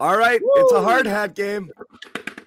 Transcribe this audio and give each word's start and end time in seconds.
All 0.00 0.16
right, 0.16 0.40
it's 0.42 0.72
a 0.72 0.80
hard 0.80 1.04
hat 1.04 1.34
game. 1.34 1.70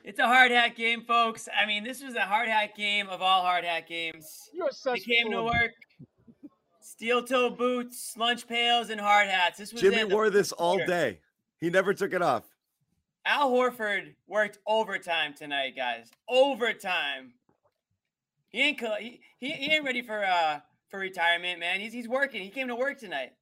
It's 0.03 0.17
a 0.17 0.25
hard 0.25 0.49
hat 0.49 0.75
game, 0.75 1.03
folks. 1.03 1.47
I 1.55 1.67
mean, 1.67 1.83
this 1.83 2.03
was 2.03 2.15
a 2.15 2.21
hard 2.21 2.49
hat 2.49 2.75
game 2.75 3.07
of 3.07 3.21
all 3.21 3.43
hard 3.43 3.63
hat 3.63 3.87
games. 3.87 4.49
You're 4.51 4.69
They 4.69 4.75
such 4.75 5.05
came 5.05 5.29
to 5.29 5.43
work, 5.43 5.71
steel 6.81 7.23
toe 7.23 7.51
boots, 7.51 8.15
lunch 8.17 8.47
pails, 8.47 8.89
and 8.89 8.99
hard 8.99 9.27
hats. 9.27 9.59
This 9.59 9.71
was 9.71 9.81
Jimmy 9.81 9.97
it, 9.97 10.09
wore 10.09 10.31
this 10.31 10.51
all 10.51 10.77
day. 10.79 11.19
He 11.59 11.69
never 11.69 11.93
took 11.93 12.11
it 12.13 12.23
off. 12.23 12.43
Al 13.23 13.51
Horford 13.51 14.15
worked 14.27 14.57
overtime 14.65 15.35
tonight, 15.35 15.75
guys. 15.75 16.07
Overtime. 16.27 17.33
He 18.49 18.61
ain't 18.61 18.79
he, 18.99 19.21
he, 19.37 19.51
he 19.51 19.71
ain't 19.73 19.85
ready 19.85 20.01
for 20.01 20.25
uh 20.25 20.59
for 20.89 20.97
retirement, 20.97 21.59
man. 21.59 21.79
He's 21.79 21.93
he's 21.93 22.09
working. 22.09 22.41
He 22.41 22.49
came 22.49 22.67
to 22.67 22.75
work 22.75 22.99
tonight. 22.99 23.33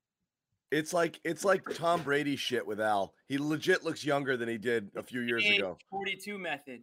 It's 0.72 0.94
like 0.94 1.20
it's 1.24 1.44
like 1.44 1.64
Tom 1.76 2.02
Brady 2.02 2.36
shit 2.38 2.66
with 2.66 2.80
Al. 2.80 3.14
He 3.28 3.38
legit 3.38 3.84
looks 3.84 4.06
younger 4.06 4.38
than 4.38 4.48
he 4.48 4.58
did 4.58 4.90
a 4.96 5.04
few 5.04 5.22
years 5.22 5.46
ago. 5.46 5.78
42 5.90 6.38
method. 6.38 6.82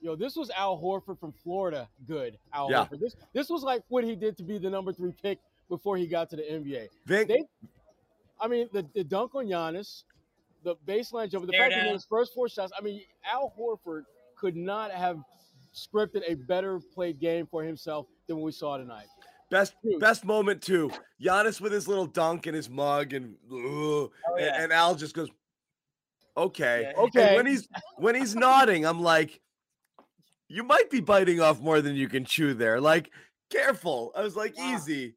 Yo, 0.00 0.16
this 0.16 0.36
was 0.36 0.48
Al 0.50 0.80
Horford 0.80 1.18
from 1.18 1.32
Florida. 1.32 1.88
Good, 2.06 2.38
Al 2.54 2.70
Yeah. 2.70 2.86
Horford. 2.86 3.00
This 3.00 3.16
this 3.34 3.50
was 3.50 3.62
like 3.62 3.82
what 3.88 4.04
he 4.04 4.14
did 4.14 4.36
to 4.38 4.44
be 4.44 4.58
the 4.58 4.70
number 4.70 4.92
three 4.92 5.12
pick 5.22 5.38
before 5.68 5.96
he 5.96 6.06
got 6.06 6.30
to 6.30 6.36
the 6.36 6.42
NBA. 6.42 6.88
Vic, 7.06 7.28
They, 7.28 7.44
I 8.40 8.48
mean, 8.48 8.68
the, 8.72 8.86
the 8.94 9.04
dunk 9.04 9.34
on 9.34 9.46
Giannis, 9.46 10.04
the 10.64 10.74
baseline 10.86 11.30
jumper, 11.30 11.46
the 11.46 11.52
fact 11.52 11.70
that 11.70 11.72
he 11.72 11.76
down. 11.80 11.86
made 11.86 11.92
his 11.94 12.06
first 12.08 12.32
four 12.34 12.48
shots. 12.48 12.72
I 12.76 12.80
mean, 12.80 13.02
Al 13.30 13.52
Horford 13.58 14.04
could 14.36 14.56
not 14.56 14.90
have 14.90 15.18
scripted 15.74 16.22
a 16.26 16.34
better 16.34 16.80
played 16.94 17.20
game 17.20 17.46
for 17.46 17.62
himself 17.62 18.06
than 18.26 18.36
what 18.38 18.44
we 18.46 18.52
saw 18.52 18.76
tonight. 18.78 19.06
Best 19.50 19.74
best 19.98 20.24
moment 20.24 20.62
too. 20.62 20.90
Giannis 21.22 21.60
with 21.60 21.72
his 21.72 21.86
little 21.88 22.06
dunk 22.06 22.46
and 22.46 22.54
his 22.56 22.70
mug 22.70 23.12
and 23.12 23.34
ugh, 23.50 23.54
and, 23.54 23.58
Oh, 23.58 24.10
yeah. 24.38 24.62
and 24.62 24.72
Al 24.72 24.94
just 24.94 25.14
goes, 25.14 25.28
okay. 26.36 26.92
Yeah. 26.94 27.02
Okay. 27.02 27.26
And 27.28 27.36
when 27.36 27.46
he's 27.52 27.68
when 27.96 28.14
he's 28.14 28.34
nodding, 28.34 28.84
I'm 28.86 29.00
like, 29.02 29.40
you 30.48 30.62
might 30.64 30.90
be 30.90 31.00
biting 31.00 31.40
off 31.40 31.60
more 31.60 31.80
than 31.80 31.94
you 31.94 32.08
can 32.08 32.24
chew 32.24 32.54
there. 32.54 32.80
Like, 32.80 33.10
careful. 33.50 34.12
I 34.16 34.22
was 34.22 34.36
like, 34.36 34.56
Wow. 34.56 34.74
easy. 34.74 35.14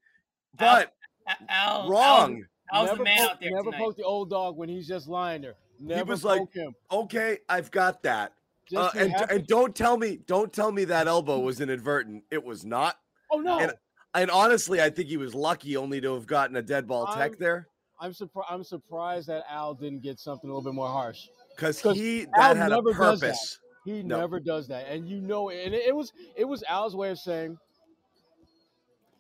But 0.58 0.94
A- 1.28 1.52
Al, 1.52 1.90
wrong. 1.90 2.44
Al, 2.72 2.88
Al's 2.88 2.90
the 2.90 2.96
never 2.96 3.04
man 3.04 3.18
poke, 3.18 3.30
out 3.32 3.40
there 3.42 3.52
never 3.52 3.64
tonight. 3.66 3.78
poke 3.80 3.98
the 3.98 4.04
old 4.04 4.30
dog 4.30 4.58
when 4.58 4.70
he's 4.70 4.88
just 4.88 5.08
lying 5.08 5.42
there. 5.42 5.56
Never 5.80 6.12
was 6.12 6.22
poke 6.22 6.40
like, 6.40 6.54
him. 6.54 6.76
Okay, 6.92 7.40
I've 7.50 7.72
got 7.72 8.04
that. 8.04 8.34
Uh, 8.76 8.90
and 8.96 9.14
and 9.30 9.46
don't 9.48 9.76
tell 9.76 9.98
me, 9.98 10.20
don't 10.26 10.52
tell 10.52 10.72
me 10.72 10.86
that 10.86 11.08
elbow 11.08 11.40
was 11.40 11.60
inadvertent. 11.60 12.24
It 12.32 12.44
was 12.44 12.64
not. 12.66 12.98
oh 13.32 13.40
no, 13.40 13.60
and- 13.60 13.74
And 14.16 14.30
honestly, 14.30 14.82
I 14.82 14.90
think 14.90 15.10
he 15.10 15.18
was 15.18 15.34
lucky 15.34 15.76
only 15.76 16.00
to 16.02 16.14
have 16.14 16.28
gotten 16.28 16.56
a 16.56 16.62
dead 16.62 16.88
ball 16.88 17.08
tech 17.08 17.18
I'm- 17.32 17.36
there 17.40 17.68
I'm 18.00 18.14
surprised. 18.14 18.48
I'm 18.52 18.64
surprised 18.64 19.28
that 19.28 19.44
Al 19.50 19.74
didn't 19.74 20.02
get 20.02 20.20
something 20.20 20.50
a 20.50 20.54
little 20.54 20.70
bit 20.70 20.76
more 20.76 20.90
harsh. 20.90 21.28
Because 21.56 21.80
he 21.80 22.26
Al 22.36 22.54
that 22.54 22.58
had 22.58 22.72
a 22.72 22.76
never 22.76 22.94
does 22.94 23.20
that. 23.22 23.38
He 23.86 24.04
No. 24.04 24.20
never 24.20 24.40
does 24.40 24.68
that, 24.68 24.88
and 24.88 25.08
you 25.08 25.22
know, 25.22 25.50
it. 25.50 25.66
and 25.66 25.74
it, 25.76 25.88
it 25.88 25.96
was 25.96 26.12
it 26.36 26.46
was 26.46 26.64
Al's 26.68 26.96
way 26.96 27.12
of 27.12 27.20
saying 27.20 27.58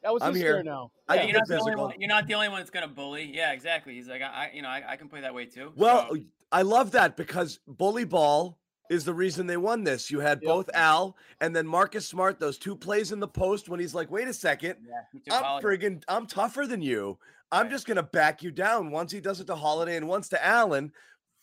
that 0.01 0.13
was 0.13 0.21
I'm 0.21 0.33
his 0.33 0.41
here. 0.41 0.63
now. 0.63 0.91
I 1.07 1.15
Yeah, 1.15 1.19
can 1.21 1.29
you're, 1.29 1.33
get 1.33 1.39
not 1.39 1.47
the 1.47 1.53
only 1.59 1.71
physical. 1.71 1.85
one, 1.85 1.95
you're 1.99 2.09
not 2.09 2.27
the 2.27 2.33
only 2.33 2.49
one 2.49 2.59
that's 2.59 2.69
gonna 2.71 2.87
bully. 2.87 3.31
Yeah, 3.33 3.51
exactly. 3.53 3.93
He's 3.93 4.07
like, 4.07 4.21
I, 4.21 4.25
I 4.25 4.51
you 4.53 4.61
know, 4.61 4.69
I, 4.69 4.83
I 4.89 4.95
can 4.97 5.07
play 5.09 5.21
that 5.21 5.33
way 5.33 5.45
too. 5.45 5.71
Well, 5.75 6.07
So, 6.09 6.17
I 6.51 6.61
love 6.63 6.91
that 6.91 7.15
because 7.15 7.59
bully 7.67 8.03
ball 8.03 8.57
is 8.89 9.05
the 9.05 9.13
reason 9.13 9.47
they 9.47 9.57
won 9.57 9.83
this. 9.83 10.11
You 10.11 10.19
had 10.19 10.41
Yep. 10.41 10.47
both 10.49 10.69
Al 10.73 11.17
and 11.41 11.55
then 11.55 11.65
Marcus 11.67 12.07
Smart. 12.07 12.39
Those 12.39 12.57
two 12.57 12.75
plays 12.75 13.11
in 13.11 13.19
the 13.19 13.27
post 13.27 13.69
when 13.69 13.79
he's 13.79 13.95
like, 13.95 14.11
"Wait 14.11 14.27
a 14.27 14.33
second, 14.33 14.77
yeah, 14.87 15.01
I'm 15.31 15.43
Holiday. 15.43 15.67
friggin' 15.67 16.03
I'm 16.07 16.27
tougher 16.27 16.67
than 16.67 16.81
you. 16.81 17.17
I'm 17.51 17.63
Right. 17.63 17.71
just 17.71 17.87
gonna 17.87 18.03
back 18.03 18.43
you 18.43 18.51
down." 18.51 18.91
Once 18.91 19.11
he 19.11 19.21
does 19.21 19.39
it 19.39 19.47
to 19.47 19.55
Holiday 19.55 19.95
and 19.97 20.07
once 20.07 20.29
to 20.29 20.45
Allen, 20.45 20.91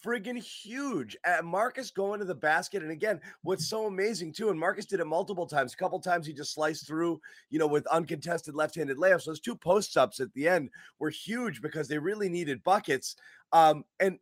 friggin' 0.04 0.38
huge. 0.38 1.16
Uh, 1.24 1.42
Marcus 1.42 1.90
going 1.90 2.20
to 2.20 2.24
the 2.26 2.34
basket, 2.34 2.82
and 2.82 2.90
again, 2.90 3.20
what's 3.42 3.66
so 3.68 3.86
amazing 3.86 4.32
too, 4.32 4.48
and 4.50 4.58
Marcus 4.58 4.86
did 4.86 5.00
it 5.00 5.04
multiple 5.06 5.46
times. 5.46 5.74
A 5.74 5.76
couple 5.76 6.00
times 6.00 6.26
he 6.26 6.32
just 6.32 6.54
sliced 6.54 6.86
through, 6.86 7.20
you 7.50 7.58
know, 7.58 7.66
with 7.66 7.86
uncontested 7.88 8.54
left-handed 8.54 8.96
layups. 8.96 9.24
Those 9.26 9.40
two 9.40 9.56
post 9.56 9.96
ups 9.96 10.20
at 10.20 10.32
the 10.34 10.48
end 10.48 10.70
were 10.98 11.10
huge 11.10 11.60
because 11.62 11.86
they 11.88 11.98
really 11.98 12.28
needed 12.28 12.62
buckets. 12.62 13.16
Um, 13.52 13.84
and 13.98 14.18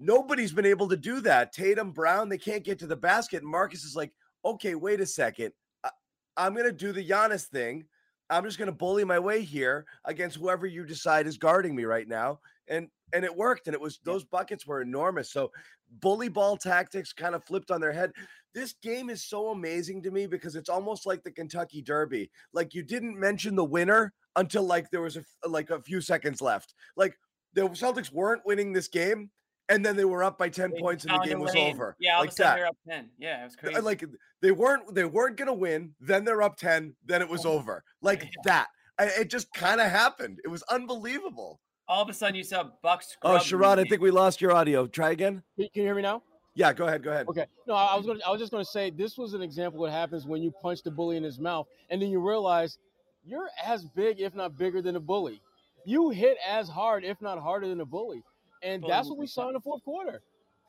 nobody's 0.00 0.52
been 0.52 0.66
able 0.66 0.88
to 0.88 0.96
do 0.96 1.20
that. 1.20 1.52
Tatum, 1.52 1.92
Brown, 1.92 2.28
they 2.28 2.38
can't 2.38 2.64
get 2.64 2.78
to 2.80 2.86
the 2.86 2.96
basket. 2.96 3.42
And 3.42 3.50
Marcus 3.50 3.84
is 3.84 3.94
like, 3.94 4.12
okay, 4.44 4.74
wait 4.74 5.00
a 5.00 5.06
second. 5.06 5.52
I, 5.84 5.90
I'm 6.36 6.56
gonna 6.56 6.72
do 6.72 6.92
the 6.92 7.06
Giannis 7.06 7.44
thing. 7.44 7.84
I'm 8.30 8.44
just 8.44 8.58
gonna 8.58 8.72
bully 8.72 9.04
my 9.04 9.18
way 9.18 9.42
here 9.42 9.84
against 10.04 10.38
whoever 10.38 10.66
you 10.66 10.84
decide 10.84 11.26
is 11.26 11.36
guarding 11.36 11.76
me 11.76 11.84
right 11.84 12.08
now. 12.08 12.40
And 12.68 12.88
and 13.12 13.24
it 13.24 13.36
worked. 13.36 13.66
And 13.66 13.74
it 13.74 13.80
was 13.80 14.00
those 14.04 14.24
buckets 14.24 14.66
were 14.66 14.80
enormous. 14.80 15.30
So 15.30 15.52
bully 16.00 16.28
ball 16.28 16.56
tactics 16.56 17.12
kind 17.12 17.34
of 17.34 17.44
flipped 17.44 17.70
on 17.70 17.80
their 17.80 17.92
head. 17.92 18.12
This 18.54 18.74
game 18.82 19.10
is 19.10 19.24
so 19.24 19.48
amazing 19.50 20.02
to 20.02 20.10
me 20.10 20.26
because 20.26 20.56
it's 20.56 20.68
almost 20.68 21.06
like 21.06 21.22
the 21.22 21.30
Kentucky 21.30 21.82
Derby. 21.82 22.30
Like 22.52 22.74
you 22.74 22.82
didn't 22.82 23.18
mention 23.18 23.54
the 23.54 23.64
winner 23.64 24.12
until 24.36 24.64
like 24.64 24.90
there 24.90 25.02
was 25.02 25.16
a 25.16 25.24
like 25.48 25.70
a 25.70 25.82
few 25.82 26.00
seconds 26.00 26.40
left. 26.40 26.74
Like 26.96 27.16
the 27.54 27.62
Celtics 27.70 28.12
weren't 28.12 28.46
winning 28.46 28.72
this 28.72 28.88
game, 28.88 29.30
and 29.70 29.84
then 29.86 29.96
they 29.96 30.04
were 30.04 30.22
up 30.22 30.36
by 30.36 30.48
10 30.50 30.72
They 30.72 30.80
points 30.80 31.04
and 31.04 31.14
the 31.14 31.18
game 31.26 31.38
was 31.40 31.54
lane. 31.54 31.74
over. 31.74 31.96
Yeah, 31.98 32.14
all 32.16 32.20
like 32.20 32.28
of 32.28 32.32
a 32.32 32.36
sudden 32.36 32.50
that. 32.50 32.56
they're 32.56 32.66
up 32.66 32.76
ten. 32.88 33.10
Yeah, 33.18 33.40
it 33.40 33.44
was 33.44 33.56
crazy. 33.56 33.80
Like 33.80 34.04
they 34.42 34.50
weren't 34.52 34.94
they 34.94 35.04
weren't 35.04 35.36
gonna 35.36 35.54
win. 35.54 35.94
Then 36.00 36.24
they're 36.24 36.42
up 36.42 36.56
10. 36.56 36.94
Then 37.06 37.22
it 37.22 37.28
was 37.28 37.46
Oh. 37.46 37.52
over. 37.52 37.82
Like 38.02 38.22
Yeah. 38.24 38.28
that. 38.44 38.66
I, 38.98 39.04
it 39.20 39.30
just 39.30 39.50
kind 39.54 39.80
of 39.80 39.90
happened. 39.90 40.40
It 40.44 40.48
was 40.48 40.62
unbelievable. 40.64 41.60
all 41.88 42.02
of 42.02 42.08
a 42.08 42.12
sudden 42.12 42.34
you 42.36 42.44
saw 42.44 42.64
Bucks. 42.82 43.16
Oh, 43.22 43.36
Sherrod, 43.38 43.78
I 43.78 43.84
think 43.84 44.00
we 44.02 44.10
lost 44.10 44.40
your 44.40 44.52
audio. 44.52 44.86
Try 44.86 45.10
again. 45.10 45.42
Can 45.56 45.68
can 45.72 45.82
you 45.82 45.88
hear 45.88 45.94
me 45.94 46.02
now? 46.02 46.22
Yeah, 46.54 46.72
go 46.72 46.86
ahead. 46.86 47.02
Go 47.02 47.10
ahead. 47.10 47.26
Okay. 47.28 47.46
No, 47.66 47.74
I 47.74 47.86
I 47.86 47.96
was 47.96 48.06
going. 48.06 48.18
to 48.18 48.26
I 48.26 48.30
was 48.30 48.40
just 48.40 48.52
going 48.52 48.64
to 48.64 48.70
say 48.70 48.90
this 48.90 49.16
was 49.16 49.34
an 49.34 49.42
example 49.42 49.78
of 49.78 49.80
what 49.82 49.92
happens 49.92 50.26
when 50.26 50.42
you 50.42 50.50
punch 50.62 50.82
the 50.82 50.90
bully 50.90 51.16
in 51.16 51.22
his 51.22 51.38
mouth, 51.38 51.66
and 51.88 52.00
then 52.02 52.10
you 52.10 52.20
realize 52.20 52.78
you're 53.24 53.48
as 53.64 53.84
big, 53.84 54.20
if 54.20 54.34
not 54.34 54.56
bigger, 54.58 54.82
than 54.82 54.94
the 54.94 55.00
bully. 55.00 55.40
You 55.86 56.10
hit 56.10 56.36
as 56.46 56.68
hard, 56.68 57.04
if 57.04 57.20
not 57.22 57.38
harder, 57.40 57.66
than 57.68 57.78
the 57.78 57.84
bully, 57.86 58.22
and 58.62 58.84
that's 58.86 59.08
what 59.08 59.18
we 59.18 59.26
saw 59.26 59.48
in 59.48 59.54
the 59.54 59.60
fourth 59.60 59.82
quarter. 59.84 60.22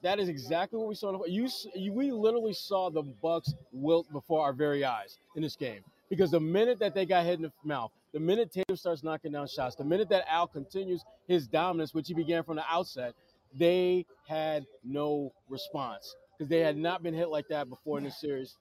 That 0.04 0.20
is 0.20 0.30
exactly 0.30 0.80
what 0.80 0.88
we 0.88 0.96
saw. 0.96 1.14
In 1.14 1.20
the, 1.20 1.30
you, 1.30 1.48
you, 1.76 1.94
we 1.94 2.12
literally 2.12 2.54
saw 2.54 2.90
the 2.90 3.04
Bucks 3.04 3.54
wilt 3.72 4.12
before 4.12 4.42
our 4.42 4.54
very 4.54 4.84
eyes 4.84 5.20
in 5.36 5.44
this 5.44 5.56
game 5.56 5.82
because 6.10 6.32
the 6.32 6.40
minute 6.40 6.80
that 6.80 6.96
they 6.96 7.06
got 7.06 7.24
hit 7.24 7.36
in 7.36 7.44
the 7.44 7.52
mouth, 7.64 7.92
the 8.14 8.20
minute 8.20 8.52
Tatum 8.52 8.76
starts 8.76 9.04
knocking 9.04 9.32
down 9.32 9.48
shots, 9.48 9.76
the 9.76 9.84
minute 9.84 10.10
that 10.10 10.26
Al 10.28 10.48
continues 10.48 11.04
his 11.28 11.48
dominance, 11.48 11.94
which 11.94 12.08
he 12.08 12.14
began 12.14 12.44
from 12.44 12.56
the 12.56 12.66
outset, 12.70 13.14
they 13.58 14.06
had 14.28 14.66
no 14.84 15.32
response 15.50 16.16
because 16.38 16.50
they 16.50 16.60
had 16.60 16.78
not 16.78 17.04
been 17.04 17.14
hit 17.14 17.30
like 17.30 17.48
that 17.50 17.70
before 17.70 17.98
in 17.98 18.04
this 18.04 18.20
series. 18.20 18.58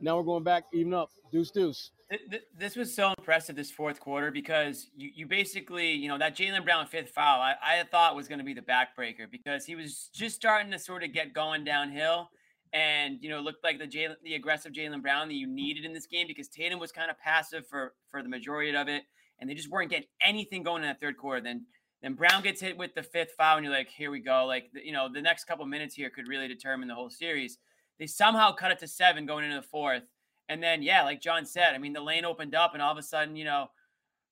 Now 0.00 0.16
we're 0.16 0.22
going 0.22 0.44
back, 0.44 0.64
even 0.72 0.94
up, 0.94 1.10
deuce 1.32 1.50
deuce. 1.50 1.90
Th- 2.10 2.22
th- 2.30 2.42
This 2.58 2.76
was 2.76 2.92
so 2.94 3.14
impressive 3.18 3.54
this 3.56 3.70
fourth 3.70 4.00
quarter 4.00 4.30
because 4.30 4.88
you, 4.96 5.10
you 5.14 5.26
basically, 5.26 5.92
you 5.92 6.08
know, 6.08 6.18
that 6.18 6.36
Jaylen 6.36 6.64
Brown 6.64 6.86
fifth 6.86 7.10
foul, 7.10 7.40
I, 7.40 7.54
I 7.62 7.84
thought 7.84 8.16
was 8.16 8.28
going 8.28 8.38
to 8.40 8.44
be 8.44 8.54
the 8.54 8.62
backbreaker 8.62 9.30
because 9.30 9.64
he 9.64 9.76
was 9.76 10.10
just 10.12 10.36
starting 10.36 10.72
to 10.72 10.78
sort 10.78 11.04
of 11.04 11.12
get 11.12 11.32
going 11.32 11.64
downhill. 11.64 12.30
and 12.72 13.18
you 13.22 13.28
know 13.30 13.40
looked 13.40 13.64
like 13.64 13.78
the 13.78 13.86
Jaylen, 13.86 14.14
the 14.24 14.34
aggressive 14.34 14.72
Jaylen 14.72 15.02
Brown 15.02 15.28
that 15.28 15.34
you 15.34 15.46
needed 15.46 15.84
in 15.84 15.92
this 15.92 16.06
game 16.06 16.26
because 16.26 16.48
Tatum 16.48 16.78
was 16.80 16.92
kind 16.92 17.10
of 17.10 17.18
passive 17.18 17.66
for 17.66 17.94
for 18.08 18.22
the 18.22 18.28
majority 18.28 18.74
of 18.76 18.88
it, 18.88 19.04
and 19.38 19.48
they 19.50 19.54
just 19.54 19.70
weren't 19.70 19.90
getting 19.90 20.08
anything 20.22 20.62
going 20.62 20.82
in 20.82 20.88
that 20.88 21.00
third 21.00 21.16
quarter. 21.16 21.40
Then 21.40 21.66
then 22.02 22.14
Brown 22.14 22.42
gets 22.42 22.60
hit 22.60 22.76
with 22.78 22.94
the 22.94 23.02
fifth 23.02 23.32
foul, 23.36 23.56
and 23.56 23.64
you're 23.64 23.74
like, 23.74 23.88
here 23.88 24.10
we 24.10 24.20
go. 24.20 24.46
Like 24.46 24.66
you 24.84 24.92
know, 24.92 25.08
the 25.12 25.22
next 25.22 25.44
couple 25.44 25.66
minutes 25.66 25.94
here 25.94 26.10
could 26.10 26.28
really 26.28 26.48
determine 26.48 26.88
the 26.88 26.94
whole 26.94 27.10
series. 27.10 27.58
They 27.98 28.06
somehow 28.06 28.52
cut 28.52 28.70
it 28.72 28.78
to 28.80 28.88
seven 28.88 29.26
going 29.26 29.44
into 29.44 29.56
the 29.56 29.66
fourth, 29.66 30.04
and 30.50 30.62
then 30.62 30.82
yeah, 30.82 31.02
like 31.04 31.22
John 31.22 31.46
said, 31.46 31.74
I 31.74 31.78
mean 31.78 31.94
the 31.94 32.02
lane 32.02 32.26
opened 32.26 32.54
up, 32.54 32.74
and 32.74 32.82
all 32.82 32.92
of 32.92 32.98
a 32.98 33.02
sudden 33.02 33.36
you 33.36 33.44
know. 33.44 33.70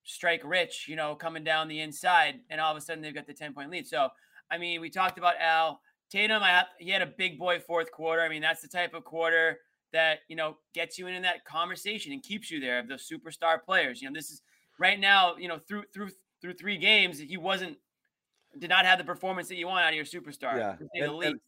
Strike 0.05 0.41
Rich, 0.43 0.87
you 0.89 0.97
know, 0.97 1.15
coming 1.15 1.45
down 1.45 1.69
the 1.69 1.81
inside, 1.81 2.41
and 2.49 2.63
all 2.63 2.71
of 2.71 2.79
a 2.79 2.81
sudden 2.81 3.03
they've 3.03 3.15
got 3.15 3.27
the 3.27 3.35
10 3.35 3.53
point 3.53 3.69
lead. 3.71 3.87
So, 3.87 4.09
I 4.51 4.57
mean, 4.57 4.81
we 4.81 4.89
talked 4.89 5.19
about 5.19 5.35
Al 5.39 5.83
Tatum. 6.11 6.43
I 6.43 6.65
he 6.79 6.89
had 6.89 7.03
a 7.03 7.07
big 7.07 7.39
boy 7.39 7.61
fourth 7.61 7.93
quarter. 7.93 8.23
I 8.23 8.31
mean, 8.31 8.41
that's 8.41 8.63
the 8.63 8.69
type 8.69 8.95
of 8.95 9.05
quarter 9.05 9.59
that 9.93 10.21
you 10.29 10.35
know 10.37 10.57
gets 10.73 10.99
you 10.99 11.09
in 11.09 11.21
that 11.23 11.45
conversation 11.45 12.11
and 12.13 12.23
keeps 12.23 12.51
you 12.51 12.59
there 12.59 12.79
of 12.79 12.89
the 12.89 12.95
superstar 12.95 13.63
players. 13.63 14.01
You 14.01 14.09
know, 14.09 14.15
this 14.15 14.31
is 14.31 14.41
right 14.79 14.99
now. 14.99 15.37
You 15.37 15.49
know, 15.49 15.59
through 15.59 15.83
through 15.93 16.09
through 16.41 16.55
three 16.55 16.79
games, 16.79 17.19
he 17.19 17.37
wasn't 17.37 17.77
did 18.59 18.71
not 18.71 18.87
have 18.87 18.97
the 18.97 19.05
performance 19.05 19.49
that 19.49 19.57
you 19.57 19.67
want 19.67 19.85
out 19.85 19.91
of 19.91 19.97
your 19.97 20.07
superstar. 20.07 20.57
Yeah. 20.57 20.77
to 20.77 20.85
say 20.85 21.01
the 21.01 21.05
And- 21.05 21.17
least. 21.17 21.31
and- 21.33 21.41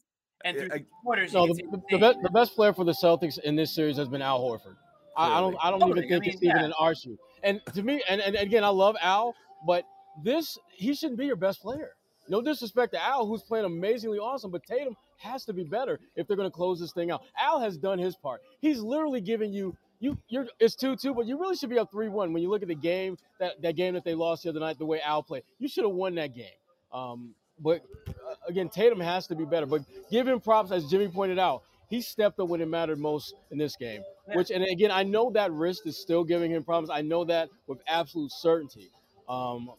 And, 0.44 0.56
through 0.56 0.68
I- 0.72 0.84
quarters, 1.02 1.32
No, 1.32 1.46
the, 1.46 1.54
the, 1.54 1.62
the 1.70 1.98
the, 1.98 2.14
be- 2.14 2.20
the 2.22 2.30
best 2.30 2.54
player 2.54 2.72
for 2.72 2.84
the 2.84 2.92
Celtics 2.92 3.38
in 3.38 3.56
this 3.56 3.74
series 3.74 3.96
has 3.96 4.08
been 4.08 4.22
Al 4.22 4.40
Horford. 4.40 4.76
I, 5.16 5.38
I 5.38 5.40
don't 5.40 5.56
I 5.62 5.70
don't 5.70 5.80
Totally. 5.80 6.06
even 6.06 6.14
I 6.14 6.20
think 6.20 6.24
mean, 6.24 6.34
it's 6.34 6.42
even 6.42 6.72
an 6.72 6.90
issue. 6.90 7.16
And 7.42 7.60
to 7.74 7.82
me, 7.82 8.02
and, 8.08 8.20
and 8.20 8.36
again, 8.36 8.64
I 8.64 8.68
love 8.68 8.96
Al, 9.02 9.34
but 9.66 9.84
this 10.24 10.56
he 10.70 10.94
shouldn't 10.94 11.18
be 11.18 11.26
your 11.26 11.36
best 11.36 11.60
player. 11.60 11.90
No 12.28 12.40
disrespect 12.40 12.92
to 12.92 13.02
Al, 13.02 13.26
who's 13.26 13.42
playing 13.42 13.64
amazingly 13.66 14.18
awesome, 14.18 14.50
but 14.52 14.62
Tatum 14.64 14.94
has 15.18 15.44
to 15.46 15.52
be 15.52 15.64
better 15.64 15.98
if 16.16 16.26
they're 16.26 16.36
going 16.36 16.48
to 16.48 16.54
close 16.54 16.78
this 16.80 16.92
thing 16.92 17.10
out. 17.10 17.22
Al 17.38 17.58
has 17.60 17.76
done 17.76 17.98
his 17.98 18.14
part. 18.16 18.40
He's 18.60 18.78
literally 18.80 19.20
giving 19.20 19.52
you 19.52 19.76
you 19.98 20.16
you're 20.28 20.46
it's 20.60 20.74
two 20.76 20.96
two, 20.96 21.12
but 21.12 21.26
you 21.26 21.38
really 21.38 21.56
should 21.56 21.70
be 21.70 21.78
up 21.78 21.90
three 21.90 22.08
one 22.08 22.32
when 22.32 22.42
you 22.42 22.48
look 22.48 22.62
at 22.62 22.68
the 22.68 22.74
game 22.74 23.18
that 23.40 23.60
that 23.62 23.74
game 23.76 23.94
that 23.94 24.04
they 24.04 24.14
lost 24.14 24.44
the 24.44 24.48
other 24.50 24.60
night. 24.60 24.78
The 24.78 24.86
way 24.86 25.00
Al 25.02 25.22
played, 25.22 25.42
you 25.58 25.68
should 25.68 25.84
have 25.84 25.92
won 25.92 26.14
that 26.14 26.34
game. 26.34 26.46
Um, 26.92 27.34
but 27.62 27.82
uh, 28.08 28.12
again, 28.48 28.68
Tatum 28.68 29.00
has 29.00 29.26
to 29.28 29.34
be 29.34 29.44
better. 29.44 29.66
But 29.66 29.82
give 30.10 30.26
him 30.26 30.40
props, 30.40 30.72
as 30.72 30.88
Jimmy 30.88 31.08
pointed 31.08 31.38
out. 31.38 31.62
He 31.88 32.00
stepped 32.00 32.38
up 32.38 32.48
when 32.48 32.60
it 32.60 32.68
mattered 32.68 33.00
most 33.00 33.34
in 33.50 33.58
this 33.58 33.74
game. 33.74 34.02
Which, 34.32 34.50
and 34.50 34.62
again, 34.62 34.92
I 34.92 35.02
know 35.02 35.30
that 35.32 35.50
wrist 35.50 35.82
is 35.86 35.96
still 35.96 36.22
giving 36.22 36.52
him 36.52 36.62
problems. 36.62 36.88
I 36.88 37.02
know 37.02 37.24
that 37.24 37.48
with 37.66 37.80
absolute 37.88 38.30
certainty. 38.30 38.90
Um, 39.28 39.70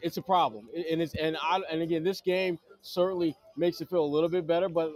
it's 0.00 0.16
a 0.16 0.22
problem, 0.22 0.68
and 0.74 1.00
it's 1.00 1.14
and 1.14 1.36
I 1.40 1.60
and 1.70 1.82
again, 1.82 2.02
this 2.02 2.20
game 2.20 2.58
certainly 2.80 3.36
makes 3.56 3.80
it 3.80 3.88
feel 3.88 4.04
a 4.04 4.06
little 4.06 4.28
bit 4.28 4.46
better. 4.46 4.68
But 4.68 4.92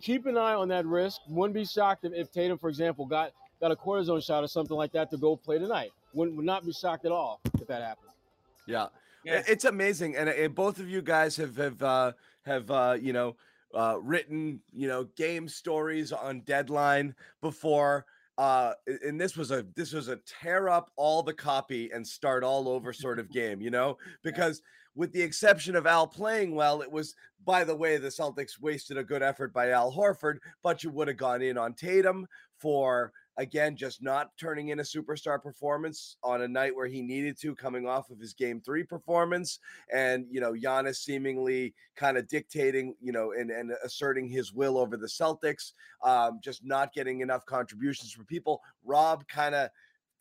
keep 0.00 0.26
an 0.26 0.36
eye 0.36 0.54
on 0.54 0.68
that 0.68 0.86
wrist. 0.86 1.20
Wouldn't 1.28 1.54
be 1.54 1.64
shocked 1.64 2.04
if, 2.04 2.12
if 2.12 2.32
Tatum, 2.32 2.58
for 2.58 2.68
example, 2.68 3.06
got 3.06 3.32
got 3.60 3.70
a 3.70 3.76
cortisone 3.76 4.24
shot 4.24 4.42
or 4.42 4.48
something 4.48 4.76
like 4.76 4.92
that 4.92 5.10
to 5.10 5.16
go 5.16 5.36
play 5.36 5.58
tonight. 5.58 5.90
Wouldn't 6.12 6.36
would 6.36 6.46
not 6.46 6.64
be 6.64 6.72
shocked 6.72 7.04
at 7.04 7.12
all 7.12 7.40
if 7.60 7.68
that 7.68 7.82
happened. 7.82 8.10
Yeah. 8.66 8.86
Yeah. 9.28 9.42
It's 9.46 9.64
amazing, 9.64 10.16
and, 10.16 10.28
and 10.28 10.54
both 10.54 10.78
of 10.78 10.88
you 10.88 11.02
guys 11.02 11.36
have 11.36 11.56
have 11.56 11.82
uh, 11.82 12.12
have 12.44 12.70
uh, 12.70 12.96
you 13.00 13.12
know 13.12 13.36
uh, 13.74 13.98
written 14.00 14.60
you 14.72 14.88
know 14.88 15.04
game 15.16 15.48
stories 15.48 16.12
on 16.12 16.40
deadline 16.40 17.14
before. 17.40 18.06
Uh, 18.38 18.72
and 19.04 19.20
this 19.20 19.36
was 19.36 19.50
a 19.50 19.66
this 19.74 19.92
was 19.92 20.08
a 20.08 20.20
tear 20.24 20.68
up 20.68 20.92
all 20.96 21.22
the 21.22 21.34
copy 21.34 21.90
and 21.92 22.06
start 22.06 22.44
all 22.44 22.68
over 22.68 22.92
sort 22.92 23.18
of 23.18 23.30
game, 23.32 23.60
you 23.60 23.70
know, 23.70 23.98
because 24.22 24.62
with 24.94 25.12
the 25.12 25.22
exception 25.22 25.76
of 25.76 25.86
Al 25.86 26.06
playing 26.06 26.54
well, 26.54 26.80
it 26.80 26.90
was 26.90 27.14
by 27.44 27.64
the 27.64 27.74
way 27.74 27.96
the 27.96 28.08
Celtics 28.08 28.60
wasted 28.60 28.96
a 28.96 29.04
good 29.04 29.22
effort 29.22 29.52
by 29.52 29.70
Al 29.70 29.92
Horford, 29.92 30.38
but 30.62 30.84
you 30.84 30.90
would 30.90 31.08
have 31.08 31.16
gone 31.16 31.42
in 31.42 31.58
on 31.58 31.74
Tatum 31.74 32.26
for 32.56 33.12
again 33.38 33.76
just 33.76 34.02
not 34.02 34.36
turning 34.36 34.68
in 34.68 34.80
a 34.80 34.82
superstar 34.82 35.40
performance 35.40 36.16
on 36.22 36.42
a 36.42 36.48
night 36.48 36.74
where 36.74 36.86
he 36.88 37.00
needed 37.00 37.38
to 37.40 37.54
coming 37.54 37.86
off 37.86 38.10
of 38.10 38.18
his 38.18 38.34
game 38.34 38.60
3 38.60 38.82
performance 38.82 39.60
and 39.94 40.26
you 40.30 40.40
know 40.40 40.52
Giannis 40.52 40.96
seemingly 40.96 41.72
kind 41.96 42.18
of 42.18 42.28
dictating 42.28 42.94
you 43.00 43.12
know 43.12 43.32
and 43.32 43.50
and 43.50 43.72
asserting 43.84 44.28
his 44.28 44.52
will 44.52 44.76
over 44.76 44.96
the 44.96 45.06
Celtics 45.06 45.72
um 46.04 46.40
just 46.42 46.64
not 46.64 46.92
getting 46.92 47.20
enough 47.20 47.46
contributions 47.46 48.12
from 48.12 48.26
people 48.26 48.60
Rob 48.84 49.26
kind 49.28 49.54
of 49.54 49.70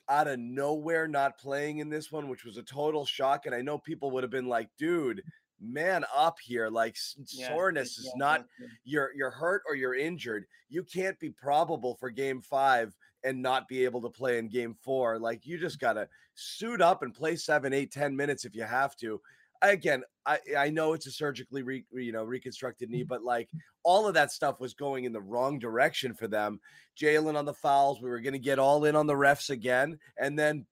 out 0.10 0.28
of 0.28 0.40
nowhere 0.40 1.08
not 1.08 1.38
playing 1.38 1.80
in 1.80 1.90
this 1.90 2.12
one 2.12 2.30
which 2.30 2.46
was 2.46 2.58
a 2.58 2.64
total 2.64 3.04
shock 3.06 3.46
and 3.46 3.54
I 3.54 3.62
know 3.62 3.78
people 3.78 4.12
would 4.12 4.24
have 4.24 4.32
been 4.32 4.48
like 4.48 4.70
dude 4.78 5.24
man 5.60 6.06
up 6.16 6.38
here 6.40 6.70
like 6.70 6.96
Yeah, 7.32 7.48
soreness 7.48 7.98
is 7.98 8.06
yeah, 8.06 8.12
not 8.16 8.46
good. 8.60 8.70
you're 8.86 9.12
you're 9.16 9.32
hurt 9.32 9.64
or 9.68 9.76
you're 9.76 9.96
injured, 9.96 10.46
you 10.70 10.84
can't 10.84 11.20
be 11.20 11.30
probable 11.30 11.96
for 11.96 12.10
game 12.10 12.42
five 12.42 12.94
and 13.24 13.42
not 13.42 13.68
be 13.68 13.84
able 13.84 14.02
to 14.02 14.10
play 14.10 14.38
in 14.38 14.48
game 14.48 14.76
four. 14.84 15.20
Like 15.20 15.46
you 15.46 15.58
just 15.58 15.80
gotta 15.80 16.08
suit 16.36 16.82
up 16.82 17.04
and 17.04 17.14
play 17.14 17.36
seven, 17.36 17.74
eight, 17.74 17.92
ten 17.92 18.16
minutes 18.16 18.46
if 18.46 18.56
you 18.56 18.64
have 18.64 18.96
to. 18.98 19.22
Again, 19.62 20.04
I 20.26 20.40
I 20.58 20.70
know 20.70 20.94
it's 20.94 21.08
a 21.08 21.12
surgically 21.12 21.64
re, 21.64 21.86
you 21.92 22.12
know 22.12 22.24
reconstructed 22.24 22.90
knee, 22.90 23.02
mm-hmm. 23.02 23.08
but 23.08 23.24
like 23.24 23.50
all 23.84 24.08
of 24.08 24.14
that 24.14 24.32
stuff 24.32 24.60
was 24.60 24.74
going 24.74 25.06
in 25.06 25.14
the 25.14 25.22
wrong 25.22 25.60
direction 25.60 26.14
for 26.14 26.28
them. 26.28 26.60
Jaylen 27.00 27.36
on 27.36 27.46
the 27.46 27.54
fouls, 27.54 28.02
we 28.02 28.10
were 28.10 28.22
gonna 28.22 28.38
get 28.38 28.60
all 28.60 28.86
in 28.86 28.96
on 28.96 29.08
the 29.08 29.14
refs 29.14 29.50
again, 29.50 29.98
and 30.20 30.38
then 30.38 30.66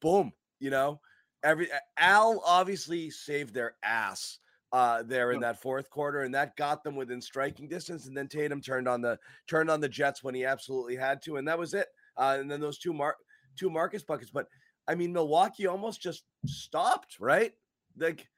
boom, 0.00 0.32
you 0.58 0.70
know, 0.70 1.00
every 1.44 1.68
Al 1.96 2.42
obviously 2.44 3.10
saved 3.10 3.54
their 3.54 3.76
ass 3.82 4.38
uh 4.72 5.02
there 5.02 5.32
in 5.32 5.40
that 5.40 5.60
fourth 5.60 5.88
quarter 5.90 6.22
and 6.22 6.34
that 6.34 6.56
got 6.56 6.82
them 6.82 6.96
within 6.96 7.20
striking 7.20 7.68
distance 7.68 8.06
and 8.06 8.16
then 8.16 8.26
Tatum 8.26 8.60
turned 8.60 8.88
on 8.88 9.00
the 9.00 9.18
turned 9.46 9.70
on 9.70 9.80
the 9.80 9.88
Jets 9.88 10.24
when 10.24 10.34
he 10.34 10.44
absolutely 10.44 10.96
had 10.96 11.22
to 11.22 11.36
and 11.36 11.46
that 11.46 11.58
was 11.58 11.72
it 11.72 11.86
uh 12.16 12.36
and 12.40 12.50
then 12.50 12.60
those 12.60 12.78
two 12.78 12.92
mark 12.92 13.16
two 13.56 13.70
Marcus 13.70 14.02
buckets 14.02 14.30
but 14.30 14.48
I 14.88 14.94
mean 14.94 15.12
Milwaukee 15.12 15.66
almost 15.66 16.00
just 16.00 16.24
stopped 16.46 17.18
right 17.20 17.52
like 17.96 18.28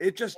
it 0.00 0.16
just 0.16 0.36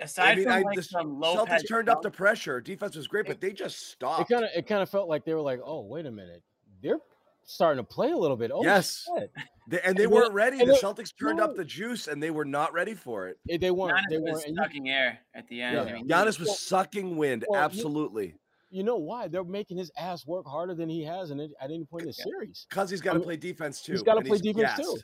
Aside 0.00 0.32
I 0.32 0.34
mean 0.34 0.44
from 0.44 0.52
I, 0.52 0.62
like 0.62 0.76
the 0.76 0.82
some 0.82 1.20
Celtics 1.20 1.68
turned 1.68 1.88
up 1.88 2.02
the 2.02 2.10
pressure 2.10 2.60
defense 2.60 2.96
was 2.96 3.06
great 3.06 3.26
but 3.26 3.40
they 3.40 3.52
just 3.52 3.90
stopped. 3.90 4.28
It 4.30 4.34
kind 4.34 4.44
of 4.44 4.50
it 4.56 4.66
kind 4.66 4.82
of 4.82 4.88
felt 4.88 5.08
like 5.08 5.24
they 5.24 5.34
were 5.34 5.40
like, 5.40 5.60
oh 5.64 5.82
wait 5.82 6.06
a 6.06 6.10
minute, 6.10 6.42
they're 6.82 6.98
starting 7.44 7.82
to 7.82 7.88
play 7.88 8.10
a 8.12 8.16
little 8.16 8.36
bit. 8.36 8.50
Oh 8.52 8.62
Yes. 8.62 9.04
shit. 9.18 9.30
They- 9.68 9.80
and 9.82 9.96
they 9.96 10.04
And 10.04 10.12
weren't 10.12 10.32
ready 10.34 10.58
the 10.58 10.72
Celtics 10.82 11.12
turned 11.18 11.40
up 11.40 11.54
the 11.54 11.64
juice 11.64 12.08
and 12.08 12.20
they 12.20 12.32
were 12.32 12.44
not 12.44 12.72
ready 12.72 12.94
for 12.94 13.28
it 13.28 13.38
Eh, 13.48 13.58
They 13.58 13.70
weren't. 13.70 13.96
Giannis 13.96 14.10
They 14.10 14.18
was 14.18 14.32
weren't. 14.32 14.46
And 14.46 14.56
you, 14.56 14.62
sucking 14.62 14.88
air 14.90 15.18
at 15.34 15.46
the 15.48 15.62
end. 15.62 15.74
Yeah. 15.76 15.82
I 15.82 15.92
mean, 15.92 16.08
Giannis 16.08 16.38
was 16.40 16.48
Well- 16.48 16.56
sucking 16.56 17.16
wind 17.16 17.44
well, 17.48 17.60
absolutely 17.60 18.34
you 18.70 18.82
know 18.82 18.96
why? 18.96 19.28
They're 19.28 19.44
making 19.44 19.76
his 19.76 19.90
ass 19.98 20.26
work 20.26 20.46
harder 20.46 20.74
than 20.74 20.88
he 20.88 21.04
has 21.04 21.30
in 21.30 21.38
it 21.40 21.50
at 21.60 21.70
any 21.70 21.84
point 21.84 22.02
in 22.02 22.06
the 22.08 22.12
series. 22.14 22.66
because 22.70 22.88
he's 22.90 23.02
got 23.02 23.10
I 23.10 23.12
to 23.14 23.18
mean, 23.20 23.24
play 23.26 23.36
defense 23.36 23.82
too 23.82 23.92
He's 23.92 24.02
got 24.02 24.14
to 24.14 24.22
play 24.22 24.38
defense 24.38 24.76
too. 24.78 24.98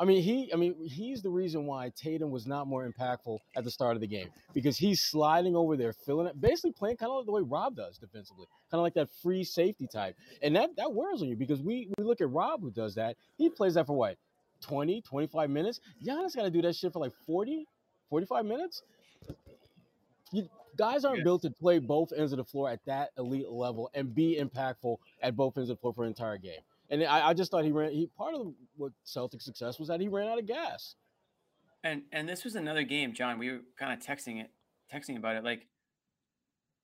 I 0.00 0.04
mean, 0.06 0.22
he. 0.22 0.50
I 0.52 0.56
mean, 0.56 0.74
he's 0.82 1.20
the 1.20 1.28
reason 1.28 1.66
why 1.66 1.92
Tatum 1.94 2.30
was 2.30 2.46
not 2.46 2.66
more 2.66 2.90
impactful 2.90 3.38
at 3.54 3.64
the 3.64 3.70
start 3.70 3.96
of 3.96 4.00
the 4.00 4.06
game 4.06 4.30
because 4.54 4.78
he's 4.78 5.02
sliding 5.02 5.54
over 5.54 5.76
there, 5.76 5.92
filling 5.92 6.26
it, 6.26 6.40
basically 6.40 6.72
playing 6.72 6.96
kind 6.96 7.10
of 7.10 7.18
like 7.18 7.26
the 7.26 7.32
way 7.32 7.42
Rob 7.42 7.76
does 7.76 7.98
defensively, 7.98 8.46
kind 8.70 8.78
of 8.78 8.82
like 8.82 8.94
that 8.94 9.10
free 9.22 9.44
safety 9.44 9.86
type, 9.86 10.16
and 10.42 10.56
that 10.56 10.74
that 10.76 10.92
wears 10.94 11.20
on 11.20 11.28
you 11.28 11.36
because 11.36 11.60
we 11.60 11.90
we 11.98 12.04
look 12.04 12.22
at 12.22 12.30
Rob 12.30 12.62
who 12.62 12.70
does 12.70 12.94
that. 12.94 13.16
He 13.36 13.50
plays 13.50 13.74
that 13.74 13.86
for 13.86 13.92
what 13.94 14.16
20, 14.62 15.02
25 15.02 15.50
minutes. 15.50 15.80
Giannis 16.02 16.34
got 16.34 16.44
to 16.44 16.50
do 16.50 16.62
that 16.62 16.74
shit 16.76 16.92
for 16.94 16.98
like 17.00 17.12
40, 17.26 17.66
45 18.08 18.44
minutes. 18.46 18.82
You, 20.32 20.48
guys 20.76 21.04
aren't 21.04 21.18
Yeah. 21.18 21.24
built 21.24 21.42
to 21.42 21.50
play 21.50 21.78
both 21.78 22.12
ends 22.16 22.32
of 22.32 22.38
the 22.38 22.44
floor 22.44 22.70
at 22.70 22.82
that 22.86 23.10
elite 23.18 23.50
level 23.50 23.90
and 23.94 24.14
be 24.14 24.40
impactful 24.40 24.96
at 25.22 25.36
both 25.36 25.58
ends 25.58 25.68
of 25.68 25.76
the 25.76 25.80
floor 25.80 25.92
for 25.92 26.04
an 26.04 26.08
entire 26.08 26.38
game. 26.38 26.60
And 26.90 27.04
I, 27.04 27.28
I 27.28 27.34
just 27.34 27.50
thought 27.50 27.64
he 27.64 27.72
ran. 27.72 27.92
He 27.92 28.08
part 28.18 28.34
of 28.34 28.52
what 28.76 28.92
Celtic 29.04 29.40
success 29.40 29.78
was 29.78 29.88
that 29.88 30.00
he 30.00 30.08
ran 30.08 30.28
out 30.28 30.38
of 30.38 30.46
gas. 30.46 30.96
And 31.84 32.02
and 32.12 32.28
this 32.28 32.44
was 32.44 32.56
another 32.56 32.82
game, 32.82 33.14
John. 33.14 33.38
We 33.38 33.50
were 33.52 33.60
kind 33.78 33.92
of 33.92 34.04
texting 34.04 34.40
it, 34.40 34.50
texting 34.92 35.16
about 35.16 35.36
it. 35.36 35.44
Like 35.44 35.66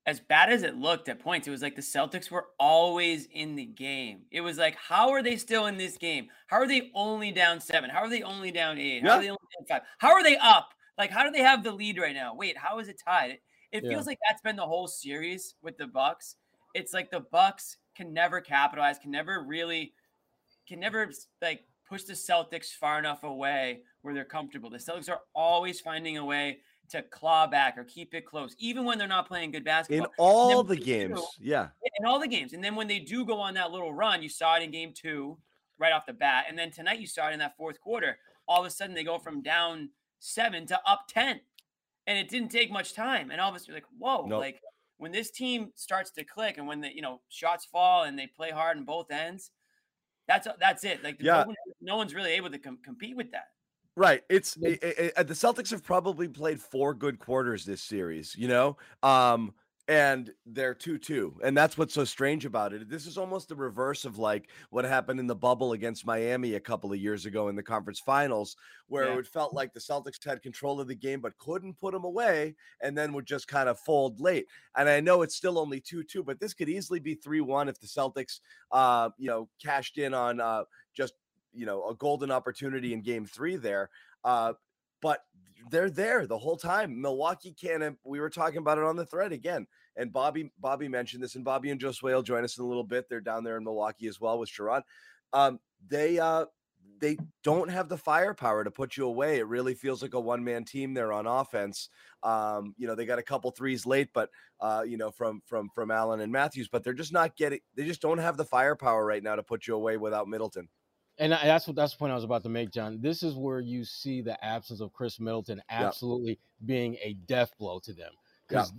as 0.07 0.21
bad 0.21 0.51
as 0.53 0.63
it 0.63 0.77
looked 0.77 1.09
at 1.09 1.19
points, 1.19 1.49
it 1.49 1.51
was 1.51 1.63
like 1.63 1.75
the 1.75 1.83
Celtics 1.83 2.31
were 2.31 2.47
always 2.61 3.27
in 3.33 3.57
the 3.57 3.65
game. 3.65 4.21
It 4.31 4.41
was 4.41 4.57
like, 4.57 4.77
how 4.77 5.11
are 5.11 5.23
they 5.23 5.37
still 5.37 5.67
in 5.67 5.77
this 5.77 5.99
game? 5.99 6.29
How 6.47 6.59
are 6.59 6.69
they 6.69 6.93
only 6.95 7.33
down 7.33 7.61
seven? 7.61 7.91
How 7.91 7.99
are 7.99 8.09
they 8.09 8.23
only 8.23 8.53
down 8.53 8.79
eight? 8.79 9.03
How 9.03 9.09
Yeah. 9.09 9.17
are 9.17 9.21
they 9.23 9.29
only 9.31 9.39
down 9.59 9.67
five? 9.69 9.83
How 9.99 10.13
are 10.13 10.23
they 10.23 10.37
up? 10.37 10.69
Like, 10.97 11.11
how 11.11 11.25
do 11.25 11.33
they 11.33 11.43
have 11.43 11.65
the 11.65 11.73
lead 11.73 11.99
right 11.99 12.15
now? 12.15 12.35
Wait, 12.37 12.57
how 12.57 12.79
is 12.79 12.89
it 12.89 13.01
tied? 13.05 13.33
It, 13.33 13.41
it 13.73 13.85
Yeah. 13.85 13.91
feels 13.91 14.07
like 14.07 14.19
that's 14.29 14.41
been 14.41 14.55
the 14.55 14.65
whole 14.65 14.87
series 14.87 15.57
with 15.61 15.77
the 15.77 15.89
Bucks. 15.89 16.37
It's 16.73 16.95
like 16.95 17.11
the 17.11 17.21
Bucks 17.21 17.77
can 17.97 18.13
never 18.13 18.41
capitalize, 18.41 18.99
can 19.01 19.11
never 19.11 19.43
really, 19.43 19.93
can 20.67 20.81
never 20.81 21.11
like 21.43 21.65
push 21.89 22.03
the 22.05 22.13
Celtics 22.15 22.73
far 22.75 22.99
enough 22.99 23.23
away 23.23 23.81
where 24.03 24.15
they're 24.15 24.25
comfortable. 24.25 24.71
The 24.71 24.79
Celtics 24.79 25.09
are 25.11 25.21
always 25.35 25.81
finding 25.81 26.17
a 26.19 26.25
way 26.25 26.59
to 26.89 27.03
claw 27.03 27.47
back 27.47 27.77
or 27.77 27.85
keep 27.85 28.15
it 28.15 28.25
close, 28.25 28.55
even 28.59 28.85
when 28.85 28.97
they're 28.99 29.09
not 29.09 29.27
playing 29.27 29.51
good 29.51 29.65
basketball. 29.65 30.07
in 30.07 30.13
all 30.19 30.63
the 30.63 30.77
games. 30.77 31.21
do- 31.21 31.27
Yeah. 31.45 31.69
in 31.99 32.07
all 32.07 32.21
the 32.21 32.29
games. 32.29 32.53
And 32.53 32.63
then 32.63 32.77
when 32.77 32.87
they 32.87 33.01
do 33.01 33.25
go 33.25 33.41
on 33.41 33.55
that 33.55 33.73
little 33.73 33.93
run, 33.93 34.23
you 34.23 34.29
saw 34.29 34.57
it 34.57 34.63
in 34.63 34.71
game 34.71 34.93
two, 34.93 35.39
right 35.79 35.93
off 35.93 36.07
the 36.07 36.13
bat. 36.13 36.47
And 36.49 36.57
then 36.59 36.71
tonight 36.71 37.01
you 37.01 37.07
saw 37.07 37.29
it 37.29 37.33
in 37.33 37.39
that 37.41 37.57
fourth 37.57 37.81
quarter. 37.81 38.19
All 38.49 38.61
of 38.61 38.67
a 38.67 38.71
sudden 38.71 38.95
they 38.95 39.03
go 39.05 39.19
from 39.19 39.43
down 39.43 39.91
seven 40.21 40.65
to 40.67 40.81
up 40.89 41.07
10. 41.09 41.41
And 42.07 42.17
it 42.19 42.29
didn't 42.29 42.51
take 42.51 42.71
much 42.71 42.95
time. 42.95 43.31
And 43.33 43.41
all 43.41 43.51
of 43.51 43.57
a 43.57 43.59
sudden 43.59 43.75
like, 43.75 43.85
whoa, 43.99 44.25
Nope. 44.27 44.41
like 44.41 44.63
when 44.99 45.11
this 45.11 45.31
team 45.33 45.73
starts 45.75 46.13
to 46.13 46.25
click 46.25 46.57
and 46.57 46.69
when 46.69 46.81
the 46.81 46.95
you 46.95 47.03
know 47.03 47.21
shots 47.29 47.65
fall 47.67 48.05
and 48.05 48.17
they 48.17 48.29
play 48.29 48.51
hard 48.53 48.77
on 48.77 48.85
both 48.85 49.11
ends, 49.11 49.51
that's 50.29 50.47
that's 50.61 50.85
it. 50.85 51.03
Like 51.03 51.17
Yeah. 51.21 51.41
no, 51.43 51.47
one- 51.47 51.57
no 51.81 51.97
one's 51.97 52.15
really 52.15 52.33
able 52.33 52.51
to 52.51 52.59
com- 52.59 52.79
compete 52.85 53.17
with 53.17 53.31
that. 53.33 53.49
Right. 53.95 54.23
It's 54.29 54.57
i 54.65 54.79
i 54.83 55.13
i- 55.17 55.23
the 55.23 55.35
Celtics 55.35 55.71
have 55.71 55.83
probably 55.83 56.29
played 56.29 56.61
four 56.61 56.93
good 56.95 57.19
quarters 57.19 57.65
this 57.65 57.81
series, 57.83 58.35
you 58.37 58.49
know? 58.49 58.77
Um 59.03 59.55
and 59.89 60.35
they're 60.45 60.75
2-2. 60.75 61.39
And 61.45 61.57
that's 61.57 61.79
what's 61.79 61.95
so 61.95 62.05
strange 62.05 62.45
about 62.45 62.73
it. 62.73 62.89
This 62.89 63.07
is 63.07 63.17
almost 63.17 63.49
the 63.49 63.55
reverse 63.55 64.05
of 64.05 64.19
like 64.19 64.51
what 64.71 64.85
happened 64.85 65.21
in 65.21 65.29
the 65.29 65.37
bubble 65.37 65.73
against 65.73 66.05
Miami 66.05 66.55
a 66.55 66.61
couple 66.61 66.93
of 66.93 66.99
years 66.99 67.25
ago 67.25 67.49
in 67.49 67.55
the 67.55 67.63
conference 67.63 68.01
finals 68.01 68.57
where 68.89 69.05
Yeah. 69.05 69.19
it 69.21 69.29
felt 69.29 69.55
like 69.55 69.73
the 69.73 69.81
Celtics 69.81 70.23
had 70.25 70.43
control 70.43 70.81
of 70.81 70.89
the 70.89 70.95
game 70.97 71.21
but 71.21 71.39
couldn't 71.39 71.79
put 71.79 71.93
them 71.93 72.05
away 72.05 72.57
and 72.81 72.99
then 72.99 73.13
would 73.13 73.27
just 73.27 73.47
kind 73.47 73.69
of 73.69 73.79
fold 73.79 74.21
late. 74.21 74.49
And 74.75 74.89
I 74.89 74.99
know 75.01 75.23
it's 75.23 75.37
still 75.37 75.59
only 75.59 75.81
2-2, 75.81 76.25
but 76.25 76.41
this 76.41 76.53
could 76.55 76.69
easily 76.69 76.99
be 76.99 77.15
3-1 77.15 77.69
if 77.69 77.79
the 77.79 77.87
Celtics 77.87 78.41
uh, 78.73 79.11
you 79.19 79.29
know, 79.29 79.49
cashed 79.63 79.99
in 79.99 80.15
on 80.15 80.41
uh 80.41 80.65
just 80.95 81.15
you 81.53 81.65
know 81.67 81.89
a 81.89 81.95
golden 81.95 82.31
opportunity 82.31 82.93
in 82.93 83.01
game 83.03 83.25
three 83.25 83.57
there 83.57 83.89
uh 84.25 84.53
but 85.01 85.21
they're 85.71 85.91
there 85.91 86.27
the 86.27 86.39
whole 86.39 86.57
time 86.57 87.01
milwaukee 87.01 87.55
can't 87.61 87.99
we 88.05 88.21
were 88.21 88.31
talking 88.31 88.59
about 88.59 88.79
it 88.79 88.85
on 88.85 88.97
the 88.97 89.07
thread 89.07 89.33
again 89.33 89.67
and 89.97 90.13
bobby 90.13 90.51
bobby 90.61 90.89
mentioned 90.89 91.23
this 91.23 91.35
and 91.35 91.45
bobby 91.45 91.71
and 91.71 91.81
josue 91.81 92.03
will 92.03 92.23
join 92.23 92.45
us 92.45 92.59
in 92.59 92.65
a 92.65 92.67
little 92.67 92.85
bit 92.85 93.09
they're 93.09 93.21
down 93.21 93.43
there 93.43 93.57
in 93.57 93.65
milwaukee 93.65 94.07
as 94.07 94.21
well 94.21 94.39
with 94.39 94.51
Sherrod 94.51 94.83
um 95.33 95.59
they 95.89 96.19
uh 96.19 96.45
they 97.01 97.17
don't 97.43 97.71
have 97.71 97.89
the 97.89 97.99
firepower 97.99 98.65
to 98.65 98.71
put 98.71 98.97
you 98.97 99.07
away. 99.07 99.39
It 99.39 99.47
really 99.47 99.75
feels 99.75 100.03
like 100.03 100.15
a 100.15 100.21
one-man 100.21 100.65
team 100.65 100.95
there 100.95 101.13
on 101.13 101.27
offense. 101.27 101.89
Um, 102.23 102.75
you 102.79 102.87
know, 102.87 102.95
they 102.95 103.07
got 103.07 103.19
a 103.19 103.23
couple 103.23 103.51
threes 103.51 103.87
late, 103.87 104.09
but 104.13 104.31
uh, 104.61 104.83
you 104.87 104.97
know, 104.97 105.11
from 105.11 105.43
from 105.45 105.69
from 105.75 105.91
Allen 105.91 106.21
and 106.21 106.33
Matthews, 106.33 106.69
but 106.69 106.83
they're 106.83 106.95
just 106.95 107.13
not 107.13 107.37
getting. 107.37 107.61
They 107.75 107.85
just 107.85 108.01
don't 108.01 108.19
have 108.19 108.37
the 108.37 108.45
firepower 108.45 109.05
right 109.05 109.23
now 109.23 109.37
to 109.37 109.43
put 109.43 109.67
you 109.67 109.75
away 109.75 109.97
without 109.97 110.29
Middleton. 110.29 110.69
And 111.19 111.33
that's 111.33 111.67
what 111.67 111.77
that's 111.77 111.93
the 111.93 111.99
point 111.99 112.13
I 112.13 112.15
was 112.15 112.25
about 112.25 112.43
to 112.43 112.49
make, 112.51 112.71
John. 112.71 112.99
This 113.01 113.23
is 113.23 113.35
where 113.35 113.61
you 113.61 113.85
see 113.85 114.21
the 114.21 114.43
absence 114.45 114.81
of 114.81 114.93
Khris 114.93 115.19
Middleton 115.19 115.63
absolutely 115.71 116.39
being 116.65 116.97
a 117.03 117.15
death 117.27 117.53
blow 117.59 117.79
to 117.81 117.93
them. 117.95 118.13
Because 118.47 118.73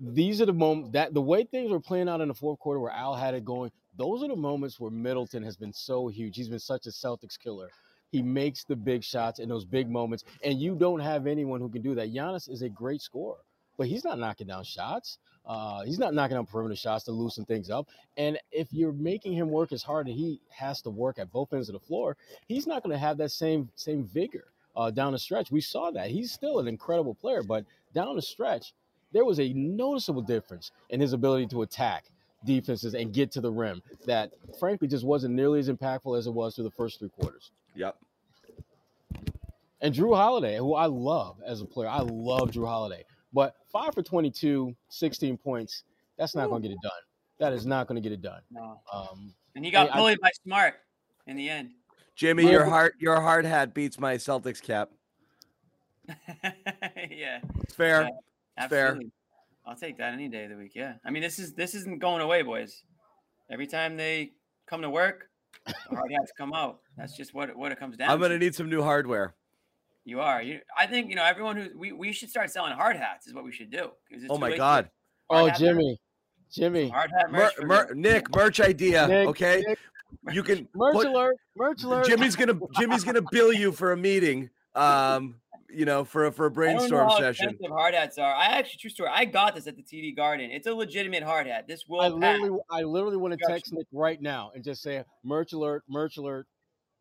these 0.00 0.40
are 0.40 0.46
the 0.46 0.52
moments 0.52 0.90
that 0.92 1.14
the 1.14 1.22
way 1.22 1.44
things 1.44 1.70
were 1.70 1.80
playing 1.80 2.08
out 2.08 2.20
in 2.20 2.28
the 2.28 2.34
fourth 2.34 2.58
quarter 2.58 2.80
where 2.80 2.92
Al 2.92 3.14
had 3.14 3.34
it 3.34 3.44
going, 3.44 3.70
those 3.96 4.22
are 4.22 4.28
the 4.28 4.36
moments 4.36 4.78
where 4.78 4.90
Middleton 4.90 5.42
has 5.42 5.56
been 5.56 5.72
so 5.72 6.08
huge. 6.08 6.36
He's 6.36 6.48
been 6.48 6.58
such 6.58 6.86
a 6.86 6.90
Celtics 6.90 7.38
killer. 7.38 7.68
He 8.10 8.22
makes 8.22 8.64
the 8.64 8.76
big 8.76 9.04
shots 9.04 9.38
in 9.38 9.48
those 9.48 9.64
big 9.64 9.90
moments, 9.90 10.24
and 10.42 10.58
you 10.58 10.74
don't 10.74 11.00
have 11.00 11.26
anyone 11.26 11.60
who 11.60 11.68
can 11.68 11.82
do 11.82 11.94
that. 11.94 12.12
Giannis 12.12 12.48
is 12.48 12.62
a 12.62 12.68
great 12.68 13.02
scorer, 13.02 13.38
but 13.78 13.86
he's 13.86 14.04
not 14.04 14.18
knocking 14.18 14.48
down 14.48 14.64
shots. 14.64 15.18
Uh, 15.46 15.82
he's 15.84 15.98
not 15.98 16.12
knocking 16.12 16.36
down 16.36 16.44
perimeter 16.44 16.76
shots 16.76 17.04
to 17.04 17.12
loosen 17.12 17.46
things 17.46 17.70
up. 17.70 17.88
And 18.18 18.38
if 18.52 18.70
you're 18.70 18.92
making 18.92 19.32
him 19.32 19.48
work 19.48 19.72
as 19.72 19.82
hard 19.82 20.06
as 20.08 20.14
he 20.14 20.42
has 20.50 20.82
to 20.82 20.90
work 20.90 21.18
at 21.18 21.32
both 21.32 21.54
ends 21.54 21.70
of 21.70 21.72
the 21.72 21.80
floor, 21.80 22.18
he's 22.48 22.66
not 22.66 22.82
going 22.82 22.92
to 22.92 22.98
have 22.98 23.16
that 23.16 23.30
same 23.30 23.70
same 23.76 24.04
vigor 24.04 24.48
uh, 24.76 24.90
down 24.90 25.12
the 25.12 25.18
stretch. 25.18 25.50
We 25.50 25.62
saw 25.62 25.90
that 25.92 26.10
he's 26.10 26.32
still 26.32 26.58
an 26.58 26.68
incredible 26.68 27.14
player, 27.14 27.42
but 27.42 27.64
down 27.94 28.14
the 28.16 28.22
stretch, 28.22 28.74
there 29.12 29.24
was 29.24 29.40
a 29.40 29.52
noticeable 29.54 30.20
difference 30.20 30.70
in 30.90 31.00
his 31.00 31.14
ability 31.14 31.46
to 31.46 31.62
attack 31.62 32.04
defenses 32.44 32.94
and 32.94 33.12
get 33.12 33.32
to 33.32 33.40
the 33.40 33.50
rim 33.50 33.82
that, 34.06 34.32
frankly, 34.60 34.86
just 34.86 35.04
wasn't 35.04 35.34
nearly 35.34 35.60
as 35.60 35.70
impactful 35.70 36.16
as 36.16 36.26
it 36.26 36.32
was 36.32 36.54
through 36.54 36.64
the 36.64 36.70
first 36.70 36.98
three 36.98 37.08
quarters. 37.08 37.52
Yep. 37.74 37.96
And 39.80 39.94
Jrue 39.94 40.14
Holiday, 40.14 40.56
who 40.56 40.74
I 40.74 40.86
love 40.86 41.36
as 41.46 41.60
a 41.60 41.64
player, 41.64 41.88
I 41.88 42.00
love 42.00 42.50
Jrue 42.50 42.66
Holiday. 42.66 43.04
But 43.32 43.54
five 43.72 43.94
for 43.94 44.02
22, 44.02 44.74
16 44.88 45.36
points, 45.36 45.84
that's 46.16 46.34
not 46.34 46.48
going 46.48 46.62
to 46.62 46.68
get 46.68 46.74
it 46.74 46.80
done. 46.82 46.92
That 47.38 47.52
is 47.52 47.66
not 47.66 47.86
going 47.86 47.96
to 47.96 48.00
get 48.00 48.12
it 48.12 48.22
done. 48.22 48.40
No. 48.50 48.80
Um, 48.92 49.34
And 49.54 49.64
he 49.64 49.70
got 49.70 49.90
I- 49.90 49.94
I- 49.94 49.96
bullied 49.96 50.20
by 50.20 50.30
Smart 50.44 50.74
in 51.26 51.36
the 51.36 51.48
end. 51.48 51.70
Jimmy, 52.16 52.44
Yeah, 52.44 52.50
your 52.50 52.64
but- 52.64 52.70
hard 52.70 52.92
your 52.98 53.20
hard 53.20 53.44
hat 53.44 53.74
beats 53.74 53.98
my 53.98 54.14
Celtics 54.16 54.60
cap. 54.62 54.90
yeah. 57.10 57.40
It's 57.62 57.74
fair. 57.74 58.02
Yeah, 58.02 58.64
It's 58.64 58.66
fair. 58.70 58.98
I'll 59.66 59.76
take 59.76 59.98
that 59.98 60.14
any 60.14 60.28
day 60.28 60.44
of 60.44 60.50
the 60.50 60.56
week. 60.56 60.72
Yeah. 60.74 60.94
I 61.04 61.10
mean, 61.10 61.22
this 61.22 61.38
is 61.38 61.52
this 61.54 61.74
isn't 61.74 62.00
going 62.00 62.22
away, 62.22 62.42
boys. 62.42 62.82
Every 63.50 63.66
time 63.66 63.96
they 63.96 64.32
come 64.66 64.82
to 64.82 64.90
work, 64.90 65.28
the 65.66 65.74
hard 65.90 66.10
hats 66.10 66.32
come 66.36 66.52
out. 66.52 66.80
That's 66.96 67.16
just 67.16 67.34
what 67.34 67.50
it, 67.50 67.56
what 67.56 67.70
it 67.72 67.78
comes 67.78 67.96
down. 67.96 68.10
I'm 68.10 68.20
gonna 68.20 68.34
to. 68.34 68.38
need 68.38 68.54
some 68.54 68.68
new 68.68 68.82
hardware. 68.82 69.34
You 70.08 70.20
are. 70.20 70.40
You. 70.42 70.60
I 70.76 70.86
think 70.86 71.10
you 71.10 71.16
know 71.16 71.24
everyone 71.24 71.56
who 71.58 71.78
we, 71.78 71.92
we 71.92 72.12
should 72.12 72.30
start 72.30 72.50
selling 72.50 72.72
hard 72.72 72.96
hats 72.96 73.26
is 73.26 73.34
what 73.34 73.44
we 73.44 73.52
should 73.52 73.70
do. 73.70 73.90
it's 74.10 74.24
Oh 74.30 74.38
my 74.38 74.56
god. 74.56 74.88
hard 75.30 75.42
oh, 75.42 75.46
hat 75.48 75.58
Jimmy, 75.58 76.00
Jimmy, 76.50 76.88
hard 76.88 77.10
hat 77.10 77.30
merch. 77.30 77.54
for 77.54 77.66
mer- 77.66 77.94
Nick, 77.94 78.34
merch 78.34 78.58
idea. 78.60 79.06
Nick, 79.06 79.28
okay. 79.28 79.62
Nick, 79.66 79.78
You 80.32 80.42
can 80.42 80.66
merch 80.74 80.94
put- 80.94 81.06
alert, 81.08 81.36
merch 81.56 81.82
alert. 81.84 82.06
Jimmy's 82.06 82.36
gonna 82.36 82.58
Jimmy's 82.78 83.04
gonna 83.04 83.20
bill 83.30 83.52
you 83.52 83.70
for 83.70 83.92
a 83.92 83.96
meeting. 83.98 84.48
Um, 84.74 85.40
you 85.70 85.84
know, 85.84 86.04
for 86.04 86.24
a 86.24 86.32
for 86.32 86.46
a 86.46 86.50
I 86.50 86.54
don't 86.54 86.56
know 86.56 86.78
brainstorm 86.78 87.08
how 87.10 87.18
session. 87.18 87.50
expensive 87.50 87.76
hard 87.76 87.92
hats 87.92 88.16
are. 88.16 88.34
I 88.34 88.46
actually, 88.46 88.78
true 88.78 88.88
story. 88.90 89.10
I 89.12 89.26
got 89.26 89.54
this 89.54 89.66
at 89.66 89.76
the 89.76 89.82
TD 89.82 90.16
Garden. 90.16 90.50
It's 90.50 90.66
a 90.66 90.72
legitimate 90.72 91.22
hard 91.22 91.46
hat. 91.46 91.68
This 91.68 91.84
will 91.86 92.00
I 92.00 92.08
literally, 92.08 92.58
I 92.70 92.82
literally 92.84 93.18
want 93.18 93.38
to 93.38 93.46
text 93.46 93.74
Nick 93.74 93.86
right 93.92 94.22
now 94.22 94.52
and 94.54 94.64
just 94.64 94.80
say 94.82 95.04
merch 95.22 95.52
alert, 95.52 95.82
merch 95.86 96.16
alert. 96.16 96.46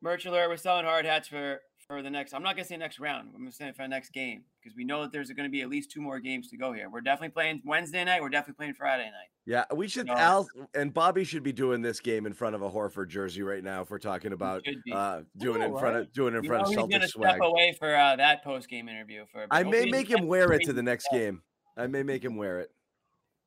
merch 0.01 0.25
alert. 0.25 0.49
We're 0.49 0.57
selling 0.57 0.83
hard 0.83 1.05
hats 1.05 1.29
for 1.29 1.61
for 1.87 2.01
the 2.01 2.09
next. 2.09 2.33
I'm 2.33 2.43
not 2.43 2.55
gonna 2.55 2.65
say 2.65 2.77
next 2.77 2.99
round. 2.99 3.29
I'm 3.33 3.41
gonna 3.41 3.51
say 3.51 3.71
for 3.71 3.83
the 3.83 3.87
next 3.87 4.11
game 4.11 4.43
because 4.61 4.75
we 4.75 4.83
know 4.83 5.01
that 5.03 5.11
there's 5.11 5.29
going 5.31 5.47
to 5.47 5.51
be 5.51 5.61
at 5.61 5.69
least 5.69 5.89
two 5.89 6.01
more 6.01 6.19
games 6.19 6.49
to 6.49 6.57
go 6.57 6.73
here. 6.73 6.89
We're 6.89 7.01
definitely 7.01 7.29
playing 7.33 7.61
Wednesday 7.65 8.03
night. 8.03 8.21
We're 8.21 8.29
definitely 8.29 8.55
playing 8.55 8.73
Friday 8.73 9.05
night. 9.05 9.29
Yeah, 9.45 9.63
we 9.73 9.87
should 9.87 10.07
No. 10.07 10.13
Al 10.13 10.47
and 10.73 10.93
Bobby 10.93 11.23
should 11.23 11.43
be 11.43 11.53
doing 11.53 11.81
this 11.81 12.01
game 12.01 12.25
in 12.25 12.33
front 12.33 12.55
of 12.55 12.61
a 12.61 12.69
Horford 12.69 13.07
jersey 13.07 13.41
right 13.41 13.63
now 13.63 13.81
if 13.81 13.89
we're 13.89 13.99
talking 13.99 14.33
about 14.33 14.65
uh 14.91 15.21
doing 15.37 15.61
it 15.61 15.67
know, 15.69 15.73
in 15.73 15.79
front 15.79 15.95
right? 15.95 16.01
of 16.01 16.11
doing 16.11 16.33
it 16.33 16.39
in 16.39 16.43
You 16.43 16.49
front 16.49 16.63
know 16.63 16.83
of 16.83 16.89
he's 16.89 16.97
Celtics 16.97 16.99
gonna 16.99 17.07
swag. 17.07 17.29
step 17.35 17.41
away 17.41 17.75
for 17.79 17.95
uh, 17.95 18.15
that 18.17 18.43
post 18.43 18.67
game 18.69 18.89
interview. 18.89 19.25
For 19.31 19.47
I 19.49 19.63
may 19.63 19.85
make 19.85 20.09
him 20.09 20.27
wear 20.27 20.51
it 20.51 20.63
to 20.63 20.73
the 20.73 20.83
next 20.83 21.07
Yeah. 21.11 21.19
game. 21.19 21.41
I 21.77 21.87
may 21.87 22.03
make 22.03 22.23
him 22.23 22.35
wear 22.35 22.59
it. 22.59 22.71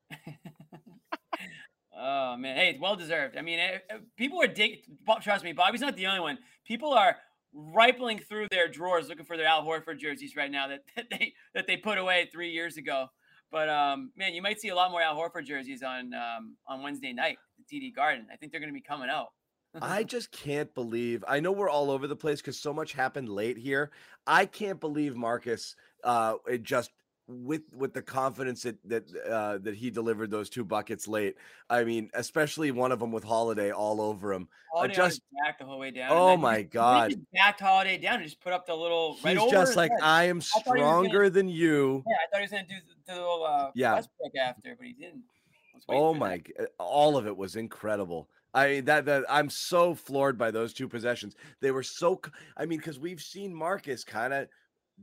Oh 2.03 2.35
man, 2.35 2.55
hey, 2.55 2.69
it's 2.71 2.79
well 2.79 2.95
deserved. 2.95 3.37
I 3.37 3.41
mean, 3.41 3.59
eh, 3.59 3.77
eh, 3.91 3.97
people 4.17 4.41
are 4.41 4.47
dig. 4.47 4.79
Bob, 5.05 5.21
Trust 5.21 5.43
me, 5.43 5.51
Bobby's 5.53 5.81
not 5.81 5.95
the 5.95 6.07
only 6.07 6.19
one. 6.19 6.39
People 6.65 6.93
are 6.93 7.15
rifling 7.53 8.19
through 8.19 8.47
their 8.49 8.67
drawers 8.67 9.09
looking 9.09 9.25
for 9.25 9.37
their 9.37 9.47
Al 9.47 9.63
Horford 9.63 9.99
jerseys 9.99 10.35
right 10.35 10.51
now 10.51 10.67
that, 10.67 10.81
that 10.95 11.05
they 11.09 11.33
that 11.53 11.67
they 11.67 11.77
put 11.77 11.97
away 11.97 12.29
three 12.31 12.51
years 12.51 12.77
ago. 12.77 13.07
But 13.51 13.69
um, 13.69 14.11
man, 14.15 14.33
you 14.33 14.41
might 14.41 14.61
see 14.61 14.69
a 14.69 14.75
lot 14.75 14.91
more 14.91 15.01
Al 15.01 15.17
Horford 15.17 15.45
jerseys 15.45 15.83
on 15.83 16.13
um, 16.13 16.55
on 16.67 16.81
Wednesday 16.81 17.13
night 17.13 17.37
at 17.59 17.67
TD 17.67 17.93
Garden. 17.95 18.27
I 18.31 18.37
think 18.37 18.51
they're 18.51 18.61
going 18.61 18.73
to 18.73 18.77
be 18.77 18.81
coming 18.81 19.09
out. 19.09 19.27
I 19.81 20.03
just 20.05 20.31
can't 20.31 20.73
believe. 20.73 21.23
I 21.27 21.39
know 21.39 21.51
we're 21.51 21.69
all 21.69 21.91
over 21.91 22.07
the 22.07 22.15
place 22.15 22.41
because 22.41 22.59
so 22.59 22.73
much 22.73 22.93
happened 22.93 23.29
late 23.29 23.57
here. 23.57 23.91
I 24.25 24.45
can't 24.45 24.79
believe 24.79 25.15
Marcus. 25.15 25.75
Uh, 26.03 26.35
it 26.47 26.63
just 26.63 26.91
with 27.31 27.61
with 27.73 27.93
the 27.93 28.01
confidence 28.01 28.63
that 28.63 28.77
that 28.85 29.03
uh, 29.25 29.57
that 29.59 29.75
he 29.75 29.89
delivered 29.89 30.29
those 30.29 30.49
two 30.49 30.63
buckets 30.63 31.07
late. 31.07 31.35
I 31.69 31.83
mean, 31.83 32.09
especially 32.13 32.71
one 32.71 32.91
of 32.91 32.99
them 32.99 33.11
with 33.11 33.23
Holiday 33.23 33.71
all 33.71 34.01
over 34.01 34.33
him. 34.33 34.47
Holiday 34.73 34.93
just- 34.93 35.17
just 35.17 35.21
back 35.45 35.59
the 35.59 35.65
whole 35.65 35.79
way 35.79 35.91
down. 35.91 36.09
Oh 36.11 36.31
he 36.31 36.37
my 36.41 36.57
he 36.57 36.63
God. 36.63 37.11
just 37.11 37.21
backed 37.33 37.61
Holiday 37.61 37.97
down 37.97 38.15
and 38.15 38.23
just 38.23 38.41
put 38.41 38.53
up 38.53 38.65
the 38.65 38.75
little. 38.75 39.15
He's 39.23 39.37
over 39.37 39.49
just 39.51 39.75
like 39.75 39.91
head. 39.91 39.99
I 40.03 40.23
am 40.25 40.37
he 40.37 40.47
was 40.55 40.63
gonna- 40.65 40.77
stronger 40.79 41.29
than 41.29 41.49
you. 41.49 42.03
Yeah, 42.07 42.15
I 42.15 42.27
thought 42.31 42.37
he 42.39 42.43
was 42.43 42.51
going 42.51 42.65
to 42.65 42.69
do 42.69 42.75
the, 42.87 43.13
the 43.13 43.19
little 43.19 43.45
uh, 43.45 43.71
Yeah. 43.73 43.93
Westbrook 43.95 44.35
after, 44.39 44.75
but 44.77 44.87
he 44.87 44.93
didn't. 44.93 45.23
Oh 45.89 46.13
my! 46.13 46.41
that. 46.57 46.69
All 46.77 47.17
of 47.17 47.25
it 47.25 47.35
was 47.35 47.55
incredible. 47.55 48.29
I 48.53 48.81
that 48.81 49.05
that 49.05 49.23
I'm 49.29 49.49
so 49.49 49.95
floored 49.95 50.37
by 50.37 50.51
those 50.51 50.73
two 50.73 50.87
possessions. 50.87 51.35
They 51.59 51.71
were 51.71 51.83
so. 51.83 52.21
I 52.57 52.65
mean, 52.65 52.79
because 52.79 52.99
we've 52.99 53.21
seen 53.21 53.53
Marcus 53.53 54.03
kind 54.03 54.33
of 54.33 54.47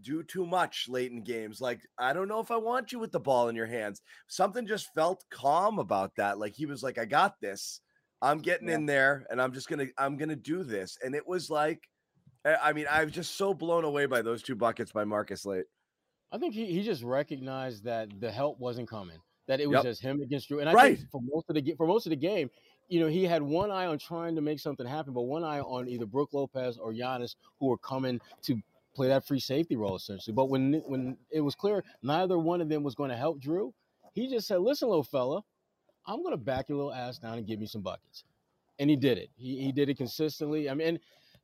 do 0.03 0.23
too 0.23 0.47
much 0.47 0.87
late 0.89 1.13
in 1.13 1.23
games. 1.23 1.61
Like 1.61 1.81
I 1.99 2.13
don't 2.13 2.29
know 2.29 2.41
if 2.41 2.51
I 2.51 2.57
want 2.57 2.93
you 2.93 2.99
with 2.99 3.13
the 3.13 3.21
ball 3.21 3.49
in 3.49 3.57
your 3.57 3.67
hands. 3.67 4.03
Something 4.27 4.67
just 4.67 4.93
felt 4.95 5.25
calm 5.31 5.79
about 5.79 6.15
that. 6.17 6.39
Like 6.39 6.55
he 6.55 6.67
was 6.67 6.83
like, 6.83 6.99
I 6.99 7.05
got 7.05 7.41
this. 7.41 7.81
I'm 8.21 8.39
getting 8.39 8.69
Yeah. 8.69 8.75
in 8.77 8.87
there, 8.87 9.27
and 9.31 9.41
I'm 9.41 9.53
just 9.53 9.69
gonna 9.69 9.87
I'm 9.97 10.17
gonna 10.17 10.37
do 10.37 10.65
this. 10.65 10.99
And 11.03 11.15
it 11.15 11.27
was 11.27 11.51
like, 11.51 11.89
I 12.45 12.73
mean, 12.73 12.87
I 12.91 13.05
was 13.05 13.13
just 13.13 13.37
so 13.37 13.55
blown 13.55 13.85
away 13.85 14.07
by 14.07 14.23
those 14.23 14.43
two 14.43 14.57
buckets 14.57 14.93
by 14.93 15.05
Marcus 15.05 15.45
late. 15.45 15.67
I 16.33 16.39
think 16.39 16.55
he, 16.55 16.67
he 16.67 16.83
just 16.83 17.03
recognized 17.03 17.85
that 17.85 18.09
the 18.21 18.31
help 18.31 18.59
wasn't 18.59 18.89
coming. 18.89 19.19
That 19.47 19.61
it 19.61 19.67
was 19.67 19.77
Yep. 19.77 19.85
just 19.85 20.03
him 20.03 20.21
against 20.21 20.51
Jrue. 20.51 20.61
And 20.61 20.69
I 20.69 20.75
Right. 20.75 20.99
think 20.99 21.11
for 21.11 21.21
most 21.23 21.49
of 21.49 21.55
the 21.55 21.75
for 21.77 21.87
most 21.87 22.07
of 22.07 22.11
the 22.11 22.17
game, 22.17 22.51
you 22.89 23.01
know, 23.01 23.07
he 23.07 23.25
had 23.25 23.43
one 23.43 23.71
eye 23.71 23.87
on 23.87 23.99
trying 23.99 24.35
to 24.35 24.43
make 24.43 24.61
something 24.61 24.87
happen, 24.87 25.13
but 25.15 25.23
one 25.23 25.45
eye 25.45 25.61
on 25.61 25.89
either 25.89 26.07
Brook 26.07 26.31
Lopez 26.33 26.77
or 26.77 26.93
Giannis, 26.93 27.37
who 27.59 27.67
were 27.67 27.79
coming 27.79 28.21
to 28.43 28.61
play 28.99 29.09
that 29.09 29.27
free 29.27 29.41
safety 29.41 29.77
role 29.77 29.97
essentially. 29.97 30.35
But 30.35 30.47
when 30.47 30.83
when 30.87 31.17
it 31.31 31.41
was 31.41 31.55
clear 31.55 31.85
neither 32.03 32.39
one 32.39 32.61
of 32.61 32.69
them 32.69 32.83
was 32.83 32.95
going 32.95 33.11
to 33.11 33.17
help 33.17 33.41
Jrue, 33.41 33.73
he 34.13 34.29
just 34.29 34.47
said, 34.47 34.61
"Listen, 34.61 34.89
little 34.89 35.05
fella, 35.05 35.43
I'm 36.07 36.23
going 36.23 36.33
to 36.33 36.37
back 36.37 36.69
your 36.69 36.79
little 36.79 36.93
ass 36.93 37.19
down 37.19 37.39
and 37.39 37.47
give 37.47 37.61
me 37.61 37.67
some 37.67 37.83
buckets." 37.83 38.25
And 38.79 38.91
he 38.91 38.97
did 38.97 39.19
it. 39.19 39.31
He 39.37 39.63
he 39.63 39.73
did 39.73 39.89
it 39.89 39.97
consistently. 39.97 40.69
I 40.69 40.75
mean, 40.75 40.99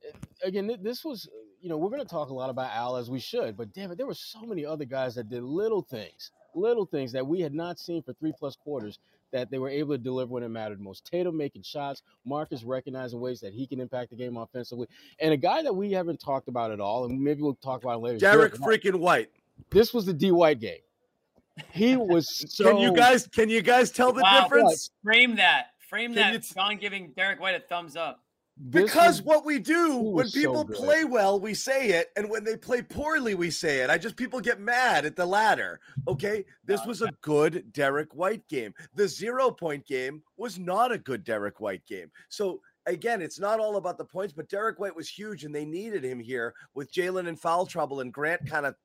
uh, 0.05 0.17
again, 0.43 0.69
this 0.81 1.03
was 1.05 1.29
you 1.61 1.69
know 1.69 1.77
we're 1.77 1.89
going 1.89 2.01
to 2.01 2.07
talk 2.07 2.29
a 2.29 2.33
lot 2.33 2.49
about 2.49 2.71
Al 2.71 2.97
as 2.97 3.09
we 3.09 3.19
should, 3.19 3.55
but 3.57 3.73
damn 3.73 3.91
it, 3.91 3.97
there 3.97 4.07
were 4.07 4.13
so 4.13 4.41
many 4.41 4.65
other 4.65 4.85
guys 4.85 5.15
that 5.15 5.29
did 5.29 5.43
little 5.43 5.81
things 5.81 6.31
little 6.55 6.85
things 6.85 7.11
that 7.11 7.25
we 7.25 7.41
had 7.41 7.53
not 7.53 7.77
seen 7.79 8.01
for 8.01 8.13
three 8.13 8.33
plus 8.37 8.55
quarters 8.55 8.99
that 9.35 9.51
they 9.51 9.57
were 9.59 9.67
able 9.67 9.93
to 9.93 9.97
deliver 9.97 10.31
when 10.31 10.43
it 10.43 10.47
mattered 10.47 10.79
most. 10.79 11.03
Tatum 11.05 11.35
making 11.35 11.61
shots, 11.61 12.01
Marcus 12.23 12.63
recognizing 12.63 13.19
ways 13.19 13.41
that 13.41 13.51
he 13.53 13.67
can 13.67 13.81
impact 13.81 14.11
the 14.11 14.15
game 14.15 14.37
offensively, 14.37 14.87
and 15.19 15.33
a 15.33 15.37
guy 15.37 15.61
that 15.61 15.73
we 15.75 15.91
haven't 15.91 16.21
talked 16.21 16.47
about 16.47 16.71
at 16.71 16.79
all, 16.79 17.03
and 17.03 17.21
maybe 17.21 17.41
we'll 17.41 17.55
talk 17.55 17.83
about 17.83 18.01
later. 18.01 18.15
is 18.15 18.21
Derrick 18.21 18.53
freaking 18.53 18.95
White. 18.95 19.29
This 19.71 19.93
was 19.93 20.05
the 20.05 20.13
D 20.13 20.31
White 20.31 20.61
game. 20.61 20.79
He 21.73 21.95
was 21.97 22.29
so. 22.55 22.63
Can 22.71 22.77
you 22.77 22.93
guys 22.93 23.27
can 23.27 23.49
you 23.49 23.61
guys 23.61 23.91
tell 23.91 24.13
the 24.13 24.21
Wow. 24.21 24.43
difference? 24.43 24.89
Frame 25.03 25.35
that. 25.35 25.71
Frame 25.89 26.13
Can 26.13 26.23
that. 26.23 26.33
you 26.33 26.39
t- 26.39 26.53
John 26.55 26.77
giving 26.77 27.11
Derrick 27.15 27.41
White 27.41 27.55
a 27.55 27.59
thumbs 27.59 27.97
up. 27.97 28.21
This 28.57 28.83
Because 28.85 29.21
was- 29.21 29.23
what 29.23 29.45
we 29.45 29.59
do 29.59 29.97
when 29.97 30.13
was 30.25 30.33
so 30.33 30.39
people 30.39 30.65
play 30.65 31.03
well, 31.03 31.39
we 31.39 31.53
say 31.53 31.89
it, 31.89 32.11
and 32.15 32.29
when 32.29 32.45
they 32.45 32.55
play 32.55 32.81
poorly, 32.81 33.35
we 33.35 33.51
say 33.51 33.79
it. 33.81 33.89
I 33.89 33.97
just 33.97 34.15
people 34.15 34.39
get 34.39 34.61
mad 34.61 35.05
at 35.05 35.17
the 35.17 35.25
latter. 35.25 35.81
Okay, 36.07 36.45
this 36.63 36.85
was 36.85 37.01
a 37.01 37.11
good 37.21 37.73
Derrick 37.73 38.15
White 38.15 38.47
game. 38.47 38.73
The 38.93 39.09
zero 39.09 39.51
point 39.51 39.85
game 39.85 40.23
was 40.37 40.57
not 40.57 40.93
a 40.93 40.97
good 40.97 41.25
Derrick 41.25 41.59
White 41.59 41.85
game. 41.85 42.09
So 42.29 42.61
again, 42.85 43.21
it's 43.21 43.39
not 43.39 43.59
all 43.59 43.75
about 43.75 43.97
the 43.97 44.05
points, 44.05 44.31
but 44.33 44.47
Derrick 44.47 44.79
White 44.79 44.95
was 44.95 45.09
huge, 45.09 45.43
and 45.43 45.53
they 45.53 45.65
needed 45.65 46.05
him 46.05 46.19
here 46.21 46.53
with 46.73 46.93
Jaylen 46.93 47.27
in 47.27 47.35
foul 47.35 47.65
trouble 47.65 47.99
and 47.99 48.13
Grant 48.13 48.47
kind 48.47 48.65
of 48.65 48.75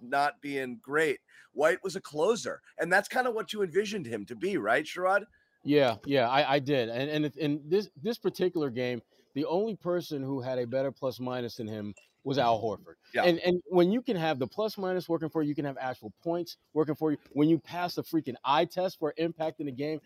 not 0.00 0.40
being 0.40 0.78
great. 0.80 1.18
White 1.52 1.82
was 1.82 1.96
a 1.96 2.00
closer, 2.00 2.62
and 2.78 2.92
that's 2.92 3.08
kind 3.08 3.26
of 3.26 3.34
what 3.34 3.52
you 3.52 3.62
envisioned 3.64 4.06
him 4.06 4.24
to 4.26 4.36
be, 4.36 4.56
right, 4.56 4.84
Sherrod? 4.84 5.24
Yeah, 5.64 5.96
yeah, 6.04 6.28
I, 6.28 6.54
I 6.54 6.58
did, 6.60 6.90
and 6.90 7.10
and 7.10 7.36
in 7.36 7.60
this 7.66 7.88
this 8.00 8.18
particular 8.18 8.70
game, 8.70 9.02
the 9.36 9.44
only 9.44 9.76
person 9.76 10.22
who 10.22 10.40
had 10.40 10.58
a 10.58 10.66
better 10.66 10.90
plus 10.90 11.20
minus 11.20 11.56
than 11.56 11.68
him 11.68 11.94
was 12.24 12.38
Al 12.38 12.60
Horford. 12.60 12.96
Yeah. 13.14 13.24
And 13.24 13.38
and 13.40 13.62
when 13.66 13.92
you 13.92 14.00
can 14.02 14.16
have 14.16 14.38
the 14.38 14.46
plus 14.46 14.76
minus 14.78 15.08
working 15.08 15.28
for 15.28 15.42
you, 15.42 15.50
you 15.50 15.54
can 15.54 15.66
have 15.66 15.76
actual 15.78 16.12
points 16.24 16.56
working 16.72 16.94
for 16.96 17.12
you. 17.12 17.18
When 17.32 17.48
you 17.48 17.58
pass 17.58 17.94
the 17.94 18.02
freaking 18.02 18.34
eye 18.44 18.64
test 18.64 18.98
for 18.98 19.12
impact 19.18 19.60
in 19.60 19.66
the 19.66 19.72
game, 19.72 20.00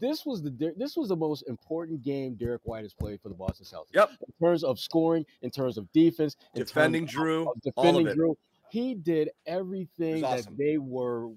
this 0.00 0.24
was 0.24 0.42
the 0.42 0.72
this 0.76 0.96
was 0.96 1.10
the 1.10 1.16
most 1.16 1.42
important 1.46 2.02
game 2.02 2.34
Derrick 2.36 2.62
White 2.64 2.82
has 2.84 2.94
played 2.94 3.20
for 3.20 3.28
the 3.28 3.34
Boston 3.34 3.66
Celtics. 3.66 3.94
Yep. 3.94 4.10
In 4.10 4.46
terms 4.46 4.64
of 4.64 4.80
scoring, 4.80 5.26
in 5.42 5.50
terms 5.50 5.76
of 5.76 5.86
defense, 5.92 6.36
in 6.54 6.60
terms 6.60 6.70
Defending 6.70 7.04
of- 7.04 7.10
Jrue, 7.10 7.42
of 7.42 7.46
all 7.76 7.88
of 7.88 7.94
defending. 8.04 8.16
Jrue. 8.16 8.34
He 8.70 8.94
did 8.94 9.30
everything 9.46 10.24
awesome. 10.24 10.56
that 10.56 10.58
they 10.58 10.78
were. 10.78 11.28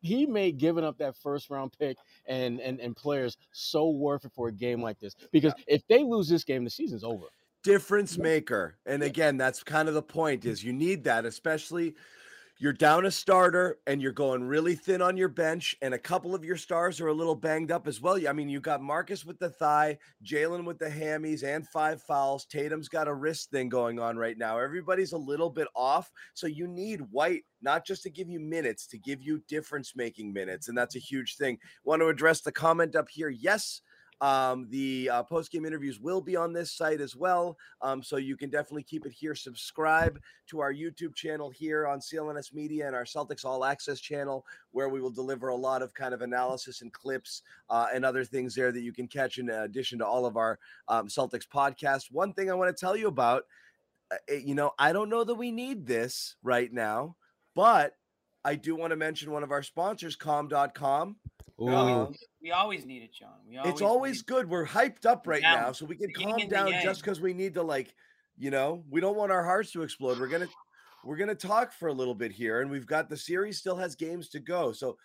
He 0.00 0.26
made 0.26 0.58
giving 0.58 0.84
up 0.84 0.98
that 0.98 1.16
first 1.16 1.50
round 1.50 1.72
pick 1.78 1.96
and 2.26 2.60
and 2.60 2.80
and 2.80 2.96
players 2.96 3.36
so 3.52 3.90
worth 3.90 4.24
it 4.24 4.32
for 4.34 4.48
a 4.48 4.52
game 4.52 4.82
like 4.82 4.98
this. 4.98 5.14
Because 5.32 5.52
if 5.66 5.86
they 5.88 6.02
lose 6.02 6.28
this 6.28 6.44
game, 6.44 6.64
the 6.64 6.70
season's 6.70 7.04
over. 7.04 7.26
difference 7.62 8.18
maker. 8.18 8.78
And 8.86 9.02
again, 9.02 9.36
that's 9.36 9.62
kind 9.62 9.88
of 9.88 9.94
the 9.94 10.02
point 10.02 10.44
is 10.44 10.64
you 10.64 10.72
need 10.72 11.04
that, 11.04 11.24
especially 11.24 11.94
you're 12.60 12.74
down 12.74 13.06
a 13.06 13.10
starter 13.10 13.78
and 13.86 14.02
you're 14.02 14.12
going 14.12 14.44
really 14.44 14.74
thin 14.74 15.00
on 15.00 15.16
your 15.16 15.30
bench, 15.30 15.74
and 15.80 15.94
a 15.94 15.98
couple 15.98 16.34
of 16.34 16.44
your 16.44 16.58
stars 16.58 17.00
are 17.00 17.08
a 17.08 17.14
little 17.14 17.34
banged 17.34 17.72
up 17.72 17.88
as 17.88 18.02
well. 18.02 18.18
I 18.28 18.34
mean, 18.34 18.50
you 18.50 18.60
got 18.60 18.82
Marcus 18.82 19.24
with 19.24 19.38
the 19.38 19.48
thigh, 19.48 19.96
Jaylen 20.22 20.66
with 20.66 20.78
the 20.78 20.90
hammies, 20.90 21.42
and 21.42 21.66
five 21.68 22.02
fouls. 22.02 22.44
Tatum's 22.44 22.90
got 22.90 23.08
a 23.08 23.14
wrist 23.14 23.50
thing 23.50 23.70
going 23.70 23.98
on 23.98 24.18
right 24.18 24.36
now. 24.36 24.58
Everybody's 24.58 25.12
a 25.12 25.18
little 25.18 25.48
bit 25.48 25.68
off. 25.74 26.12
So 26.34 26.46
you 26.46 26.68
need 26.68 27.00
White 27.10 27.44
not 27.62 27.86
just 27.86 28.02
to 28.02 28.10
give 28.10 28.28
you 28.28 28.40
minutes, 28.40 28.86
to 28.88 28.98
give 28.98 29.22
you 29.22 29.42
difference 29.48 29.94
making 29.96 30.30
minutes. 30.30 30.68
And 30.68 30.76
that's 30.76 30.96
a 30.96 31.00
huge 31.00 31.36
thing. 31.36 31.58
Want 31.84 32.02
to 32.02 32.08
address 32.08 32.42
the 32.42 32.52
comment 32.52 32.94
up 32.94 33.08
here? 33.08 33.30
Yes. 33.30 33.80
Um, 34.20 34.66
the 34.70 35.08
uh, 35.10 35.22
post 35.22 35.50
game 35.50 35.64
interviews 35.64 35.98
will 35.98 36.20
be 36.20 36.36
on 36.36 36.52
this 36.52 36.72
site 36.72 37.00
as 37.00 37.16
well. 37.16 37.56
Um, 37.80 38.02
so 38.02 38.16
you 38.16 38.36
can 38.36 38.50
definitely 38.50 38.82
keep 38.82 39.06
it 39.06 39.12
here. 39.12 39.34
Subscribe 39.34 40.20
to 40.48 40.60
our 40.60 40.72
YouTube 40.72 41.14
channel 41.14 41.50
here 41.50 41.86
on 41.86 42.00
CLNS 42.00 42.52
Media 42.52 42.86
and 42.86 42.94
our 42.94 43.04
Celtics 43.04 43.44
All 43.44 43.64
Access 43.64 44.00
channel, 44.00 44.44
where 44.72 44.88
we 44.88 45.00
will 45.00 45.10
deliver 45.10 45.48
a 45.48 45.56
lot 45.56 45.82
of 45.82 45.94
kind 45.94 46.12
of 46.12 46.22
analysis 46.22 46.82
and 46.82 46.92
clips 46.92 47.42
uh, 47.70 47.86
and 47.94 48.04
other 48.04 48.24
things 48.24 48.54
there 48.54 48.72
that 48.72 48.82
you 48.82 48.92
can 48.92 49.08
catch 49.08 49.38
in 49.38 49.48
addition 49.48 49.98
to 49.98 50.06
all 50.06 50.26
of 50.26 50.36
our 50.36 50.58
um, 50.88 51.08
Celtics 51.08 51.46
podcasts. 51.48 52.10
One 52.10 52.32
thing 52.32 52.50
I 52.50 52.54
want 52.54 52.74
to 52.74 52.80
tell 52.80 52.96
you 52.96 53.08
about, 53.08 53.44
uh, 54.12 54.16
eh, 54.28 54.40
you 54.44 54.54
know, 54.54 54.72
I 54.78 54.92
don't 54.92 55.08
know 55.08 55.24
that 55.24 55.34
we 55.34 55.50
need 55.50 55.86
this 55.86 56.36
right 56.42 56.72
now, 56.72 57.16
but 57.54 57.94
I 58.44 58.54
do 58.54 58.74
want 58.74 58.90
to 58.90 58.96
mention 58.96 59.30
one 59.30 59.42
of 59.42 59.50
our 59.50 59.62
sponsors, 59.62 60.16
calm.com. 60.16 61.16
Ooh. 61.60 61.68
Um, 61.68 62.14
We 62.42 62.52
always 62.52 62.86
need 62.86 63.02
it, 63.02 63.12
John. 63.12 63.40
We 63.46 63.58
it's 63.58 63.82
always 63.82 64.22
good. 64.22 64.48
We're 64.48 64.66
hyped 64.66 65.04
up 65.04 65.26
right 65.26 65.42
now, 65.42 65.72
so 65.72 65.84
we 65.84 65.96
can 65.96 66.12
calm 66.12 66.48
down 66.48 66.72
just 66.82 67.02
because 67.02 67.20
we 67.20 67.34
need 67.34 67.54
to, 67.54 67.62
like, 67.62 67.94
you 68.38 68.50
know, 68.50 68.82
we 68.88 69.00
don't 69.00 69.16
want 69.16 69.30
our 69.30 69.44
hearts 69.44 69.72
to 69.72 69.82
explode. 69.82 70.18
We're 70.18 70.28
gonna 70.28 70.48
we're 71.04 71.16
gonna 71.16 71.34
talk 71.34 71.72
for 71.72 71.88
a 71.88 71.92
little 71.92 72.14
bit 72.14 72.32
here, 72.32 72.62
and 72.62 72.70
we've 72.70 72.86
got 72.86 73.08
the 73.10 73.16
series 73.16 73.58
still 73.58 73.76
has 73.76 73.94
games 73.94 74.30
to 74.30 74.40
go. 74.40 74.72
So 74.72 74.96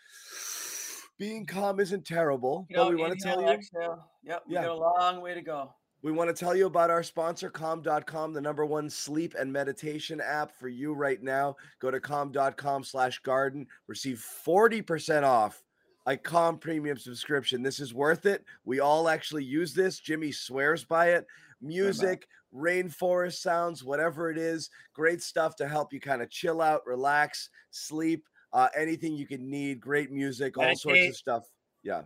being 1.18 1.46
calm 1.46 1.80
isn't 1.80 2.06
terrible, 2.06 2.66
You 2.70 2.78
but 2.78 2.84
know, 2.86 2.90
we 2.90 2.96
want 2.96 3.18
to 3.20 3.26
tell 3.26 3.42
you 3.42 3.48
exhale. 3.48 4.10
Yep, 4.24 4.44
we 4.48 4.54
Yeah. 4.54 4.64
got 4.64 4.72
a 4.72 4.76
long 4.76 5.22
way 5.22 5.34
to 5.34 5.42
go. 5.42 5.74
we 6.02 6.12
want 6.12 6.30
to 6.30 6.34
tell 6.36 6.56
you 6.56 6.68
about 6.68 6.92
our 6.92 7.02
sponsor, 7.04 7.50
calm.com, 7.50 8.32
the 8.32 8.42
number 8.42 8.66
one 8.66 8.90
sleep 8.90 9.34
and 9.38 9.52
meditation 9.52 10.22
app 10.22 10.52
for 10.52 10.68
you 10.68 10.94
right 10.94 11.22
now. 11.22 11.56
Go 11.80 11.90
to 11.90 12.00
calm.com 12.00 12.84
slash 12.84 13.20
garden, 13.20 13.68
receive 13.88 14.20
40% 14.20 15.24
off 15.24 15.64
a 16.06 16.16
Calm 16.18 16.58
premium 16.58 16.98
subscription. 16.98 17.64
This 17.64 17.80
is 17.80 17.94
worth 17.94 18.26
it. 18.26 18.44
We 18.64 18.80
all 18.80 19.10
actually 19.10 19.44
use 19.44 19.74
this. 19.74 20.00
Jimmy 20.00 20.32
swears 20.32 20.84
by 20.84 21.12
it. 21.12 21.26
Music, 21.62 22.28
rainforest 22.54 23.38
sounds, 23.40 23.84
whatever 23.84 24.30
it 24.30 24.38
is, 24.38 24.70
great 24.94 25.22
stuff 25.22 25.56
to 25.58 25.68
help 25.68 25.94
you 25.94 26.00
kind 26.00 26.22
of 26.22 26.30
chill 26.30 26.62
out, 26.62 26.86
relax, 26.86 27.50
sleep, 27.72 28.28
uh, 28.54 28.70
anything 28.76 29.14
you 29.16 29.28
can 29.28 29.50
need. 29.50 29.80
Great 29.80 30.12
music, 30.12 30.58
all 30.58 30.76
sorts 30.76 31.08
of 31.08 31.16
stuff. 31.16 31.44
Yeah 31.84 32.04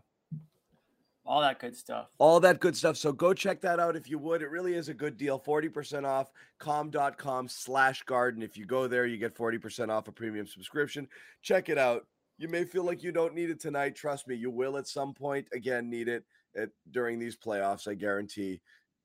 All 1.25 1.41
that 1.41 1.59
good 1.59 1.75
stuff. 1.75 2.07
all 2.17 2.39
that 2.39 2.59
good 2.59 2.75
stuff. 2.75 2.97
So 2.97 3.11
go 3.11 3.33
check 3.33 3.61
that 3.61 3.79
out 3.79 3.95
if 3.95 4.09
you 4.09 4.17
would. 4.17 4.41
It 4.41 4.49
really 4.49 4.73
is 4.73 4.89
a 4.89 4.93
good 4.93 5.17
deal. 5.17 5.39
40% 5.39 6.05
off 6.05 6.31
calm.com 6.57 7.47
slash 7.47 8.03
garden. 8.03 8.41
If 8.41 8.57
you 8.57 8.65
go 8.65 8.87
there, 8.87 9.05
you 9.05 9.17
get 9.17 9.35
40% 9.35 9.89
off 9.89 10.07
a 10.07 10.11
premium 10.11 10.47
subscription. 10.47 11.07
Check 11.41 11.69
it 11.69 11.77
out. 11.77 12.07
You 12.39 12.47
may 12.47 12.63
feel 12.63 12.85
like 12.85 13.03
you 13.03 13.11
don't 13.11 13.35
need 13.35 13.49
it 13.49 13.59
tonight. 13.59 13.95
Trust 13.95 14.27
me, 14.27 14.33
you 14.33 14.49
will 14.49 14.77
at 14.77 14.87
some 14.87 15.13
point 15.13 15.47
again 15.53 15.89
need 15.89 16.07
it 16.07 16.23
at, 16.55 16.69
during 16.89 17.19
these 17.19 17.35
playoffs. 17.35 17.87
I 17.87 17.93
guarantee. 17.93 18.61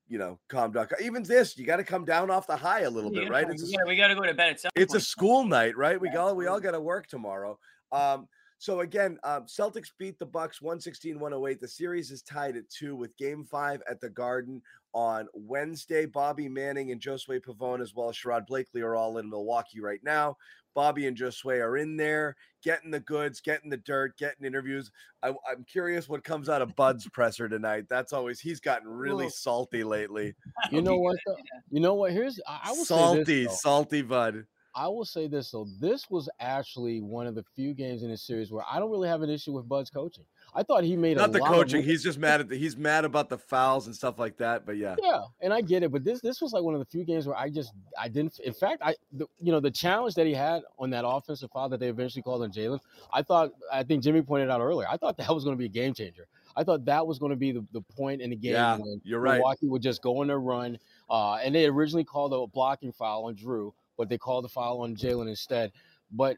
You 0.07 0.19
know, 0.19 0.39
calm.com. 0.49 0.87
Even 1.01 1.23
this, 1.23 1.57
you 1.57 1.65
got 1.65 1.77
to 1.77 1.83
come 1.83 2.05
down 2.05 2.29
off 2.29 2.45
the 2.45 2.55
high 2.55 2.81
a 2.81 2.89
little 2.89 3.09
We 3.09 3.21
bit, 3.21 3.29
right? 3.29 3.47
we 3.47 3.55
It's 3.55 3.73
a 3.73 3.75
gotta, 3.75 3.87
we 3.87 3.95
gotta 3.95 4.13
go 4.13 4.21
to 4.21 4.35
bed 4.35 4.51
at 4.51 4.59
some 4.59 4.71
it's 4.75 4.93
a 4.93 4.99
school 4.99 5.43
night, 5.43 5.75
right? 5.75 5.99
We 5.99 6.09
Yeah, 6.09 6.19
all 6.19 6.35
we 6.35 6.47
all 6.47 6.59
got 6.59 6.71
to 6.71 6.79
work 6.79 7.07
tomorrow. 7.07 7.57
Um, 7.91 8.27
so 8.57 8.81
again, 8.81 9.17
um, 9.23 9.45
Celtics 9.45 9.89
beat 9.97 10.17
the 10.17 10.25
Bucks 10.25 10.59
116-108. 10.59 11.59
The 11.59 11.67
series 11.67 12.11
is 12.11 12.21
tied 12.21 12.55
at 12.55 12.69
two 12.69 12.95
with 12.95 13.17
Game 13.17 13.43
Five 13.43 13.81
at 13.89 13.99
the 13.99 14.09
Garden 14.09 14.61
on 14.95 15.27
Wednesday. 15.33 16.05
Bobby 16.05 16.47
Manning 16.49 16.91
and 16.91 17.01
Josue 17.01 17.41
Pavone, 17.41 17.81
as 17.81 17.93
well 17.93 18.09
as 18.09 18.15
Sherrod 18.15 18.47
Blakely, 18.47 18.81
are 18.81 18.95
all 18.95 19.19
in 19.19 19.29
Milwaukee 19.29 19.81
right 19.81 19.99
now. 20.03 20.37
Bobby 20.73 21.07
and 21.07 21.15
Josue 21.15 21.61
are 21.61 21.77
in 21.77 21.95
there, 21.95 22.35
getting 22.63 22.91
the 22.91 22.99
goods, 22.99 23.39
getting 23.39 23.69
the 23.69 23.77
dirt, 23.77 24.17
getting 24.17 24.45
interviews. 24.45 24.91
I, 25.21 25.29
am 25.29 25.63
curious 25.67 26.09
what 26.09 26.23
comes 26.23 26.49
out 26.49 26.61
of 26.61 26.75
Bud's 26.75 27.07
presser 27.13 27.47
tonight. 27.47 27.85
That's 27.89 28.13
always 28.13 28.39
he's 28.39 28.59
gotten 28.59 28.87
really 28.87 29.25
Well, 29.25 29.31
salty 29.31 29.83
lately. 29.83 30.33
You 30.71 30.81
know 30.81 30.97
what? 30.97 31.17
though? 31.25 31.37
You 31.69 31.79
know 31.79 31.93
what? 31.93 32.11
Here's 32.11 32.39
I 32.47 32.59
I 32.65 32.69
will 32.71 32.85
say 32.85 32.95
Salty, 32.95 33.43
this, 33.45 33.61
salty 33.61 34.01
Bud. 34.01 34.45
I 34.73 34.87
will 34.87 35.05
say 35.05 35.27
this 35.27 35.51
though. 35.51 35.67
This 35.79 36.09
was 36.09 36.29
actually 36.39 37.01
one 37.01 37.27
of 37.27 37.35
the 37.35 37.45
few 37.55 37.73
games 37.73 38.03
in 38.03 38.09
this 38.09 38.23
series 38.23 38.51
where 38.51 38.65
I 38.69 38.79
don't 38.79 38.91
really 38.91 39.07
have 39.07 39.21
an 39.21 39.29
issue 39.29 39.53
with 39.53 39.69
Bud's 39.69 39.89
coaching. 39.89 40.25
I 40.55 40.63
thought 40.63 40.85
he 40.85 40.95
made 40.95 41.17
Not 41.17 41.29
a 41.29 41.33
the 41.33 41.39
coaching. 41.39 41.83
He's 41.83 42.01
just 42.01 42.17
mad 42.17 42.39
at 42.39 42.47
the 42.47 42.57
he's 42.57 42.77
mad 42.77 43.03
about 43.03 43.27
the 43.27 43.37
fouls 43.37 43.87
and 43.87 43.95
stuff 43.95 44.17
like 44.17 44.37
that. 44.37 44.65
But 44.65 44.77
yeah. 44.77 44.95
Yeah, 45.03 45.21
and 45.41 45.53
I 45.53 45.59
get 45.61 45.83
it, 45.83 45.91
but 45.91 46.03
this 46.05 46.21
this 46.21 46.41
was 46.41 46.53
like 46.53 46.63
one 46.63 46.73
of 46.73 46.79
the 46.79 46.85
few 46.85 47.03
games 47.03 47.27
where 47.27 47.37
I 47.37 47.49
just 47.49 47.73
I 47.99 48.07
didn't. 48.07 48.39
In 48.39 48.53
fact, 48.53 48.81
I 48.81 48.95
the, 49.11 49.27
you 49.37 49.51
know 49.51 49.59
the 49.59 49.71
challenge 49.71 50.15
that 50.15 50.25
he 50.25 50.33
had 50.33 50.63
on 50.79 50.89
that 50.91 51.05
offensive 51.05 51.51
foul 51.51 51.67
that 51.69 51.79
they 51.79 51.89
eventually 51.89 52.21
called 52.21 52.41
on 52.41 52.51
Jaylen. 52.51 52.79
I 53.11 53.21
thought 53.21 53.51
I 53.71 53.83
think 53.83 54.01
Jimmy 54.01 54.21
pointed 54.21 54.49
out 54.49 54.61
earlier. 54.61 54.87
I 54.89 54.95
thought 54.95 55.17
that 55.17 55.33
was 55.33 55.43
going 55.43 55.55
to 55.55 55.59
be 55.59 55.65
a 55.65 55.69
game 55.69 55.93
changer. 55.93 56.25
I 56.55 56.63
thought 56.63 56.85
that 56.85 57.05
was 57.05 57.19
going 57.19 57.31
to 57.31 57.35
be 57.35 57.51
the, 57.51 57.65
the 57.73 57.81
point 57.81 58.21
in 58.21 58.29
the 58.29 58.35
game 58.35 58.53
Yeah, 58.53 58.77
when 58.77 59.01
you're 59.03 59.19
right. 59.19 59.35
Milwaukee 59.35 59.67
would 59.67 59.81
just 59.81 60.01
go 60.01 60.21
on 60.21 60.27
their 60.27 60.39
run. 60.39 60.77
Uh, 61.09 61.35
and 61.35 61.53
they 61.53 61.65
originally 61.65 62.05
called 62.05 62.33
a 62.33 62.47
blocking 62.47 62.93
foul 62.93 63.25
on 63.25 63.35
Jrue, 63.35 63.73
but 63.97 64.07
they 64.07 64.17
called 64.17 64.45
the 64.45 64.49
foul 64.49 64.81
on 64.81 64.95
Jaylen 64.95 65.27
instead. 65.27 65.71
But 66.11 66.37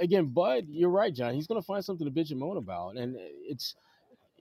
again, 0.00 0.26
Bud, 0.26 0.66
you're 0.68 0.90
right, 0.90 1.14
John. 1.14 1.34
He's 1.34 1.46
going 1.46 1.60
to 1.60 1.66
find 1.66 1.84
something 1.84 2.06
to 2.06 2.12
bitch 2.12 2.30
and 2.30 2.40
moan 2.40 2.56
about, 2.56 2.96
and 2.96 3.16
uh, 3.16 3.20
it's 3.48 3.74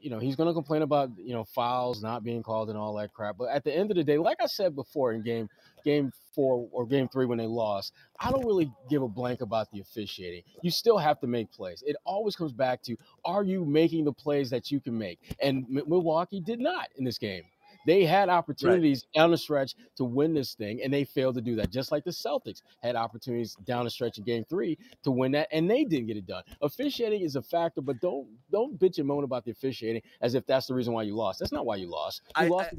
you 0.03 0.09
know, 0.09 0.19
he's 0.19 0.35
going 0.35 0.47
to 0.47 0.53
complain 0.53 0.81
about, 0.81 1.11
you 1.17 1.33
know, 1.33 1.45
fouls 1.45 2.03
not 2.03 2.25
being 2.25 2.43
called 2.43 2.69
and 2.69 2.77
all 2.77 2.93
that 2.95 3.13
crap. 3.13 3.37
But 3.37 3.49
at 3.49 3.63
the 3.63 3.73
end 3.73 3.89
of 3.89 3.95
the 3.95 4.03
day, 4.03 4.17
like 4.17 4.37
I 4.41 4.47
said 4.47 4.75
before 4.75 5.13
in 5.13 5.23
game 5.23 5.49
game 5.85 6.11
4 6.35 6.67
or 6.71 6.85
game 6.85 7.07
3 7.07 7.25
when 7.25 7.37
they 7.37 7.47
lost, 7.47 7.93
I 8.19 8.29
don't 8.29 8.45
really 8.45 8.69
give 8.89 9.01
a 9.01 9.07
blank 9.07 9.39
about 9.39 9.71
the 9.71 9.79
officiating. 9.79 10.43
You 10.61 10.71
still 10.71 10.97
have 10.97 11.21
to 11.21 11.27
make 11.27 11.51
plays. 11.51 11.83
It 11.87 11.95
always 12.03 12.35
comes 12.35 12.51
back 12.51 12.81
to 12.83 12.97
are 13.23 13.43
you 13.43 13.63
making 13.63 14.03
the 14.03 14.11
plays 14.11 14.49
that 14.49 14.71
you 14.71 14.81
can 14.81 14.97
make? 14.97 15.19
And 15.41 15.65
Milwaukee 15.69 16.41
did 16.41 16.59
not 16.59 16.89
in 16.97 17.05
this 17.05 17.17
game. 17.17 17.43
They 17.85 18.05
had 18.05 18.29
opportunities 18.29 19.05
down 19.15 19.31
the 19.31 19.37
stretch 19.37 19.75
to 19.97 20.03
win 20.03 20.33
this 20.33 20.53
thing, 20.53 20.81
and 20.83 20.93
they 20.93 21.03
failed 21.03 21.35
to 21.35 21.41
do 21.41 21.55
that. 21.55 21.71
Just 21.71 21.91
like 21.91 22.03
the 22.03 22.11
Celtics 22.11 22.61
had 22.81 22.95
opportunities 22.95 23.55
down 23.65 23.85
the 23.85 23.91
stretch 23.91 24.17
in 24.17 24.23
Game 24.23 24.45
Three 24.49 24.77
to 25.03 25.11
win 25.11 25.31
that, 25.33 25.47
and 25.51 25.69
they 25.69 25.83
didn't 25.83 26.07
get 26.07 26.17
it 26.17 26.25
done. 26.25 26.43
Officiating 26.61 27.21
is 27.21 27.35
a 27.35 27.41
factor, 27.41 27.81
but 27.81 27.99
don't 27.99 28.27
don't 28.51 28.79
bitch 28.79 28.97
and 28.97 29.07
moan 29.07 29.23
about 29.23 29.45
the 29.45 29.51
officiating 29.51 30.01
as 30.21 30.35
if 30.35 30.45
that's 30.45 30.67
the 30.67 30.73
reason 30.73 30.93
why 30.93 31.03
you 31.03 31.15
lost. 31.15 31.39
That's 31.39 31.51
not 31.51 31.65
why 31.65 31.75
you 31.77 31.87
lost. 31.87 32.21
You 32.39 32.45
I- 32.45 32.47
lost. 32.47 32.69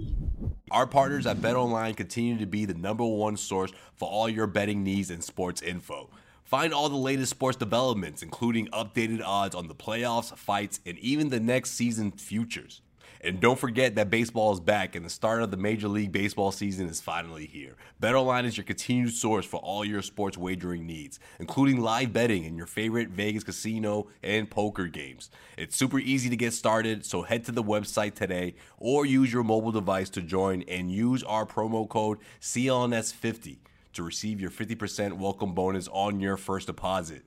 Our 0.70 0.86
partners 0.86 1.26
at 1.26 1.36
BetOnline 1.36 1.96
continue 1.96 2.38
to 2.38 2.46
be 2.46 2.64
the 2.64 2.74
number 2.74 3.04
one 3.04 3.36
source 3.36 3.70
for 3.94 4.08
all 4.08 4.28
your 4.28 4.46
betting 4.46 4.82
needs 4.82 5.10
and 5.10 5.22
sports 5.22 5.62
info. 5.62 6.10
Find 6.42 6.74
all 6.74 6.88
the 6.88 6.96
latest 6.96 7.30
sports 7.30 7.56
developments, 7.56 8.22
including 8.22 8.66
updated 8.68 9.22
odds 9.24 9.54
on 9.54 9.68
the 9.68 9.74
playoffs, 9.74 10.36
fights, 10.36 10.80
and 10.84 10.98
even 10.98 11.28
the 11.28 11.40
next 11.40 11.72
season 11.72 12.12
futures. 12.12 12.80
And 13.24 13.40
don't 13.40 13.58
forget 13.58 13.94
that 13.94 14.10
baseball 14.10 14.52
is 14.52 14.60
back 14.60 14.94
and 14.94 15.02
the 15.02 15.08
start 15.08 15.42
of 15.42 15.50
the 15.50 15.56
Major 15.56 15.88
League 15.88 16.12
Baseball 16.12 16.52
season 16.52 16.87
is 16.88 17.00
finally 17.00 17.46
here. 17.46 17.74
BetOnline 18.02 18.44
is 18.44 18.58
your 18.58 18.64
continued 18.64 19.14
source 19.14 19.46
for 19.46 19.56
all 19.60 19.82
your 19.82 20.02
sports 20.02 20.37
wagering 20.37 20.87
needs, 20.87 21.18
including 21.38 21.80
live 21.80 22.12
betting 22.12 22.44
and 22.44 22.54
your 22.58 22.66
favorite 22.66 23.08
Vegas 23.08 23.42
casino 23.42 24.08
and 24.22 24.50
poker 24.50 24.88
games. 24.88 25.30
It's 25.56 25.74
super 25.74 25.98
easy 25.98 26.28
to 26.28 26.37
get 26.37 26.52
started, 26.52 27.06
so 27.06 27.22
head 27.22 27.46
to 27.46 27.52
the 27.52 27.62
website 27.64 28.14
today 28.14 28.56
or 28.76 29.06
use 29.06 29.32
your 29.32 29.42
mobile 29.42 29.72
device 29.72 30.10
to 30.10 30.20
join 30.20 30.60
and 30.68 30.92
use 30.92 31.22
our 31.22 31.46
promo 31.46 31.88
code 31.88 32.18
CLNS50 32.42 33.56
to 33.94 34.02
receive 34.02 34.38
your 34.38 34.50
50% 34.50 35.14
welcome 35.14 35.54
bonus 35.54 35.88
on 35.92 36.20
your 36.20 36.37
first 36.37 36.66
deposit. 36.66 37.22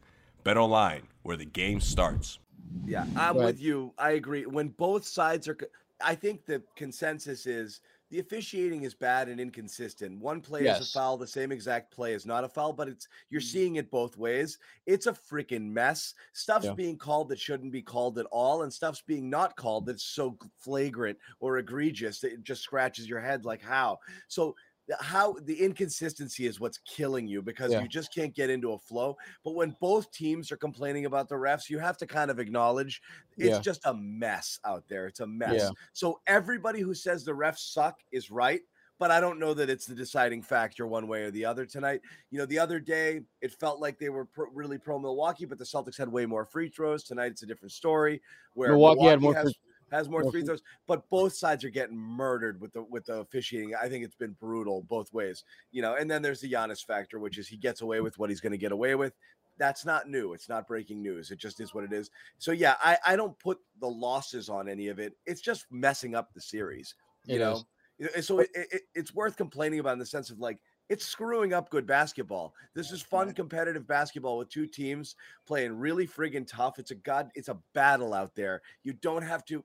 BetOnline, 0.45 1.03
where 1.23 1.37
the 1.37 1.45
game 1.45 1.79
starts. 1.81 2.37
Yeah, 2.85 3.05
I'm 3.15 3.37
Right. 3.37 3.45
with 3.45 3.61
you. 3.61 3.93
I 3.97 4.11
agree. 4.11 4.45
When 4.45 4.67
both 4.67 5.05
sides 5.07 5.47
are, 5.47 5.55
co- 5.55 5.65
I 6.01 6.15
think 6.15 6.45
the 6.45 6.63
consensus 6.75 7.45
is 7.45 7.81
the 8.09 8.19
officiating 8.19 8.83
is 8.83 8.93
bad 8.93 9.27
and 9.27 9.39
inconsistent. 9.39 10.19
One 10.21 10.39
play 10.41 10.67
is 10.67 10.79
a 10.79 10.85
foul, 10.85 11.17
the 11.17 11.27
same 11.27 11.51
exact 11.51 11.91
play 11.91 12.13
is 12.13 12.25
not 12.25 12.43
a 12.45 12.49
foul, 12.49 12.71
but 12.71 12.87
it's 12.87 13.07
you're 13.29 13.41
Mm. 13.41 13.43
seeing 13.43 13.75
it 13.75 13.91
both 13.91 14.15
ways. 14.17 14.59
It's 14.85 15.07
a 15.07 15.11
freaking 15.13 15.69
mess. 15.71 16.13
Stuff's 16.33 16.65
Yeah. 16.65 16.73
being 16.75 16.97
called 16.97 17.29
that 17.29 17.39
shouldn't 17.39 17.71
be 17.73 17.81
called 17.81 18.17
at 18.17 18.25
all, 18.27 18.63
and 18.63 18.71
stuff's 18.73 19.01
being 19.01 19.29
not 19.29 19.57
called 19.57 19.87
that's 19.87 20.03
so 20.03 20.37
flagrant 20.55 21.17
or 21.39 21.57
egregious 21.57 22.19
that 22.21 22.33
it 22.33 22.43
just 22.43 22.61
scratches 22.61 23.09
your 23.09 23.19
head. 23.19 23.43
Like 23.43 23.61
how? 23.61 23.99
So 24.27 24.55
how 25.01 25.33
the 25.43 25.61
inconsistency 25.61 26.45
is 26.47 26.59
what's 26.59 26.77
killing 26.79 27.27
you 27.27 27.41
because 27.41 27.71
Yeah. 27.71 27.81
you 27.81 27.87
just 27.87 28.13
can't 28.13 28.33
get 28.33 28.49
into 28.49 28.71
a 28.73 28.77
flow. 28.77 29.17
But 29.43 29.55
when 29.55 29.75
both 29.81 30.11
teams 30.11 30.51
are 30.51 30.57
complaining 30.57 31.05
about 31.05 31.27
the 31.29 31.35
refs, 31.35 31.69
you 31.69 31.79
have 31.79 31.97
to 31.97 32.07
kind 32.07 32.31
of 32.31 32.39
acknowledge 32.39 33.01
it's 33.37 33.55
Yeah. 33.55 33.59
just 33.61 33.81
a 33.85 33.93
mess 33.93 34.59
out 34.65 34.87
there. 34.87 35.07
It's 35.07 35.19
a 35.19 35.27
mess. 35.27 35.55
Yeah. 35.61 35.69
So 35.93 36.21
everybody 36.27 36.79
who 36.79 36.93
says 36.93 37.23
the 37.23 37.31
refs 37.33 37.59
suck 37.59 37.99
is 38.11 38.31
right. 38.31 38.61
But 38.99 39.11
I 39.11 39.19
don't 39.19 39.37
know 39.37 39.53
that 39.53 39.69
it's 39.69 39.85
the 39.85 39.93
deciding 39.93 40.41
factor 40.41 40.87
one 40.87 41.07
way 41.07 41.21
or 41.21 41.29
the 41.29 41.45
other 41.45 41.67
tonight. 41.67 42.01
You 42.31 42.39
know, 42.39 42.47
the 42.47 42.57
other 42.57 42.79
day 42.79 43.21
it 43.41 43.51
felt 43.51 43.79
like 43.79 43.99
they 43.99 44.09
were 44.09 44.25
pro- 44.25 44.49
really 44.49 44.79
pro 44.79 44.97
Milwaukee, 44.97 45.45
but 45.45 45.59
the 45.59 45.65
Celtics 45.65 45.97
had 45.97 46.11
way 46.11 46.25
more 46.25 46.45
free 46.45 46.67
throws. 46.67 47.03
Tonight 47.03 47.31
it's 47.33 47.43
a 47.43 47.45
different 47.45 47.73
story 47.73 48.19
where 48.55 48.69
Milwaukee 48.69 49.03
had 49.03 49.21
more 49.21 49.35
has, 49.35 49.43
free- 49.43 49.53
has 49.91 50.09
more 50.09 50.23
free 50.23 50.31
free- 50.31 50.43
throws, 50.43 50.61
but 50.87 51.09
both 51.09 51.33
sides 51.33 51.63
are 51.63 51.69
getting 51.69 51.97
murdered 51.97 52.59
with 52.59 52.73
the 52.73 52.83
with 52.83 53.05
the 53.05 53.19
officiating. 53.19 53.73
I 53.75 53.87
think 53.87 54.03
it's 54.03 54.15
been 54.15 54.35
brutal 54.39 54.83
both 54.83 55.13
ways. 55.13 55.43
You 55.71 55.81
know, 55.81 55.95
and 55.95 56.09
then 56.09 56.21
there's 56.21 56.41
the 56.41 56.51
Giannis 56.51 56.85
factor, 56.85 57.19
which 57.19 57.37
is 57.37 57.47
he 57.47 57.57
gets 57.57 57.81
away 57.81 58.01
with 58.01 58.17
what 58.19 58.29
he's 58.29 58.41
going 58.41 58.51
to 58.51 58.57
get 58.57 58.71
away 58.71 58.95
with. 58.95 59.13
That's 59.57 59.85
not 59.85 60.07
new. 60.07 60.33
It's 60.33 60.49
not 60.49 60.67
breaking 60.67 61.01
news. 61.01 61.31
It 61.31 61.39
just 61.39 61.59
is 61.59 61.73
what 61.73 61.83
it 61.83 61.91
is. 61.91 62.11
So 62.37 62.51
yeah, 62.51 62.75
I, 62.83 62.97
I 63.05 63.15
don't 63.15 63.37
put 63.39 63.59
the 63.79 63.89
losses 63.89 64.49
on 64.49 64.69
any 64.69 64.89
of 64.89 64.99
it. 64.99 65.13
It's 65.25 65.41
just 65.41 65.65
messing 65.71 66.13
up 66.13 66.33
the 66.33 66.41
series. 66.41 66.93
You 67.25 67.37
It 67.37 67.39
know, 67.39 67.53
is. 67.53 68.11
And 68.13 68.23
so 68.23 68.39
it, 68.39 68.49
it, 68.53 68.81
it's 68.93 69.15
worth 69.15 69.35
complaining 69.35 69.79
about 69.79 69.93
in 69.93 69.99
the 69.99 70.05
sense 70.05 70.29
of 70.29 70.39
like 70.39 70.59
it's 70.89 71.05
screwing 71.05 71.53
up 71.53 71.69
good 71.69 71.85
basketball. 71.85 72.53
This 72.75 72.91
is 72.91 73.01
fun, 73.01 73.33
competitive 73.33 73.87
basketball 73.87 74.37
with 74.37 74.49
two 74.49 74.67
teams 74.67 75.15
playing 75.45 75.77
really 75.77 76.07
friggin' 76.07 76.47
tough. 76.47 76.79
It's 76.79 76.91
a 76.91 76.95
god, 76.95 77.29
it's 77.35 77.49
a 77.49 77.57
battle 77.73 78.13
out 78.13 78.35
there. 78.35 78.61
You 78.83 78.93
don't 78.93 79.23
have 79.23 79.43
to 79.45 79.63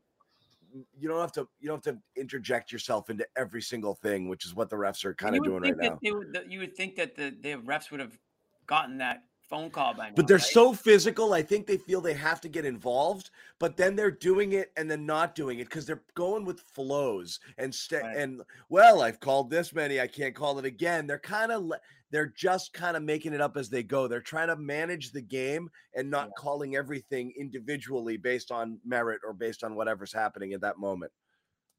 you 0.99 1.09
don't 1.09 1.21
have 1.21 1.33
to 1.33 1.49
you 1.61 1.69
don't 1.69 1.85
have 1.85 1.95
to 1.95 2.01
interject 2.21 2.73
yourself 2.73 3.11
into 3.11 3.27
every 3.37 3.63
single 3.63 3.95
thing, 3.95 4.29
which 4.29 4.45
is 4.45 4.55
what 4.55 4.71
the 4.71 4.77
refs 4.77 5.05
are 5.05 5.15
kind 5.15 5.35
You 5.35 5.43
of 5.43 5.47
doing 5.47 5.63
right 5.63 5.77
now. 5.77 5.99
Would, 6.03 6.47
you 6.49 6.61
would 6.61 6.77
think 6.77 6.97
that 6.97 7.17
the, 7.17 7.35
the 7.41 7.55
refs 7.57 7.91
would 7.91 8.01
have 8.01 8.19
gotten 8.67 8.99
that 8.99 9.23
phone 9.53 9.71
call 9.71 9.95
by 9.95 10.09
now. 10.09 10.15
But 10.17 10.27
they're 10.27 10.39
right? 10.39 10.43
so 10.45 10.73
physical. 10.73 11.35
I 11.35 11.43
think 11.43 11.67
they 11.67 11.77
feel 11.77 12.01
they 12.01 12.15
have 12.15 12.41
to 12.41 12.49
get 12.49 12.65
involved, 12.65 13.31
but 13.59 13.77
then 13.77 13.95
they're 13.95 14.11
doing 14.11 14.53
it 14.53 14.73
and 14.77 14.91
then 14.91 15.05
not 15.05 15.35
doing 15.35 15.59
it 15.59 15.65
because 15.65 15.85
they're 15.85 16.03
going 16.15 16.45
with 16.45 16.61
flows 16.61 17.39
and 17.59 17.75
st- 17.75 18.03
Right. 18.03 18.17
and 18.17 18.41
well, 18.71 19.03
I've 19.03 19.21
called 19.21 19.51
this 19.51 19.75
many, 19.75 20.01
I 20.01 20.07
can't 20.07 20.35
call 20.35 20.59
it 20.59 20.65
again. 20.65 21.07
They're 21.07 21.19
kind 21.19 21.53
of 21.53 21.71
they're 22.11 22.33
just 22.37 22.73
kind 22.73 22.97
of 22.97 23.03
making 23.03 23.33
it 23.33 23.41
up 23.41 23.57
as 23.57 23.69
they 23.69 23.83
go. 23.83 24.07
They're 24.07 24.21
trying 24.21 24.49
to 24.49 24.57
manage 24.57 25.13
the 25.13 25.23
game 25.23 25.71
and 25.95 26.11
not 26.11 26.31
calling 26.37 26.77
everything 26.77 27.33
individually 27.39 28.17
based 28.17 28.51
on 28.51 28.79
merit 28.85 29.21
or 29.25 29.33
based 29.33 29.65
on 29.65 29.75
whatever's 29.75 30.13
happening 30.13 30.53
at 30.53 30.61
that 30.63 30.79
moment. 30.79 31.13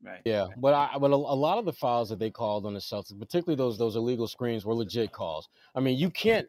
Right. 0.04 0.22
Yeah, 0.26 0.48
but 0.58 0.74
I 0.74 0.98
but 1.00 1.12
a, 1.12 1.16
a 1.16 1.16
lot 1.16 1.58
of 1.58 1.66
the 1.66 1.72
fouls 1.72 2.10
that 2.10 2.20
they 2.20 2.30
called 2.30 2.66
on 2.66 2.74
the 2.74 2.80
Celtics, 2.80 3.18
particularly 3.18 3.56
those 3.56 3.78
those 3.78 3.96
illegal 3.96 4.28
screens, 4.28 4.66
were 4.66 4.76
legit 4.76 5.12
calls. 5.12 5.50
I 5.76 5.80
mean, 5.80 5.98
you 5.98 6.10
can't 6.10 6.48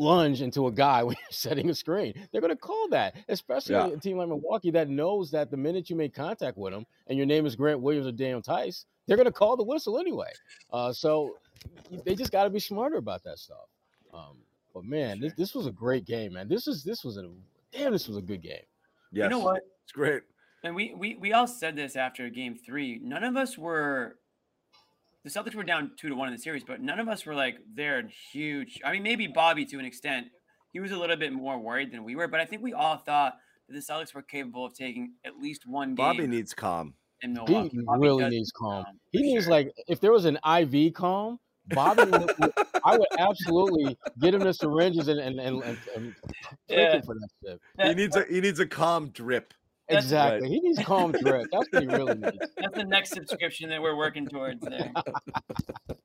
lunge 0.00 0.42
into 0.42 0.66
a 0.66 0.72
guy 0.72 1.02
when 1.04 1.14
you're 1.16 1.30
setting 1.30 1.70
a 1.70 1.74
screen. 1.74 2.14
They're 2.32 2.40
going 2.40 2.52
to 2.52 2.56
call 2.56 2.88
that, 2.88 3.14
especially 3.28 3.74
Yeah. 3.74 3.88
a 3.88 3.96
team 3.96 4.16
like 4.16 4.28
Milwaukee 4.28 4.70
that 4.72 4.88
knows 4.88 5.30
that 5.30 5.50
the 5.50 5.56
minute 5.56 5.90
you 5.90 5.96
make 5.96 6.14
contact 6.14 6.56
with 6.58 6.72
them 6.72 6.86
and 7.06 7.16
your 7.16 7.26
name 7.26 7.46
is 7.46 7.54
Grant 7.54 7.80
Williams 7.80 8.06
or 8.06 8.12
Daniel 8.12 8.40
Theis, 8.42 8.86
they're 9.06 9.16
going 9.16 9.26
to 9.26 9.32
call 9.32 9.56
the 9.56 9.62
whistle 9.64 9.98
anyway. 9.98 10.30
Uh, 10.72 10.92
so 10.92 11.36
they 12.04 12.14
just 12.14 12.32
got 12.32 12.44
to 12.44 12.50
be 12.50 12.60
smarter 12.60 12.96
about 12.96 13.22
that 13.24 13.38
stuff. 13.38 13.68
Um, 14.12 14.38
but 14.74 14.84
man, 14.84 15.20
this, 15.20 15.32
this 15.34 15.54
was 15.54 15.66
a 15.66 15.72
great 15.72 16.04
game, 16.04 16.32
man. 16.32 16.48
This 16.48 16.66
is 16.66 16.82
this 16.84 17.04
was 17.04 17.16
a 17.16 17.28
damn. 17.72 17.92
This 17.92 18.08
was 18.08 18.16
a 18.16 18.22
good 18.22 18.40
game. 18.42 18.62
Yes. 19.12 19.24
You 19.24 19.28
know 19.30 19.38
what? 19.40 19.62
It's 19.84 19.92
great. 19.92 20.22
And 20.62 20.74
we, 20.74 20.94
we 20.96 21.16
we 21.16 21.32
all 21.32 21.46
said 21.46 21.74
this 21.74 21.96
after 21.96 22.28
game 22.28 22.54
three. 22.56 23.00
None 23.02 23.24
of 23.24 23.36
us 23.36 23.58
were. 23.58 24.16
The 25.24 25.30
Celtics 25.30 25.54
were 25.54 25.62
down 25.64 25.90
two 25.98 26.08
to 26.08 26.14
one 26.14 26.28
in 26.28 26.34
the 26.34 26.40
series, 26.40 26.64
but 26.64 26.80
none 26.80 26.98
of 26.98 27.08
us 27.08 27.26
were 27.26 27.34
like 27.34 27.56
they're 27.74 28.08
huge. 28.32 28.80
I 28.84 28.92
mean, 28.92 29.02
maybe 29.02 29.26
Bobby 29.26 29.64
to 29.66 29.78
an 29.78 29.84
extent. 29.84 30.28
He 30.72 30.80
was 30.80 30.92
a 30.92 30.96
little 30.96 31.16
bit 31.16 31.32
more 31.32 31.58
worried 31.58 31.92
than 31.92 32.04
we 32.04 32.14
were, 32.14 32.28
but 32.28 32.40
I 32.40 32.44
think 32.46 32.62
we 32.62 32.72
all 32.72 32.96
thought 32.96 33.34
that 33.68 33.74
the 33.74 33.80
Celtics 33.80 34.14
were 34.14 34.22
capable 34.22 34.64
of 34.64 34.72
taking 34.74 35.14
at 35.26 35.36
least 35.36 35.62
one 35.66 35.88
game. 35.88 35.96
Bobby 35.96 36.26
needs 36.28 36.54
calm. 36.54 36.94
in 37.22 37.30
He 37.30 37.34
Milwaukee. 37.34 37.78
Bobby 37.84 38.00
really 38.00 38.28
needs 38.30 38.52
calm. 38.52 38.84
calm, 38.84 39.00
He 39.10 39.20
needs 39.22 39.44
sure. 39.44 39.50
like 39.52 39.72
if 39.88 40.00
there 40.00 40.12
was 40.12 40.24
an 40.26 40.38
IV 40.48 40.94
calm, 40.94 41.38
Bobby, 41.68 42.04
would, 42.04 42.30
would- 42.38 42.52
I 42.84 42.96
would 42.96 43.08
absolutely 43.18 43.98
get 44.20 44.32
him 44.32 44.40
the 44.40 44.54
syringes 44.54 45.08
and 45.08 45.18
and 45.20 45.38
and, 45.40 45.62
and, 45.62 45.78
and 45.96 46.14
prick 46.22 46.34
Yeah. 46.68 46.92
him 46.96 47.02
for 47.02 47.14
that 47.14 47.28
shit. 47.44 47.60
He 47.88 47.94
needs 47.94 48.16
a 48.16 48.24
he 48.30 48.40
needs 48.40 48.60
a 48.60 48.66
calm 48.66 49.10
drip. 49.10 49.52
That's- 49.90 50.04
Exactly. 50.04 50.48
He 50.48 50.60
needs 50.60 50.78
calm 50.84 51.12
drip. 51.12 51.46
That's 51.52 51.66
what 51.72 51.82
he 51.82 51.88
really 51.88 52.14
needs. 52.14 52.38
That's 52.56 52.76
the 52.76 52.84
next 52.84 53.10
subscription 53.12 53.68
that 53.70 53.80
we're 53.82 53.96
working 53.96 54.26
towards 54.26 54.60
there. 54.62 54.92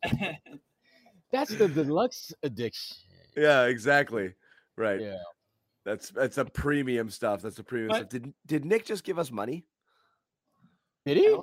That's 1.32 1.56
the 1.56 1.68
deluxe 1.68 2.32
addiction. 2.44 2.98
Yeah, 3.36 3.66
exactly. 3.66 4.34
Right. 4.78 5.02
Yeah. 5.02 5.18
That's 5.84 6.10
that's 6.10 6.38
a 6.40 6.46
premium 6.46 7.10
stuff. 7.10 7.42
That's 7.42 7.60
a 7.60 7.64
premium 7.64 7.90
But- 7.90 7.98
stuff. 7.98 8.10
Did 8.10 8.34
did 8.46 8.66
Nick 8.66 8.86
just 8.86 9.04
give 9.04 9.20
us 9.20 9.32
money? 9.32 9.66
Did 11.06 11.18
he? 11.18 11.38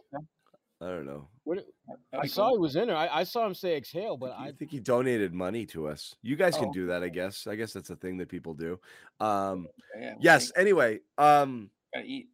I 0.80 0.86
don't 0.88 1.06
know. 1.06 1.28
What, 1.44 1.64
I 2.12 2.26
saw 2.26 2.50
he 2.50 2.58
was 2.58 2.74
in 2.74 2.88
there. 2.88 2.96
I, 2.96 3.20
I 3.20 3.22
saw 3.24 3.46
him 3.46 3.54
say 3.54 3.76
exhale, 3.76 4.16
but 4.16 4.32
I 4.36 4.48
I 4.48 4.52
think 4.52 4.72
he 4.72 4.80
donated 4.80 5.32
money 5.32 5.64
to 5.66 5.86
us. 5.86 6.16
You 6.22 6.34
guys 6.34 6.56
can 6.56 6.70
Oh. 6.70 6.72
do 6.72 6.86
that, 6.86 7.04
I 7.04 7.08
guess. 7.08 7.46
I 7.46 7.54
guess 7.54 7.72
that's 7.72 7.90
a 7.90 7.96
thing 7.96 8.16
that 8.18 8.28
people 8.28 8.54
do. 8.54 8.80
Um 9.20 9.68
Yeah, 9.96 10.14
yes, 10.20 10.50
anyway. 10.56 10.98
Um 11.18 11.70
gotta 11.94 12.06
eat. 12.06 12.28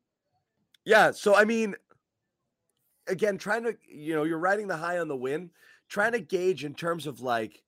Yeah, 0.88 1.10
so 1.10 1.36
I 1.36 1.44
mean 1.44 1.76
again, 3.06 3.38
trying 3.38 3.64
to 3.64 3.76
you 3.86 4.14
know, 4.14 4.24
you're 4.24 4.38
riding 4.38 4.66
the 4.66 4.76
high 4.76 4.98
on 4.98 5.08
the 5.08 5.16
win, 5.16 5.50
trying 5.88 6.12
to 6.12 6.20
gauge 6.20 6.64
in 6.64 6.74
terms 6.74 7.06
of 7.06 7.20
like 7.20 7.62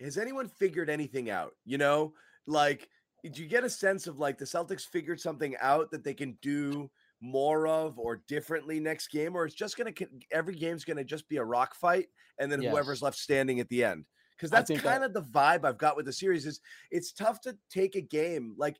has 0.00 0.18
anyone 0.18 0.48
figured 0.48 0.90
anything 0.90 1.30
out? 1.30 1.54
You 1.64 1.78
know, 1.78 2.12
like 2.46 2.88
do 3.32 3.42
you 3.42 3.48
get 3.48 3.64
a 3.64 3.70
sense 3.70 4.06
of 4.06 4.18
like 4.18 4.36
the 4.36 4.44
Celtics 4.44 4.86
figured 4.86 5.18
something 5.20 5.56
out 5.60 5.90
that 5.90 6.04
they 6.04 6.12
can 6.12 6.36
do 6.42 6.90
more 7.22 7.66
of 7.66 7.98
or 7.98 8.22
differently 8.28 8.78
next 8.78 9.08
game, 9.08 9.34
or 9.34 9.46
it's 9.46 9.54
just 9.54 9.78
gonna 9.78 9.92
every 10.30 10.54
game's 10.54 10.84
gonna 10.84 11.04
just 11.04 11.26
be 11.28 11.38
a 11.38 11.44
rock 11.44 11.74
fight, 11.74 12.08
and 12.38 12.52
then 12.52 12.60
Yes. 12.60 12.70
whoever's 12.70 13.00
left 13.00 13.16
standing 13.16 13.60
at 13.60 13.68
the 13.70 13.82
end? 13.82 14.04
Because 14.36 14.50
that's 14.50 14.68
think 14.68 14.82
that- 14.82 14.92
kind 14.92 15.04
of 15.04 15.14
the 15.14 15.22
vibe 15.22 15.64
I've 15.64 15.78
got 15.78 15.96
with 15.96 16.04
the 16.04 16.12
series. 16.12 16.44
Is 16.44 16.60
it's 16.90 17.12
tough 17.12 17.40
to 17.42 17.56
take 17.70 17.94
a 17.96 18.02
game 18.02 18.54
like 18.58 18.76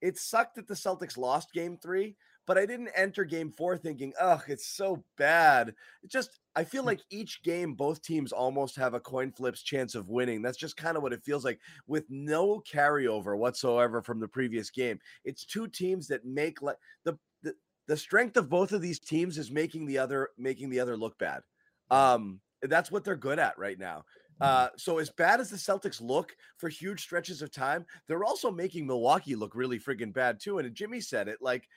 it 0.00 0.16
sucked 0.18 0.54
that 0.54 0.66
the 0.66 0.74
Celtics 0.74 1.18
lost 1.18 1.52
game 1.52 1.76
three, 1.76 2.16
but 2.46 2.58
I 2.58 2.66
didn't 2.66 2.88
enter 2.88 3.24
game 3.24 3.50
four 3.50 3.76
thinking, 3.76 4.12
ugh, 4.20 4.42
it's 4.48 4.66
so 4.66 5.04
bad. 5.16 5.74
It 6.02 6.10
just 6.10 6.40
I 6.54 6.64
feel 6.64 6.82
Hmm. 6.82 6.94
like 6.94 7.00
each 7.10 7.42
game, 7.42 7.74
both 7.74 8.02
teams 8.02 8.32
almost 8.32 8.76
have 8.76 8.94
a 8.94 9.00
coin 9.00 9.32
flips 9.32 9.62
chance 9.62 9.94
of 9.94 10.08
winning. 10.08 10.42
That's 10.42 10.58
just 10.58 10.76
kind 10.76 10.96
of 10.96 11.02
what 11.02 11.12
it 11.12 11.24
feels 11.24 11.44
like 11.44 11.60
with 11.86 12.04
no 12.10 12.60
carryover 12.60 13.36
whatsoever 13.36 14.02
from 14.02 14.20
the 14.20 14.28
previous 14.28 14.70
game. 14.70 15.00
It's 15.24 15.44
two 15.44 15.68
teams 15.68 16.08
that 16.08 16.24
make 16.24 16.62
like 16.62 16.78
the, 17.04 17.18
the 17.42 17.54
the 17.86 17.96
strength 17.96 18.36
of 18.36 18.48
both 18.48 18.72
of 18.72 18.82
these 18.82 19.00
teams 19.00 19.38
is 19.38 19.50
making 19.50 19.86
the 19.86 19.98
other 19.98 20.30
making 20.36 20.70
the 20.70 20.80
other 20.80 20.96
look 20.96 21.18
bad. 21.18 21.42
Um, 21.90 22.40
that's 22.62 22.90
what 22.90 23.04
they're 23.04 23.16
good 23.16 23.38
at 23.38 23.58
right 23.58 23.78
now. 23.78 24.04
Uh, 24.40 24.68
so 24.76 24.98
as 24.98 25.10
bad 25.10 25.40
as 25.40 25.48
the 25.48 25.56
Celtics 25.56 26.00
look 26.00 26.36
for 26.56 26.68
huge 26.68 27.00
stretches 27.00 27.40
of 27.40 27.50
time, 27.50 27.86
they're 28.06 28.24
also 28.24 28.50
making 28.50 28.86
Milwaukee 28.86 29.36
look 29.36 29.54
really 29.54 29.78
friggin' 29.78 30.12
bad 30.12 30.40
too. 30.40 30.58
And 30.58 30.74
Jimmy 30.74 31.00
said 31.00 31.28
it 31.28 31.40
like 31.40 31.68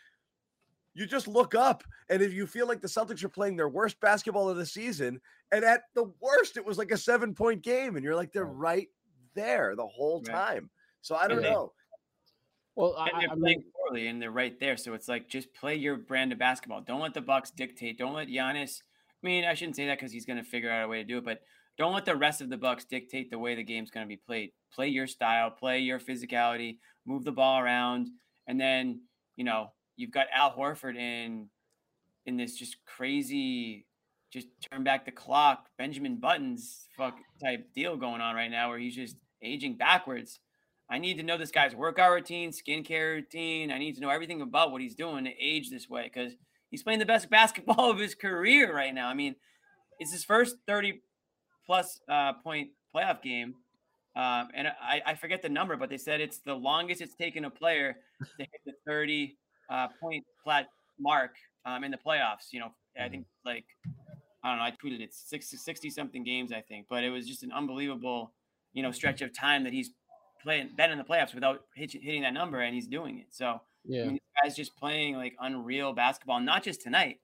you 0.97 1.05
just 1.05 1.27
look 1.27 1.55
up, 1.55 1.83
and 2.09 2.21
if 2.21 2.33
you 2.33 2.47
feel 2.47 2.67
like 2.67 2.81
the 2.81 2.87
Celtics 2.87 3.23
are 3.23 3.29
playing 3.29 3.55
their 3.55 3.69
worst 3.69 3.99
basketball 3.99 4.49
of 4.49 4.57
the 4.57 4.65
season, 4.65 5.19
and 5.51 5.63
at 5.63 5.81
the 5.95 6.11
worst, 6.19 6.57
it 6.57 6.65
was 6.65 6.77
like 6.77 6.91
a 6.91 6.97
seven 6.97 7.33
point 7.33 7.61
game, 7.61 7.95
and 7.95 8.03
you're 8.03 8.15
like, 8.15 8.31
they're 8.31 8.45
right 8.45 8.87
there 9.35 9.75
the 9.75 9.85
whole 9.87 10.21
Right. 10.27 10.33
time. 10.33 10.69
So 11.01 11.15
I 11.15 11.27
don't 11.27 11.37
And 11.37 11.45
they- 11.45 11.51
know. 11.51 11.73
Well, 12.75 12.95
and 12.97 13.09
I, 13.15 13.19
they're 13.21 13.31
I 13.31 13.35
playing 13.35 13.59
mean, 13.59 13.71
poorly, 13.75 14.07
and 14.07 14.21
they're 14.21 14.31
right 14.31 14.59
there. 14.59 14.77
So 14.77 14.93
it's 14.93 15.07
like 15.07 15.27
just 15.27 15.51
play 15.55 15.75
your 15.75 15.97
brand 15.97 16.31
of 16.31 16.37
basketball. 16.37 16.81
Don't 16.81 17.01
let 17.01 17.13
the 17.15 17.21
Bucks 17.21 17.49
dictate. 17.49 17.97
Don't 17.97 18.13
let 18.13 18.27
Giannis. 18.27 18.81
I 19.23 19.25
mean, 19.25 19.45
I 19.45 19.55
shouldn't 19.55 19.75
say 19.75 19.87
that 19.87 19.97
because 19.97 20.11
he's 20.11 20.27
going 20.27 20.37
to 20.37 20.43
figure 20.43 20.69
out 20.69 20.85
a 20.85 20.87
way 20.87 20.99
to 20.99 21.03
do 21.03 21.17
it, 21.17 21.25
but 21.25 21.41
don't 21.79 21.93
let 21.93 22.05
the 22.05 22.15
rest 22.15 22.39
of 22.41 22.49
the 22.49 22.57
Bucks 22.57 22.85
dictate 22.85 23.31
the 23.31 23.39
way 23.39 23.55
the 23.55 23.63
game's 23.63 23.89
going 23.89 24.05
to 24.05 24.07
be 24.07 24.17
played. 24.17 24.51
Play 24.71 24.89
your 24.89 25.07
style, 25.07 25.49
play 25.49 25.79
your 25.79 25.99
physicality, 25.99 26.77
move 27.05 27.23
the 27.23 27.31
ball 27.31 27.59
around, 27.59 28.09
and 28.47 28.61
then 28.61 29.01
you 29.37 29.43
know 29.43 29.71
you've 29.97 30.11
got 30.11 30.27
Al 30.33 30.55
Horford 30.55 30.95
in 30.95 31.49
in 32.25 32.37
this 32.37 32.55
just 32.55 32.77
crazy, 32.85 33.85
just 34.31 34.47
turn 34.71 34.83
back 34.83 35.05
the 35.05 35.11
clock, 35.11 35.67
Benjamin 35.77 36.17
Buttons 36.17 36.87
fuck 36.95 37.17
type 37.41 37.67
deal 37.73 37.97
going 37.97 38.21
on 38.21 38.35
right 38.35 38.51
now, 38.51 38.69
where 38.69 38.79
he's 38.79 38.95
just 38.95 39.17
aging 39.41 39.77
backwards. 39.77 40.39
I 40.89 40.99
need 40.99 41.17
to 41.17 41.23
know 41.23 41.37
this 41.37 41.51
guy's 41.51 41.75
workout 41.75 42.11
routine, 42.11 42.51
skincare 42.51 43.15
routine. 43.15 43.71
I 43.71 43.77
need 43.77 43.95
to 43.95 44.01
know 44.01 44.09
everything 44.09 44.41
about 44.41 44.71
what 44.71 44.81
he's 44.81 44.95
doing 44.95 45.25
to 45.25 45.31
age 45.37 45.69
this 45.69 45.89
way 45.89 46.03
because 46.03 46.33
he's 46.69 46.83
playing 46.83 46.99
the 46.99 47.05
best 47.05 47.29
basketball 47.31 47.91
of 47.91 47.99
his 47.99 48.15
career 48.15 48.73
right 48.73 48.93
now. 48.93 49.07
I 49.07 49.13
mean, 49.13 49.35
it's 49.99 50.11
his 50.11 50.23
first 50.23 50.55
30 50.67 51.01
plus 51.65 51.99
uh, 52.07 52.33
point 52.33 52.69
playoff 52.95 53.21
game. 53.21 53.55
Um, 54.15 54.47
and 54.55 54.67
I, 54.67 55.01
I 55.05 55.15
forget 55.15 55.41
the 55.43 55.49
number, 55.49 55.77
but 55.77 55.89
they 55.89 55.97
said 55.97 56.21
it's 56.21 56.39
the 56.39 56.55
longest 56.55 57.01
it's 57.01 57.13
taken 57.15 57.45
a 57.45 57.51
player 57.51 57.97
to 58.21 58.43
hit 58.43 58.61
the 58.65 58.73
30 58.87 59.37
uh, 59.69 59.87
point 59.99 60.23
flat 60.43 60.67
mark 60.99 61.35
um, 61.65 61.83
in 61.83 61.91
the 61.91 61.97
playoffs. 61.97 62.51
You 62.51 62.61
know, 62.61 62.71
I 62.99 63.09
think 63.09 63.25
like, 63.45 63.65
I 64.43 64.49
don't 64.49 64.57
know, 64.57 64.63
I 64.63 64.71
tweeted 64.71 65.01
it's 65.01 65.29
60, 65.29 65.57
60 65.57 65.89
something 65.89 66.23
games, 66.23 66.51
I 66.51 66.61
think, 66.61 66.87
but 66.89 67.03
it 67.03 67.09
was 67.09 67.27
just 67.27 67.43
an 67.43 67.51
unbelievable, 67.51 68.33
you 68.73 68.83
know, 68.83 68.91
stretch 68.91 69.21
of 69.21 69.33
time 69.33 69.63
that 69.63 69.73
he's 69.73 69.91
playing, 70.41 70.69
been 70.75 70.91
in 70.91 70.97
the 70.97 71.03
playoffs 71.03 71.33
without 71.33 71.61
hit, 71.75 71.91
hitting 71.91 72.21
that 72.21 72.33
number, 72.33 72.61
and 72.61 72.73
he's 72.73 72.87
doing 72.87 73.19
it. 73.19 73.27
So, 73.31 73.61
yeah. 73.85 74.03
I 74.03 74.05
mean, 74.05 74.13
this 74.13 74.43
guy's 74.43 74.55
just 74.55 74.75
playing 74.77 75.15
like 75.15 75.35
unreal 75.39 75.93
basketball, 75.93 76.39
not 76.39 76.63
just 76.63 76.81
tonight, 76.81 77.19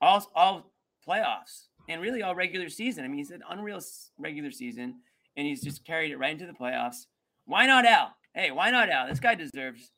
all 0.00 0.26
all 0.34 0.72
playoffs 1.06 1.68
and 1.88 2.00
really 2.00 2.22
all 2.22 2.34
regular 2.34 2.68
season. 2.68 3.04
I 3.04 3.08
mean, 3.08 3.18
he's 3.18 3.30
an 3.30 3.42
unreal 3.48 3.80
regular 4.18 4.50
season, 4.50 4.96
and 5.36 5.46
he's 5.46 5.62
just 5.62 5.84
carried 5.84 6.10
it 6.10 6.18
right 6.18 6.32
into 6.32 6.46
the 6.46 6.52
playoffs. 6.52 7.06
Why 7.44 7.66
not 7.66 7.84
Al? 7.84 8.14
Hey, 8.34 8.50
why 8.50 8.70
not 8.70 8.90
Al? 8.90 9.06
This 9.06 9.20
guy 9.20 9.34
deserves 9.34 9.92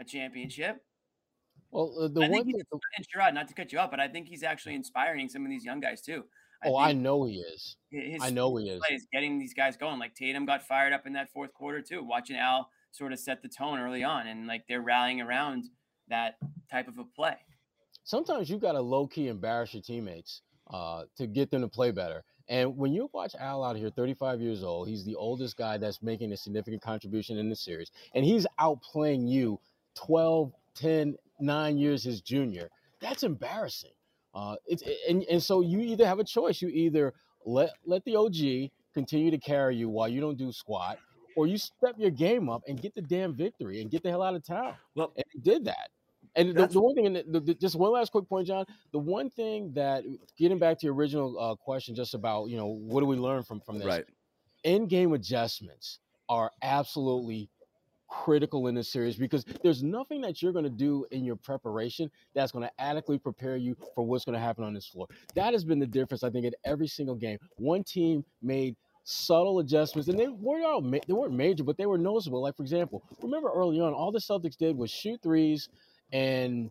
a 0.00 0.04
championship. 0.04 0.82
Well, 1.70 1.94
uh, 2.00 2.08
the 2.08 2.22
I 2.22 2.28
one 2.28 2.44
think 2.44 2.62
Sherrod, 3.14 3.34
not 3.34 3.48
to 3.48 3.54
cut 3.54 3.72
you 3.72 3.78
up, 3.78 3.90
but 3.90 4.00
I 4.00 4.08
think 4.08 4.28
he's 4.28 4.42
actually 4.42 4.74
inspiring 4.74 5.28
some 5.28 5.44
of 5.44 5.50
these 5.50 5.64
young 5.64 5.80
guys 5.80 6.00
too. 6.02 6.24
Oh, 6.64 6.76
I 6.76 6.92
know 6.92 7.24
he 7.24 7.36
is. 7.36 7.76
his 7.90 8.22
I 8.22 8.28
know 8.30 8.54
he 8.56 8.68
is. 8.68 8.82
is 8.90 9.06
getting 9.12 9.38
these 9.38 9.54
guys 9.54 9.76
going. 9.76 9.98
Like 9.98 10.14
Tatum 10.14 10.44
got 10.44 10.62
fired 10.62 10.92
up 10.92 11.06
in 11.06 11.14
that 11.14 11.30
fourth 11.32 11.54
quarter 11.54 11.80
too. 11.80 12.04
Watching 12.04 12.36
Al 12.36 12.68
sort 12.90 13.12
of 13.12 13.18
set 13.18 13.40
the 13.40 13.48
tone 13.48 13.78
early 13.78 14.04
on, 14.04 14.26
and 14.26 14.46
like 14.46 14.64
they're 14.68 14.82
rallying 14.82 15.20
around 15.22 15.64
that 16.08 16.36
type 16.70 16.88
of 16.88 16.98
a 16.98 17.04
play. 17.04 17.36
sometimes 18.04 18.50
you 18.50 18.58
got 18.58 18.72
to 18.72 18.80
low 18.80 19.06
key 19.06 19.28
embarrass 19.28 19.72
your 19.72 19.82
teammates 19.82 20.42
uh, 20.70 21.04
to 21.16 21.26
get 21.26 21.50
them 21.50 21.62
to 21.62 21.68
play 21.68 21.90
better. 21.92 22.24
And 22.48 22.76
when 22.76 22.92
you 22.92 23.08
watch 23.12 23.36
Al 23.38 23.62
out 23.62 23.76
here, 23.76 23.90
35 23.90 24.40
years 24.40 24.64
old, 24.64 24.88
he's 24.88 25.04
the 25.04 25.14
oldest 25.14 25.56
guy 25.56 25.78
that's 25.78 26.02
making 26.02 26.32
a 26.32 26.36
significant 26.36 26.82
contribution 26.82 27.38
in 27.38 27.48
the 27.48 27.56
series, 27.56 27.90
and 28.14 28.24
he's 28.24 28.46
outplaying 28.58 29.28
you 29.28 29.60
12, 29.94 30.52
10, 30.74 31.16
9 31.40 31.78
years 31.78 32.04
his 32.04 32.20
junior. 32.20 32.68
That's 33.00 33.22
embarrassing. 33.22 33.92
Uh, 34.34 34.56
it's 34.66 34.82
and, 35.08 35.24
and 35.24 35.42
so 35.42 35.60
you 35.60 35.80
either 35.80 36.06
have 36.06 36.18
a 36.18 36.24
choice. 36.24 36.62
You 36.62 36.68
either 36.68 37.14
let 37.44 37.70
let 37.84 38.04
the 38.04 38.16
OG 38.16 38.70
continue 38.94 39.30
to 39.30 39.38
carry 39.38 39.76
you 39.76 39.88
while 39.88 40.08
you 40.08 40.20
don't 40.20 40.38
do 40.38 40.52
squat, 40.52 40.98
or 41.36 41.46
you 41.46 41.58
step 41.58 41.94
your 41.98 42.10
game 42.10 42.48
up 42.48 42.62
and 42.68 42.80
get 42.80 42.94
the 42.94 43.02
damn 43.02 43.34
victory 43.34 43.80
and 43.80 43.90
get 43.90 44.02
the 44.02 44.10
hell 44.10 44.22
out 44.22 44.34
of 44.34 44.44
town. 44.44 44.74
Well, 44.94 45.12
and 45.16 45.24
he 45.32 45.40
did 45.40 45.64
that. 45.64 45.90
And 46.36 46.54
the, 46.54 46.66
the 46.68 46.80
one 46.80 46.94
thing, 46.94 47.06
and 47.06 47.16
the, 47.16 47.40
the, 47.40 47.54
just 47.54 47.74
one 47.74 47.90
last 47.90 48.12
quick 48.12 48.28
point, 48.28 48.46
John. 48.46 48.64
The 48.92 49.00
one 49.00 49.30
thing 49.30 49.72
that, 49.74 50.04
getting 50.38 50.58
back 50.58 50.78
to 50.78 50.86
your 50.86 50.94
original 50.94 51.36
uh, 51.38 51.56
question, 51.56 51.94
just 51.94 52.14
about 52.14 52.50
you 52.50 52.56
know 52.56 52.66
what 52.66 53.00
do 53.00 53.06
we 53.06 53.16
learn 53.16 53.42
from 53.42 53.60
from 53.60 53.78
this? 53.78 53.86
Right. 53.86 54.04
In 54.62 54.86
game 54.86 55.12
adjustments 55.12 55.98
are 56.28 56.52
absolutely 56.62 57.50
critical 58.10 58.66
in 58.66 58.74
this 58.74 58.88
series 58.88 59.16
because 59.16 59.44
there's 59.62 59.82
nothing 59.82 60.20
that 60.20 60.42
you're 60.42 60.52
going 60.52 60.64
to 60.64 60.70
do 60.70 61.06
in 61.12 61.24
your 61.24 61.36
preparation 61.36 62.10
that's 62.34 62.52
going 62.52 62.64
to 62.64 62.80
adequately 62.80 63.18
prepare 63.18 63.56
you 63.56 63.76
for 63.94 64.04
what's 64.04 64.24
going 64.24 64.34
to 64.34 64.40
happen 64.40 64.64
on 64.64 64.74
this 64.74 64.86
floor. 64.86 65.06
That 65.34 65.52
has 65.54 65.64
been 65.64 65.78
the 65.78 65.86
difference, 65.86 66.22
I 66.22 66.30
think, 66.30 66.44
in 66.44 66.52
every 66.64 66.88
single 66.88 67.14
game. 67.14 67.38
One 67.56 67.84
team 67.84 68.24
made 68.42 68.76
subtle 69.04 69.60
adjustments, 69.60 70.08
and 70.08 70.18
they 70.18 70.28
weren't 70.28 70.64
all 70.64 70.80
ma- 70.80 70.98
they 71.06 71.14
weren't 71.14 71.32
major, 71.32 71.64
but 71.64 71.76
they 71.78 71.86
were 71.86 71.98
noticeable. 71.98 72.42
Like 72.42 72.56
for 72.56 72.62
example, 72.62 73.02
remember 73.22 73.50
early 73.54 73.80
on, 73.80 73.92
all 73.92 74.12
the 74.12 74.18
Celtics 74.18 74.56
did 74.56 74.76
was 74.76 74.90
shoot 74.90 75.20
threes 75.22 75.68
and 76.12 76.70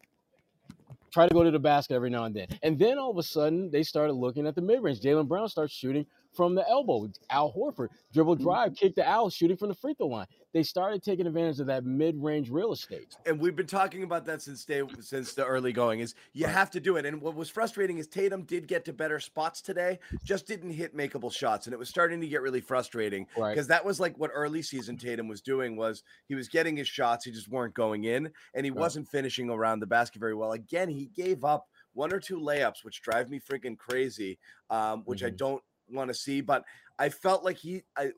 try 1.11 1.27
to 1.27 1.33
go 1.33 1.43
to 1.43 1.51
the 1.51 1.59
basket 1.59 1.95
every 1.95 2.09
now 2.09 2.25
and 2.25 2.35
then. 2.35 2.47
And 2.61 2.77
then 2.77 2.99
all 2.99 3.09
of 3.09 3.17
a 3.17 3.23
sudden, 3.23 3.71
they 3.71 3.83
started 3.83 4.13
looking 4.13 4.45
at 4.45 4.55
the 4.55 4.61
mid 4.61 4.83
range. 4.83 5.01
Jaylen 5.01 5.27
Brown 5.27 5.49
starts 5.49 5.73
shooting 5.73 6.05
from 6.39 6.55
the 6.55 6.65
elbow. 6.69 7.05
Al 7.29 7.51
Horford 7.51 7.89
dribble 8.13 8.37
drive, 8.37 8.73
kick 8.73 8.95
the 8.95 9.05
Al, 9.05 9.29
shooting 9.29 9.57
from 9.57 9.67
the 9.67 9.75
free 9.75 9.93
throw 9.93 10.07
line. 10.07 10.25
They 10.53 10.63
started 10.63 11.03
taking 11.03 11.27
advantage 11.27 11.59
of 11.59 11.67
that 11.67 11.83
mid 11.83 12.15
range 12.15 12.49
real 12.49 12.71
estate. 12.71 13.13
and 13.25 13.37
we've 13.41 13.57
been 13.57 13.67
talking 13.67 14.03
about 14.03 14.23
that 14.25 14.41
since 14.41 14.63
day 14.63 14.81
since 15.01 15.33
the 15.33 15.45
early 15.45 15.73
going 15.73 15.99
is 15.99 16.15
you 16.31 16.47
have 16.47 16.71
to 16.71 16.79
do 16.79 16.95
it 16.95 17.05
and 17.05 17.21
what 17.21 17.35
was 17.35 17.49
frustrating 17.49 17.97
is 17.97 18.07
tatum 18.07 18.43
did 18.43 18.69
get 18.69 18.85
to 18.85 18.93
better 18.93 19.19
spots 19.19 19.61
today 19.61 19.99
just 20.23 20.47
didn't 20.47 20.71
hit 20.71 20.95
makeable 20.95 21.31
shots 21.31 21.67
and 21.67 21.73
it 21.73 21.77
was 21.77 21.89
starting 21.89 22.21
to 22.21 22.27
get 22.27 22.41
really 22.41 22.61
frustrating 22.61 23.27
Right. 23.37 23.53
because 23.53 23.67
that 23.67 23.83
was 23.83 23.99
like 23.99 24.17
what 24.17 24.31
early 24.33 24.61
season 24.61 24.95
tatum 24.97 25.27
was 25.27 25.41
doing 25.41 25.75
was 25.75 26.03
he 26.29 26.35
was 26.35 26.47
getting 26.47 26.77
his 26.77 26.87
shots 26.87 27.25
he 27.25 27.31
just 27.31 27.49
weren't 27.49 27.73
going 27.73 28.05
in 28.05 28.29
and 28.55 28.65
he 28.65 28.71
Right. 28.71 28.79
wasn't 28.79 29.09
finishing 29.09 29.49
around 29.49 29.81
the 29.81 29.87
basket 29.87 30.19
very 30.19 30.35
well 30.35 30.53
again 30.53 30.87
he 30.89 31.07
gave 31.07 31.43
up 31.43 31.67
one 31.93 32.13
or 32.13 32.19
two 32.19 32.39
layups 32.39 32.83
which 32.83 33.01
drive 33.01 33.29
me 33.29 33.39
freaking 33.39 33.77
crazy 33.77 34.39
um, 34.69 35.01
which 35.05 35.21
i 35.23 35.29
Mhm. 35.29 35.37
don't 35.37 35.63
want 35.91 36.09
to 36.09 36.13
see 36.13 36.41
but 36.41 36.63
i 36.97 37.09
felt 37.09 37.43
like 37.43 37.57
he 37.57 37.83
I, 37.97 38.11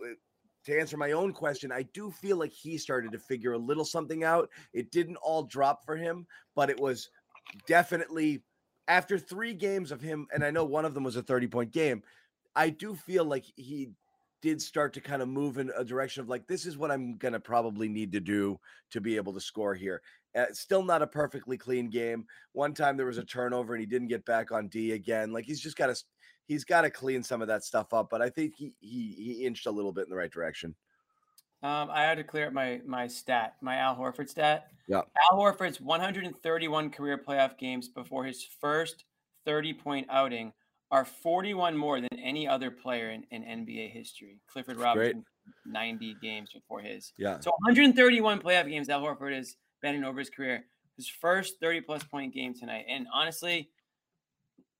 to 0.65 0.79
answer 0.79 0.97
my 0.97 1.13
own 1.13 1.34
question, 1.34 1.71
I 1.71 1.84
do 1.93 2.12
feel 2.12 2.38
like 2.38 2.51
he 2.51 2.77
started 2.77 3.12
to 3.13 3.19
figure 3.19 3.53
a 3.53 3.57
little 3.57 3.86
something 3.86 4.23
out. 4.23 4.49
It 4.73 4.91
didn't 4.91 5.15
all 5.17 5.43
drop 5.43 5.84
for 5.86 5.95
him, 5.95 6.27
but 6.55 6.69
it 6.69 6.79
was 6.79 7.10
definitely 7.67 8.43
after 8.88 9.17
three 9.17 9.53
games 9.53 9.91
of 9.91 10.01
him, 10.01 10.27
and 10.34 10.43
I 10.43 10.51
know 10.51 10.65
one 10.65 10.86
of 10.86 10.93
them 10.93 11.03
was 11.03 11.15
a 11.15 11.23
30 11.23 11.47
point 11.47 11.71
game. 11.71 12.03
I 12.55 12.69
do 12.69 12.95
feel 12.95 13.25
like 13.25 13.45
he 13.55 13.91
did 14.41 14.62
start 14.62 14.93
to 14.93 15.01
kind 15.01 15.21
of 15.21 15.29
move 15.29 15.57
in 15.57 15.71
a 15.77 15.84
direction 15.84 16.21
of 16.21 16.29
like, 16.29 16.47
this 16.47 16.65
is 16.65 16.77
what 16.77 16.91
I'm 16.91 17.17
going 17.17 17.34
to 17.34 17.39
probably 17.39 17.88
need 17.88 18.12
to 18.12 18.19
do 18.19 18.60
to 18.91 18.99
be 18.99 19.15
able 19.15 19.34
to 19.34 19.39
score 19.39 19.75
here. 19.75 20.01
Uh, 20.36 20.45
still 20.51 20.84
not 20.84 21.01
a 21.01 21.07
perfectly 21.07 21.57
clean 21.57 21.89
game. 21.89 22.25
One 22.53 22.73
time 22.73 22.97
there 22.97 23.05
was 23.05 23.17
a 23.17 23.23
turnover 23.23 23.73
and 23.73 23.81
he 23.81 23.86
didn't 23.86 24.07
get 24.07 24.25
back 24.25 24.51
on 24.51 24.67
D 24.67 24.91
again. 24.91 25.31
Like 25.31 25.45
he's 25.45 25.62
just 25.62 25.77
got 25.77 25.88
to 25.88 26.03
he's 26.52 26.66
got 26.66 26.82
to 26.82 26.90
clean 26.90 27.24
some 27.24 27.42
of 27.42 27.48
that 27.48 27.64
stuff 27.64 27.94
up. 27.94 28.10
But 28.10 28.22
I 28.22 28.30
think 28.30 28.56
he 28.58 28.74
he 28.80 29.16
he 29.18 29.46
inched 29.46 29.66
a 29.68 29.72
little 29.72 29.94
bit 29.94 30.04
in 30.04 30.10
the 30.10 30.18
right 30.18 30.32
direction. 30.32 30.76
Um, 31.64 31.90
I 31.92 32.02
had 32.02 32.18
to 32.18 32.24
clear 32.24 32.48
up 32.48 32.54
my 32.54 32.82
my 32.86 33.08
stat, 33.08 33.56
my 33.62 33.78
Al 33.78 33.96
Horford 33.96 34.30
stat. 34.30 34.68
Yeah. 34.88 35.02
Al 35.32 35.40
Horford's 35.40 35.80
131 35.80 36.90
career 36.90 37.18
playoff 37.26 37.58
games 37.58 37.88
before 37.88 38.26
his 38.26 38.46
first 38.60 39.06
30 39.46 39.74
point 39.76 40.08
outing 40.10 40.52
are 40.92 41.06
41 41.06 41.78
more 41.78 42.02
than 42.02 42.20
any 42.20 42.48
other 42.48 42.70
player 42.70 43.12
in, 43.12 43.24
in 43.32 43.44
NBA 43.44 43.92
history. 43.92 44.42
Clifford 44.52 44.76
Great. 44.76 44.86
Robinson, 44.86 45.26
90 45.66 46.18
games 46.22 46.50
before 46.54 46.82
his. 46.82 47.14
Yeah. 47.18 47.40
So 47.40 47.52
131 47.62 48.42
playoff 48.42 48.68
games 48.68 48.90
Al 48.90 49.02
Horford 49.02 49.34
has 49.34 49.56
been 49.82 49.96
in 49.96 50.04
over 50.04 50.20
his 50.20 50.30
career. 50.30 50.66
His 50.98 51.08
first 51.08 51.62
30 51.62 51.82
plus 51.82 52.04
point 52.04 52.34
game 52.34 52.54
tonight, 52.54 52.86
and 52.90 53.08
honestly, 53.14 53.70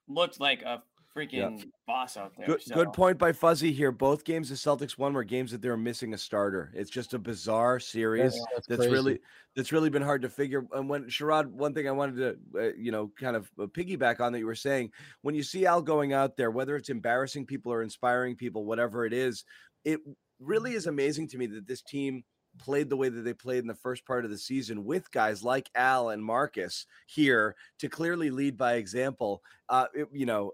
looked 0.10 0.40
like 0.42 0.62
a 0.64 0.84
freaking 1.16 1.64
boss 1.88 2.18
out 2.18 2.34
there. 2.38 2.46
Good, 2.48 2.62
so- 2.64 2.76
good 2.76 2.94
point 2.94 3.18
by 3.18 3.32
Fuzzy 3.32 3.72
here. 3.72 3.92
Both 3.92 4.24
games 4.24 4.50
the 4.50 4.56
Celtics 4.56 4.98
won 4.98 5.14
were 5.14 5.24
games 5.24 5.52
that 5.52 5.62
they 5.62 5.70
were 5.70 5.78
missing 5.78 6.14
a 6.14 6.18
starter. 6.18 6.72
It's 6.76 6.90
just 6.90 7.14
a 7.14 7.20
bizarre 7.20 7.80
series 7.80 8.34
That's 8.54 8.68
that's 8.68 8.82
really 8.92 9.20
that's 9.56 9.72
really 9.72 9.90
been 9.90 10.02
hard 10.02 10.22
to 10.22 10.30
figure. 10.30 10.66
And 10.74 10.90
when 10.90 11.06
Sherrod, 11.06 11.48
one 11.48 11.74
thing 11.74 11.88
I 11.88 11.92
wanted 11.92 12.16
to 12.54 12.60
uh, 12.60 12.74
you 12.78 12.92
know 12.92 13.12
kind 13.20 13.36
of 13.36 13.50
uh, 13.60 13.66
piggyback 13.66 14.20
on 14.20 14.32
that 14.34 14.40
you 14.40 14.46
were 14.46 14.56
saying, 14.56 14.92
when 15.22 15.36
you 15.36 15.44
see 15.44 15.66
Al 15.66 15.82
going 15.82 16.14
out 16.14 16.38
there, 16.38 16.52
whether 16.52 16.76
it's 16.76 16.90
embarrassing 16.90 17.46
people 17.46 17.72
or 17.74 17.84
inspiring 17.84 18.36
people, 18.36 18.66
whatever 18.66 19.06
it 19.06 19.14
is, 19.14 19.44
it 19.84 20.00
really 20.40 20.74
is 20.74 20.88
amazing 20.88 21.28
to 21.30 21.38
me 21.38 21.46
that 21.48 21.68
this 21.68 21.82
team 21.82 22.24
played 22.58 22.90
the 22.90 22.98
way 22.98 23.08
that 23.08 23.22
they 23.22 23.34
played 23.34 23.60
in 23.60 23.68
the 23.68 23.74
first 23.76 24.06
part 24.06 24.26
of 24.26 24.32
the 24.32 24.38
season 24.38 24.84
with 24.84 25.10
guys 25.12 25.42
like 25.42 25.70
Al 25.74 26.10
and 26.10 26.22
Marcus 26.24 26.86
here 27.08 27.56
to 27.80 27.88
clearly 27.88 28.30
lead 28.30 28.58
by 28.58 28.74
example. 28.74 29.42
Uh, 29.70 29.86
it- 29.94 30.10
you 30.12 30.26
know, 30.26 30.52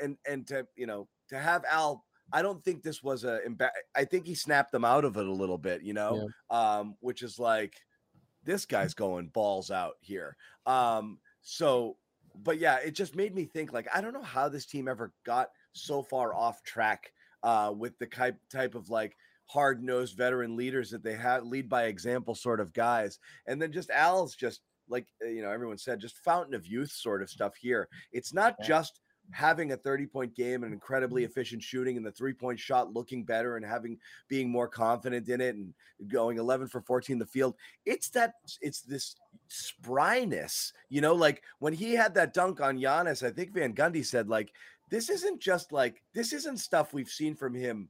and 0.00 0.16
and 0.28 0.46
to 0.48 0.66
you 0.76 0.86
know 0.86 1.08
to 1.28 1.38
have 1.38 1.64
Al. 1.70 2.04
I 2.32 2.40
don't 2.40 2.64
think 2.64 2.82
this 2.82 3.02
was 3.02 3.24
a. 3.24 3.40
I 3.94 4.04
think 4.04 4.26
he 4.26 4.34
snapped 4.34 4.72
them 4.72 4.84
out 4.84 5.04
of 5.04 5.16
it 5.16 5.26
a 5.26 5.32
little 5.32 5.58
bit. 5.58 5.82
You 5.82 5.92
know, 5.92 6.28
um, 6.50 6.96
which 7.00 7.22
is 7.22 7.38
like 7.38 7.74
this 8.44 8.66
guy's 8.66 8.94
going 8.94 9.28
balls 9.28 9.70
out 9.70 9.94
here. 10.00 10.36
Um, 10.66 11.18
so, 11.42 11.96
but 12.42 12.58
yeah, 12.58 12.76
it 12.76 12.94
just 12.94 13.14
made 13.14 13.34
me 13.34 13.44
think 13.44 13.72
like 13.72 13.88
I 13.94 14.00
don't 14.00 14.14
know 14.14 14.22
how 14.22 14.48
this 14.48 14.66
team 14.66 14.88
ever 14.88 15.12
got 15.24 15.50
so 15.72 16.02
far 16.02 16.34
off 16.34 16.62
track 16.62 17.12
uh, 17.42 17.72
with 17.76 17.98
the 17.98 18.06
type 18.06 18.36
type 18.50 18.74
of 18.74 18.90
like 18.90 19.14
hard 19.46 19.82
nosed 19.82 20.16
veteran 20.16 20.56
leaders 20.56 20.90
that 20.90 21.02
they 21.02 21.14
have, 21.14 21.44
lead 21.44 21.68
by 21.68 21.84
example 21.84 22.34
sort 22.34 22.60
of 22.60 22.72
guys, 22.72 23.18
and 23.46 23.60
then 23.60 23.72
just 23.72 23.90
Al's 23.90 24.34
just 24.34 24.60
like 24.88 25.06
uh, 25.24 25.28
you 25.28 25.42
know 25.42 25.50
everyone 25.50 25.78
said, 25.78 26.00
just 26.00 26.18
fountain 26.18 26.54
of 26.54 26.66
youth 26.66 26.90
sort 26.90 27.22
of 27.22 27.30
stuff 27.30 27.54
here. 27.56 27.88
It's 28.12 28.32
not 28.32 28.56
just 28.62 29.00
having 29.30 29.72
a 29.72 29.76
30 29.76 30.06
point 30.06 30.34
game 30.34 30.64
and 30.64 30.72
incredibly 30.72 31.22
mm-hmm. 31.22 31.30
efficient 31.30 31.62
shooting 31.62 31.96
and 31.96 32.04
the 32.04 32.12
three 32.12 32.32
point 32.32 32.58
shot 32.58 32.92
looking 32.92 33.24
better 33.24 33.56
and 33.56 33.64
having 33.64 33.98
being 34.28 34.50
more 34.50 34.68
confident 34.68 35.28
in 35.28 35.40
it 35.40 35.56
and 35.56 35.72
going 36.08 36.38
11 36.38 36.68
for 36.68 36.80
14 36.82 37.14
in 37.14 37.18
the 37.18 37.26
field 37.26 37.54
it's 37.86 38.10
that 38.10 38.34
it's 38.60 38.82
this 38.82 39.16
spryness 39.48 40.72
you 40.88 41.00
know 41.00 41.14
like 41.14 41.42
when 41.58 41.72
he 41.72 41.92
had 41.92 42.14
that 42.14 42.34
dunk 42.34 42.60
on 42.60 42.78
Giannis 42.78 43.26
I 43.26 43.30
think 43.30 43.52
Van 43.52 43.74
Gundy 43.74 44.04
said 44.04 44.28
like 44.28 44.52
this 44.90 45.08
isn't 45.08 45.40
just 45.40 45.72
like 45.72 46.02
this 46.12 46.32
isn't 46.32 46.58
stuff 46.58 46.92
we've 46.92 47.08
seen 47.08 47.34
from 47.34 47.54
him 47.54 47.88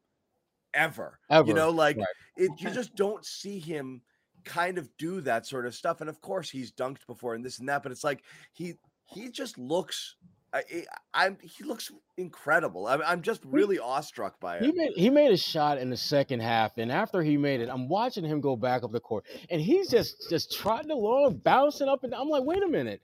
ever. 0.72 1.18
Ever, 1.30 1.48
you 1.48 1.54
know 1.54 1.70
like 1.70 1.96
right. 1.96 2.06
it 2.36 2.50
you 2.58 2.70
just 2.70 2.94
don't 2.94 3.24
see 3.24 3.58
him 3.58 4.02
kind 4.44 4.78
of 4.78 4.88
do 4.98 5.20
that 5.22 5.46
sort 5.46 5.66
of 5.66 5.74
stuff 5.74 6.00
and 6.00 6.10
of 6.10 6.20
course 6.20 6.50
he's 6.50 6.70
dunked 6.70 7.06
before 7.06 7.34
and 7.34 7.44
this 7.44 7.58
and 7.58 7.68
that 7.68 7.82
but 7.82 7.90
it's 7.90 8.04
like 8.04 8.22
he 8.52 8.74
he 9.06 9.30
just 9.30 9.58
looks 9.58 10.16
I, 10.54 10.58
I- 10.58 10.84
I'm 11.26 11.36
he 11.42 11.64
looks 11.64 11.90
incredible. 12.16 12.86
I'm, 12.86 13.02
I'm 13.02 13.22
just 13.22 13.42
really 13.44 13.78
awestruck 13.78 14.38
by 14.40 14.58
He 14.60 14.68
it. 14.68 14.74
made 14.76 14.92
he 14.96 15.10
made 15.10 15.32
a 15.32 15.36
shot 15.36 15.78
in 15.78 15.90
the 15.90 15.96
second 15.96 16.40
half, 16.40 16.78
and 16.78 16.90
after 16.92 17.22
he 17.22 17.36
made 17.36 17.60
it, 17.60 17.68
I'm 17.68 17.88
watching 17.88 18.24
him 18.24 18.40
go 18.40 18.56
back 18.56 18.82
up 18.84 18.92
the 18.92 19.00
court, 19.00 19.24
and 19.50 19.60
he's 19.60 19.88
just 19.90 20.30
just 20.30 20.52
trotting 20.56 20.90
along, 20.90 21.38
bouncing 21.44 21.88
up 21.88 22.04
and 22.04 22.12
down. 22.12 22.22
I'm 22.22 22.28
like, 22.28 22.44
wait 22.44 22.62
a 22.62 22.68
minute, 22.68 23.00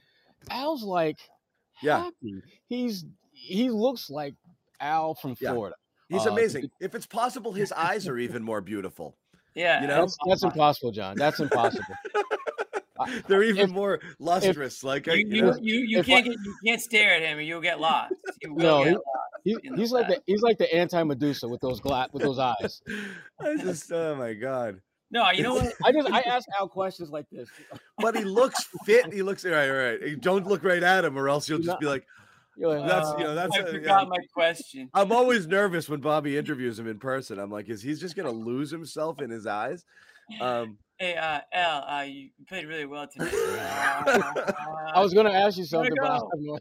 Al's 0.51 0.83
like 0.85 1.19
Yeah. 1.83 2.11
He's 2.69 3.05
he 3.33 3.69
looks 3.71 4.11
like 4.11 4.35
Al 4.81 5.15
from 5.15 5.35
Yeah. 5.41 5.53
Florida. 5.53 5.77
He's 6.09 6.27
Uh, 6.27 6.31
amazing. 6.33 6.71
If 6.81 6.95
it's 6.95 7.07
possible, 7.07 7.53
his 7.53 7.73
eyes 7.73 8.07
are 8.09 8.19
even 8.19 8.43
more 8.43 8.61
beautiful. 8.61 9.17
Yeah, 9.55 9.81
You 9.83 9.89
know, 9.89 10.01
That's, 10.03 10.17
that's 10.29 10.43
impossible, 10.45 10.93
John. 10.93 11.17
That's 11.17 11.41
impossible. 11.41 11.83
they're 13.29 13.43
even 13.43 13.65
if- 13.65 13.71
more 13.71 14.01
lustrous. 14.19 14.83
like 14.85 15.07
You, 15.07 15.15
you 15.15 15.27
you, 15.37 15.43
know? 15.43 15.57
you, 15.61 15.75
you 15.81 16.03
can't 16.03 16.27
I- 16.27 16.29
get, 16.31 16.39
you 16.45 16.55
can't 16.67 16.81
stare 16.81 17.15
at 17.15 17.23
him 17.23 17.39
or 17.39 17.41
you'll 17.41 17.61
get 17.61 17.81
lost. 17.81 18.15
You 18.43 18.55
No, 18.55 18.79
get 18.85 18.89
he- 18.89 18.95
lost. 18.95 19.05
He, 19.43 19.57
he's 19.77 19.91
like 19.91 20.07
the 20.09 20.23
he's 20.27 20.43
like 20.43 20.59
the 20.59 20.73
anti 20.75 21.03
Medusa 21.03 21.49
with 21.49 21.61
those 21.63 21.81
gla- 21.81 22.09
with 22.13 22.23
those 22.23 22.39
eyes. 22.39 22.83
I 23.41 23.57
just 23.57 23.91
oh 23.91 24.15
my 24.17 24.35
god. 24.35 24.81
No, 25.11 25.29
you 25.31 25.43
know 25.43 25.55
what? 25.55 25.73
I 25.85 25.93
just 25.93 26.11
I 26.11 26.21
ask 26.21 26.47
Al 26.59 26.69
questions 26.69 27.09
like 27.11 27.25
this. 27.33 27.49
But 27.99 28.17
he 28.17 28.25
looks 28.25 28.69
fit. 28.85 29.13
He 29.13 29.23
looks 29.23 29.45
all 29.47 29.53
right. 29.53 29.69
All 29.71 29.77
right. 29.77 30.21
Don't 30.21 30.47
look 30.47 30.63
right 30.63 30.83
at 30.83 31.05
him, 31.07 31.19
or 31.19 31.29
else 31.29 31.49
you'll 31.49 31.59
just 31.61 31.81
be 31.81 31.87
like, 31.87 32.05
like, 32.59 32.87
That's 32.87 33.09
you 33.19 33.25
know 33.25 33.31
Uh, 33.31 33.35
that's 33.35 33.57
I 33.57 33.61
a- 33.61 33.67
forgot 33.73 34.03
yeah. 34.03 34.09
my 34.11 34.19
question. 34.35 34.91
I'm 34.93 35.11
always 35.11 35.47
nervous 35.47 35.89
when 35.89 36.01
Bobby 36.01 36.37
interviews 36.37 36.79
him 36.79 36.87
in 36.87 36.99
person. 36.99 37.39
I'm 37.39 37.51
like, 37.51 37.71
is 37.71 37.81
he's 37.83 37.99
just 37.99 38.15
gonna 38.17 38.31
lose 38.31 38.71
himself 38.71 39.23
in 39.23 39.31
his 39.31 39.47
eyes? 39.47 39.85
Um, 40.41 40.77
Hey, 41.01 41.17
uh, 41.17 41.41
Al, 41.55 41.85
uh, 41.89 42.03
you 42.03 42.29
played 42.47 42.67
really 42.67 42.85
well 42.85 43.07
tonight. 43.13 43.33
I 43.33 45.01
was 45.01 45.15
gonna 45.15 45.33
ask 45.33 45.57
you 45.57 45.65
something, 45.65 45.95
but 45.99 46.11
I 46.11 46.19
go. 46.19 46.31
have 46.31 46.41
no 46.41 46.59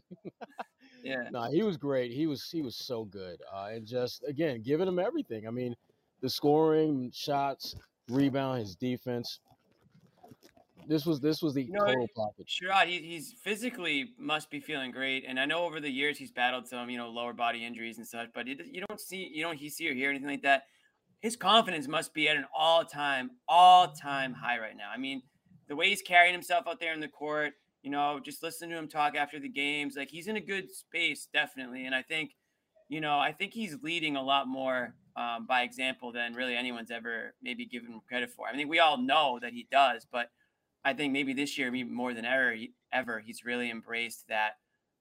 yeah. 1.04 1.28
No, 1.30 1.50
he 1.50 1.62
was 1.62 1.76
great. 1.76 2.10
He 2.10 2.26
was 2.26 2.48
he 2.50 2.62
was 2.62 2.74
so 2.74 3.04
good. 3.04 3.38
Uh, 3.52 3.68
and 3.72 3.86
just 3.86 4.24
again, 4.26 4.62
giving 4.62 4.88
him 4.88 4.98
everything. 4.98 5.46
I 5.46 5.50
mean, 5.50 5.76
the 6.22 6.30
scoring, 6.30 7.10
shots, 7.14 7.76
rebound, 8.08 8.60
his 8.60 8.76
defense. 8.76 9.40
This 10.88 11.04
was 11.04 11.20
this 11.20 11.42
was 11.42 11.52
the 11.52 11.64
You 11.64 11.72
know, 11.72 11.84
total 11.84 12.08
package. 12.16 12.58
Sherrod, 12.62 12.86
he, 12.86 12.98
he's 12.98 13.34
physically 13.44 14.14
must 14.18 14.48
be 14.48 14.58
feeling 14.58 14.90
great, 14.90 15.26
and 15.28 15.38
I 15.38 15.44
know 15.44 15.66
over 15.66 15.80
the 15.80 15.90
years 15.90 16.16
he's 16.16 16.32
battled 16.32 16.66
some, 16.66 16.88
you 16.88 16.96
know, 16.96 17.10
lower 17.10 17.34
body 17.34 17.62
injuries 17.62 17.98
and 17.98 18.06
such. 18.06 18.30
But 18.34 18.48
it, 18.48 18.62
you 18.72 18.82
don't 18.88 18.98
see, 18.98 19.30
you 19.34 19.42
don't 19.42 19.58
he 19.58 19.68
see 19.68 19.86
or 19.90 19.92
hear 19.92 20.08
anything 20.08 20.28
like 20.28 20.42
that. 20.44 20.62
His 21.20 21.36
confidence 21.36 21.86
must 21.86 22.14
be 22.14 22.28
at 22.28 22.36
an 22.36 22.46
all-time, 22.56 23.32
all-time 23.48 24.32
high 24.34 24.58
right 24.58 24.76
now. 24.76 24.90
I 24.92 24.98
mean, 24.98 25.22
the 25.68 25.76
way 25.76 25.88
he's 25.88 26.02
carrying 26.02 26.32
himself 26.32 26.66
out 26.66 26.80
there 26.80 26.94
in 26.94 27.00
the 27.00 27.08
court, 27.08 27.52
you 27.82 27.90
know, 27.90 28.20
just 28.22 28.42
listening 28.42 28.70
to 28.70 28.76
him 28.76 28.88
talk 28.88 29.14
after 29.14 29.38
the 29.38 29.48
games, 29.48 29.96
like 29.96 30.10
he's 30.10 30.28
in 30.28 30.36
a 30.36 30.40
good 30.40 30.70
space, 30.70 31.28
definitely. 31.32 31.86
And 31.86 31.94
I 31.94 32.02
think, 32.02 32.32
you 32.88 33.00
know, 33.00 33.18
I 33.18 33.32
think 33.32 33.52
he's 33.52 33.82
leading 33.82 34.16
a 34.16 34.22
lot 34.22 34.48
more 34.48 34.94
um, 35.16 35.46
by 35.46 35.62
example 35.62 36.12
than 36.12 36.34
really 36.34 36.56
anyone's 36.56 36.90
ever 36.90 37.34
maybe 37.42 37.66
given 37.66 37.92
him 37.92 38.00
credit 38.08 38.30
for. 38.30 38.48
I 38.48 38.56
mean, 38.56 38.68
we 38.68 38.78
all 38.78 38.96
know 38.98 39.38
that 39.40 39.52
he 39.52 39.66
does, 39.70 40.06
but 40.10 40.30
I 40.84 40.94
think 40.94 41.12
maybe 41.12 41.34
this 41.34 41.58
year, 41.58 41.70
maybe 41.70 41.90
more 41.90 42.14
than 42.14 42.24
ever, 42.24 42.54
ever, 42.92 43.20
he's 43.20 43.44
really 43.44 43.70
embraced 43.70 44.28
that 44.28 44.52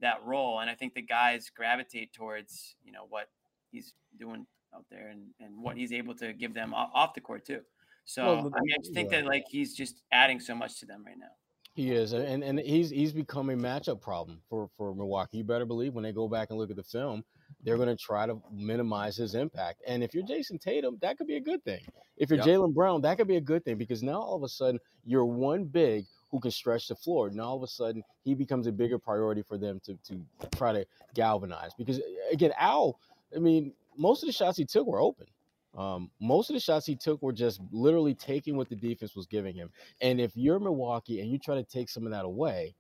that 0.02 0.24
role, 0.24 0.60
and 0.60 0.70
I 0.70 0.76
think 0.76 0.94
the 0.94 1.02
guys 1.02 1.52
gravitate 1.54 2.14
towards 2.14 2.76
you 2.84 2.92
know 2.92 3.06
what 3.10 3.30
he's 3.72 3.94
doing 4.18 4.46
out 4.76 4.86
there 4.90 5.08
and 5.10 5.22
and 5.40 5.62
what 5.62 5.78
he's 5.78 5.92
able 5.92 6.16
to 6.16 6.34
give 6.34 6.54
them 6.54 6.74
off, 6.74 6.90
off 6.94 7.14
the 7.14 7.22
court 7.22 7.46
too. 7.46 7.62
So 8.06 8.24
Well, 8.26 8.50
the- 8.50 8.58
I 8.58 8.62
mean, 8.62 8.74
I 8.74 8.82
just 8.82 8.94
think 8.94 9.12
yeah. 9.12 9.22
that 9.22 9.28
like 9.28 9.46
he's 9.50 9.76
just 9.76 10.02
adding 10.12 10.40
so 10.40 10.56
much 10.56 10.80
to 10.80 10.86
them 10.86 11.04
right 11.06 11.18
now. 11.18 11.28
He 11.76 11.92
is, 11.92 12.12
and 12.14 12.44
and 12.44 12.60
he's 12.60 12.90
he's 12.90 13.14
become 13.14 13.50
a 13.52 13.56
matchup 13.56 14.02
problem 14.02 14.42
for 14.50 14.70
for 14.76 14.94
Milwaukee. 14.94 15.38
You 15.38 15.44
better 15.44 15.66
believe 15.66 15.94
when 15.94 16.04
they 16.04 16.12
go 16.12 16.28
back 16.28 16.50
and 16.50 16.60
look 16.60 16.70
at 16.72 16.76
the 16.76 16.84
film, 16.84 17.24
they're 17.64 17.78
going 17.78 17.88
to 17.88 17.96
try 17.96 18.26
to 18.26 18.42
minimize 18.52 19.16
his 19.16 19.34
impact. 19.36 19.82
And 19.88 20.04
if 20.04 20.14
you're 20.14 20.24
Jayson 20.26 20.60
Tatum, 20.60 20.98
that 21.02 21.18
could 21.18 21.28
be 21.28 21.38
a 21.38 21.40
good 21.42 21.64
thing. 21.64 21.82
If 22.18 22.30
you're 22.30 22.40
Yep. 22.40 22.48
Jaylen 22.48 22.74
Brown, 22.74 23.02
that 23.02 23.18
could 23.18 23.28
be 23.28 23.38
a 23.38 23.42
good 23.42 23.64
thing 23.64 23.78
because 23.78 24.04
now 24.04 24.20
all 24.20 24.36
of 24.36 24.44
a 24.44 24.50
sudden 24.50 24.80
you're 25.06 25.26
one 25.26 25.64
big 25.64 26.06
who 26.32 26.40
can 26.40 26.52
stretch 26.52 26.88
the 26.90 26.96
floor. 26.96 27.30
Now 27.30 27.44
all 27.50 27.58
of 27.58 27.64
a 27.64 27.68
sudden 27.68 28.04
he 28.24 28.34
becomes 28.34 28.68
a 28.68 28.72
bigger 28.74 29.00
priority 29.00 29.42
for 29.44 29.58
them 29.58 29.80
to 29.86 29.94
to 30.08 30.20
try 30.58 30.74
to 30.74 30.86
galvanize. 31.14 31.72
Because 31.78 32.02
again, 32.32 32.52
Al, 32.58 33.00
I 33.34 33.40
mean, 33.40 33.74
most 33.98 34.24
of 34.24 34.28
the 34.28 34.34
shots 34.34 34.58
he 34.58 34.66
took 34.66 34.88
were 34.88 35.02
open. 35.02 35.28
Um, 35.78 36.10
most 36.20 36.50
of 36.50 36.56
the 36.56 36.60
shots 36.60 36.86
he 36.86 36.96
took 36.96 37.22
were 37.22 37.32
just 37.32 37.62
literally 37.72 38.16
taking 38.16 38.58
what 38.58 38.70
the 38.70 38.76
defense 38.76 39.16
was 39.16 39.28
giving 39.28 39.56
him. 39.56 39.70
And 40.02 40.20
if 40.20 40.36
you're 40.36 40.60
Milwaukee 40.60 41.22
and 41.22 41.30
you 41.32 41.38
try 41.38 41.56
to 41.56 41.64
take 41.64 41.90
some 41.90 42.06
of 42.06 42.12
that 42.12 42.26
away, 42.26 42.76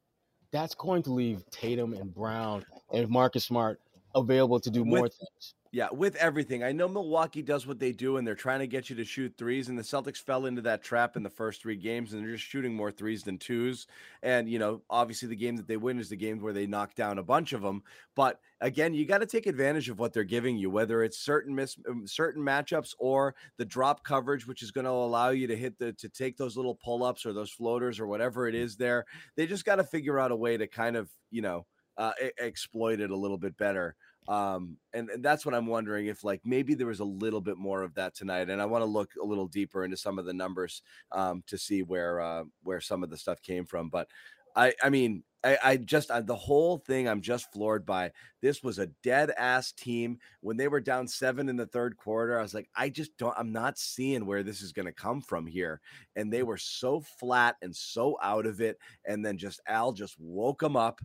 that's 0.52 0.74
going 0.74 1.04
to 1.04 1.13
leave 1.13 1.43
Tatum 1.52 1.93
and 1.93 2.13
Brown 2.13 2.65
and 2.91 3.08
Marcus 3.08 3.45
Smart 3.45 3.80
available 4.15 4.60
to 4.60 4.69
do 4.72 4.84
more 4.84 5.04
With- 5.04 5.13
things. 5.13 5.54
Yeah, 5.71 5.89
with 5.91 6.15
everything. 6.15 6.63
I 6.63 6.71
know 6.71 6.88
Milwaukee 6.88 7.43
does 7.43 7.67
what 7.67 7.77
they 7.77 7.91
do 7.91 8.17
and 8.17 8.25
they're 8.25 8.34
trying 8.34 8.58
to 8.62 8.65
get 8.65 8.89
you 8.89 8.95
to 8.95 9.05
shoot 9.05 9.36
threes, 9.38 9.69
and 9.69 9.77
the 9.77 9.84
Celtics 9.84 10.17
fell 10.17 10.47
into 10.47 10.63
that 10.63 10.82
trap 10.82 11.15
in 11.15 11.21
the 11.21 11.29
first 11.29 11.62
three 11.62 11.75
games, 11.75 12.12
and 12.12 12.23
they're 12.23 12.32
just 12.32 12.43
shooting 12.43 12.73
more 12.73 12.91
threes 12.91 13.21
than 13.21 13.38
twos. 13.38 13.86
And, 14.23 14.49
you 14.49 14.58
know, 14.58 14.82
obviously 14.89 15.27
the 15.27 15.36
game 15.36 15.58
that 15.58 15.67
they 15.67 15.77
win 15.77 15.99
is 15.99 16.10
the 16.10 16.15
game 16.15 16.41
where 16.41 16.53
they 16.53 16.65
knock 16.65 16.95
down 16.95 17.19
a 17.19 17.23
bunch 17.23 17.53
of 17.53 17.62
them. 17.62 17.84
But 18.15 18.39
again, 18.62 18.95
you 18.95 19.05
got 19.05 19.19
to 19.19 19.27
take 19.27 19.45
advantage 19.45 19.89
of 19.89 19.99
what 19.99 20.12
they're 20.12 20.23
giving 20.23 20.58
you, 20.58 20.71
whether 20.71 21.03
it's 21.03 21.19
certain 21.19 21.53
mis- 21.53 21.77
um, 21.88 22.08
certain 22.08 22.43
matchups 22.43 22.95
or 22.97 23.36
the 23.58 23.65
drop 23.65 24.03
coverage, 24.03 24.47
which 24.47 24.63
is 24.63 24.71
going 24.71 24.86
to 24.86 24.91
allow 24.91 25.29
you 25.29 25.45
to 25.45 25.55
hit 25.55 25.77
the 25.77 25.93
to 25.93 26.10
take 26.10 26.36
those 26.36 26.58
little 26.58 26.73
pull 26.75 27.03
ups 27.03 27.27
or 27.27 27.34
those 27.34 27.51
floaters 27.51 27.99
or 27.99 28.08
whatever 28.08 28.47
it 28.47 28.55
is 28.55 28.75
there. 28.75 29.05
They 29.36 29.45
just 29.45 29.65
got 29.65 29.75
to 29.75 29.84
figure 29.84 30.17
out 30.19 30.32
a 30.32 30.36
way 30.36 30.58
to 30.58 30.65
kind 30.65 30.95
of, 30.95 31.12
you 31.29 31.43
know, 31.43 31.67
uh, 31.95 32.13
exploit 32.39 33.01
it 33.01 33.12
a 33.12 33.15
little 33.15 33.38
bit 33.38 33.55
better. 33.55 33.95
Um, 34.30 34.78
and, 34.94 35.10
and 35.10 35.26
that's 35.26 35.44
what 35.44 35.56
I'm 35.56 35.65
wondering 35.65 36.06
if 36.06 36.24
like 36.24 36.42
maybe 36.46 36.76
there 36.76 36.88
was 36.88 37.00
a 37.00 37.06
little 37.06 37.42
bit 37.42 37.58
more 37.58 37.82
of 37.82 37.96
that 37.96 38.15
tonight. 38.15 38.50
And 38.50 38.62
I 38.62 38.65
want 38.65 38.84
to 38.84 38.89
look 38.89 39.10
a 39.22 39.26
little 39.26 39.48
deeper 39.48 39.84
into 39.84 39.98
some 39.98 40.20
of 40.20 40.26
the 40.26 40.34
numbers 40.34 40.84
um, 41.12 41.44
to 41.48 41.58
see 41.58 41.82
where 41.82 42.22
uh, 42.22 42.44
where 42.63 42.80
some 42.80 43.04
of 43.04 43.10
the 43.10 43.18
stuff 43.18 43.42
came 43.42 43.65
from. 43.65 43.89
But 43.89 44.08
I 44.56 44.74
I 44.84 44.89
mean 44.89 45.24
I, 45.44 45.58
I 45.63 45.78
just 45.78 46.12
I, 46.12 46.22
the 46.22 46.36
whole 46.36 46.78
thing 46.78 47.08
I'm 47.08 47.22
just 47.22 47.52
floored 47.52 47.86
by. 47.86 48.12
This 48.42 48.62
was 48.62 48.78
a 48.78 48.92
dead 49.04 49.32
ass 49.38 49.72
team 49.72 50.20
when 50.42 50.58
they 50.58 50.68
were 50.68 50.82
down 50.82 51.08
seven 51.08 51.50
in 51.50 51.56
the 51.56 51.65
third 51.65 51.98
quarter. 51.98 52.38
I 52.38 52.42
was 52.42 52.54
like, 52.54 52.70
I 52.76 52.89
just 52.89 53.18
don't. 53.18 53.34
I'm 53.38 53.52
not 53.52 53.78
seeing 53.78 54.26
where 54.26 54.44
this 54.44 54.62
is 54.62 54.74
going 54.74 54.86
to 54.86 54.92
come 54.92 55.22
from 55.22 55.48
here. 55.48 55.80
And 56.15 56.32
they 56.32 56.44
were 56.44 56.58
so 56.58 57.02
flat 57.20 57.56
and 57.62 57.76
so 57.76 58.18
out 58.22 58.46
of 58.46 58.62
it. 58.62 58.78
And 59.06 59.26
then 59.26 59.38
just 59.38 59.62
Al 59.68 59.94
just 59.94 60.20
woke 60.20 60.60
them 60.60 60.76
up, 60.76 61.02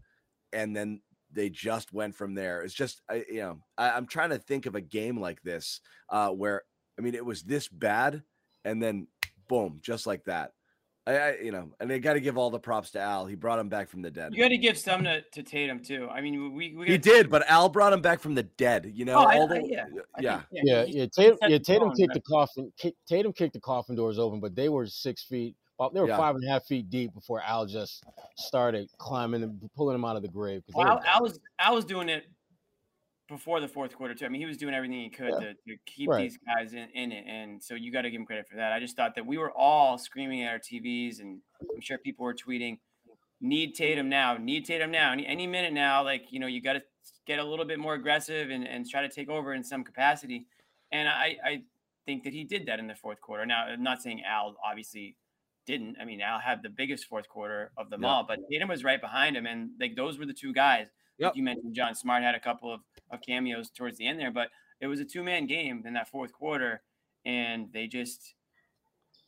and 0.52 0.74
then 0.76 1.00
they 1.34 1.50
just 1.50 1.92
went 1.92 2.14
from 2.14 2.34
there. 2.34 2.62
It's 2.62 2.74
just, 2.74 3.02
I, 3.10 3.24
you 3.28 3.40
know, 3.40 3.58
I, 3.76 3.90
I'm 3.90 4.06
trying 4.06 4.30
to 4.30 4.38
think 4.38 4.66
of 4.66 4.74
a 4.74 4.80
game 4.80 5.18
like 5.20 5.42
this 5.42 5.80
uh, 6.10 6.30
where, 6.30 6.62
I 6.98 7.02
mean, 7.02 7.14
it 7.14 7.24
was 7.24 7.42
this 7.42 7.68
bad, 7.68 8.22
and 8.64 8.82
then 8.82 9.06
boom, 9.48 9.80
just 9.82 10.06
like 10.06 10.24
that. 10.24 10.52
I, 11.06 11.16
I 11.18 11.36
you 11.42 11.52
know, 11.52 11.70
and 11.80 11.90
they 11.90 11.98
got 11.98 12.14
to 12.14 12.20
give 12.20 12.38
all 12.38 12.48
the 12.50 12.58
props 12.58 12.92
to 12.92 13.00
Al. 13.00 13.26
He 13.26 13.34
brought 13.34 13.58
him 13.58 13.68
back 13.68 13.90
from 13.90 14.00
the 14.00 14.10
dead. 14.10 14.32
You 14.32 14.42
got 14.42 14.48
to 14.48 14.56
give 14.56 14.78
some 14.78 15.04
to, 15.04 15.20
to 15.32 15.42
Tatum 15.42 15.80
too. 15.80 16.08
I 16.10 16.22
mean, 16.22 16.54
we, 16.54 16.74
we 16.74 16.86
He 16.86 16.96
did, 16.96 17.28
but 17.28 17.46
Al 17.46 17.68
brought 17.68 17.92
him 17.92 18.00
back 18.00 18.20
from 18.20 18.34
the 18.34 18.44
dead. 18.44 18.90
You 18.94 19.04
know, 19.04 19.16
Oh, 19.16 19.26
all 19.26 19.52
I- 19.52 19.58
the 19.58 19.68
yeah, 19.68 19.84
I 20.16 20.20
yeah. 20.22 20.36
think- 20.50 20.62
Yeah, 20.64 20.84
he- 20.86 20.98
yeah. 21.00 21.06
Tatum, 21.14 21.38
yeah, 21.42 21.58
Tatum 21.58 21.88
tone, 21.88 21.96
kicked 21.96 22.14
the 22.14 22.20
coffin. 22.22 22.72
Tatum 23.06 23.32
kicked 23.34 23.52
the 23.52 23.60
coffin 23.60 23.94
doors 23.96 24.18
open, 24.18 24.40
but 24.40 24.54
they 24.54 24.70
were 24.70 24.86
six 24.86 25.22
feet. 25.24 25.56
Well, 25.78 25.90
They 25.90 26.00
were 26.00 26.08
Yeah. 26.08 26.16
five 26.16 26.34
and 26.36 26.44
a 26.44 26.48
half 26.48 26.64
feet 26.66 26.88
deep 26.90 27.12
before 27.14 27.40
Al 27.42 27.66
just 27.66 28.04
started 28.36 28.88
climbing 28.98 29.42
and 29.42 29.70
pulling 29.74 29.94
him 29.94 30.04
out 30.04 30.16
of 30.16 30.22
the 30.22 30.28
grave. 30.28 30.62
they 30.66 30.72
Well, 30.74 30.96
were 30.96 31.06
Al, 31.06 31.16
Al 31.16 31.22
was 31.22 31.40
Al 31.58 31.74
was 31.74 31.84
doing 31.84 32.08
it 32.08 32.26
before 33.28 33.58
the 33.60 33.68
fourth 33.68 33.94
quarter 33.96 34.14
too. 34.14 34.26
I 34.26 34.28
mean, 34.28 34.40
he 34.40 34.46
was 34.46 34.56
doing 34.58 34.74
everything 34.74 35.00
he 35.00 35.10
could 35.10 35.30
Yeah. 35.40 35.52
to, 35.52 35.54
to 35.54 35.76
keep 35.86 36.10
Right. 36.10 36.22
these 36.22 36.36
guys 36.38 36.74
in, 36.74 36.90
in 36.90 37.10
it, 37.10 37.24
and 37.26 37.62
so 37.62 37.74
you 37.74 37.90
got 37.90 38.02
to 38.02 38.10
give 38.10 38.20
him 38.20 38.26
credit 38.26 38.46
for 38.48 38.56
that. 38.56 38.72
I 38.72 38.80
just 38.80 38.96
thought 38.96 39.14
that 39.14 39.24
we 39.26 39.38
were 39.38 39.50
all 39.52 39.96
screaming 39.98 40.42
at 40.42 40.50
our 40.52 40.58
TVs, 40.58 41.20
and 41.20 41.40
I'm 41.74 41.80
sure 41.80 41.96
people 41.98 42.24
were 42.24 42.34
tweeting, 42.34 42.78
"Need 43.40 43.74
Tatum 43.74 44.08
now! 44.08 44.36
Need 44.36 44.66
Tatum 44.66 44.90
now! 44.90 45.12
Any, 45.12 45.26
any 45.26 45.46
minute 45.46 45.72
now!" 45.72 46.02
Like 46.04 46.30
you 46.30 46.38
know, 46.38 46.46
you 46.46 46.60
got 46.60 46.74
to 46.74 46.82
get 47.26 47.38
a 47.38 47.44
little 47.44 47.64
bit 47.64 47.78
more 47.78 47.94
aggressive 47.94 48.50
and, 48.50 48.66
and 48.68 48.88
try 48.88 49.00
to 49.02 49.08
take 49.08 49.28
over 49.30 49.54
in 49.54 49.64
some 49.64 49.82
capacity. 49.84 50.46
And 50.92 51.08
I, 51.08 51.36
I 51.44 51.62
think 52.06 52.22
that 52.24 52.32
he 52.34 52.44
did 52.44 52.66
that 52.66 52.78
in 52.78 52.86
the 52.86 52.94
fourth 52.94 53.20
quarter. 53.22 53.44
Now, 53.46 53.64
I'm 53.64 53.82
not 53.82 54.02
saying 54.02 54.22
Al 54.24 54.54
obviously 54.64 55.16
didn't. 55.66 55.96
I 56.00 56.04
mean, 56.04 56.20
Al 56.20 56.38
had 56.38 56.62
the 56.62 56.68
biggest 56.68 57.06
fourth 57.06 57.28
quarter 57.28 57.72
of 57.76 57.90
them 57.90 58.02
Yeah. 58.02 58.08
all, 58.08 58.24
but 58.24 58.38
Tatum 58.50 58.68
was 58.68 58.84
right 58.84 59.00
behind 59.00 59.36
him, 59.36 59.46
and 59.46 59.70
like 59.80 59.96
those 59.96 60.18
were 60.18 60.26
the 60.26 60.34
two 60.34 60.52
guys. 60.52 60.88
Yep. 61.18 61.28
Like 61.30 61.36
you 61.36 61.42
mentioned, 61.42 61.74
John 61.74 61.94
Smart 61.94 62.22
had 62.22 62.34
a 62.34 62.40
couple 62.40 62.72
of, 62.72 62.80
of 63.10 63.20
cameos 63.22 63.70
towards 63.70 63.96
the 63.98 64.06
end 64.06 64.18
there, 64.18 64.30
but 64.32 64.48
it 64.80 64.86
was 64.88 65.00
a 65.00 65.04
two 65.04 65.22
man 65.22 65.46
game 65.46 65.82
in 65.86 65.94
that 65.94 66.08
fourth 66.08 66.32
quarter, 66.32 66.82
and 67.24 67.72
they 67.72 67.86
just 67.86 68.34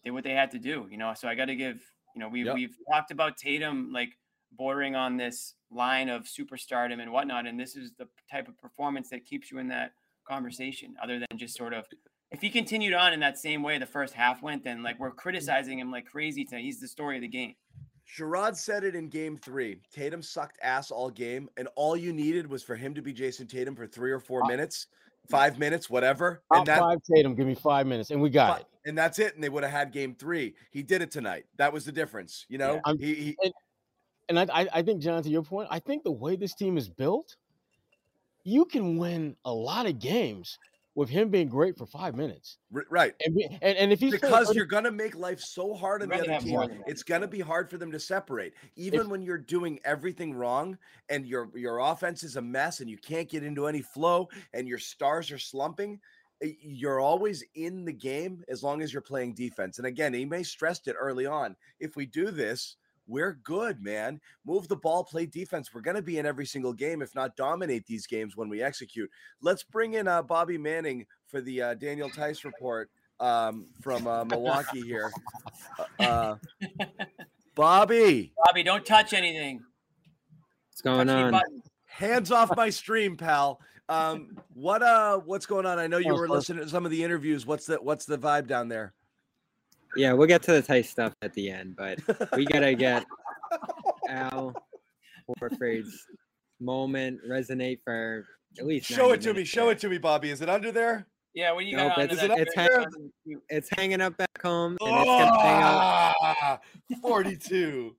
did 0.05 0.11
what 0.11 0.25
they 0.25 0.33
had 0.33 0.51
to 0.53 0.59
do. 0.59 0.87
You 0.91 0.99
know, 0.99 1.13
so 1.15 1.29
I 1.29 1.35
got 1.35 1.47
to 1.47 1.57
give. 1.57 1.81
You 2.15 2.21
know, 2.21 2.29
we 2.29 2.45
Yep. 2.45 2.55
we've 2.55 2.77
talked 2.91 3.11
about 3.11 3.37
Tatum 3.37 3.93
like 3.93 4.19
bordering 4.53 4.95
on 4.97 5.17
this 5.19 5.55
line 5.71 6.09
of 6.09 6.23
superstardom 6.25 7.01
and 7.01 7.13
whatnot, 7.13 7.47
and 7.47 7.59
this 7.61 7.77
is 7.77 7.93
the 7.99 8.09
type 8.31 8.49
of 8.49 8.57
performance 8.59 9.11
that 9.11 9.25
keeps 9.27 9.51
you 9.51 9.59
in 9.59 9.69
that 9.69 9.93
conversation. 10.27 10.97
Other 11.03 11.19
than 11.19 11.39
just 11.39 11.57
sort 11.57 11.73
of, 11.75 11.85
if 12.31 12.41
he 12.41 12.51
continued 12.51 12.95
on 12.95 13.13
in 13.13 13.21
that 13.21 13.39
same 13.39 13.63
way 13.63 13.79
the 13.79 13.87
first 13.87 14.15
half 14.15 14.43
went, 14.43 14.65
then 14.65 14.83
like 14.83 14.99
we're 14.99 15.09
mm-hmm. 15.09 15.19
criticizing 15.19 15.79
him 15.79 15.91
like 15.91 16.07
crazy. 16.07 16.45
Tonight. 16.45 16.63
He's 16.63 16.81
the 16.81 16.89
story 16.89 17.17
of 17.17 17.23
the 17.23 17.29
game. 17.29 17.55
Sherrod 18.07 18.57
said 18.57 18.85
it 18.85 18.95
in 18.95 19.09
game 19.09 19.37
three. 19.37 19.81
Tatum 19.93 20.23
sucked 20.23 20.59
ass 20.63 20.91
all 20.91 21.11
game, 21.11 21.49
and 21.57 21.69
all 21.75 21.97
you 21.97 22.13
needed 22.13 22.49
was 22.49 22.63
for 22.63 22.77
him 22.77 22.95
to 22.95 23.03
be 23.03 23.13
Jayson 23.13 23.49
Tatum 23.49 23.75
for 23.75 23.87
three 23.87 24.13
or 24.13 24.21
four 24.21 24.45
uh, 24.45 24.47
minutes, 24.47 24.87
five 25.29 25.59
minutes, 25.59 25.91
whatever. 25.91 26.43
top 26.53 26.59
And 26.59 26.67
that 26.69 26.79
five 26.79 26.99
Tatum. 27.13 27.35
Give 27.35 27.47
me 27.47 27.57
five 27.57 27.87
minutes, 27.87 28.11
and 28.11 28.23
we 28.23 28.31
got 28.31 28.61
it. 28.61 28.67
and 28.87 28.97
that's 28.97 29.19
it. 29.19 29.35
And 29.35 29.43
they 29.43 29.49
would 29.49 29.65
have 29.65 29.73
had 29.73 29.93
game 29.93 30.15
three. 30.15 30.55
He 30.71 30.83
did 30.83 31.03
it 31.03 31.11
tonight. 31.11 31.47
That 31.57 31.73
was 31.73 31.85
the 31.85 31.93
difference. 31.93 32.47
You 32.49 32.59
know, 32.59 32.81
I'm- 32.85 32.99
he, 32.99 33.15
he 33.15 33.37
And 34.29 34.39
I, 34.39 34.47
I, 34.53 34.69
I 34.75 34.83
think, 34.83 35.03
John, 35.03 35.23
to 35.23 35.29
your 35.29 35.43
point, 35.43 35.69
I 35.71 35.81
think 35.81 36.05
the 36.05 36.13
way 36.13 36.37
this 36.37 36.55
team 36.55 36.79
is 36.79 36.89
built, 36.89 37.37
you 38.45 38.65
can 38.65 38.99
win 38.99 39.35
a 39.45 39.53
lot 39.53 39.87
of 39.87 39.99
games 39.99 40.59
with 40.97 41.09
him 41.09 41.29
being 41.29 41.47
great 41.49 41.77
for 41.79 41.87
five 41.87 42.17
minutes. 42.17 42.57
right. 42.91 43.15
And 43.25 43.35
be, 43.37 43.45
and, 43.63 43.77
and 43.79 43.93
if 43.93 44.01
he's 44.01 44.11
because 44.13 44.49
30 44.49 44.57
you're 44.57 44.67
gonna 44.67 44.91
make 44.91 45.15
life 45.15 45.39
so 45.39 45.75
hard 45.75 46.03
on 46.03 46.09
the 46.09 46.15
other 46.17 46.39
team. 46.41 46.53
more. 46.55 46.69
It's 46.89 47.03
gonna 47.05 47.29
be 47.29 47.39
hard 47.41 47.71
for 47.71 47.77
them 47.79 47.93
to 47.93 48.01
separate, 48.01 48.55
even 48.75 49.03
If- 49.03 49.07
when 49.09 49.23
you're 49.23 49.39
doing 49.39 49.79
everything 49.85 50.35
wrong 50.35 50.77
and 51.09 51.25
your 51.27 51.51
your 51.55 51.79
offense 51.79 52.25
is 52.25 52.37
a 52.37 52.43
mess 52.43 52.81
and 52.81 52.91
you 52.91 52.97
can't 52.99 53.29
get 53.29 53.45
into 53.45 53.67
any 53.69 53.83
flow 53.83 54.29
and 54.55 54.67
your 54.67 54.79
stars 54.79 55.31
are 55.31 55.39
slumping. 55.39 56.01
eh, 56.43 56.53
You're 56.61 57.01
always 57.01 57.45
in 57.55 57.85
the 57.85 57.93
game 57.93 58.43
as 58.49 58.63
long 58.63 58.83
as 58.83 58.93
you're 58.93 59.03
playing 59.03 59.35
defense. 59.35 59.79
And 59.79 59.87
again, 59.87 60.13
he 60.15 60.25
may 60.25 60.43
stressed 60.43 60.89
it 60.89 60.97
early 60.99 61.27
on. 61.27 61.55
If 61.79 61.95
we 61.97 62.07
do 62.07 62.31
this, 62.31 62.77
we're 63.07 63.39
good, 63.45 63.83
man. 63.83 64.21
Move 64.45 64.69
the 64.69 64.77
ball, 64.77 65.05
play 65.05 65.27
defense. 65.27 65.73
We're 65.73 65.81
going 65.81 65.97
to 65.97 66.03
be 66.03 66.19
in 66.19 66.27
every 66.27 66.47
single 66.47 66.73
game, 66.73 67.03
if 67.03 67.15
not 67.15 67.37
dominate 67.37 67.87
these 67.87 68.07
games 68.07 68.37
when 68.37 68.49
we 68.49 68.63
execute. 68.63 69.11
Let's 69.41 69.63
bring 69.63 69.95
in 69.95 70.09
uh, 70.09 70.23
Bobby 70.23 70.59
Manning 70.59 71.07
for 71.27 71.41
the 71.41 71.63
uh, 71.63 71.75
Daniel 71.75 72.09
Theis 72.09 72.45
report 72.45 72.91
um, 73.21 73.67
from 73.81 74.07
uh, 74.07 74.25
Milwaukee 74.25 74.83
here. 74.83 75.13
Uh, 75.99 76.37
Bobby, 77.55 78.33
Bobby, 78.45 78.63
don't 78.63 78.85
touch 78.85 79.15
anything. 79.15 79.63
What's 80.71 80.83
going 80.83 81.07
Touch 81.07 81.33
on? 81.33 81.63
hands 81.87 82.31
off 82.31 82.55
my 82.55 82.69
stream, 82.69 83.17
pal. 83.17 83.61
Um, 83.89 84.37
what 84.53 84.83
uh, 84.83 85.19
what's 85.19 85.47
going 85.47 85.65
on? 85.65 85.79
I 85.79 85.87
know 85.87 85.99
you 85.99 86.15
were 86.15 86.29
listening 86.29 86.65
to 86.65 86.69
some 86.69 86.85
of 86.85 86.91
the 86.91 87.03
interviews. 87.03 87.47
What's 87.47 87.65
the 87.67 87.77
what's 87.77 88.05
the 88.05 88.19
vibe 88.19 88.47
down 88.47 88.69
there? 88.69 88.93
Yeah, 89.97 90.13
we'll 90.13 90.27
get 90.29 90.43
to 90.45 90.53
the 90.53 90.63
tight 90.63 90.87
stuff 90.87 91.15
at 91.23 91.33
the 91.35 91.51
end, 91.51 91.77
but 91.77 91.99
we 92.37 92.45
gotta 92.47 92.75
get 92.75 93.05
Al 94.09 94.55
Horford's 95.41 96.07
moment 96.61 97.21
resonate 97.29 97.79
for 97.85 98.25
at 98.59 98.67
least. 98.67 98.87
Show 98.87 99.13
it 99.13 99.21
to 99.23 99.29
me. 99.29 99.35
minutes 99.35 99.51
Show 99.51 99.69
it 99.71 99.79
to 99.81 99.89
me, 99.89 99.99
Bobby. 99.99 100.31
Is 100.31 100.41
it 100.43 100.49
under 100.49 100.71
there? 100.73 101.07
Yeah, 101.35 101.53
what 101.53 101.67
you 101.67 101.77
Nope, 101.77 101.89
got? 101.97 101.99
on 101.99 102.05
it's- 102.05 102.21
to 102.21 102.33
it's 102.35 102.55
very 102.55 102.69
hang- 102.75 102.85
button? 102.85 103.13
You- 103.25 103.43
It's 103.51 103.69
hanging 103.77 104.01
up 104.01 104.17
back 104.17 104.43
home, 104.43 104.77
and 104.81 104.97
it's 104.99 105.07
gonna 105.07 105.41
hang 105.43 105.63
out. 105.63 106.15
Ah, 106.23 106.59
42. 107.03 107.95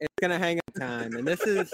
It's 0.00 0.14
gonna 0.20 0.38
hang 0.38 0.58
up 0.58 0.74
time, 0.78 1.14
and 1.16 1.26
this 1.26 1.40
is 1.42 1.72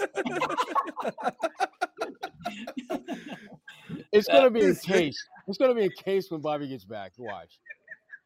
It's 4.13 4.27
going 4.27 4.43
to 4.43 4.49
be 4.51 4.61
a 4.61 4.63
This- 4.67 4.81
case. 4.81 5.17
It's 5.47 5.57
going 5.57 5.71
to 5.71 5.75
be 5.75 5.85
a 5.85 6.03
case 6.03 6.29
when 6.29 6.41
Bobby 6.41 6.67
gets 6.67 6.85
back. 6.85 7.13
Watch. 7.17 7.59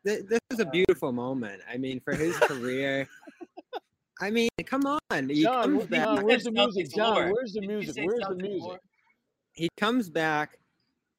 Th- 0.06 0.26
this 0.28 0.39
is 0.51 0.60
a 0.60 0.66
beautiful 0.66 1.12
moment. 1.12 1.62
I 1.72 1.78
mean, 1.78 1.99
for 1.99 2.16
his 2.16 2.38
career. 2.38 3.08
I 4.22 4.32
mean, 4.32 4.49
come 4.66 4.84
on. 4.86 5.30
He 5.30 5.43
John, 5.43 5.64
comes 5.64 5.84
wh- 5.86 5.89
back. 5.89 6.06
John, 6.06 6.24
where's 6.24 6.43
the 6.43 6.51
music? 6.51 6.95
John, 6.95 7.32
where's 7.32 7.53
the 7.53 7.62
music? 7.62 8.06
Where's 8.06 8.28
the 8.28 8.36
music? 8.36 8.62
lore? 8.62 8.80
he 9.56 9.70
comes 9.78 10.10
back 10.10 10.60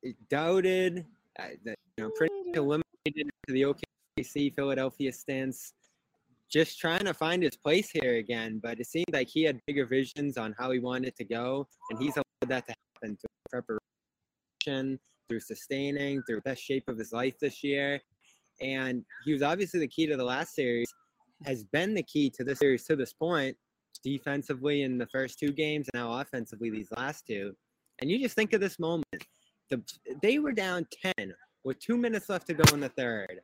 eh, 0.05 0.13
doubted, 0.31 1.05
uh, 1.39 1.49
that, 1.65 1.77
you 1.97 2.05
know, 2.05 2.11
pretty 2.17 2.35
eliminated 2.55 3.31
to 3.47 3.53
the 3.53 3.63
OKC 3.63 4.55
Philadelphia 4.55 5.13
stance, 5.13 5.73
just 6.51 6.79
trying 6.79 7.05
to 7.05 7.15
find 7.15 7.43
his 7.43 7.57
place 7.57 7.91
here 7.91 8.17
again. 8.17 8.61
But 8.63 8.79
it 8.81 8.87
seemed 8.87 9.13
like 9.13 9.29
he 9.29 9.43
had 9.43 9.61
bigger 9.67 9.87
visions 9.87 10.37
on 10.37 10.55
how 10.59 10.71
he 10.71 10.79
wanted 10.79 11.17
to 11.17 11.25
go, 11.25 11.67
and 11.91 11.99
he's 11.99 12.15
allowed 12.17 12.49
that 12.49 12.67
to 12.69 12.75
happen 12.95 13.17
through 13.17 13.63
preparation, 14.65 14.99
through 15.29 15.41
sustaining, 15.41 16.23
through 16.23 16.41
best 16.43 16.63
shape 16.63 16.89
of 16.89 16.99
his 16.99 17.13
life 17.13 17.39
this 17.41 17.65
year. 17.65 18.01
And 18.61 19.05
he 19.25 19.33
was 19.33 19.43
obviously 19.43 19.81
the 19.81 19.89
key 19.89 20.07
to 20.07 20.17
the 20.17 20.25
last 20.25 20.55
series, 20.55 20.93
has 21.45 21.65
been 21.65 21.95
the 21.95 22.03
key 22.03 22.31
to 22.31 22.45
this 22.45 22.59
series 22.59 22.85
to 22.85 22.97
this 22.97 23.13
point, 23.13 23.57
defensively 24.03 24.83
in 24.83 24.99
the 24.99 25.07
first 25.07 25.39
two 25.39 25.51
games, 25.51 25.89
and 25.93 26.03
now 26.03 26.21
offensively 26.21 26.71
these 26.71 26.89
last 26.97 27.27
two. 27.27 27.55
And 28.01 28.11
you 28.11 28.19
just 28.19 28.35
think 28.35 28.53
of 28.53 28.61
this 28.61 28.79
moment. 28.79 29.05
The, 29.71 29.83
they 30.23 30.39
were 30.39 30.53
down 30.53 30.87
10 31.19 31.35
with 31.65 31.79
two 31.81 31.97
minutes 31.97 32.29
left 32.29 32.47
to 32.47 32.55
go 32.55 32.75
in 32.75 32.81
the 32.81 32.89
third. 32.91 33.41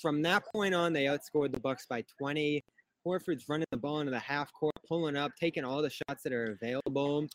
From 0.00 0.22
that 0.22 0.44
point 0.52 0.74
on, 0.74 0.92
they 0.92 1.04
outscored 1.04 1.52
the 1.52 1.60
Bucks 1.60 1.86
by 1.88 2.02
20. 2.18 2.64
Horford's 3.06 3.48
running 3.48 3.66
the 3.70 3.78
ball 3.78 4.00
into 4.00 4.10
the 4.10 4.18
half 4.18 4.52
court, 4.52 4.74
pulling 4.86 5.16
up, 5.16 5.32
taking 5.38 5.64
all 5.64 5.82
the 5.82 5.90
shots 5.90 6.22
that 6.22 6.32
are 6.32 6.58
available, 6.60 7.26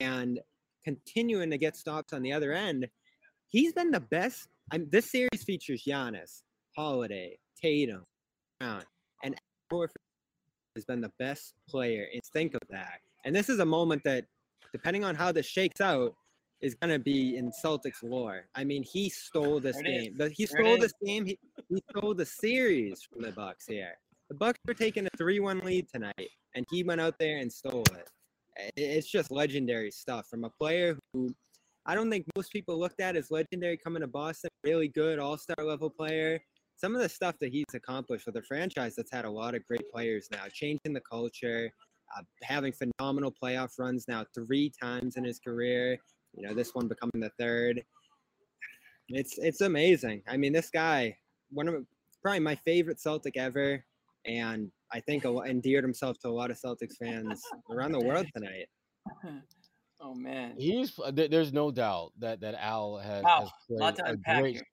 and 0.00 0.40
continuing 0.84 1.50
to 1.50 1.58
get 1.58 1.76
stops 1.76 2.12
on 2.12 2.22
the 2.22 2.32
other 2.32 2.52
end. 2.52 2.86
He's 3.48 3.72
been 3.72 3.90
the 3.90 4.00
best. 4.00 4.48
I'm, 4.70 4.88
this 4.90 5.10
series 5.10 5.42
features 5.44 5.84
Giannis, 5.86 6.42
Holiday, 6.76 7.36
Tatum, 7.60 8.04
Brown, 8.60 8.82
and 9.22 9.34
Horford 9.72 9.88
has 10.76 10.84
been 10.84 11.00
the 11.00 11.10
best 11.18 11.54
player. 11.68 12.06
And 12.12 12.22
think 12.32 12.54
of 12.54 12.60
that. 12.70 13.00
And 13.24 13.34
this 13.34 13.48
is 13.48 13.58
a 13.58 13.64
moment 13.66 14.02
that, 14.04 14.24
depending 14.72 15.04
on 15.04 15.14
how 15.14 15.32
this 15.32 15.46
shakes 15.46 15.80
out, 15.80 16.14
is 16.60 16.74
going 16.76 16.92
to 16.92 16.98
be 16.98 17.36
in 17.36 17.50
Celtics 17.64 18.02
lore. 18.02 18.46
I 18.54 18.64
mean, 18.64 18.82
he 18.84 19.08
stole 19.08 19.58
this 19.60 19.76
There 19.76 19.86
it 19.86 19.88
is. 19.96 20.02
game. 20.08 20.16
The- 20.16 20.30
He 20.30 20.46
stole 20.46 20.78
this 20.78 20.92
game. 21.04 21.26
He, 21.26 21.38
he 21.68 21.82
stole 21.90 22.14
the 22.14 22.24
series 22.26 23.02
from 23.02 23.22
the 23.22 23.32
Bucks 23.32 23.66
here. 23.66 23.94
The 24.28 24.36
Bucks 24.36 24.58
were 24.66 24.74
taking 24.74 25.06
a 25.06 25.10
3-1 25.22 25.62
lead 25.64 25.88
tonight, 25.92 26.30
and 26.54 26.64
he 26.70 26.84
went 26.84 27.00
out 27.00 27.18
there 27.18 27.38
and 27.38 27.52
stole 27.52 27.82
it. 27.94 28.08
It's 28.76 29.10
just 29.10 29.30
legendary 29.30 29.90
stuff 29.90 30.26
from 30.28 30.44
a 30.44 30.50
player 30.50 30.96
who 31.12 31.34
I 31.86 31.94
don't 31.94 32.10
think 32.10 32.26
most 32.36 32.52
people 32.52 32.78
looked 32.78 33.00
at 33.00 33.16
as 33.16 33.30
legendary 33.30 33.76
coming 33.76 34.02
to 34.02 34.06
Boston. 34.06 34.50
Really 34.64 34.88
good 34.88 35.18
all-star 35.18 35.64
level 35.64 35.90
player. 35.90 36.40
Some 36.76 36.94
of 36.94 37.02
the 37.02 37.08
stuff 37.08 37.34
that 37.40 37.52
he's 37.52 37.64
accomplished 37.74 38.26
with 38.26 38.36
a 38.36 38.42
franchise 38.42 38.94
that's 38.96 39.12
had 39.12 39.24
a 39.24 39.30
lot 39.30 39.54
of 39.54 39.64
great 39.66 39.90
players 39.92 40.28
now, 40.30 40.44
changing 40.52 40.92
the 40.92 41.00
culture, 41.00 41.70
uh, 42.16 42.22
having 42.42 42.72
phenomenal 42.72 43.34
playoff 43.42 43.78
runs 43.78 44.06
now 44.08 44.24
three 44.34 44.72
times 44.80 45.16
in 45.16 45.24
his 45.24 45.38
career. 45.38 45.98
You 46.34 46.46
know, 46.46 46.54
this 46.54 46.74
one 46.74 46.88
becoming 46.88 47.20
the 47.20 47.30
third. 47.38 47.82
It's 49.08 49.38
it's 49.38 49.60
amazing. 49.60 50.22
I 50.28 50.36
mean, 50.36 50.52
this 50.52 50.70
guy, 50.70 51.16
one 51.50 51.68
of 51.68 51.84
probably 52.22 52.40
my 52.40 52.54
favorite 52.54 53.00
Celtic 53.00 53.36
ever, 53.36 53.84
and 54.24 54.70
I 54.92 55.00
think 55.00 55.24
a 55.24 55.30
endeared 55.40 55.84
himself 55.84 56.18
to 56.20 56.28
a 56.28 56.30
lot 56.30 56.50
of 56.50 56.58
Celtics 56.58 56.96
fans 57.02 57.42
around 57.70 57.92
the 57.92 58.00
world 58.00 58.26
tonight. 58.34 58.66
Oh 60.02 60.14
man. 60.14 60.54
He's 60.58 60.98
there's 61.12 61.52
no 61.52 61.70
doubt 61.70 62.12
that 62.18 62.40
that 62.40 62.54
Al 62.56 62.98
has, 62.98 63.22
Wow, 63.22 63.40
has 63.40 63.50
lot 63.70 63.96
played 63.96 64.06
to 64.06 64.32
a 64.34 64.40
great 64.40 64.54
here. 64.56 64.66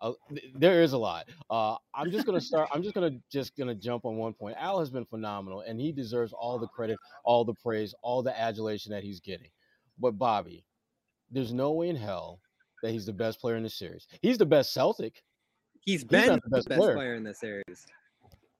Uh, 0.00 0.12
there 0.56 0.82
is 0.82 0.94
a 0.94 0.98
lot. 0.98 1.28
Uh, 1.48 1.76
I'm 1.94 2.10
just 2.10 2.26
gonna 2.26 2.40
start. 2.40 2.68
I'm 2.72 2.82
just 2.82 2.94
gonna 2.94 3.18
just 3.30 3.56
gonna 3.56 3.74
jump 3.74 4.04
on 4.04 4.16
one 4.16 4.32
point. 4.32 4.56
Al 4.58 4.80
has 4.80 4.90
been 4.90 5.04
phenomenal, 5.04 5.60
and 5.60 5.80
he 5.80 5.92
deserves 5.92 6.32
all 6.32 6.58
the 6.58 6.66
credit, 6.66 6.98
all 7.24 7.44
the 7.44 7.54
praise, 7.54 7.94
all 8.02 8.20
the 8.22 8.36
adulation 8.38 8.90
that 8.90 9.04
he's 9.04 9.20
getting. 9.20 9.50
But 10.00 10.18
Bobby, 10.18 10.64
there's 11.30 11.52
no 11.52 11.70
way 11.72 11.88
in 11.88 11.94
hell 11.94 12.40
that 12.82 12.90
he's 12.90 13.06
the 13.06 13.12
best 13.12 13.40
player 13.40 13.54
in 13.54 13.62
the 13.62 13.70
series. 13.70 14.08
He's 14.22 14.38
the 14.38 14.46
best 14.46 14.72
Celtic. 14.72 15.22
He's 15.80 16.02
been 16.02 16.26
not 16.26 16.40
the 16.44 16.62
best, 16.62 16.80
player. 16.80 17.14
in 17.14 17.22
the 17.22 17.34
series. 17.34 17.86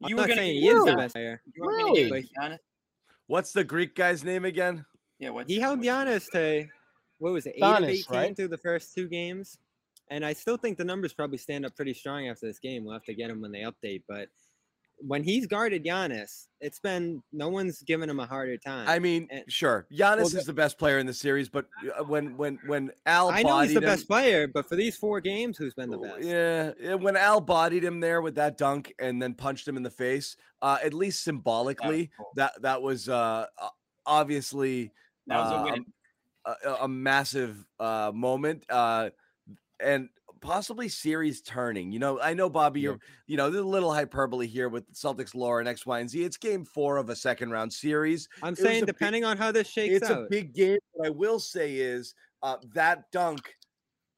I'm 0.03 0.09
You 0.11 0.17
were 0.17 0.23
not 0.23 0.29
gonna 0.29 0.41
saying 0.41 0.61
he 0.61 0.69
is 0.69 0.85
the 0.85 0.95
best 0.95 1.15
player. 1.15 1.43
You 1.55 1.63
want 1.63 1.77
me 1.77 1.83
to 1.83 2.01
give 2.03 2.11
Really? 2.13 2.21
it 2.21 2.51
to 2.51 2.59
What's 3.27 3.53
the 3.53 3.65
Greek 3.65 3.97
guy's 3.97 4.23
name 4.23 4.45
again? 4.45 4.85
Yeah, 5.23 5.31
what's 5.31 5.49
He 5.49 5.61
held 5.61 5.79
what's- 5.79 5.89
Giannis 5.89 6.31
to 6.33 6.69
what 7.19 7.33
was 7.33 7.47
it, 7.47 7.55
eight 7.57 7.63
Giannis, 7.63 7.79
of 7.79 7.89
eighteen 7.91 8.05
right? 8.11 8.37
through 8.37 8.49
the 8.49 8.59
first 8.59 8.93
two 8.93 9.07
games, 9.07 9.57
and 10.11 10.27
I 10.27 10.33
still 10.33 10.57
think 10.57 10.77
the 10.77 10.85
numbers 10.85 11.13
probably 11.13 11.39
stand 11.39 11.65
up 11.65 11.77
pretty 11.77 11.95
strong 11.95 12.27
after 12.29 12.45
this 12.47 12.59
game. 12.59 12.85
We'll 12.85 12.95
have 12.95 13.05
to 13.05 13.15
get 13.15 13.29
them 13.29 13.41
when 13.41 13.53
they 13.53 13.61
update, 13.61 14.03
but 14.09 14.29
when 14.99 15.23
he's 15.23 15.47
guarded 15.47 15.85
Giannis, 15.85 16.49
it's 16.61 16.81
been 16.81 17.23
no 17.33 17.49
one's 17.49 17.83
given 17.83 18.11
him 18.11 18.19
a 18.19 18.27
harder 18.27 18.57
time. 18.57 18.89
I 18.89 18.99
mean, 18.99 19.29
And- 19.31 19.45
sure, 19.51 19.87
Giannis 19.93 20.17
Well, 20.33 20.37
is 20.39 20.45
the 20.47 20.53
best 20.53 20.77
player 20.77 20.99
in 20.99 21.07
the 21.07 21.15
series, 21.15 21.49
but 21.49 21.67
uh, 21.97 22.03
when 22.03 22.37
when 22.37 22.59
when 22.67 22.91
Al 23.07 23.31
I 23.31 23.43
know 23.45 23.61
he's 23.61 23.75
the 23.75 23.79
him- 23.79 23.85
best 23.85 24.09
player, 24.09 24.49
but 24.49 24.69
for 24.69 24.75
these 24.75 24.97
four 24.97 25.21
games, 25.21 25.57
who's 25.57 25.75
been 25.75 25.91
the 25.91 25.99
best? 25.99 26.25
Yeah, 26.25 26.73
yeah, 26.81 26.95
when 26.95 27.17
Al 27.17 27.41
bodied 27.41 27.85
him 27.85 28.01
there 28.01 28.21
with 28.23 28.35
that 28.35 28.59
dunk 28.59 28.93
and 28.99 29.23
then 29.23 29.35
punched 29.35 29.69
him 29.69 29.77
in 29.77 29.85
the 29.85 29.91
face, 29.91 30.35
uh, 30.63 30.79
at 30.83 30.93
least 30.93 31.23
symbolically, 31.23 32.11
cool. 32.17 32.33
that 32.35 32.61
that 32.63 32.83
was 32.83 33.09
uh, 33.09 33.47
obviously 34.05 34.91
That 35.27 35.39
was 35.43 35.51
a 35.53 35.55
uh, 35.57 35.65
win. 35.65 35.85
a, 36.47 36.51
a, 36.69 36.75
a 36.85 36.89
massive 36.89 37.65
uh, 37.79 38.11
moment, 38.15 38.65
uh, 38.69 39.11
and 39.81 40.09
possibly 40.41 40.89
series 40.89 41.41
turning. 41.43 41.93
You 41.93 42.01
know, 42.01 42.21
I 42.21 42.35
know 42.35 42.51
Bobby, 42.51 42.81
Yeah. 42.81 42.91
you're 42.91 42.99
you 43.29 43.37
know, 43.37 43.51
there's 43.51 43.65
a 43.65 43.69
little 43.69 43.93
hyperbole 43.95 44.47
here 44.49 44.69
with 44.69 44.93
Celtics 44.93 45.35
lore 45.35 45.61
and 45.61 45.69
X, 45.69 45.87
Y, 45.87 46.01
and 46.01 46.11
Z. 46.11 46.23
It's 46.25 46.37
game 46.37 46.65
four 46.65 46.97
of 46.97 47.09
a 47.11 47.17
second 47.17 47.51
round 47.51 47.73
series. 47.73 48.29
I'm 48.43 48.55
It 48.55 48.59
saying 48.59 48.83
a 48.83 48.87
big- 48.87 48.95
depending 48.95 49.25
on 49.25 49.37
how 49.37 49.53
this 49.53 49.69
shakes 49.69 49.97
it's 49.97 50.11
out. 50.11 50.25
a 50.25 50.27
big 50.29 50.53
game. 50.53 50.79
What 50.93 51.07
I 51.07 51.11
will 51.11 51.39
say 51.39 51.77
is 51.77 52.15
uh, 52.43 52.57
that 52.75 53.11
dunk. 53.13 53.55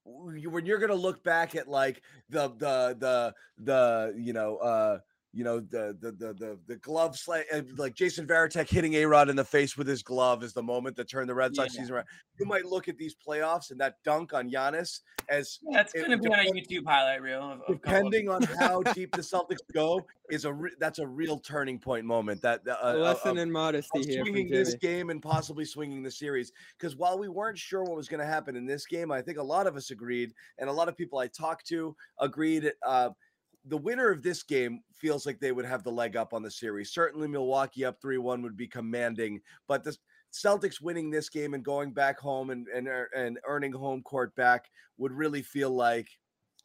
When 0.06 0.66
you're 0.66 0.78
gonna 0.78 0.94
look 0.94 1.22
back 1.24 1.54
at 1.54 1.66
like 1.66 2.02
the 2.28 2.48
the 2.58 2.94
the 2.98 3.34
the 3.58 4.14
you 4.18 4.34
know 4.34 4.56
uh 4.58 4.98
you 5.34 5.42
know 5.42 5.58
the 5.58 5.96
the 6.00 6.12
the 6.12 6.32
the, 6.34 6.58
the 6.66 6.76
glove 6.76 7.16
sla- 7.16 7.42
uh, 7.52 7.62
like 7.76 7.94
Jason 7.94 8.26
Varitek 8.26 8.68
hitting 8.68 8.94
A 8.94 9.04
Rod 9.04 9.28
in 9.28 9.36
the 9.36 9.44
face 9.44 9.76
with 9.76 9.88
his 9.88 10.02
glove 10.02 10.42
is 10.44 10.52
the 10.52 10.62
moment 10.62 10.96
that 10.96 11.08
turned 11.08 11.28
the 11.28 11.34
Red 11.34 11.54
Sox 11.56 11.74
Yeah. 11.74 11.80
season 11.80 11.94
around. 11.96 12.06
You 12.38 12.46
might 12.46 12.64
look 12.64 12.88
at 12.88 12.96
these 12.96 13.14
playoffs 13.14 13.70
and 13.70 13.80
that 13.80 13.96
dunk 14.04 14.32
on 14.32 14.48
Giannis 14.50 15.00
as 15.28 15.58
That's 15.72 15.92
gonna 15.92 16.18
be 16.18 16.28
on 16.28 16.38
a 16.38 16.50
YouTube 16.50 16.86
highlight 16.86 17.20
reel. 17.20 17.42
Of, 17.42 17.60
of 17.62 17.66
depending 17.82 18.28
on 18.28 18.42
how 18.42 18.82
deep 18.94 19.14
the 19.14 19.22
Celtics 19.22 19.58
go 19.72 20.00
is 20.30 20.44
a 20.44 20.52
re- 20.52 20.74
that's 20.78 21.00
a 21.00 21.06
real 21.06 21.38
turning 21.38 21.78
point 21.78 22.04
moment. 22.06 22.40
That 22.42 22.60
uh, 22.68 22.76
a 22.82 22.90
uh, 22.90 22.94
lesson 22.94 23.32
of- 23.32 23.38
in 23.38 23.50
modesty 23.50 24.04
here 24.04 24.22
swinging 24.24 24.48
this 24.48 24.74
game 24.74 25.10
and 25.10 25.20
possibly 25.20 25.64
swinging 25.64 26.02
the 26.02 26.10
series. 26.10 26.52
Because 26.78 26.96
while 26.96 27.18
we 27.18 27.28
weren't 27.28 27.58
sure 27.58 27.82
what 27.82 27.96
was 27.96 28.08
going 28.08 28.20
to 28.20 28.26
happen 28.26 28.54
in 28.56 28.66
this 28.66 28.86
game, 28.86 29.10
I 29.10 29.20
think 29.20 29.38
a 29.38 29.42
lot 29.42 29.66
of 29.66 29.76
us 29.76 29.90
agreed, 29.90 30.32
and 30.58 30.70
a 30.70 30.72
lot 30.72 30.88
of 30.88 30.96
people 30.96 31.18
I 31.18 31.26
talked 31.26 31.66
to 31.68 31.96
agreed. 32.20 32.72
Uh, 32.86 33.10
the 33.66 33.76
winner 33.76 34.10
of 34.10 34.22
this 34.22 34.42
game 34.42 34.82
feels 34.92 35.24
like 35.26 35.40
they 35.40 35.52
would 35.52 35.64
have 35.64 35.82
the 35.82 35.92
leg 35.92 36.16
up 36.16 36.34
on 36.34 36.42
the 36.42 36.50
series. 36.50 36.92
Certainly, 36.92 37.28
Milwaukee 37.28 37.84
up 37.84 38.00
3 38.00 38.18
1 38.18 38.42
would 38.42 38.56
be 38.56 38.66
commanding, 38.68 39.40
but 39.68 39.84
the 39.84 39.96
Celtics 40.32 40.80
winning 40.80 41.10
this 41.10 41.28
game 41.28 41.54
and 41.54 41.64
going 41.64 41.92
back 41.92 42.18
home 42.18 42.50
and, 42.50 42.66
and, 42.68 42.88
er, 42.88 43.08
and 43.16 43.38
earning 43.46 43.72
home 43.72 44.02
court 44.02 44.34
back 44.34 44.66
would 44.98 45.12
really 45.12 45.42
feel 45.42 45.70
like 45.70 46.08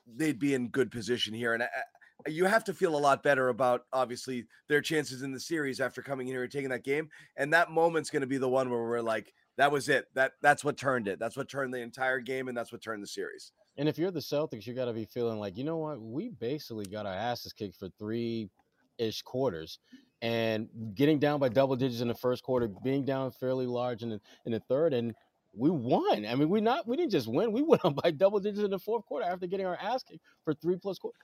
they'd 0.08 0.40
be 0.40 0.56
in 0.56 0.70
good 0.70 0.92
position 0.92 1.34
here. 1.34 1.54
And 1.54 1.64
I, 1.64 1.68
I- 1.68 1.84
you 2.28 2.44
have 2.44 2.66
to 2.66 2.74
feel 2.74 2.98
a 2.98 3.00
lot 3.00 3.24
better 3.24 3.48
about 3.48 3.86
obviously 3.94 4.46
their 4.68 4.82
chances 4.82 5.22
in 5.22 5.32
the 5.32 5.40
series 5.40 5.80
after 5.80 6.02
coming 6.02 6.28
in 6.28 6.34
here 6.34 6.44
and 6.44 6.52
taking 6.52 6.70
that 6.70 6.84
game. 6.84 7.08
And 7.38 7.54
that 7.54 7.72
moment's 7.72 8.10
going 8.10 8.22
to 8.22 8.28
be 8.28 8.38
the 8.38 8.50
one 8.50 8.70
where 8.70 8.82
we're 8.82 9.00
like, 9.00 9.34
that 9.56 9.72
was 9.72 9.88
it. 9.88 10.06
That 10.16 10.34
that's 10.42 10.64
what 10.64 10.76
turned 10.78 11.08
it. 11.08 11.18
That's 11.18 11.38
what 11.38 11.50
turned 11.50 11.74
the 11.74 11.80
entire 11.80 12.20
game, 12.20 12.48
and 12.50 12.58
that's 12.58 12.72
what 12.72 12.82
turned 12.82 13.02
the 13.04 13.08
series. 13.08 13.52
And 13.80 13.88
if 13.88 13.98
you're 13.98 14.12
the 14.12 14.20
Celtics, 14.20 14.68
you 14.68 14.74
got 14.74 14.86
to 14.86 14.94
be 14.94 15.06
feeling 15.06 15.40
like, 15.40 15.58
you 15.58 15.64
know 15.64 15.78
what? 15.78 16.02
We 16.02 16.28
basically 16.28 16.86
got 16.86 17.06
our 17.06 17.14
asses 17.14 17.54
kicked 17.54 17.78
for 17.78 17.88
three 17.98 18.50
ish 18.98 19.22
quarters. 19.22 19.80
And 20.22 20.68
getting 20.96 21.18
down 21.18 21.40
by 21.40 21.48
double 21.48 21.78
digits 21.78 22.02
in 22.02 22.10
the 22.10 22.14
first 22.14 22.44
quarter, 22.44 22.68
being 22.84 23.06
down 23.06 23.32
fairly 23.32 23.66
large 23.66 24.04
in 24.04 24.10
the, 24.10 24.22
in 24.46 24.52
the 24.52 24.60
third, 24.60 24.94
and 24.94 25.16
we 25.56 25.70
won. 25.70 26.26
I 26.26 26.36
mean, 26.36 26.50
we 26.50 26.60
not 26.60 26.90
we 26.90 26.98
didn't 26.98 27.12
just 27.12 27.30
win; 27.30 27.54
we 27.54 27.62
went 27.68 27.86
on 27.86 27.94
by 27.94 28.12
double 28.12 28.42
digits 28.42 28.66
in 28.66 28.72
the 28.72 28.80
fourth 28.80 29.06
quarter 29.06 29.26
after 29.26 29.48
getting 29.48 29.66
our 29.66 29.78
ass 29.82 30.04
kicked 30.04 30.26
for 30.44 30.54
three 30.54 30.76
plus 30.76 31.00
quarters. 31.00 31.22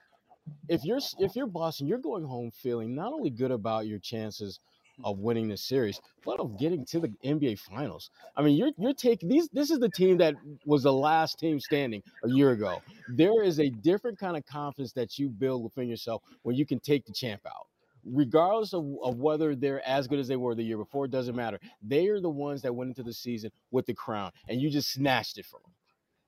If 0.69 0.85
you're 0.85 1.01
if 1.19 1.35
you're 1.35 1.47
Boston, 1.47 1.87
you're 1.87 1.97
going 1.97 2.23
home 2.23 2.51
feeling 2.51 2.95
not 2.95 3.11
only 3.11 3.31
good 3.31 3.51
about 3.51 3.85
your 3.85 3.99
chances 3.99 4.61
of 5.03 5.19
winning 5.19 5.47
this 5.47 5.61
series, 5.61 5.99
but 6.23 6.39
of 6.39 6.57
getting 6.57 6.85
to 6.85 6.99
the 6.99 7.09
NBA 7.23 7.59
Finals. 7.59 8.09
I 8.35 8.41
mean, 8.41 8.55
you're 8.55 8.71
you're 8.77 8.93
taking 8.93 9.29
these. 9.29 9.49
This 9.51 9.71
is 9.71 9.79
the 9.79 9.89
team 9.89 10.17
that 10.17 10.35
was 10.65 10.83
the 10.83 10.93
last 10.93 11.39
team 11.39 11.59
standing 11.59 12.01
a 12.23 12.29
year 12.29 12.51
ago. 12.51 12.81
There 13.09 13.43
is 13.43 13.59
a 13.59 13.69
different 13.69 14.19
kind 14.19 14.37
of 14.37 14.45
confidence 14.45 14.93
that 14.93 15.17
you 15.17 15.29
build 15.29 15.63
within 15.63 15.87
yourself 15.87 16.23
when 16.43 16.55
you 16.55 16.65
can 16.65 16.79
take 16.79 17.05
the 17.05 17.13
champ 17.13 17.41
out. 17.45 17.67
Regardless 18.07 18.73
of, 18.73 18.85
of 19.03 19.17
whether 19.17 19.55
they're 19.55 19.85
as 19.87 20.07
good 20.07 20.19
as 20.19 20.27
they 20.27 20.35
were 20.35 20.53
the 20.53 20.63
year 20.63 20.77
before, 20.77 21.05
it 21.05 21.11
doesn't 21.11 21.35
matter. 21.35 21.59
They 21.81 22.07
are 22.07 22.21
the 22.21 22.29
ones 22.29 22.61
that 22.61 22.75
went 22.75 22.89
into 22.89 23.01
the 23.01 23.13
season 23.13 23.49
with 23.71 23.87
the 23.87 23.95
crown, 23.95 24.31
and 24.47 24.61
you 24.61 24.69
just 24.69 24.91
snatched 24.91 25.39
it 25.39 25.45
from 25.45 25.61
them. 25.63 25.73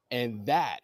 And 0.09 0.45
that 0.47 0.79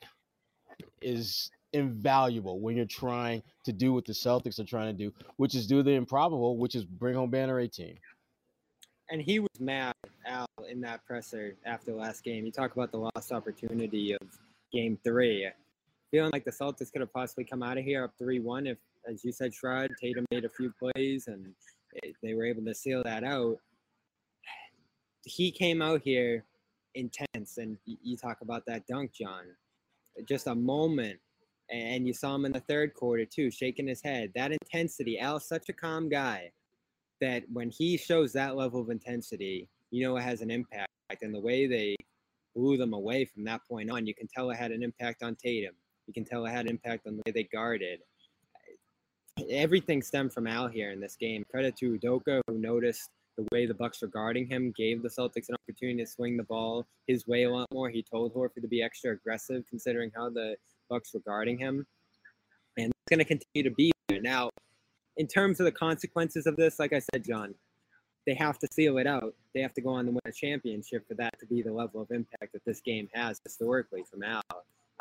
is 1.01 1.49
invaluable 1.74 2.59
when 2.59 2.76
you're 2.78 2.86
trying 2.86 3.43
to 3.65 3.74
do 3.74 3.93
what 3.93 4.05
the 4.05 4.13
Celtics 4.13 4.59
are 4.59 4.63
trying 4.65 4.95
to 4.95 5.03
do, 5.05 5.13
which 5.38 5.55
is 5.55 5.67
do 5.67 5.84
the 5.84 5.91
improbable, 5.91 6.57
which 6.57 6.76
is 6.76 6.86
bring 6.86 7.15
home 7.15 7.30
banner 7.30 7.59
18. 7.59 7.97
and 9.09 9.21
he 9.21 9.39
was 9.39 9.49
mad 9.59 9.93
Al 10.26 10.47
in 10.69 10.82
that 10.82 11.05
presser 11.05 11.55
after 11.65 11.93
last 11.93 12.24
game. 12.24 12.45
You 12.45 12.51
talk 12.51 12.74
about 12.74 12.91
the 12.91 12.97
lost 12.97 13.32
opportunity 13.32 14.13
of 14.13 14.21
game 14.71 14.97
three. 15.03 15.49
Feeling 16.11 16.32
like 16.32 16.45
the 16.45 16.51
Celtics 16.51 16.91
could 16.91 17.01
have 17.01 17.13
possibly 17.13 17.43
come 17.43 17.63
out 17.63 17.78
of 17.78 17.84
here 17.84 18.03
up 18.03 18.13
three 18.17 18.39
one 18.39 18.67
if, 18.67 18.78
as 19.09 19.24
you 19.26 19.32
said, 19.32 19.51
Sherrod 19.51 19.89
Tatum 19.99 20.26
made 20.32 20.45
a 20.45 20.49
few 20.49 20.74
plays 20.80 21.28
and 21.28 21.53
they 22.24 22.34
were 22.34 22.45
able 22.45 22.63
to 22.63 22.74
seal 22.74 23.03
that 23.03 23.24
out. 23.24 23.57
He 25.26 25.51
came 25.51 25.82
out 25.82 26.01
here 26.01 26.43
intense, 26.95 27.57
and 27.57 27.78
you 27.86 28.17
talk 28.17 28.41
about 28.41 28.65
that 28.67 28.86
dunk, 28.88 29.13
John. 29.13 29.45
Just 30.28 30.47
a 30.47 30.55
moment, 30.55 31.19
and 31.74 32.07
you 32.07 32.13
saw 32.13 32.36
him 32.36 32.45
in 32.45 32.51
the 32.51 32.59
third 32.61 32.93
quarter 32.93 33.26
too, 33.26 33.49
shaking 33.49 33.88
his 33.88 34.01
head. 34.01 34.32
That 34.36 34.51
intensity. 34.51 35.19
Al's 35.19 35.47
such 35.47 35.69
a 35.69 35.74
calm 35.74 36.07
guy 36.07 36.51
that 37.19 37.43
when 37.51 37.69
he 37.69 37.97
shows 37.97 38.32
that 38.34 38.55
level 38.55 38.80
of 38.80 38.89
intensity, 38.89 39.67
you 39.89 40.03
know 40.03 40.15
it 40.17 40.21
has 40.21 40.41
an 40.41 40.51
impact. 40.51 40.89
And 41.21 41.34
the 41.34 41.39
way 41.39 41.67
they 41.67 41.95
blew 42.55 42.78
them 42.78 42.93
away 42.93 43.26
from 43.26 43.43
that 43.45 43.61
point 43.67 43.89
on, 43.89 44.05
you 44.05 44.13
can 44.13 44.28
tell 44.28 44.49
it 44.51 44.55
had 44.55 44.71
an 44.71 44.84
impact 44.84 45.24
on 45.24 45.36
Tatum. 45.36 45.74
You 46.07 46.13
can 46.13 46.26
tell 46.26 46.45
it 46.45 46.51
had 46.51 46.65
an 46.65 46.71
impact 46.71 47.07
on 47.07 47.17
the 47.17 47.24
way 47.26 47.32
they 47.32 47.43
guarded. 47.43 47.99
Everything 49.49 50.01
stemmed 50.01 50.34
from 50.34 50.47
Al 50.47 50.67
here 50.67 50.91
in 50.91 50.99
this 50.99 51.15
game. 51.15 51.43
Credit 51.49 51.76
to 51.78 51.97
Udoka 51.97 52.41
who 52.47 52.59
noticed 52.59 53.09
the 53.38 53.47
way 53.51 53.65
the 53.65 53.74
Bucks 53.74 54.01
were 54.01 54.07
guarding 54.07 54.45
him, 54.47 54.71
gave 54.78 55.01
the 55.01 55.09
Celtics 55.09 55.49
an 55.49 55.55
opportunity 55.55 56.03
to 56.03 56.09
swing 56.09 56.38
the 56.38 56.43
ball 56.43 56.86
his 57.07 57.26
way 57.26 57.43
a 57.43 57.49
lot 57.49 57.67
more. 57.74 57.89
He 57.89 58.03
told 58.03 58.34
Horford 58.34 58.61
to 58.61 58.67
be 58.67 58.84
extra 58.84 59.13
aggressive 59.13 59.63
considering 59.67 60.11
how 60.15 60.30
the 60.30 60.55
Bucks 60.89 61.11
regarding 61.13 61.57
him. 61.57 61.86
And 62.77 62.88
it's 62.88 63.09
going 63.09 63.19
to 63.19 63.25
continue 63.25 63.69
to 63.69 63.75
be 63.75 63.91
there. 64.09 64.21
Now, 64.21 64.49
in 65.17 65.27
terms 65.27 65.59
of 65.59 65.65
the 65.65 65.71
consequences 65.71 66.47
of 66.47 66.55
this, 66.55 66.79
like 66.79 66.93
I 66.93 67.01
said, 67.13 67.23
John, 67.23 67.53
they 68.25 68.34
have 68.36 68.57
to 68.59 68.67
seal 68.71 68.97
it 68.97 69.07
out. 69.07 69.36
They 69.53 69.61
have 69.61 69.73
to 69.73 69.81
go 69.81 69.89
on 69.89 70.05
to 70.05 70.11
win 70.11 70.21
a 70.25 70.31
championship 70.31 71.07
for 71.07 71.13
that 71.15 71.38
to 71.39 71.45
be 71.45 71.61
the 71.61 71.73
level 71.73 72.01
of 72.01 72.11
impact 72.11 72.53
that 72.53 72.65
this 72.65 72.81
game 72.81 73.09
has 73.13 73.39
historically 73.43 74.03
from 74.09 74.23
Al. 74.23 74.41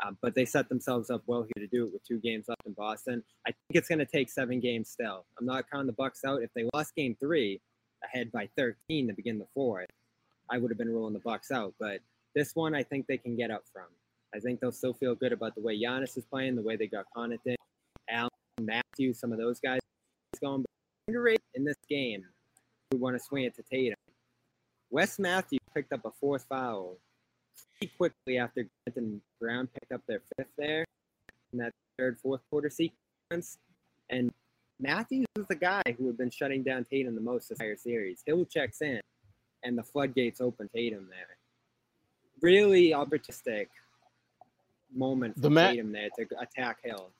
Um, 0.03 0.17
but 0.21 0.35
they 0.35 0.45
set 0.45 0.69
themselves 0.69 1.09
up 1.09 1.21
well 1.27 1.43
here 1.43 1.65
to 1.65 1.67
do 1.67 1.85
it 1.85 1.93
with 1.93 2.03
two 2.03 2.19
games 2.19 2.45
left 2.49 2.65
in 2.65 2.73
Boston. 2.73 3.23
I 3.47 3.51
think 3.51 3.75
it's 3.75 3.87
going 3.87 3.99
to 3.99 4.05
take 4.05 4.29
seven 4.29 4.59
games 4.59 4.89
still. 4.89 5.25
I'm 5.39 5.45
not 5.45 5.69
counting 5.71 5.87
the 5.87 5.93
Bucks 5.93 6.25
out. 6.25 6.41
If 6.41 6.49
they 6.53 6.67
lost 6.73 6.95
Game 6.95 7.15
Three, 7.19 7.61
ahead 8.03 8.31
by 8.31 8.49
13 8.57 9.07
to 9.07 9.13
begin 9.13 9.39
the 9.39 9.47
fourth, 9.53 9.87
I 10.49 10.57
would 10.57 10.71
have 10.71 10.77
been 10.77 10.89
ruling 10.89 11.13
the 11.13 11.19
Bucks 11.19 11.51
out. 11.51 11.73
But 11.79 11.99
this 12.35 12.55
one, 12.55 12.75
I 12.75 12.83
think 12.83 13.07
they 13.07 13.17
can 13.17 13.37
get 13.37 13.51
up 13.51 13.63
from. 13.71 13.85
I 14.35 14.39
think 14.39 14.59
they'll 14.59 14.71
still 14.71 14.93
feel 14.93 15.15
good 15.15 15.31
about 15.31 15.55
the 15.55 15.61
way 15.61 15.79
Giannis 15.79 16.17
is 16.17 16.25
playing, 16.25 16.55
the 16.55 16.61
way 16.61 16.75
they 16.75 16.87
got 16.87 17.05
Connaughton, 17.15 17.55
Allen, 18.09 18.29
Matthews, 18.59 19.19
some 19.19 19.31
of 19.31 19.37
those 19.37 19.59
guys 19.59 19.79
going. 20.41 20.65
Underrated 21.07 21.41
in 21.53 21.65
this 21.65 21.77
game, 21.89 22.23
we 22.91 22.97
want 22.97 23.15
to 23.15 23.23
swing 23.23 23.43
it 23.43 23.53
to 23.55 23.63
Tatum. 23.63 23.97
Wes 24.89 25.19
Matthews 25.19 25.59
picked 25.75 25.91
up 25.91 26.05
a 26.05 26.11
fourth 26.11 26.45
foul 26.47 26.97
pretty 27.77 27.93
quickly 27.97 28.37
after 28.37 28.63
Grant 28.63 28.97
and 28.97 29.21
Brown 29.41 29.67
picked 29.67 29.91
up 29.91 30.01
their 30.07 30.21
fifth 30.37 30.51
there 30.57 30.85
in 31.51 31.59
that 31.59 31.71
third, 31.97 32.17
fourth 32.21 32.41
quarter 32.49 32.69
sequence. 32.69 33.57
And 34.09 34.31
Matthews 34.79 35.25
is 35.37 35.45
the 35.49 35.55
guy 35.55 35.81
who 35.97 36.07
had 36.07 36.17
been 36.17 36.29
shutting 36.29 36.63
down 36.63 36.85
Tatum 36.85 37.15
the 37.15 37.21
most 37.21 37.49
this 37.49 37.59
entire 37.59 37.75
series. 37.75 38.23
Hill 38.25 38.45
checks 38.45 38.81
in, 38.81 39.01
and 39.63 39.77
the 39.77 39.83
floodgates 39.83 40.41
open 40.41 40.69
Tatum 40.73 41.07
there. 41.09 41.37
Really 42.41 42.91
opportunistic. 42.91 43.67
Moment 44.95 45.35
for 45.35 45.41
The 45.41 45.49
ma- 45.49 45.67
Tatum 45.69 45.91
there 45.91 46.09
to 46.17 46.25
attack 46.39 46.77
Hill. 46.83 47.11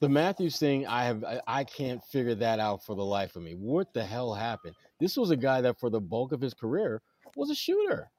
The 0.00 0.08
Matthews 0.08 0.58
thing, 0.58 0.86
I 0.86 1.04
have 1.04 1.22
I, 1.22 1.40
I 1.46 1.64
can't 1.64 2.02
figure 2.04 2.34
that 2.34 2.58
out 2.58 2.84
for 2.84 2.96
the 2.96 3.04
life 3.04 3.36
of 3.36 3.42
me. 3.42 3.52
What 3.52 3.92
the 3.94 4.04
hell 4.04 4.34
happened? 4.34 4.74
This 4.98 5.16
was 5.16 5.30
a 5.30 5.36
guy 5.36 5.60
that 5.60 5.78
for 5.78 5.90
the 5.90 6.00
bulk 6.00 6.32
of 6.32 6.40
his 6.40 6.54
career 6.54 7.02
was 7.36 7.50
a 7.50 7.54
shooter. 7.54 8.10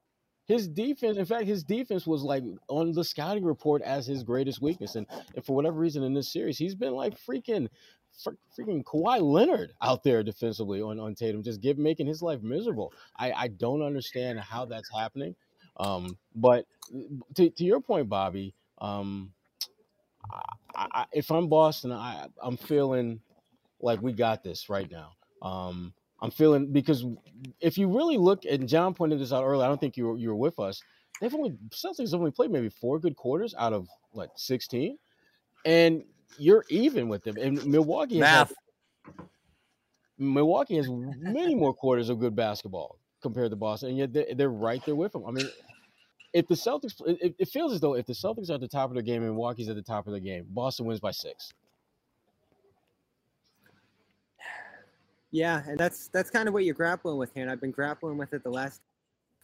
His 0.46 0.68
defense, 0.68 1.18
in 1.18 1.26
fact, 1.26 1.46
his 1.46 1.64
defense 1.64 2.06
was 2.06 2.22
like 2.22 2.44
on 2.68 2.92
the 2.92 3.04
scouting 3.04 3.46
report 3.46 3.82
as 3.82 4.06
his 4.06 4.24
greatest 4.24 4.62
weakness. 4.62 4.96
And, 4.96 5.08
and 5.36 5.46
for 5.46 5.56
whatever 5.56 5.78
reason 5.78 6.04
in 6.04 6.14
this 6.14 6.32
series, 6.32 6.58
he's 6.58 6.76
been 6.76 6.94
like 6.94 7.18
freaking 7.18 7.70
freaking 8.58 8.84
Kawhi 8.84 9.22
Leonard 9.22 9.74
out 9.82 10.04
there 10.04 10.22
defensively 10.22 10.82
on, 10.82 11.00
on 11.00 11.16
Tatum, 11.16 11.44
just 11.44 11.62
give 11.62 11.78
making 11.78 12.08
his 12.08 12.22
life 12.22 12.42
miserable. 12.44 12.94
I, 13.18 13.32
I 13.32 13.48
don't 13.48 13.82
understand 13.82 14.40
how 14.40 14.66
that's 14.66 14.90
happening. 14.94 15.36
Um, 15.78 16.18
but 16.36 16.66
to, 17.36 17.50
to 17.50 17.64
your 17.64 17.82
point, 17.82 18.10
Bobby, 18.10 18.54
um, 18.84 19.32
I, 20.76 20.88
I, 20.94 21.06
if 21.14 21.32
I'm 21.32 21.48
Boston, 21.48 21.92
I, 21.92 22.28
I'm 22.42 22.58
feeling 22.58 23.20
like 23.82 24.02
we 24.02 24.14
got 24.14 24.44
this 24.44 24.70
right 24.70 24.90
now. 24.92 25.12
Um, 25.42 25.94
I'm 26.22 26.32
feeling 26.32 26.72
because 26.72 27.06
if 27.60 27.78
you 27.78 27.88
really 27.88 28.18
look, 28.18 28.46
and 28.46 28.68
John 28.68 28.94
pointed 28.94 29.20
this 29.20 29.34
out 29.34 29.44
earlier, 29.44 29.66
I 29.66 29.68
don't 29.68 29.80
think 29.80 29.98
you 29.98 30.08
were, 30.08 30.18
you 30.18 30.30
were 30.30 30.36
with 30.36 30.60
us. 30.60 30.82
They've 31.22 31.34
only 31.34 31.52
Celtics 31.70 32.12
have 32.12 32.20
only 32.20 32.32
played 32.32 32.52
maybe 32.52 32.70
four 32.70 33.00
good 33.00 33.16
quarters 33.16 33.54
out 33.58 33.74
of 33.74 33.88
what 34.12 34.38
16, 34.40 34.98
and 35.66 36.04
you're 36.38 36.66
even 36.70 37.08
with 37.10 37.24
them. 37.24 37.38
And 37.38 37.64
Milwaukee 37.66 38.20
has 38.20 38.28
had- 38.50 38.56
Milwaukee 40.18 40.78
has 40.78 40.88
many 40.90 41.56
more 41.56 41.74
quarters 41.74 42.10
of 42.10 42.20
good 42.20 42.36
basketball 42.36 42.98
compared 43.22 43.50
to 43.52 43.56
Boston, 43.56 43.90
and 43.90 43.98
yet 43.98 44.14
they're, 44.14 44.28
they're 44.36 44.50
right 44.50 44.84
there 44.86 44.96
with 44.96 45.12
them. 45.12 45.26
I 45.28 45.32
mean, 45.32 45.48
if 46.34 46.48
the 46.48 46.56
Celtics, 46.56 46.96
it, 47.06 47.36
it 47.38 47.48
feels 47.48 47.74
as 47.74 47.80
though 47.80 47.94
if 47.94 48.06
the 48.06 48.14
Celtics 48.14 48.50
are 48.50 48.54
at 48.54 48.62
the 48.62 48.68
top 48.68 48.90
of 48.90 48.96
the 48.96 49.04
game 49.04 49.24
and 49.24 49.34
Milwaukee's 49.34 49.70
at 49.70 49.76
the 49.76 49.82
top 49.82 50.08
of 50.08 50.14
the 50.14 50.20
game, 50.20 50.46
Boston 50.50 50.88
wins 50.88 51.00
by 51.00 51.12
six. 51.12 51.54
Yeah, 55.32 55.64
and 55.68 55.78
that's 55.80 56.10
that's 56.10 56.30
kind 56.30 56.48
of 56.48 56.54
what 56.54 56.64
you're 56.64 56.76
grappling 56.76 57.18
with 57.18 57.34
here, 57.34 57.42
and 57.44 57.52
I've 57.52 57.62
been 57.62 57.72
grappling 57.72 58.18
with 58.18 58.34
it 58.34 58.44
the 58.44 58.52
last 58.52 58.82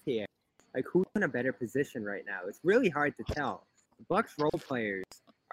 year. 0.05 0.25
Like, 0.75 0.85
who's 0.91 1.05
in 1.15 1.23
a 1.23 1.27
better 1.27 1.51
position 1.51 2.03
right 2.03 2.23
now? 2.27 2.41
It's 2.47 2.59
really 2.63 2.89
hard 2.89 3.15
to 3.17 3.23
tell. 3.33 3.65
The 3.97 4.05
Bucks 4.07 4.33
role 4.37 4.51
players 4.51 5.03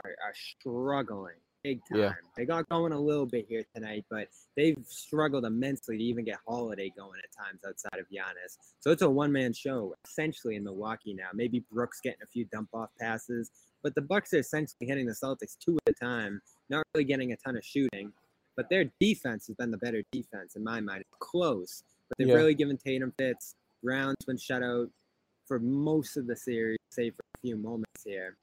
are, 0.04 0.10
are 0.10 0.34
struggling 0.34 1.36
big 1.66 1.80
time. 1.90 1.98
Yeah. 1.98 2.12
They 2.36 2.44
got 2.44 2.68
going 2.68 2.92
a 2.92 3.00
little 3.00 3.26
bit 3.26 3.46
here 3.48 3.64
tonight, 3.74 4.04
but 4.08 4.28
they've 4.56 4.76
struggled 4.86 5.44
immensely 5.44 5.98
to 5.98 6.04
even 6.04 6.24
get 6.24 6.38
Holiday 6.46 6.92
going 6.96 7.18
at 7.22 7.44
times 7.44 7.60
outside 7.66 7.98
of 7.98 8.06
Giannis. 8.06 8.56
So 8.80 8.90
it's 8.90 9.02
a 9.02 9.10
one-man 9.10 9.52
show 9.52 9.94
essentially 10.06 10.56
in 10.56 10.64
Milwaukee 10.64 11.14
now. 11.14 11.28
Maybe 11.34 11.64
Brooks 11.72 12.00
getting 12.00 12.22
a 12.22 12.26
few 12.26 12.44
dump-off 12.46 12.90
passes, 13.00 13.50
but 13.82 13.94
the 13.94 14.02
Bucks 14.02 14.32
are 14.32 14.38
essentially 14.38 14.86
hitting 14.86 15.06
the 15.06 15.12
Celtics 15.12 15.56
two 15.58 15.76
at 15.86 15.94
a 15.94 16.04
time, 16.04 16.40
not 16.70 16.84
really 16.94 17.04
getting 17.04 17.32
a 17.32 17.36
ton 17.36 17.56
of 17.56 17.64
shooting. 17.64 18.12
But 18.56 18.70
their 18.70 18.90
defense 19.00 19.48
has 19.48 19.56
been 19.56 19.70
the 19.70 19.76
better 19.78 20.02
defense 20.12 20.56
in 20.56 20.64
my 20.64 20.80
mind. 20.80 21.00
It's 21.00 21.16
close, 21.20 21.82
but 22.08 22.16
they've 22.18 22.28
Yeah. 22.28 22.34
really 22.36 22.54
given 22.54 22.78
Tatum 22.78 23.12
fits. 23.18 23.54
Brown's 23.82 24.16
been 24.26 24.38
shut 24.38 24.62
out 24.62 24.90
for 25.46 25.58
most 25.58 26.16
of 26.16 26.26
the 26.26 26.36
series, 26.36 26.78
save 26.90 27.14
for 27.14 27.22
a 27.34 27.40
few 27.40 27.56
moments 27.56 28.02
here. 28.04 28.36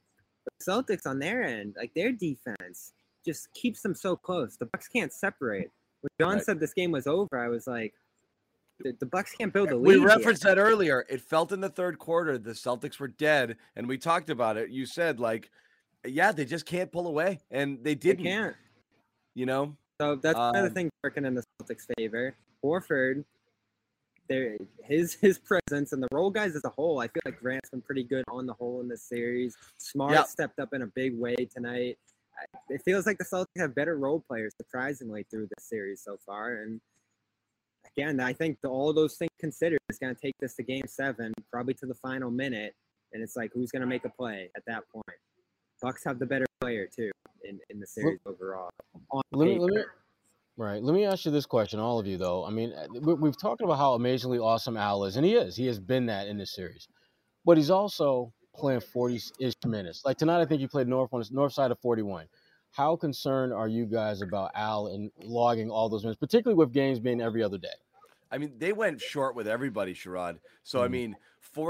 But 0.45 0.53
the 0.59 0.71
Celtics 0.71 1.09
on 1.09 1.19
their 1.19 1.41
end, 1.43 1.75
like 1.77 1.93
their 1.93 2.11
defense, 2.11 2.93
just 3.25 3.51
keeps 3.53 3.81
them 3.81 3.95
so 3.95 4.15
close. 4.15 4.57
The 4.57 4.65
Bucks 4.65 4.87
can't 4.87 5.11
separate. 5.13 5.71
When 6.01 6.09
John 6.19 6.33
Right. 6.35 6.43
said 6.43 6.59
this 6.59 6.73
game 6.73 6.91
was 6.91 7.07
over, 7.07 7.37
I 7.39 7.47
was 7.47 7.67
like, 7.67 7.93
the, 8.79 8.95
the 8.99 9.05
Bucks 9.05 9.33
can't 9.33 9.53
build 9.53 9.71
a 9.71 9.75
lead. 9.75 9.99
We 9.99 10.05
referenced 10.05 10.43
that 10.43 10.57
earlier. 10.57 11.05
It 11.09 11.21
felt 11.21 11.51
in 11.51 11.61
the 11.61 11.69
third 11.69 11.99
quarter 11.99 12.37
the 12.37 12.51
Celtics 12.51 12.99
were 12.99 13.07
dead, 13.07 13.57
and 13.75 13.87
we 13.87 13.97
talked 13.97 14.29
about 14.29 14.57
it. 14.57 14.69
You 14.69 14.85
said 14.85 15.19
like, 15.19 15.49
yeah, 16.05 16.31
they 16.31 16.45
just 16.45 16.65
can't 16.65 16.91
pull 16.91 17.07
away, 17.07 17.39
and 17.51 17.77
they 17.77 17.93
They 17.93 17.95
didn't. 17.95 18.23
can't. 18.25 18.55
You 19.35 19.45
know, 19.45 19.77
So 20.01 20.15
that's 20.15 20.37
another 20.37 20.67
Um, 20.67 20.73
thing 20.73 20.89
working 21.03 21.25
in 21.25 21.33
the 21.33 21.43
Celtics' 21.61 21.87
favor. 21.97 22.35
Horford, 22.63 23.23
there 24.27 24.57
his 24.83 25.13
his 25.15 25.39
presence 25.39 25.91
and 25.93 26.01
the 26.03 26.07
role 26.11 26.29
guys 26.29 26.55
as 26.55 26.63
a 26.65 26.69
whole. 26.69 26.99
I 26.99 27.07
feel 27.07 27.21
like 27.25 27.39
Grant's 27.39 27.69
been 27.69 27.81
pretty 27.81 28.03
good 28.03 28.23
on 28.29 28.45
the 28.45 28.53
whole 28.53 28.81
in 28.81 28.87
this 28.87 29.03
series. 29.03 29.55
Smart 29.77 30.13
Yep. 30.13 30.27
stepped 30.27 30.59
up 30.59 30.73
in 30.73 30.81
a 30.81 30.87
big 30.87 31.17
way 31.17 31.35
tonight. 31.35 31.97
It 32.69 32.81
feels 32.83 33.05
like 33.05 33.17
the 33.17 33.25
Celtics 33.25 33.59
have 33.59 33.75
better 33.75 33.97
role 33.97 34.23
players, 34.27 34.53
surprisingly, 34.57 35.25
through 35.29 35.47
this 35.55 35.65
series 35.67 36.01
so 36.03 36.17
far. 36.25 36.63
And 36.63 36.81
again, 37.95 38.19
I 38.19 38.33
think 38.33 38.59
the, 38.61 38.69
all 38.69 38.93
those 38.93 39.15
things 39.15 39.31
considered, 39.39 39.79
it's 39.89 39.99
going 39.99 40.13
to 40.13 40.21
take 40.21 40.35
this 40.39 40.55
to 40.55 40.63
Game 40.63 40.85
Seven, 40.87 41.33
probably 41.51 41.73
to 41.75 41.85
the 41.85 41.95
final 41.95 42.31
minute. 42.31 42.73
And 43.13 43.21
it's 43.21 43.35
like, 43.35 43.51
who's 43.53 43.71
going 43.71 43.81
to 43.81 43.87
make 43.87 44.05
a 44.05 44.09
play 44.09 44.49
at 44.55 44.63
that 44.65 44.83
point? 44.91 45.19
Bucks 45.81 46.03
have 46.05 46.17
the 46.17 46.25
better 46.25 46.45
player 46.61 46.87
too 46.87 47.11
in, 47.43 47.59
in 47.69 47.79
the 47.79 47.85
series 47.85 48.19
overall. 48.25 48.69
On 49.11 49.21
Let 49.33 49.45
me, 49.45 49.59
let 49.59 49.69
me, 49.69 49.83
right. 50.57 50.81
Let 50.81 50.95
me 50.95 51.05
ask 51.05 51.25
you 51.25 51.31
this 51.31 51.45
question, 51.45 51.79
all 51.79 51.99
of 51.99 52.07
you, 52.07 52.17
though. 52.17 52.45
I 52.45 52.49
mean, 52.51 52.73
uh, 52.73 52.87
we, 53.01 53.13
we've 53.15 53.37
talked 53.37 53.61
about 53.61 53.77
how 53.77 53.93
amazingly 53.93 54.39
awesome 54.39 54.77
Al 54.77 55.03
is, 55.03 55.17
and 55.17 55.25
he 55.25 55.35
is. 55.35 55.55
He 55.55 55.67
has 55.67 55.79
been 55.79 56.05
that 56.07 56.27
in 56.27 56.37
this 56.37 56.55
series, 56.55 56.87
but 57.45 57.57
he's 57.57 57.69
also 57.69 58.31
playing 58.55 58.81
40-ish 58.81 59.53
minutes. 59.65 60.03
Like 60.05 60.17
tonight, 60.17 60.41
I 60.41 60.45
think 60.45 60.61
he 60.61 60.67
played 60.67 60.87
north 60.87 61.13
on 61.13 61.21
the 61.21 61.27
north 61.31 61.53
side 61.53 61.71
of 61.71 61.79
41. 61.79 62.27
How 62.71 62.95
concerned 62.95 63.53
are 63.53 63.67
you 63.67 63.85
guys 63.85 64.21
about 64.21 64.51
Al 64.55 64.87
and 64.87 65.11
logging 65.23 65.69
all 65.69 65.89
those 65.89 66.03
minutes, 66.03 66.19
particularly 66.19 66.57
with 66.57 66.73
games 66.73 66.99
being 66.99 67.21
every 67.21 67.43
other 67.43 67.57
day? 67.57 67.67
I 68.31 68.39
mean, 68.39 68.53
they 68.57 68.73
went 68.73 68.99
short 68.99 69.35
with 69.35 69.47
everybody, 69.47 69.93
Sherrod. 69.93 70.39
So 70.63 70.81
I 70.81 70.87
Mhm. 70.87 70.91
mean, 70.91 71.17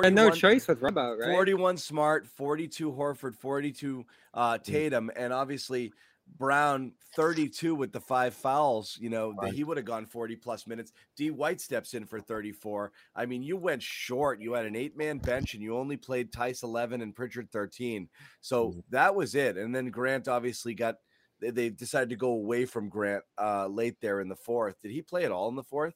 And 0.04 0.16
no 0.16 0.30
41 0.30 0.38
choice 0.40 0.68
with 0.68 0.80
rub 0.82 0.98
out, 0.98 1.18
right? 1.18 1.30
41 1.30 1.78
Smart, 1.78 2.26
42 2.26 2.90
Horford, 2.92 3.36
42 3.36 4.06
uh, 4.34 4.58
Tatum, 4.60 5.12
and 5.18 5.34
obviously 5.34 5.92
Brown 6.26 6.94
32 7.16 7.76
with 7.76 7.92
the 7.94 8.00
five 8.02 8.34
fouls. 8.34 8.98
You 9.00 9.10
know, 9.10 9.34
that 9.34 9.42
Right. 9.42 9.54
he 9.54 9.64
would 9.64 9.78
have 9.78 9.86
gone 9.86 10.06
40 10.06 10.36
plus 10.36 10.66
minutes. 10.68 10.92
D 11.16 11.32
White 11.32 11.62
steps 11.62 11.94
in 11.94 12.06
for 12.06 12.20
34. 12.20 12.92
I 13.16 13.26
mean, 13.26 13.44
you 13.44 13.56
went 13.58 13.84
short. 13.84 14.42
You 14.42 14.54
had 14.54 14.66
an 14.66 14.76
eight 14.76 14.98
man 14.98 15.20
bench 15.20 15.54
and 15.54 15.62
you 15.64 15.78
only 15.78 15.98
played 15.98 16.32
Theis 16.32 16.64
11 16.64 17.02
and 17.02 17.16
Pritchard 17.16 17.52
13. 17.52 18.10
So 18.42 18.72
Mhm. 18.72 18.84
that 18.90 19.16
was 19.16 19.36
it. 19.36 19.58
And 19.58 19.74
then 19.76 19.90
Grant 19.92 20.28
obviously 20.28 20.74
got. 20.74 20.98
They, 21.40 21.52
they 21.52 21.70
decided 21.70 22.10
to 22.10 22.16
go 22.16 22.30
away 22.32 22.66
from 22.66 22.90
Grant 22.90 23.24
uh, 23.38 23.68
late 23.68 24.00
there 24.02 24.22
in 24.22 24.30
the 24.30 24.36
fourth. 24.36 24.82
Did 24.82 24.92
he 24.92 25.02
play 25.02 25.26
at 25.26 25.32
all 25.32 25.50
in 25.50 25.56
the 25.56 25.64
fourth? 25.64 25.96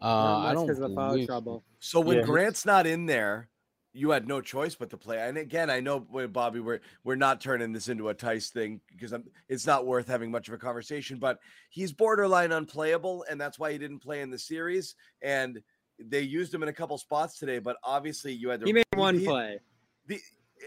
Uh, 0.00 0.38
I 0.38 0.54
don't 0.54 0.66
because 0.66 0.80
of 0.80 0.94
foul 0.94 1.24
trouble. 1.26 1.64
So 1.80 2.00
when 2.00 2.18
Yeah. 2.18 2.24
Grant's 2.24 2.64
not 2.66 2.86
in 2.86 3.06
there, 3.06 3.49
you 3.92 4.10
had 4.10 4.28
no 4.28 4.40
choice 4.40 4.74
but 4.74 4.90
to 4.90 4.96
play. 4.96 5.18
And 5.18 5.36
again, 5.36 5.68
I 5.70 5.80
know 5.80 6.00
Bobby, 6.00 6.60
we're 6.60 6.80
we're 7.04 7.16
not 7.16 7.40
turning 7.40 7.72
this 7.72 7.88
into 7.88 8.08
a 8.08 8.14
Theis 8.14 8.50
thing 8.50 8.80
because 8.88 9.12
I'm, 9.12 9.24
it's 9.48 9.66
not 9.66 9.86
worth 9.86 10.06
having 10.06 10.30
much 10.30 10.48
of 10.48 10.54
a 10.54 10.58
conversation. 10.58 11.18
But 11.18 11.38
he's 11.70 11.92
borderline 11.92 12.52
unplayable, 12.52 13.24
and 13.28 13.40
that's 13.40 13.58
why 13.58 13.72
he 13.72 13.78
didn't 13.78 13.98
play 14.00 14.20
in 14.20 14.30
the 14.30 14.38
series. 14.38 14.94
And 15.22 15.60
they 15.98 16.20
used 16.20 16.54
him 16.54 16.62
in 16.62 16.68
a 16.68 16.72
couple 16.72 16.96
spots 16.98 17.38
today, 17.38 17.58
but 17.58 17.76
obviously 17.82 18.32
you 18.32 18.48
had 18.48 18.60
to. 18.60 18.66
He 18.66 18.72
made 18.72 18.84
one 18.94 19.18
he- 19.18 19.26
play. 19.26 19.58
the 20.06 20.20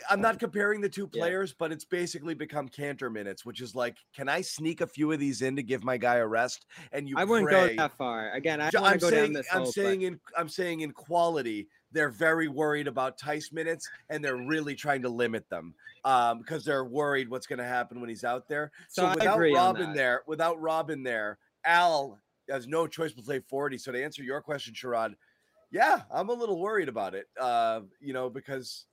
I'm 0.09 0.21
not 0.21 0.39
comparing 0.39 0.82
the 0.82 0.89
two 0.89 1.07
Yeah. 1.13 1.21
players, 1.21 1.53
but 1.53 1.71
it's 1.71 1.86
basically 1.86 2.34
become 2.34 2.67
Kanter 2.67 3.13
minutes, 3.13 3.45
which 3.45 3.61
is 3.61 3.76
like, 3.76 3.95
can 4.15 4.28
I 4.28 4.41
sneak 4.41 4.82
a 4.82 4.88
few 4.88 5.11
of 5.11 5.19
these 5.19 5.43
in 5.43 5.55
to 5.55 5.61
give 5.61 5.84
my 5.84 5.97
guy 5.97 6.15
a 6.15 6.26
rest? 6.26 6.65
And 6.91 7.07
you 7.07 7.15
I 7.15 7.24
wouldn't 7.26 7.47
pray- 7.47 7.76
go 7.76 7.84
that 7.84 7.95
far. 7.95 8.32
Again, 8.32 8.59
I 8.59 8.71
don't 8.71 8.84
I'm 8.86 8.93
to 8.93 8.97
go 8.97 9.11
down 9.11 9.19
saying 9.19 9.34
this 9.34 9.47
I'm 9.51 9.57
hole, 9.59 9.65
but 9.67 9.74
saying 9.76 10.01
in 10.01 10.19
I'm 10.36 10.49
saying 10.49 10.80
in 10.82 10.91
quality, 10.93 11.67
they're 11.94 12.10
very 12.10 12.48
worried 12.48 12.88
about 12.88 13.18
Theis 13.20 13.54
minutes 13.54 13.89
and 14.10 14.24
they're 14.24 14.36
really 14.36 14.76
trying 14.76 15.02
to 15.04 15.10
limit 15.10 15.48
them 15.50 15.74
um, 16.04 16.39
because 16.39 16.66
they're 16.66 16.86
worried 16.86 17.30
what's 17.30 17.48
going 17.48 17.60
to 17.60 17.66
happen 17.66 18.00
when 18.02 18.10
he's 18.10 18.24
out 18.24 18.48
there. 18.48 18.72
So 18.89 19.04
So, 19.04 19.10
without 19.16 19.39
Robin 19.39 19.94
there, 19.94 20.24
without 20.28 20.60
Robin 20.60 21.04
there, 21.04 21.38
Al 21.66 22.20
has 22.50 22.68
no 22.68 22.88
choice 22.88 23.14
but 23.14 23.22
to 23.22 23.26
play 23.26 23.39
40. 23.39 23.78
So 23.78 23.91
to 23.91 24.04
answer 24.04 24.24
your 24.24 24.41
question, 24.41 24.74
Sherrod, 24.74 25.14
yeah, 25.72 26.02
I'm 26.12 26.30
a 26.30 26.34
little 26.34 26.60
worried 26.60 26.89
about 26.89 27.16
it. 27.16 27.28
Uh, 27.39 27.82
you 28.02 28.14
know, 28.14 28.30
because 28.30 28.86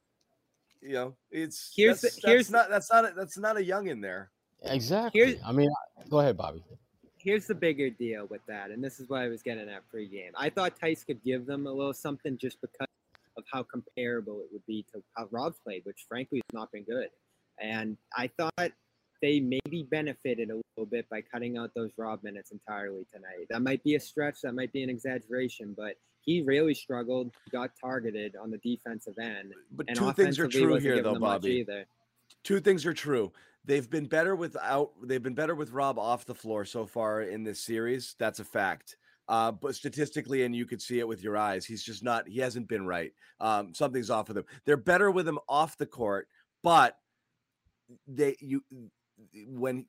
you 0.80 0.92
know 0.94 1.14
it's 1.30 1.72
Here's 1.76 2.00
the- 2.00 2.10
here's 2.24 2.48
that's 2.48 2.50
not 2.50 2.70
that's 2.70 2.90
not 2.92 3.04
a, 3.04 3.12
that's 3.16 3.38
not 3.38 3.56
a 3.56 3.64
young 3.64 3.88
in 3.88 4.00
there. 4.00 4.30
Exactly. 4.62 5.20
Here's- 5.20 5.40
I 5.44 5.52
mean, 5.52 5.68
go 6.08 6.20
ahead, 6.20 6.36
Bobby. 6.36 6.62
Here's 7.22 7.46
the 7.46 7.54
bigger 7.54 7.90
deal 7.90 8.26
with 8.30 8.40
that, 8.46 8.70
and 8.70 8.82
this 8.82 8.98
is 8.98 9.08
what 9.10 9.20
I 9.20 9.28
was 9.28 9.42
getting 9.42 9.68
at 9.68 9.82
pregame. 9.94 10.30
I 10.34 10.48
thought 10.48 10.78
Theis 10.80 11.04
could 11.04 11.22
give 11.22 11.44
them 11.44 11.66
a 11.66 11.72
little 11.72 11.92
something 11.92 12.38
just 12.38 12.58
because 12.62 12.86
of 13.36 13.44
how 13.52 13.62
comparable 13.62 14.40
it 14.40 14.46
would 14.52 14.64
be 14.66 14.86
to 14.94 15.02
how 15.16 15.28
Rob 15.30 15.54
played, 15.62 15.84
which 15.84 16.06
frankly 16.08 16.38
has 16.38 16.54
not 16.54 16.72
been 16.72 16.84
good. 16.84 17.08
And 17.60 17.98
I 18.16 18.30
thought 18.38 18.72
they 19.20 19.38
maybe 19.38 19.86
benefited 19.90 20.50
a 20.50 20.54
little 20.54 20.90
bit 20.90 21.10
by 21.10 21.20
cutting 21.20 21.58
out 21.58 21.72
those 21.76 21.90
Rob 21.98 22.22
minutes 22.22 22.52
entirely 22.52 23.06
tonight. 23.12 23.48
That 23.50 23.60
might 23.60 23.84
be 23.84 23.96
a 23.96 24.00
stretch, 24.00 24.40
that 24.42 24.54
might 24.54 24.72
be 24.72 24.82
an 24.82 24.88
exaggeration, 24.88 25.74
but 25.76 25.96
he 26.22 26.40
really 26.40 26.74
struggled, 26.74 27.32
got 27.52 27.72
targeted 27.78 28.34
on 28.36 28.50
the 28.50 28.58
defensive 28.58 29.18
end. 29.18 29.52
But 29.72 29.88
And 29.88 29.96
two 29.96 30.12
things 30.14 30.38
are 30.38 30.48
true 30.48 30.76
here, 30.76 31.02
though, 31.02 31.18
Bobby. 31.18 31.66
Two 32.44 32.60
things 32.60 32.86
are 32.86 32.94
true. 32.94 33.30
They've 33.70 33.88
been 33.88 34.06
better 34.06 34.34
without. 34.34 34.90
They've 35.00 35.22
been 35.22 35.36
better 35.36 35.54
with 35.54 35.70
Rob 35.70 35.96
off 35.96 36.24
the 36.24 36.34
floor 36.34 36.64
so 36.64 36.86
far 36.86 37.22
in 37.22 37.44
this 37.44 37.60
series. 37.60 38.16
That's 38.18 38.40
a 38.40 38.44
fact. 38.44 38.96
Uh, 39.28 39.52
but 39.52 39.76
statistically, 39.76 40.42
and 40.42 40.56
you 40.56 40.66
could 40.66 40.82
see 40.82 40.98
it 40.98 41.06
with 41.06 41.22
your 41.22 41.36
eyes, 41.36 41.64
he's 41.64 41.84
just 41.84 42.02
not. 42.02 42.26
He 42.26 42.40
hasn't 42.40 42.66
been 42.66 42.84
right. 42.84 43.12
Um, 43.38 43.72
something's 43.72 44.10
off 44.10 44.26
with 44.26 44.38
him. 44.38 44.44
They're 44.66 44.76
better 44.76 45.12
with 45.12 45.28
him 45.28 45.38
off 45.48 45.78
the 45.78 45.86
court, 45.86 46.26
but 46.64 46.96
they 48.08 48.34
you 48.40 48.64
when 49.46 49.86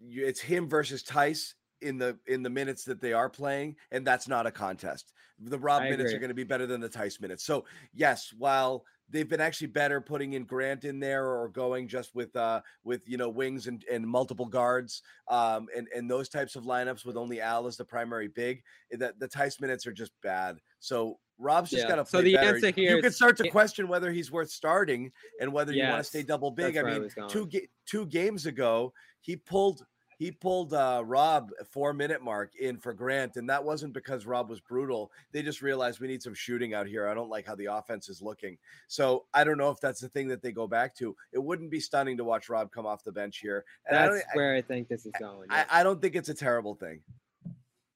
you, 0.00 0.26
it's 0.26 0.40
him 0.40 0.68
versus 0.68 1.04
Theis 1.04 1.54
in 1.82 1.96
the 1.96 2.18
in 2.26 2.42
the 2.42 2.50
minutes 2.50 2.84
that 2.86 3.00
they 3.00 3.12
are 3.12 3.30
playing, 3.30 3.76
and 3.92 4.04
that's 4.04 4.26
not 4.26 4.48
a 4.48 4.50
contest. 4.50 5.12
The 5.38 5.60
Rob 5.60 5.82
I 5.82 5.90
minutes 5.90 6.12
are 6.12 6.18
going 6.18 6.30
to 6.30 6.34
be 6.34 6.42
better 6.42 6.66
than 6.66 6.80
the 6.80 6.88
Theis 6.88 7.20
minutes. 7.20 7.44
So 7.44 7.66
yes, 7.94 8.34
while 8.36 8.84
they've 9.10 9.28
been 9.28 9.40
actually 9.40 9.66
better 9.66 10.00
putting 10.00 10.34
in 10.34 10.44
Grant 10.44 10.84
in 10.84 11.00
there 11.00 11.26
or 11.26 11.48
going 11.48 11.88
just 11.88 12.14
with 12.14 12.34
uh 12.36 12.60
with 12.84 13.08
you 13.08 13.16
know 13.16 13.28
wings 13.28 13.66
and, 13.66 13.84
and 13.90 14.06
multiple 14.06 14.46
guards 14.46 15.02
um 15.28 15.68
and 15.76 15.88
and 15.94 16.10
those 16.10 16.28
types 16.28 16.56
of 16.56 16.64
lineups 16.64 17.04
with 17.04 17.16
only 17.16 17.40
Al 17.40 17.66
as 17.66 17.76
the 17.76 17.84
primary 17.84 18.28
big, 18.28 18.62
eh, 18.92 18.96
that 18.96 19.18
the 19.18 19.28
Theis 19.28 19.60
minutes 19.60 19.86
are 19.86 19.92
just 19.92 20.12
bad. 20.22 20.58
So 20.78 21.18
Rob's 21.38 21.70
just 21.70 21.84
Yeah. 21.84 21.88
got 21.88 21.96
to 21.96 22.04
play 22.04 22.20
So 22.20 22.24
the 22.24 22.34
better. 22.34 22.54
answer 22.54 22.70
here 22.70 22.96
you 22.96 23.02
could 23.02 23.14
start 23.14 23.36
to 23.38 23.50
question 23.50 23.88
whether 23.88 24.12
he's 24.12 24.30
worth 24.30 24.50
starting 24.50 25.10
and 25.40 25.52
whether 25.52 25.72
you 25.72 25.88
want 25.88 26.00
to 26.04 26.04
stay 26.04 26.22
double 26.22 26.50
big. 26.50 26.76
I 26.76 26.82
where 26.82 26.92
I 26.92 26.98
mean, 27.00 27.10
two 27.28 27.46
ga- 27.46 27.68
two 27.86 28.06
games 28.06 28.46
ago, 28.46 28.92
he 29.22 29.36
pulled 29.36 29.84
he 30.20 30.30
pulled 30.30 30.74
uh, 30.74 31.02
Rob 31.06 31.50
four 31.70 31.94
minute 31.94 32.22
mark 32.22 32.54
in 32.54 32.76
for 32.76 32.92
Grant, 32.92 33.36
and 33.36 33.48
that 33.48 33.64
wasn't 33.64 33.94
because 33.94 34.26
Rob 34.26 34.50
was 34.50 34.60
brutal. 34.60 35.10
They 35.32 35.40
just 35.40 35.62
realized 35.62 35.98
we 35.98 36.08
need 36.08 36.22
some 36.22 36.34
shooting 36.34 36.74
out 36.74 36.86
here. 36.86 37.08
I 37.08 37.14
don't 37.14 37.30
like 37.30 37.46
how 37.46 37.54
the 37.54 37.72
offense 37.72 38.10
is 38.10 38.20
looking. 38.20 38.58
So 38.86 39.24
I 39.32 39.44
don't 39.44 39.56
know 39.56 39.70
if 39.70 39.80
that's 39.80 39.98
the 39.98 40.10
thing 40.10 40.28
that 40.28 40.42
they 40.42 40.52
go 40.52 40.66
back 40.66 40.94
to. 40.96 41.16
It 41.32 41.42
wouldn't 41.42 41.70
be 41.70 41.80
stunning 41.80 42.18
to 42.18 42.24
watch 42.24 42.50
Rob 42.50 42.70
come 42.70 42.84
off 42.84 43.02
the 43.02 43.10
bench 43.10 43.38
here. 43.38 43.64
And 43.86 43.96
I 43.96 44.02
That's 44.02 44.16
don't, 44.16 44.24
where 44.34 44.54
I 44.54 44.60
think 44.60 44.88
this 44.88 45.06
is 45.06 45.12
going. 45.18 45.48
I, 45.50 45.64
I 45.70 45.82
don't 45.82 46.02
think 46.02 46.14
it's 46.14 46.28
a 46.28 46.34
terrible 46.34 46.74
thing. 46.74 47.00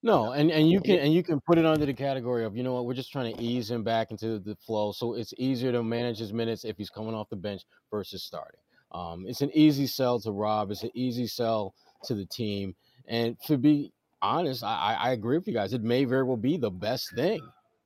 No, 0.02 0.32
and, 0.32 0.50
and 0.50 0.70
you 0.70 0.80
can 0.80 1.00
and 1.00 1.12
you 1.12 1.22
can 1.22 1.42
put 1.42 1.58
it 1.58 1.66
under 1.66 1.84
the 1.84 1.92
category 1.92 2.46
of 2.46 2.56
you 2.56 2.62
know 2.62 2.72
what 2.72 2.86
we're 2.86 2.94
just 2.94 3.12
trying 3.12 3.34
to 3.34 3.42
ease 3.42 3.70
him 3.70 3.84
back 3.84 4.10
into 4.10 4.38
the 4.38 4.56
flow, 4.56 4.92
so 4.92 5.12
it's 5.12 5.34
easier 5.36 5.72
to 5.72 5.82
manage 5.82 6.18
his 6.18 6.32
minutes 6.32 6.64
if 6.64 6.78
he's 6.78 6.90
coming 6.90 7.14
off 7.14 7.28
the 7.28 7.36
bench 7.36 7.62
versus 7.90 8.22
starting. 8.22 8.60
Um, 8.92 9.24
it's 9.26 9.40
an 9.40 9.50
easy 9.52 9.86
sell 9.86 10.20
to 10.20 10.30
Rob. 10.30 10.70
It's 10.70 10.84
an 10.84 10.90
easy 10.94 11.26
sell 11.26 11.74
to 12.04 12.14
the 12.14 12.26
team, 12.26 12.74
and 13.08 13.36
to 13.46 13.56
be 13.56 13.92
honest, 14.22 14.62
I, 14.64 14.96
I 15.00 15.08
I 15.08 15.12
agree 15.12 15.36
with 15.38 15.46
you 15.48 15.54
guys. 15.54 15.72
It 15.72 15.82
may 15.82 16.04
very 16.04 16.22
well 16.24 16.36
be 16.36 16.56
the 16.56 16.70
best 16.70 17.14
thing 17.14 17.40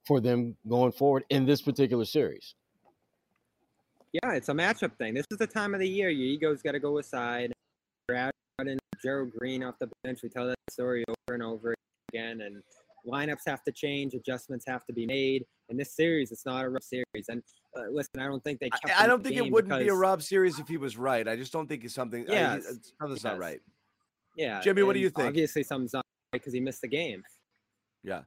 for 0.07 0.21
them 0.21 0.57
going 0.69 0.93
forward 0.93 1.25
in 1.31 1.45
this 1.47 1.61
particular 1.63 2.05
series. 2.05 2.55
Yeah, 4.13 4.33
it's 4.33 4.49
a 4.49 4.53
matchup 4.55 4.97
thing. 4.97 5.15
This 5.15 5.27
is 5.31 5.37
the 5.39 5.47
time 5.47 5.75
of 5.75 5.81
the 5.81 5.89
year 5.89 6.09
your 6.09 6.27
ego's 6.29 6.63
got 6.63 6.73
to 6.73 6.81
go 6.81 6.99
aside. 6.99 7.53
Brad 8.07 8.33
and 8.59 8.79
Gerald 9.03 9.31
Green 9.39 9.63
off 9.63 9.75
the 9.79 9.89
bench. 10.03 10.21
We 10.23 10.31
tell 10.31 10.47
that 10.47 10.57
story 10.71 11.05
over 11.09 11.35
and 11.35 11.43
over 11.43 11.75
again, 12.13 12.41
and 12.41 12.63
lineups 13.07 13.43
have 13.47 13.63
to 13.65 13.73
change, 13.73 14.15
adjustments 14.15 14.65
have 14.67 14.85
to 14.87 14.93
be 14.95 15.07
made. 15.07 15.45
In 15.69 15.77
this 15.77 15.95
series, 15.95 16.33
it's 16.33 16.47
not 16.47 16.65
a 16.65 16.69
rough 16.71 16.83
series. 16.85 17.29
And 17.29 17.43
uh, 17.77 17.83
listen, 17.91 18.19
I 18.21 18.25
don't 18.27 18.43
think 18.43 18.61
they. 18.61 18.71
Kept 18.71 18.99
I, 18.99 19.05
I 19.05 19.07
don't 19.07 19.23
think 19.23 19.37
it 19.37 19.51
wouldn't 19.51 19.79
be 19.79 19.89
a 19.89 19.95
Rob 19.95 20.23
series 20.23 20.59
if 20.59 20.67
he 20.69 20.79
was 20.79 20.97
right. 20.97 21.29
I 21.29 21.37
just 21.37 21.53
don't 21.53 21.67
think 21.69 21.85
it's 21.85 21.95
something. 21.95 22.25
I- 22.31 22.33
Yes, 22.33 22.55
he- 22.65 22.71
it's- 22.71 22.93
something's 22.99 23.25
not 23.25 23.39
right. 23.39 23.61
Yeah, 24.39 24.61
Jimmy, 24.61 24.85
what 24.85 24.93
do 24.93 25.01
you 25.01 25.11
think? 25.11 25.29
Obviously, 25.29 25.65
something's 25.65 25.93
not 25.93 26.05
right 26.33 26.41
because 26.41 26.53
he 26.53 26.61
missed 26.61 26.81
the 26.81 26.89
game. 26.89 27.25
Yeah, 28.05 28.23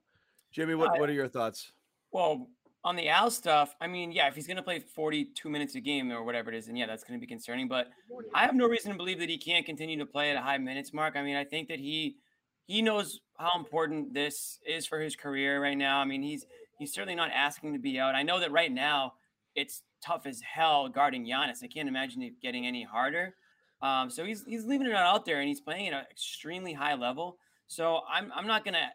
Jimmy, 0.51 0.76
what, 0.76 0.89
Uh, 0.89 0.99
what 0.99 1.09
are 1.09 1.14
your 1.14 1.30
thoughts? 1.30 1.72
Well, 2.12 2.49
on 2.84 2.97
the 2.97 3.07
Al 3.07 3.32
stuff, 3.32 3.76
I 3.80 3.88
mean, 3.88 4.12
yeah, 4.12 4.28
if 4.28 4.36
he's 4.36 4.45
going 4.45 4.57
to 4.57 4.64
play 4.64 4.80
42 4.80 5.49
minutes 5.49 5.76
a 5.76 5.80
game 5.80 6.12
or 6.12 6.24
whatever 6.24 6.51
it 6.51 6.57
is, 6.57 6.68
and 6.68 6.78
yeah, 6.78 6.86
that's 6.86 7.03
going 7.03 7.18
to 7.18 7.22
be 7.22 7.28
concerning. 7.28 7.70
But 7.70 7.89
I 8.36 8.41
have 8.45 8.55
no 8.55 8.68
reason 8.68 8.91
to 8.91 8.97
believe 8.97 9.20
that 9.20 9.30
he 9.30 9.38
can't 9.38 9.66
continue 9.66 9.97
to 9.99 10.05
play 10.05 10.32
at 10.32 10.36
a 10.36 10.41
high 10.41 10.57
minutes 10.57 10.93
mark. 10.93 11.16
I 11.16 11.24
mean, 11.24 11.38
I 11.38 11.45
think 11.45 11.70
that 11.70 11.80
he 11.80 12.18
he 12.66 12.82
knows 12.82 13.22
how 13.38 13.57
important 13.57 14.14
this 14.14 14.59
is 14.66 14.86
for 14.86 14.99
his 14.99 15.16
career 15.16 15.62
right 15.62 15.78
now. 15.78 15.99
I 15.99 16.05
mean, 16.05 16.24
he's 16.24 16.45
he's 16.78 16.91
certainly 16.93 17.16
not 17.16 17.32
asking 17.32 17.74
to 17.74 17.80
be 17.80 17.99
out. 17.99 18.16
I 18.16 18.24
know 18.24 18.39
that 18.41 18.51
right 18.51 18.72
now 18.72 19.14
it's 19.55 19.84
tough 20.03 20.26
as 20.26 20.41
hell 20.41 20.89
guarding 20.89 21.26
Giannis. 21.26 21.64
I 21.64 21.68
can't 21.68 21.88
imagine 21.88 22.22
it 22.22 22.41
getting 22.41 22.68
any 22.68 22.84
harder. 22.84 23.36
Um, 23.82 24.09
so 24.09 24.25
he's 24.25 24.43
he's 24.45 24.65
leaving 24.65 24.88
it 24.88 24.93
out 24.93 25.25
there 25.25 25.39
and 25.39 25.47
he's 25.47 25.61
playing 25.61 25.88
at 25.88 25.93
an 25.93 26.05
extremely 26.11 26.73
high 26.73 26.95
level. 26.95 27.38
So 27.67 28.01
I'm 28.11 28.32
I'm 28.36 28.47
not 28.47 28.63
gonna 28.63 28.89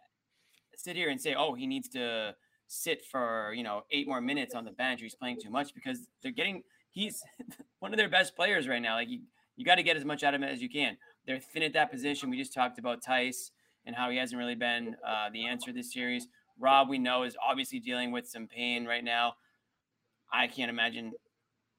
sit 0.76 0.96
here 0.96 1.10
and 1.10 1.20
say, 1.20 1.34
oh, 1.34 1.54
he 1.54 1.66
needs 1.66 1.88
to 1.90 2.34
sit 2.68 3.04
for 3.04 3.52
you 3.54 3.62
know 3.62 3.82
eight 3.90 4.06
more 4.06 4.20
minutes 4.20 4.54
on 4.54 4.64
the 4.64 4.72
bench 4.72 5.00
he's 5.00 5.14
playing 5.14 5.38
too 5.40 5.50
much 5.50 5.74
because 5.74 6.08
they're 6.22 6.32
getting 6.32 6.62
he's 6.90 7.22
one 7.80 7.92
of 7.92 7.98
their 7.98 8.08
best 8.08 8.34
players 8.36 8.68
right 8.68 8.82
now. 8.82 8.94
Like 8.94 9.08
you, 9.08 9.20
you 9.56 9.64
got 9.64 9.76
to 9.76 9.82
get 9.82 9.96
as 9.96 10.04
much 10.04 10.22
out 10.24 10.34
of 10.34 10.42
him 10.42 10.48
as 10.48 10.60
you 10.60 10.68
can. 10.68 10.96
They're 11.26 11.38
thin 11.38 11.62
at 11.62 11.72
that 11.74 11.90
position. 11.90 12.30
We 12.30 12.38
just 12.38 12.54
talked 12.54 12.78
about 12.78 13.02
Theis 13.02 13.50
and 13.84 13.94
how 13.94 14.10
he 14.10 14.16
hasn't 14.16 14.38
really 14.38 14.54
been 14.54 14.96
uh, 15.06 15.30
the 15.32 15.46
answer 15.46 15.72
this 15.72 15.92
series. 15.92 16.26
Rob, 16.58 16.88
we 16.88 16.98
know, 16.98 17.24
is 17.24 17.36
obviously 17.46 17.80
dealing 17.80 18.12
with 18.12 18.26
some 18.26 18.46
pain 18.46 18.86
right 18.86 19.04
now. 19.04 19.34
I 20.32 20.46
can't 20.46 20.70
imagine 20.70 21.12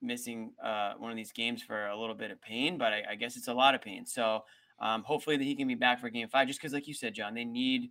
missing 0.02 0.52
uh, 0.64 0.94
one 0.98 1.12
of 1.12 1.18
these 1.18 1.32
games 1.32 1.62
for 1.62 1.88
a 1.88 2.00
little 2.00 2.16
bit 2.16 2.32
of 2.32 2.42
pain, 2.42 2.78
but 2.78 2.94
I, 2.94 3.04
I 3.12 3.16
guess 3.16 3.36
it's 3.38 3.48
a 3.48 3.54
lot 3.54 3.76
of 3.76 3.82
pain. 3.82 4.06
So 4.06 4.44
um, 4.80 5.04
hopefully 5.04 5.38
that 5.38 5.44
he 5.44 5.56
can 5.56 5.68
be 5.68 5.76
back 5.76 6.00
for 6.00 6.10
game 6.10 6.28
five, 6.28 6.48
just 6.48 6.60
because, 6.60 6.74
like 6.74 6.88
you 6.88 6.94
said, 6.94 7.14
John, 7.14 7.34
they 7.34 7.46
need 7.46 7.90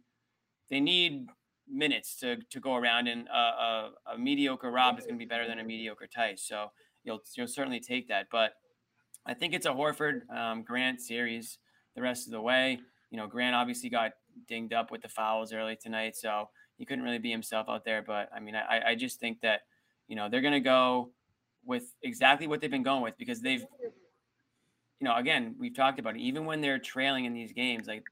they 0.70 0.80
need 0.80 1.26
minutes 1.68 2.16
to 2.20 2.36
to 2.50 2.60
go 2.60 2.76
around, 2.76 3.08
and 3.08 3.26
a, 3.28 3.32
a, 3.32 3.90
a 4.14 4.18
mediocre 4.18 4.70
Rob 4.70 4.98
is 4.98 5.04
going 5.04 5.16
to 5.16 5.18
be 5.18 5.28
better 5.28 5.46
than 5.48 5.58
a 5.58 5.64
mediocre 5.64 6.06
Theis. 6.06 6.46
So 6.46 6.70
you'll 7.02 7.20
you'll 7.36 7.48
certainly 7.48 7.80
take 7.80 8.08
that, 8.08 8.26
but 8.30 8.52
I 9.26 9.34
think 9.34 9.54
it's 9.54 9.66
a 9.66 9.70
Horford 9.70 10.30
um, 10.30 10.62
Grant 10.62 11.00
series 11.00 11.58
the 11.96 12.02
rest 12.02 12.26
of 12.26 12.32
the 12.32 12.40
way. 12.40 12.78
You 13.10 13.18
know, 13.18 13.26
Grant 13.26 13.56
obviously 13.56 13.88
got 13.88 14.12
dinged 14.46 14.72
up 14.72 14.90
with 14.90 15.02
the 15.02 15.08
fouls 15.08 15.52
early 15.52 15.76
tonight, 15.76 16.14
so 16.14 16.48
he 16.76 16.84
couldn't 16.84 17.04
really 17.04 17.18
be 17.18 17.30
himself 17.30 17.68
out 17.68 17.84
there. 17.84 18.02
But 18.02 18.28
I 18.34 18.38
mean, 18.38 18.54
I, 18.54 18.90
I 18.90 18.94
just 18.94 19.18
think 19.18 19.40
that 19.40 19.62
you 20.06 20.14
know 20.14 20.28
they're 20.28 20.42
going 20.42 20.54
to 20.54 20.60
go 20.60 21.10
with 21.66 21.94
exactly 22.02 22.46
what 22.46 22.60
they've 22.60 22.70
been 22.70 22.82
going 22.82 23.02
with 23.02 23.16
because 23.18 23.40
they've, 23.40 23.64
you 25.00 25.04
know, 25.04 25.16
again 25.16 25.54
we've 25.58 25.74
talked 25.74 25.98
about 25.98 26.16
it. 26.16 26.20
Even 26.20 26.44
when 26.44 26.60
they're 26.60 26.78
trailing 26.78 27.24
in 27.24 27.34
these 27.34 27.52
games, 27.52 27.86
like 27.86 28.04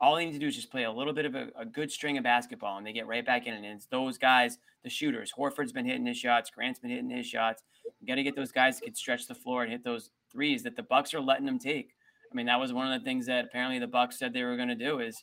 all 0.00 0.16
they 0.16 0.24
need 0.24 0.32
to 0.32 0.38
do 0.38 0.46
is 0.46 0.56
just 0.56 0.70
play 0.70 0.84
a 0.84 0.90
little 0.90 1.12
bit 1.12 1.26
of 1.26 1.34
a, 1.34 1.48
a 1.56 1.64
good 1.64 1.90
string 1.90 2.16
of 2.16 2.24
basketball, 2.24 2.78
and 2.78 2.86
they 2.86 2.92
get 2.92 3.06
right 3.06 3.24
back 3.24 3.46
in. 3.46 3.52
And 3.52 3.66
it's 3.66 3.86
those 3.86 4.16
guys, 4.16 4.58
the 4.82 4.88
shooters. 4.88 5.32
Horford's 5.36 5.72
been 5.72 5.84
hitting 5.84 6.06
his 6.06 6.16
shots. 6.16 6.50
Grant's 6.50 6.80
been 6.80 6.90
hitting 6.90 7.10
his 7.10 7.26
shots. 7.26 7.62
You 8.00 8.06
got 8.06 8.14
to 8.14 8.22
get 8.22 8.34
those 8.34 8.50
guys 8.50 8.78
that 8.78 8.86
can 8.86 8.94
stretch 8.94 9.26
the 9.26 9.34
floor 9.34 9.62
and 9.62 9.70
hit 9.70 9.84
those 9.84 10.10
threes 10.32 10.62
that 10.62 10.74
the 10.74 10.82
Bucks 10.82 11.12
are 11.12 11.20
letting 11.20 11.44
them 11.44 11.58
take. 11.58 11.90
I 12.32 12.34
mean, 12.34 12.46
that 12.46 12.58
was 12.58 12.72
one 12.72 12.90
of 12.90 12.98
the 12.98 13.04
things 13.04 13.26
that 13.26 13.44
apparently 13.44 13.78
the 13.78 13.86
Bucks 13.86 14.18
said 14.18 14.32
they 14.32 14.44
were 14.44 14.56
going 14.56 14.68
to 14.68 14.74
do 14.74 15.00
is 15.00 15.22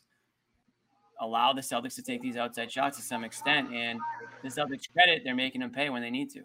allow 1.20 1.52
the 1.52 1.60
Celtics 1.60 1.96
to 1.96 2.02
take 2.02 2.22
these 2.22 2.36
outside 2.36 2.70
shots 2.70 2.98
to 2.98 3.02
some 3.02 3.24
extent. 3.24 3.72
And 3.74 3.98
the 4.42 4.48
Celtics 4.48 4.92
credit, 4.92 5.22
they're 5.24 5.34
making 5.34 5.62
them 5.62 5.70
pay 5.70 5.90
when 5.90 6.02
they 6.02 6.10
need 6.10 6.30
to. 6.30 6.42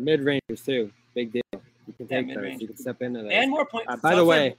Mid 0.00 0.24
rangers 0.24 0.64
too, 0.64 0.90
big 1.14 1.32
deal. 1.32 1.42
You 1.86 1.92
can 1.96 2.06
Yeah, 2.08 2.18
take 2.18 2.26
those. 2.28 2.36
mid-range. 2.36 2.60
You 2.62 2.66
can 2.68 2.76
step 2.76 3.02
into 3.02 3.22
that. 3.22 3.32
And 3.32 3.50
more 3.50 3.66
points. 3.66 3.86
Uh, 3.88 3.96
by 3.96 4.14
the 4.14 4.24
way, 4.24 4.56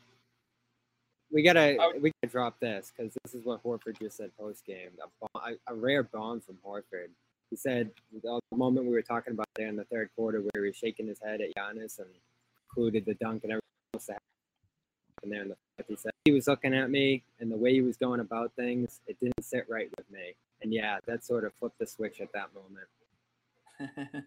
we 1.32 1.42
gotta 1.44 1.78
Oh. 1.80 1.94
we 2.00 2.12
gotta 2.22 2.32
drop 2.32 2.60
this 2.60 2.92
because 2.96 3.14
this 3.24 3.34
is 3.34 3.46
what 3.46 3.64
Horford 3.64 3.98
just 4.00 4.18
said 4.18 4.32
post 4.38 4.66
game. 4.66 4.92
A, 5.34 5.40
a, 5.40 5.54
a 5.68 5.76
rare 5.76 6.04
bomb 6.04 6.42
from 6.42 6.58
Horford. 6.66 7.10
He 7.50 7.56
said 7.56 7.92
the 8.24 8.40
moment 8.54 8.86
we 8.86 8.92
were 8.94 9.02
talking 9.02 9.34
about 9.34 9.48
there 9.56 9.68
in 9.68 9.76
the 9.76 9.84
third 9.86 10.10
quarter, 10.16 10.42
where 10.42 10.52
he 10.64 10.68
was 10.70 10.76
shaking 10.76 11.08
his 11.08 11.20
head 11.20 11.42
at 11.42 11.50
Giannis 11.58 12.00
and 12.00 12.08
included 12.70 13.06
the 13.06 13.14
dunk 13.16 13.44
and 13.44 13.54
everything 13.54 13.62
else 13.94 14.06
that 14.06 14.20
happened 15.18 15.32
there 15.34 15.42
in 15.42 15.50
the 15.50 15.58
fifth. 15.78 15.88
He 15.90 15.96
said 15.96 16.12
he 16.26 16.32
was 16.32 16.48
looking 16.48 16.74
at 16.74 16.90
me 16.90 17.24
and 17.40 17.52
the 17.52 17.58
way 17.58 17.74
he 17.74 17.82
was 17.82 17.98
going 17.98 18.20
about 18.20 18.54
things, 18.56 19.00
it 19.08 19.18
didn't 19.20 19.44
sit 19.44 19.66
right 19.70 19.90
with 19.98 20.10
me. 20.12 20.34
And 20.62 20.74
yeah, 20.74 21.00
that 21.08 21.26
sort 21.26 21.44
of 21.44 21.54
flipped 21.56 21.80
the 21.80 21.88
switch 21.88 22.22
at 22.22 22.32
that 22.34 22.50
moment. 22.54 22.88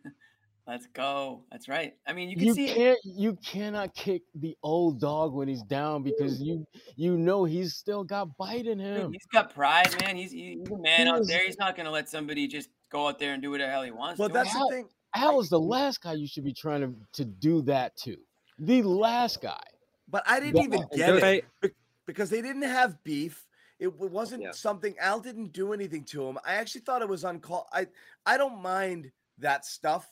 Let's 0.67 0.87
go. 0.87 1.43
That's 1.53 1.69
right. 1.69 1.93
I 2.07 2.15
mean, 2.15 2.31
you 2.31 2.37
can 2.37 2.47
You 2.47 2.55
see 2.55 2.67
it. 2.71 2.75
can't 2.75 2.99
you 3.05 3.37
cannot 3.45 3.95
kick 3.95 4.23
the 4.35 4.57
old 4.63 4.99
dog 4.99 5.35
when 5.35 5.47
he's 5.47 5.63
down 5.63 6.03
because 6.03 6.41
you 6.41 6.67
you 6.97 7.19
know 7.19 7.45
he's 7.45 7.75
still 7.75 8.03
got 8.03 8.35
bite 8.39 8.67
in 8.67 8.79
him. 8.79 9.13
He's 9.13 9.27
got 9.31 9.55
pride, 9.55 9.95
man. 10.01 10.17
He's, 10.17 10.33
he's 10.33 10.67
a 10.71 10.79
man 10.79 11.01
He 11.07 11.13
out 11.13 11.21
is- 11.21 11.29
there. 11.29 11.45
He's 11.45 11.59
not 11.59 11.77
going 11.77 11.85
to 11.85 11.93
let 11.93 12.09
somebody 12.09 12.47
just 12.47 12.71
go 12.91 13.09
out 13.09 13.19
there 13.19 13.35
and 13.35 13.43
do 13.43 13.51
whatever 13.51 13.69
the 13.69 13.73
hell 13.73 13.83
he 13.83 13.91
wants. 13.91 14.19
Well, 14.19 14.29
to. 14.29 14.33
that's 14.35 14.53
the 14.55 14.69
thing. 14.71 14.89
Al 15.15 15.39
is 15.41 15.51
the 15.51 15.61
last 15.61 16.01
guy 16.03 16.15
you 16.15 16.27
should 16.27 16.45
be 16.45 16.55
trying 16.55 16.81
to, 16.81 16.95
to 17.13 17.25
do 17.27 17.61
that 17.63 17.95
to. 17.99 18.17
The 18.59 18.83
last 18.83 19.43
guy. 19.43 19.61
But 20.09 20.23
I 20.27 20.41
didn't 20.41 20.55
Well, 20.55 20.65
even 20.65 20.85
get 20.95 21.15
it 21.23 21.45
I- 21.63 21.69
because 22.07 22.31
they 22.31 22.41
didn't 22.41 22.63
have 22.63 23.03
beef. 23.05 23.47
It 23.79 23.93
wasn't 23.99 24.43
Yeah. 24.45 24.53
something 24.53 24.95
Al 24.99 25.21
didn't 25.21 25.53
do 25.53 25.73
anything 25.75 26.05
to 26.07 26.27
him. 26.27 26.39
I 26.45 26.55
actually 26.55 26.81
thought 26.83 27.03
it 27.03 27.09
was 27.09 27.25
uncalled. 27.25 27.67
I 27.73 27.87
I 28.25 28.39
don't 28.39 28.63
mind 28.63 29.11
that 29.39 29.67
stuff. 29.67 30.11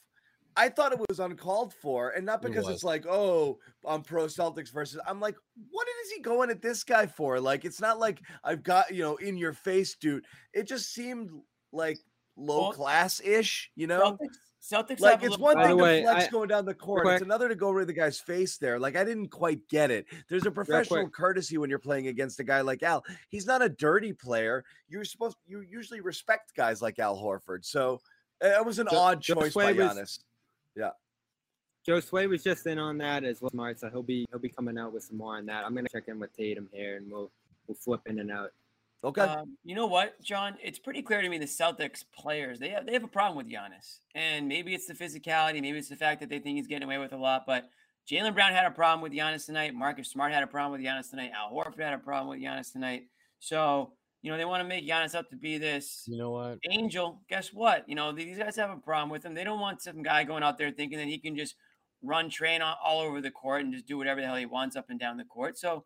I 0.56 0.68
thought 0.68 0.92
it 0.92 1.00
was 1.08 1.18
uncalled 1.20 1.72
for, 1.74 2.10
and 2.10 2.26
not 2.26 2.42
because 2.42 2.66
was. 2.66 2.74
it's 2.76 2.84
like, 2.84 3.06
oh, 3.06 3.58
I'm 3.86 4.02
pro 4.02 4.26
Celtics 4.26 4.70
versus. 4.72 5.00
I'm 5.06 5.20
like, 5.20 5.36
what 5.70 5.86
is 6.04 6.10
he 6.12 6.20
going 6.20 6.50
at 6.50 6.60
this 6.62 6.84
guy 6.84 7.06
for? 7.06 7.40
Like, 7.40 7.64
it's 7.64 7.80
not 7.80 7.98
like 7.98 8.20
I've 8.44 8.62
got 8.62 8.94
you 8.94 9.02
know 9.02 9.16
in 9.16 9.36
your 9.38 9.52
face, 9.54 9.94
dude. 9.94 10.24
It 10.52 10.64
just 10.68 10.92
seemed 10.92 11.30
like 11.72 11.98
low 12.36 12.62
Well, 12.64 12.72
class 12.72 13.20
ish, 13.20 13.70
you 13.76 13.86
know. 13.86 14.18
Celtics, 14.20 14.36
Celtics 14.62 15.00
Like 15.00 15.22
have 15.22 15.24
it's 15.24 15.38
one 15.38 15.54
thing 15.56 15.62
problem. 15.76 15.78
to 15.78 15.82
way, 15.84 16.02
flex 16.02 16.26
I- 16.26 16.30
going 16.30 16.48
down 16.48 16.64
the 16.64 16.74
court. 16.74 17.02
quick- 17.02 17.14
It's 17.14 17.22
another 17.22 17.48
to 17.48 17.56
go 17.56 17.66
over 17.68 17.84
the 17.84 17.92
guy's 17.92 18.20
face 18.20 18.58
there. 18.58 18.78
Like 18.78 18.94
I 18.94 19.02
didn't 19.02 19.28
quite 19.28 19.66
get 19.68 19.90
it. 19.90 20.06
There's 20.28 20.46
a 20.46 20.50
professional 20.52 21.08
courtesy 21.08 21.58
when 21.58 21.68
you're 21.68 21.80
playing 21.80 22.06
against 22.06 22.38
a 22.38 22.44
guy 22.44 22.60
like 22.60 22.82
Al. 22.84 23.04
He's 23.28 23.44
not 23.44 23.60
a 23.60 23.68
dirty 23.68 24.12
player. 24.12 24.64
You're 24.88 25.04
supposed 25.04 25.36
you 25.46 25.62
usually 25.62 26.00
respect 26.00 26.54
guys 26.54 26.80
like 26.80 27.00
Al 27.00 27.16
Horford. 27.16 27.64
So 27.64 28.00
uh, 28.44 28.48
it 28.60 28.64
was 28.64 28.78
an 28.78 28.86
Ju- 28.88 28.96
odd 28.96 29.20
choice 29.20 29.52
Sway 29.52 29.72
by 29.72 29.82
was- 29.84 29.96
Giannis. 29.98 30.18
Yeah. 30.76 30.90
Joe 31.84 32.00
Sway 32.00 32.26
was 32.26 32.44
just 32.44 32.66
in 32.66 32.78
on 32.78 32.98
that 32.98 33.24
as 33.24 33.40
well, 33.40 33.50
smart. 33.50 33.80
So 33.80 33.90
he'll 33.90 34.02
be 34.02 34.26
he'll 34.30 34.38
be 34.38 34.48
coming 34.48 34.78
out 34.78 34.92
with 34.92 35.02
some 35.04 35.16
more 35.16 35.36
on 35.36 35.46
that. 35.46 35.64
I'm 35.64 35.74
gonna 35.74 35.88
check 35.88 36.04
in 36.08 36.20
with 36.20 36.34
Tatum 36.36 36.68
here, 36.72 36.96
and 36.96 37.10
we'll 37.10 37.30
we'll 37.66 37.76
flip 37.76 38.02
in 38.06 38.20
and 38.20 38.30
out. 38.30 38.50
Okay. 39.04 39.22
Um, 39.22 39.56
you 39.64 39.74
know 39.74 39.86
what, 39.86 40.20
John? 40.22 40.54
It's 40.62 40.78
pretty 40.78 41.02
clear 41.02 41.22
to 41.22 41.28
me 41.28 41.38
the 41.38 41.44
Celtics 41.44 42.04
players 42.16 42.60
they 42.60 42.68
have 42.68 42.86
they 42.86 42.92
have 42.92 43.02
a 43.02 43.08
problem 43.08 43.36
with 43.36 43.52
Giannis, 43.52 43.98
and 44.14 44.46
maybe 44.46 44.74
it's 44.74 44.86
the 44.86 44.94
physicality, 44.94 45.60
maybe 45.60 45.78
it's 45.78 45.88
the 45.88 45.96
fact 45.96 46.20
that 46.20 46.28
they 46.28 46.38
think 46.38 46.56
he's 46.56 46.68
getting 46.68 46.84
away 46.84 46.98
with 46.98 47.12
a 47.12 47.16
lot. 47.16 47.44
But 47.46 47.68
Jaylen 48.08 48.34
Brown 48.34 48.52
had 48.52 48.64
a 48.64 48.70
problem 48.70 49.00
with 49.00 49.12
Giannis 49.12 49.46
tonight. 49.46 49.74
Marcus 49.74 50.08
Smart 50.08 50.32
had 50.32 50.44
a 50.44 50.46
problem 50.46 50.80
with 50.80 50.88
Giannis 50.88 51.10
tonight. 51.10 51.32
Al 51.34 51.52
Horford 51.52 51.82
had 51.82 51.94
a 51.94 51.98
problem 51.98 52.28
with 52.28 52.40
Giannis 52.40 52.72
tonight. 52.72 53.06
So 53.40 53.92
you 54.22 54.30
know 54.30 54.38
they 54.38 54.44
want 54.44 54.62
to 54.62 54.68
make 54.68 54.88
Giannis 54.88 55.14
up 55.14 55.28
to 55.30 55.36
be 55.36 55.58
this 55.58 56.04
You 56.06 56.16
know 56.16 56.30
what? 56.30 56.58
angel. 56.70 57.20
Guess 57.28 57.52
what? 57.52 57.88
You 57.88 57.94
know 57.94 58.12
these 58.12 58.38
guys 58.38 58.56
have 58.56 58.70
a 58.70 58.76
problem 58.76 59.10
with 59.10 59.24
him. 59.24 59.34
They 59.34 59.44
don't 59.44 59.60
want 59.60 59.82
some 59.82 60.02
guy 60.02 60.24
going 60.24 60.42
out 60.42 60.58
there 60.58 60.70
thinking 60.70 60.98
that 60.98 61.08
he 61.08 61.18
can 61.18 61.36
just 61.36 61.56
run 62.02 62.30
train 62.30 62.60
all, 62.62 63.00
over 63.00 63.20
the 63.20 63.30
court 63.30 63.62
and 63.62 63.72
just 63.72 63.86
do 63.86 63.96
whatever 63.96 64.20
the 64.20 64.26
hell 64.26 64.36
he 64.36 64.46
wants 64.46 64.76
up 64.76 64.90
and 64.90 64.98
down 64.98 65.16
the 65.16 65.24
court. 65.24 65.58
So 65.58 65.84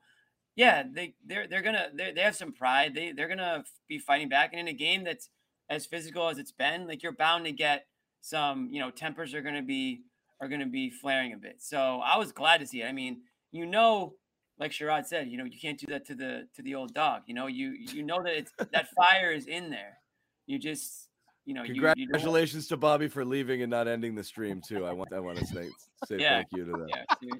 yeah, 0.54 0.84
they 0.90 1.14
they're 1.24 1.46
they're 1.46 1.62
gonna 1.62 1.88
they 1.94 2.12
they 2.12 2.22
have 2.22 2.36
some 2.36 2.52
pride. 2.52 2.94
They 2.94 3.12
they're 3.12 3.28
gonna 3.28 3.64
be 3.88 3.98
fighting 3.98 4.28
back, 4.28 4.50
and 4.52 4.60
in 4.60 4.68
a 4.68 4.72
game 4.72 5.04
that's 5.04 5.28
as 5.68 5.86
physical 5.86 6.28
as 6.28 6.38
it's 6.38 6.52
been, 6.52 6.86
like 6.86 7.02
you're 7.02 7.12
bound 7.12 7.44
to 7.44 7.52
get 7.52 7.86
some 8.20 8.68
you 8.70 8.80
know 8.80 8.90
tempers 8.90 9.34
are 9.34 9.42
gonna 9.42 9.62
be 9.62 10.02
are 10.40 10.48
gonna 10.48 10.66
be 10.66 10.90
flaring 10.90 11.32
a 11.32 11.36
bit. 11.36 11.56
So 11.58 12.00
I 12.04 12.16
was 12.16 12.32
glad 12.32 12.58
to 12.60 12.66
see 12.66 12.82
it. 12.82 12.86
I 12.86 12.92
mean, 12.92 13.20
you 13.52 13.66
know, 13.66 14.14
like 14.58 14.70
Sherrod 14.72 15.06
said, 15.06 15.28
you 15.28 15.36
know, 15.38 15.44
you 15.44 15.58
can't 15.60 15.78
do 15.78 15.86
that 15.88 16.06
to 16.06 16.14
the 16.14 16.48
to 16.54 16.62
the 16.62 16.74
old 16.74 16.94
dog. 16.94 17.22
You 17.26 17.34
know, 17.34 17.46
you 17.46 17.70
you 17.70 18.02
know 18.02 18.22
that 18.22 18.34
it's 18.34 18.52
that 18.72 18.88
fire 18.96 19.32
is 19.32 19.46
in 19.46 19.70
there. 19.70 19.98
You 20.46 20.58
just 20.58 21.08
you 21.44 21.54
know 21.54 21.62
you, 21.62 21.74
you 21.74 21.82
Congratulations 21.82 22.66
to 22.68 22.76
Bobby 22.76 23.08
for 23.08 23.24
leaving 23.24 23.62
and 23.62 23.70
not 23.70 23.86
ending 23.88 24.14
the 24.14 24.24
stream 24.24 24.60
too. 24.66 24.84
I 24.86 24.92
want 24.92 25.12
I 25.12 25.20
want 25.20 25.38
to 25.38 25.46
say 25.46 25.68
say 26.06 26.18
Yeah. 26.18 26.36
thank 26.42 26.48
you 26.54 26.64
to 26.64 26.72
them. 26.72 26.88
yeah. 27.22 27.32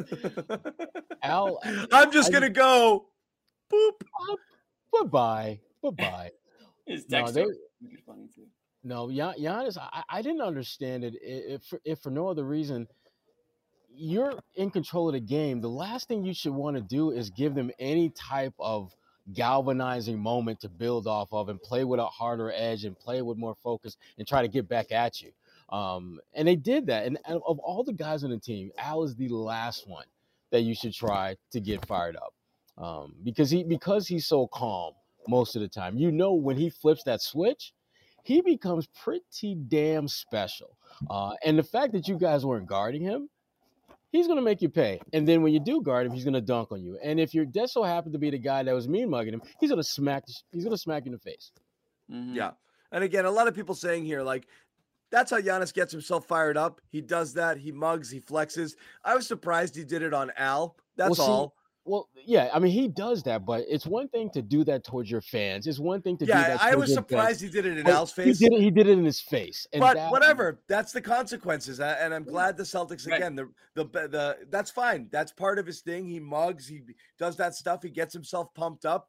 Al, 1.22 1.58
I'm 1.92 2.10
just 2.10 2.30
I- 2.30 2.32
gonna 2.32 2.50
go. 2.50 3.06
Boop. 3.72 4.02
Goodbye. 4.92 5.60
Goodbye. 5.82 6.30
His 6.86 7.08
No, 7.08 7.18
text 7.18 7.34
they- 7.34 7.44
was 7.44 7.56
funny 8.06 8.26
too. 8.34 8.46
No, 8.82 9.10
Gian- 9.10 9.34
Giannis, 9.38 9.76
I, 9.78 10.02
I 10.08 10.22
didn't 10.22 10.40
understand 10.40 11.04
it. 11.04 11.14
If 11.22 11.72
if 11.84 11.98
for 12.00 12.10
no 12.10 12.28
other 12.28 12.44
reason, 12.44 12.88
you're 14.00 14.34
in 14.54 14.70
control 14.70 15.08
of 15.08 15.14
the 15.14 15.20
game. 15.20 15.60
The 15.60 15.68
last 15.68 16.08
thing 16.08 16.24
you 16.24 16.34
should 16.34 16.54
want 16.54 16.76
to 16.76 16.82
do 16.82 17.10
is 17.10 17.30
give 17.30 17.54
them 17.54 17.70
any 17.78 18.10
type 18.10 18.54
of 18.58 18.94
galvanizing 19.34 20.18
moment 20.18 20.60
to 20.60 20.68
build 20.68 21.06
off 21.06 21.28
of 21.32 21.48
and 21.48 21.62
play 21.62 21.84
with 21.84 22.00
a 22.00 22.06
harder 22.06 22.50
edge 22.54 22.84
and 22.84 22.98
play 22.98 23.22
with 23.22 23.36
more 23.36 23.54
focus 23.62 23.96
and 24.18 24.26
try 24.26 24.42
to 24.42 24.48
get 24.48 24.68
back 24.68 24.90
at 24.90 25.20
you. 25.20 25.30
Um, 25.68 26.18
and 26.34 26.48
they 26.48 26.56
did 26.56 26.86
that. 26.86 27.06
And 27.06 27.18
and 27.26 27.40
of 27.46 27.58
all 27.60 27.84
the 27.84 27.92
guys 27.92 28.24
on 28.24 28.30
the 28.30 28.38
team, 28.38 28.70
Al 28.78 29.04
is 29.04 29.14
the 29.14 29.28
last 29.28 29.86
one 29.86 30.06
that 30.50 30.62
you 30.62 30.74
should 30.74 30.94
try 30.94 31.36
to 31.52 31.60
get 31.60 31.86
fired 31.86 32.16
up 32.16 32.34
um, 32.78 33.14
because 33.22 33.50
he 33.50 33.62
because 33.62 34.08
he's 34.08 34.26
so 34.26 34.46
calm 34.48 34.94
most 35.28 35.54
of 35.54 35.62
the 35.62 35.68
time. 35.68 35.96
You 35.96 36.10
know 36.10 36.32
when 36.32 36.56
he 36.56 36.70
flips 36.70 37.04
that 37.04 37.20
switch, 37.20 37.72
he 38.24 38.40
becomes 38.40 38.88
pretty 39.02 39.54
damn 39.54 40.08
special. 40.08 40.76
Uh, 41.08 41.32
and 41.44 41.58
the 41.58 41.62
fact 41.62 41.92
that 41.92 42.08
you 42.08 42.18
guys 42.18 42.44
weren't 42.44 42.66
guarding 42.66 43.02
him, 43.02 43.28
he's 44.10 44.26
gonna 44.26 44.42
make 44.42 44.60
you 44.62 44.68
pay. 44.68 45.00
And 45.12 45.26
then 45.26 45.42
when 45.42 45.52
you 45.52 45.60
do 45.60 45.82
guard 45.82 46.06
him, 46.06 46.12
he's 46.12 46.24
gonna 46.24 46.40
dunk 46.40 46.72
on 46.72 46.82
you. 46.82 46.98
And 47.02 47.18
if 47.20 47.34
you're 47.34 47.44
just 47.44 47.72
so 47.72 47.82
happen 47.82 48.12
to 48.12 48.18
be 48.18 48.30
the 48.30 48.38
guy 48.38 48.62
that 48.62 48.74
was 48.74 48.88
mean 48.88 49.10
mugging 49.10 49.34
him, 49.34 49.42
he's 49.60 49.70
gonna 49.70 49.82
smack 49.82 50.24
he's 50.52 50.64
gonna 50.64 50.76
smack 50.78 51.04
you 51.04 51.12
in 51.12 51.12
the 51.12 51.18
face. 51.18 51.52
Mhm. 52.10 52.34
Yeah. 52.34 52.52
And 52.92 53.04
again, 53.04 53.24
a 53.24 53.30
lot 53.30 53.46
of 53.48 53.54
people 53.54 53.74
saying 53.74 54.04
here, 54.04 54.22
like, 54.22 54.48
that's 55.10 55.30
how 55.30 55.40
Giannis 55.40 55.72
gets 55.72 55.92
himself 55.92 56.26
fired 56.26 56.56
up. 56.56 56.80
He 56.88 57.00
does 57.00 57.34
that. 57.34 57.56
He 57.56 57.72
mugs. 57.72 58.10
He 58.10 58.20
flexes. 58.20 58.76
I 59.04 59.14
was 59.14 59.26
surprised 59.26 59.74
he 59.76 59.84
did 59.84 60.02
it 60.02 60.14
on 60.14 60.30
Al. 60.36 60.76
That's 60.96 61.18
Well, 61.18 61.26
see, 61.26 61.32
all. 61.32 61.54
Well, 61.90 62.08
yeah, 62.24 62.48
I 62.54 62.60
mean 62.60 62.70
he 62.70 62.86
does 62.86 63.22
that, 63.24 63.44
but 63.44 63.64
it's 63.68 63.84
one 63.84 64.06
thing 64.08 64.30
to 64.30 64.42
do 64.42 64.62
that 64.64 64.84
towards 64.84 65.10
your 65.10 65.20
fans. 65.20 65.66
It's 65.66 65.80
one 65.80 66.00
thing 66.02 66.16
to 66.18 66.24
do 66.24 66.30
Yeah, 66.30 66.50
that. 66.50 66.62
I 66.62 66.76
was 66.76 66.90
your 66.90 66.98
guys. 67.02 67.08
surprised 67.08 67.40
he 67.40 67.48
did 67.48 67.66
it 67.66 67.78
in 67.78 67.84
But 67.84 67.94
Al's 67.94 68.12
face. 68.12 68.38
He 68.38 68.48
did 68.48 68.54
it. 68.56 68.60
He 68.62 68.70
did 68.70 68.86
it 68.86 68.92
in 68.92 69.04
his 69.04 69.20
face. 69.20 69.66
And 69.72 69.80
but 69.80 69.94
that- 69.96 70.12
whatever, 70.12 70.60
that's 70.68 70.92
the 70.92 71.00
consequences, 71.00 71.80
and 71.80 72.14
I'm 72.14 72.22
glad 72.24 72.56
the 72.56 72.62
Celtics 72.62 73.08
Right. 73.08 73.16
again. 73.16 73.34
The, 73.34 73.48
the 73.74 73.84
the 74.08 74.36
that's 74.50 74.70
fine. 74.70 75.08
That's 75.10 75.32
part 75.32 75.58
of 75.58 75.66
his 75.66 75.80
thing. 75.80 76.06
He 76.06 76.20
mugs. 76.20 76.68
He 76.68 76.82
does 77.18 77.36
that 77.38 77.54
stuff. 77.56 77.82
He 77.82 77.90
gets 77.90 78.12
himself 78.14 78.54
pumped 78.54 78.84
up. 78.84 79.08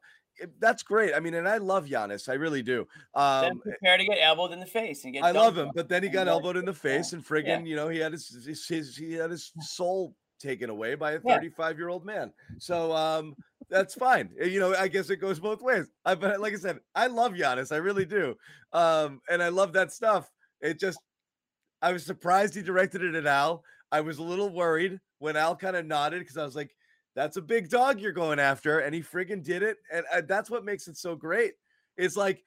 That's 0.58 0.82
great. 0.82 1.14
I 1.14 1.20
mean, 1.20 1.34
and 1.34 1.46
I 1.46 1.58
love 1.58 1.84
Giannis. 1.84 2.28
I 2.28 2.32
really 2.34 2.62
do. 2.62 2.88
Then 3.14 3.52
Um, 3.52 3.60
prepare 3.60 3.98
to 3.98 4.04
get 4.04 4.18
elbowed 4.20 4.52
in 4.52 4.60
the 4.60 4.66
face 4.66 5.04
and 5.04 5.12
get. 5.12 5.22
I 5.22 5.30
love 5.30 5.56
him, 5.56 5.70
but 5.74 5.88
then 5.90 6.02
he 6.02 6.08
got 6.08 6.26
elbowed 6.26 6.56
in 6.56 6.64
the 6.64 6.72
face, 6.72 7.12
and 7.12 7.22
friggin', 7.24 7.46
Yeah. 7.46 7.60
you 7.60 7.76
know, 7.76 7.88
he 7.88 7.98
had 7.98 8.12
his, 8.12 8.28
his, 8.46 8.66
his 8.66 8.96
he 8.96 9.12
had 9.12 9.30
his 9.30 9.52
soul 9.60 10.16
taken 10.42 10.70
away 10.70 10.94
by 10.94 11.12
a 11.12 11.20
35 11.20 11.78
year 11.78 11.88
old 11.88 12.04
man. 12.04 12.32
So 12.58 12.92
um, 12.92 13.34
that's 13.70 13.94
fine. 13.94 14.30
Uh, 14.40 14.44
You 14.44 14.60
know, 14.60 14.74
I 14.74 14.88
guess 14.88 15.10
it 15.10 15.16
goes 15.16 15.40
both 15.40 15.62
ways. 15.62 15.86
I 16.04 16.14
but 16.14 16.40
like 16.40 16.52
I 16.52 16.56
said, 16.56 16.80
I 16.94 17.06
love 17.06 17.32
Giannis, 17.32 17.72
I 17.72 17.76
really 17.76 18.04
do, 18.04 18.34
um, 18.72 19.20
and 19.30 19.42
I 19.42 19.48
love 19.48 19.72
that 19.74 19.92
stuff. 19.92 20.30
It 20.60 20.78
just, 20.78 20.98
I 21.80 21.92
was 21.92 22.04
surprised 22.04 22.54
he 22.54 22.62
directed 22.62 23.02
it 23.02 23.14
at 23.14 23.26
Al. 23.26 23.64
I 23.90 24.00
was 24.00 24.18
a 24.18 24.22
little 24.22 24.48
worried 24.50 25.00
when 25.18 25.36
Al 25.36 25.56
kind 25.56 25.76
of 25.76 25.86
nodded 25.86 26.20
because 26.20 26.36
I 26.36 26.44
was 26.44 26.56
like, 26.56 26.74
"That's 27.14 27.36
a 27.36 27.42
big 27.42 27.68
dog 27.68 28.00
you're 28.00 28.12
going 28.12 28.38
after," 28.38 28.80
and 28.80 28.94
he 28.94 29.02
friggin' 29.02 29.42
did 29.42 29.62
it, 29.62 29.78
and 29.92 30.04
uh, 30.12 30.22
that's 30.26 30.50
what 30.50 30.64
makes 30.64 30.88
it 30.88 30.96
so 30.96 31.16
great. 31.16 31.54
It's 31.96 32.16
like 32.16 32.42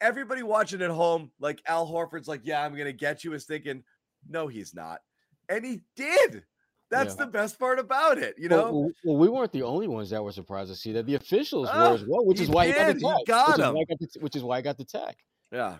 everybody 0.00 0.42
watching 0.42 0.82
at 0.82 0.90
home, 0.90 1.30
like 1.40 1.60
Al 1.66 1.86
Horford's 1.86 2.28
like, 2.28 2.40
yeah, 2.44 2.64
I'm 2.64 2.76
gonna 2.76 2.92
get 2.92 3.24
you, 3.24 3.34
is 3.34 3.44
thinking, 3.44 3.82
no, 4.28 4.48
he's 4.48 4.74
not. 4.74 5.00
And 5.48 5.64
he 5.64 5.80
did. 5.96 6.44
That's 6.90 7.14
Yeah. 7.16 7.24
the 7.24 7.30
best 7.30 7.58
part 7.58 7.78
about 7.78 8.18
it, 8.18 8.34
you 8.36 8.48
know. 8.48 8.72
well, 8.72 8.90
well, 9.04 9.16
we 9.16 9.28
weren't 9.28 9.52
the 9.52 9.62
only 9.62 9.86
ones 9.86 10.10
that 10.10 10.22
were 10.22 10.32
surprised 10.32 10.70
to 10.70 10.76
see 10.76 10.92
that. 10.92 11.06
The 11.06 11.14
officials 11.14 11.68
Ah, 11.70 11.88
were 11.90 11.94
as 11.94 12.04
well, 12.04 12.24
which 12.24 12.40
is 12.40 12.48
why 12.48 12.66
he 12.66 12.72
got 12.72 12.86
the. 12.88 12.94
He 12.94 13.00
tag. 13.00 13.26
got 13.26 13.48
which, 13.48 13.58
is 13.58 13.64
him. 13.64 13.74
why 13.74 13.80
I 13.80 13.84
got 13.84 13.98
the, 14.00 14.20
which 14.20 14.36
is 14.36 14.42
why 14.42 14.56
I 14.58 14.60
got 14.60 14.76
the 14.78 14.84
tag. 14.84 15.14
yeah. 15.52 15.76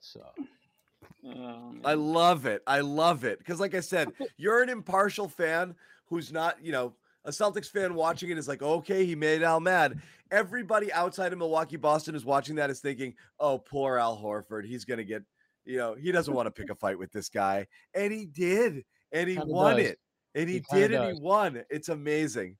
So 0.00 0.22
Oh, 1.28 1.74
I 1.84 1.94
love 1.94 2.46
it. 2.46 2.62
I 2.66 2.80
love 2.80 3.24
it. 3.24 3.38
Because, 3.38 3.58
like 3.58 3.74
I 3.74 3.80
said, 3.80 4.12
you're 4.36 4.62
an 4.62 4.68
impartial 4.68 5.28
fan 5.28 5.74
who's 6.06 6.32
not, 6.32 6.62
you 6.64 6.70
know, 6.72 6.94
a 7.24 7.30
Celtics 7.30 7.68
fan 7.68 7.94
watching 7.94 8.30
it 8.30 8.38
is 8.38 8.46
like, 8.46 8.62
okay, 8.62 9.04
he 9.04 9.16
made 9.16 9.42
Al 9.42 9.58
mad. 9.58 10.00
Everybody 10.30 10.92
outside 10.92 11.32
of 11.32 11.38
Milwaukee, 11.38 11.76
Boston 11.76 12.14
is 12.14 12.24
watching 12.24 12.54
that 12.56 12.70
is 12.70 12.80
thinking, 12.80 13.14
oh, 13.40 13.58
poor 13.58 13.98
Al 13.98 14.16
Horford. 14.16 14.64
He's 14.66 14.84
going 14.84 14.98
to 14.98 15.04
get, 15.04 15.22
you 15.64 15.78
know, 15.78 15.94
he 15.94 16.12
doesn't 16.12 16.32
want 16.32 16.46
to 16.46 16.50
pick 16.52 16.70
a 16.70 16.74
fight 16.76 16.98
with 16.98 17.10
this 17.10 17.28
guy. 17.28 17.66
And 17.94 18.12
he 18.12 18.26
did. 18.26 18.84
And 19.10 19.28
he 19.28 19.34
Kinda 19.36 19.52
won 19.52 19.76
does. 19.78 19.86
it. 19.86 19.98
And 20.36 20.48
he, 20.48 20.56
He 20.56 20.60
kinda 20.60 20.88
did 20.88 20.94
and 21.00 21.08
does. 21.10 21.18
he 21.18 21.24
won. 21.24 21.64
It's 21.70 21.88
amazing. 21.88 22.56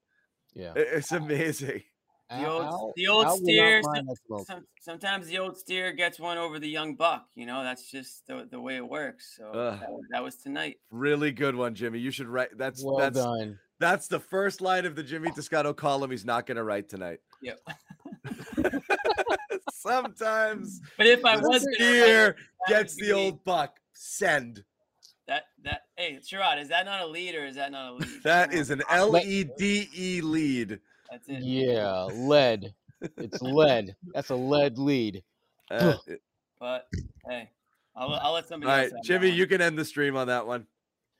yeah, 0.54 0.72
It's 0.74 1.12
amazing. 1.12 1.82
The 2.28 2.44
old, 2.48 2.62
Al- 2.64 2.92
the 2.96 3.06
old 3.06 3.24
Al 3.26 3.32
will 3.36 3.44
steer. 3.44 3.82
some- 3.84 4.44
some- 4.44 4.66
sometimes 4.80 5.28
the 5.28 5.38
old 5.38 5.56
steer 5.56 5.92
gets 5.92 6.18
one 6.18 6.38
over 6.38 6.58
the 6.58 6.68
young 6.68 6.96
buck. 6.96 7.26
You 7.36 7.46
know, 7.46 7.62
that's 7.62 7.88
just 7.88 8.26
the, 8.26 8.48
the 8.50 8.60
way 8.60 8.74
it 8.76 8.88
works. 8.88 9.36
So 9.36 9.44
that, 9.52 9.88
was- 9.88 10.04
that 10.10 10.24
was 10.24 10.34
tonight. 10.36 10.80
Really 10.90 11.30
good 11.30 11.54
one, 11.54 11.76
Jimmy. 11.76 12.00
You 12.00 12.10
should 12.10 12.26
write. 12.26 12.56
That's 12.58 12.82
Well 12.84 12.96
that's 12.96 13.16
done. 13.16 13.60
that's 13.78 14.08
the 14.08 14.18
first 14.18 14.60
line 14.60 14.86
of 14.86 14.96
the 14.96 15.04
Jimmy 15.04 15.30
Toscano 15.30 15.72
column. 15.72 16.10
He's 16.10 16.24
not 16.24 16.46
going 16.46 16.56
to 16.56 16.64
write 16.64 16.88
tonight. 16.88 17.20
Yep. 17.42 17.60
Sometimes 19.72 20.80
But 20.98 21.06
if 21.06 21.24
I 21.24 21.36
the 21.36 21.48
was 21.48 21.64
gonna 21.64 21.90
write 21.90 22.00
steer 22.02 22.36
gets 22.68 22.96
the 22.96 23.12
old 23.12 23.44
buck. 23.44 23.76
Send. 23.92 24.64
That 25.28 25.44
that 25.64 25.82
hey 25.96 26.18
Sherrod, 26.22 26.60
is 26.60 26.68
that 26.68 26.84
not 26.86 27.00
a 27.02 27.06
lead 27.06 27.34
or 27.34 27.44
is 27.46 27.56
that 27.56 27.72
not 27.72 27.90
a 27.90 27.94
lead? 27.94 28.08
That 28.24 28.50
Come 28.50 28.58
is 28.58 28.70
on, 28.70 28.80
an 28.80 28.84
L 28.90 29.16
E 29.18 29.44
D 29.58 29.88
E 29.94 30.20
lead. 30.20 30.80
That's 31.10 31.28
it. 31.28 31.42
Yeah, 31.42 32.04
lead. 32.04 32.74
It's 33.16 33.40
lead. 33.42 33.94
That's 34.14 34.30
a 34.30 34.34
lead 34.36 34.78
lead. 34.78 35.22
Uh, 35.70 35.94
But 36.58 36.88
hey, 37.28 37.50
I'll, 37.94 38.14
I'll 38.14 38.32
let 38.32 38.48
somebody 38.48 38.70
right, 38.70 38.92
else. 38.92 39.06
Jimmy, 39.06 39.28
you 39.30 39.46
can 39.46 39.60
end 39.60 39.78
the 39.78 39.84
stream 39.84 40.16
on 40.16 40.26
that 40.28 40.46
one. 40.46 40.66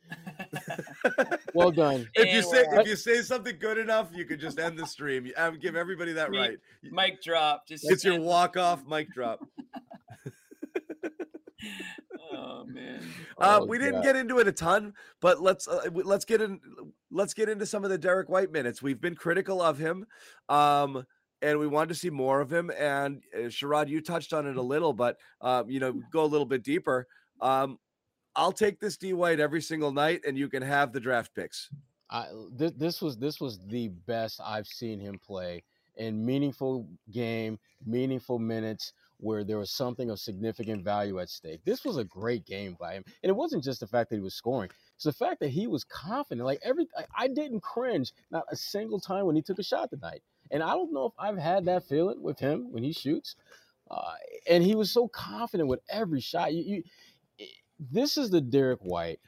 one. 0.07 1.39
Well 1.53 1.71
done. 1.71 2.09
If 2.15 2.33
you 2.33 2.43
say 2.43 2.65
if 2.71 2.87
you 2.87 2.97
say 2.97 3.21
something 3.23 3.59
good 3.59 3.77
enough, 3.77 4.09
you 4.15 4.25
can 4.25 4.39
just 4.41 4.59
end 4.59 4.79
the 4.79 4.87
stream. 4.87 5.27
You- 5.27 5.35
uh, 5.37 5.51
Give 5.51 5.77
everybody 5.77 6.13
that 6.15 6.31
Me- 6.31 6.39
right. 6.39 6.59
Mic 6.83 7.23
drop. 7.23 7.67
Just 7.67 7.85
It's 7.91 8.05
your 8.05 8.21
walk 8.21 8.57
off 8.57 8.87
mic 8.87 9.13
drop. 9.13 9.47
Oh 12.47 12.65
man. 12.65 13.01
Uh, 13.39 13.59
Oh, 13.61 13.65
we 13.67 13.77
didn't 13.79 14.03
get 14.03 14.15
into 14.15 14.39
it 14.39 14.47
a 14.47 14.53
ton, 14.53 14.95
but 15.21 15.43
let's 15.43 15.67
uh, 15.67 15.89
let's 15.93 16.25
get 16.25 16.41
in 16.41 16.61
let's 17.11 17.35
get 17.35 17.49
into 17.49 17.67
some 17.67 17.83
of 17.83 17.91
the 17.91 17.99
Derrick 17.99 18.29
White 18.29 18.53
minutes. 18.53 18.83
We've 18.83 19.01
been 19.01 19.17
critical 19.17 19.61
of 19.61 19.79
him, 19.79 20.07
um, 20.49 21.05
and 21.43 21.59
we 21.59 21.67
wanted 21.67 21.89
to 21.89 21.95
see 21.97 22.11
more 22.11 22.41
of 22.41 22.53
him. 22.53 22.71
And 22.79 23.23
uh, 23.35 23.49
Sherrod, 23.49 23.89
you 23.89 24.01
touched 24.01 24.33
on 24.33 24.47
it 24.47 24.57
a 24.57 24.63
little, 24.63 24.93
but 24.93 25.17
um, 25.41 25.69
you 25.69 25.81
know, 25.81 25.93
go 26.13 26.23
a 26.23 26.27
little 26.27 26.47
bit 26.47 26.63
deeper. 26.63 27.09
Um, 27.41 27.79
I'll 28.37 28.53
take 28.53 28.79
this 28.79 28.97
D 28.97 29.13
White 29.13 29.41
every 29.41 29.63
single 29.63 29.91
night, 29.91 30.21
and 30.27 30.39
you 30.39 30.49
can 30.49 30.63
have 30.63 30.93
the 30.93 31.01
draft 31.01 31.35
picks. 31.35 31.69
I, 32.11 32.27
this, 32.53 32.73
this 32.77 33.03
was 33.03 33.17
this 33.17 33.41
was 33.41 33.59
the 33.67 33.89
best 33.89 34.41
I've 34.45 34.69
seen 34.69 35.01
him 35.01 35.19
play 35.19 35.65
in 35.97 36.25
meaningful 36.25 36.87
game, 37.11 37.59
meaningful 37.85 38.39
minutes 38.39 38.93
where 39.19 39.45
there 39.45 39.59
was 39.59 39.71
something 39.71 40.11
of 40.11 40.19
significant 40.19 40.85
value 40.85 41.19
at 41.19 41.31
stake. 41.31 41.61
This 41.65 41.85
was 41.85 41.97
a 41.97 42.05
great 42.05 42.45
game 42.45 42.77
by 42.79 42.95
him. 42.95 43.05
And 43.23 43.31
it 43.31 43.37
wasn't 43.37 43.65
just 43.65 43.81
the 43.81 43.87
fact 43.87 44.11
that 44.11 44.17
he 44.17 44.23
was 44.23 44.35
scoring, 44.35 44.71
it's 44.95 45.05
the 45.05 45.13
fact 45.13 45.41
that 45.41 45.49
he 45.49 45.67
was 45.67 45.85
confident. 45.85 46.47
Like 46.47 46.61
every 46.63 46.87
I, 47.17 47.29
didn't 47.29 47.61
cringe 47.61 48.13
not 48.31 48.45
a 48.51 48.57
single 48.57 49.01
time 49.01 49.27
when 49.27 49.37
he 49.37 49.43
took 49.43 49.59
a 49.59 49.63
shot 49.63 49.91
tonight. 49.91 50.23
And 50.51 50.63
I 50.63 50.71
don't 50.71 50.93
know 50.93 51.07
if 51.07 51.13
I've 51.19 51.39
had 51.39 51.65
that 51.67 51.85
feeling 51.85 52.23
with 52.23 52.39
him 52.39 52.73
when 52.73 52.83
he 52.83 52.93
shoots. 52.93 53.37
Uh, 53.91 54.15
and 54.49 54.65
he 54.65 54.75
was 54.75 54.91
so 54.91 55.09
confident 55.09 55.69
with 55.69 55.81
every 55.89 56.21
shot. 56.21 56.53
You, 56.53 56.83
you, 57.39 57.47
this 57.79 58.17
is 58.17 58.31
the 58.31 58.41
Derrick 58.41 58.81
White 58.81 59.21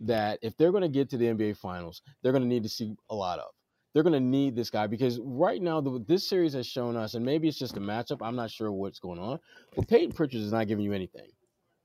that 0.00 0.38
if 0.42 0.56
they're 0.56 0.70
going 0.70 0.82
to 0.82 0.88
get 0.88 1.10
to 1.10 1.18
the 1.18 1.26
NBA 1.26 1.56
Finals, 1.56 2.02
they're 2.22 2.32
going 2.32 2.42
to 2.42 2.48
need 2.48 2.62
to 2.62 2.68
see 2.68 2.94
a 3.10 3.14
lot 3.14 3.38
of. 3.38 3.50
They're 3.92 4.02
going 4.02 4.12
to 4.12 4.20
need 4.20 4.54
this 4.54 4.70
guy 4.70 4.86
because 4.86 5.18
right 5.20 5.60
now, 5.60 5.80
the, 5.80 6.04
this 6.06 6.28
series 6.28 6.52
has 6.52 6.66
shown 6.66 6.96
us, 6.96 7.14
and 7.14 7.24
maybe 7.24 7.48
it's 7.48 7.58
just 7.58 7.76
a 7.76 7.80
matchup. 7.80 8.18
I'm 8.20 8.36
not 8.36 8.50
sure 8.50 8.70
what's 8.70 9.00
going 9.00 9.18
on. 9.18 9.40
But 9.74 9.88
Payton 9.88 10.12
Pritchard 10.12 10.40
is 10.40 10.52
not 10.52 10.68
giving 10.68 10.84
you 10.84 10.92
anything. 10.92 11.28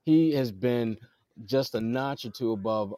He 0.04 0.32
has 0.34 0.52
been 0.52 0.98
just 1.44 1.74
a 1.74 1.80
notch 1.80 2.24
or 2.24 2.30
two 2.30 2.52
above 2.52 2.94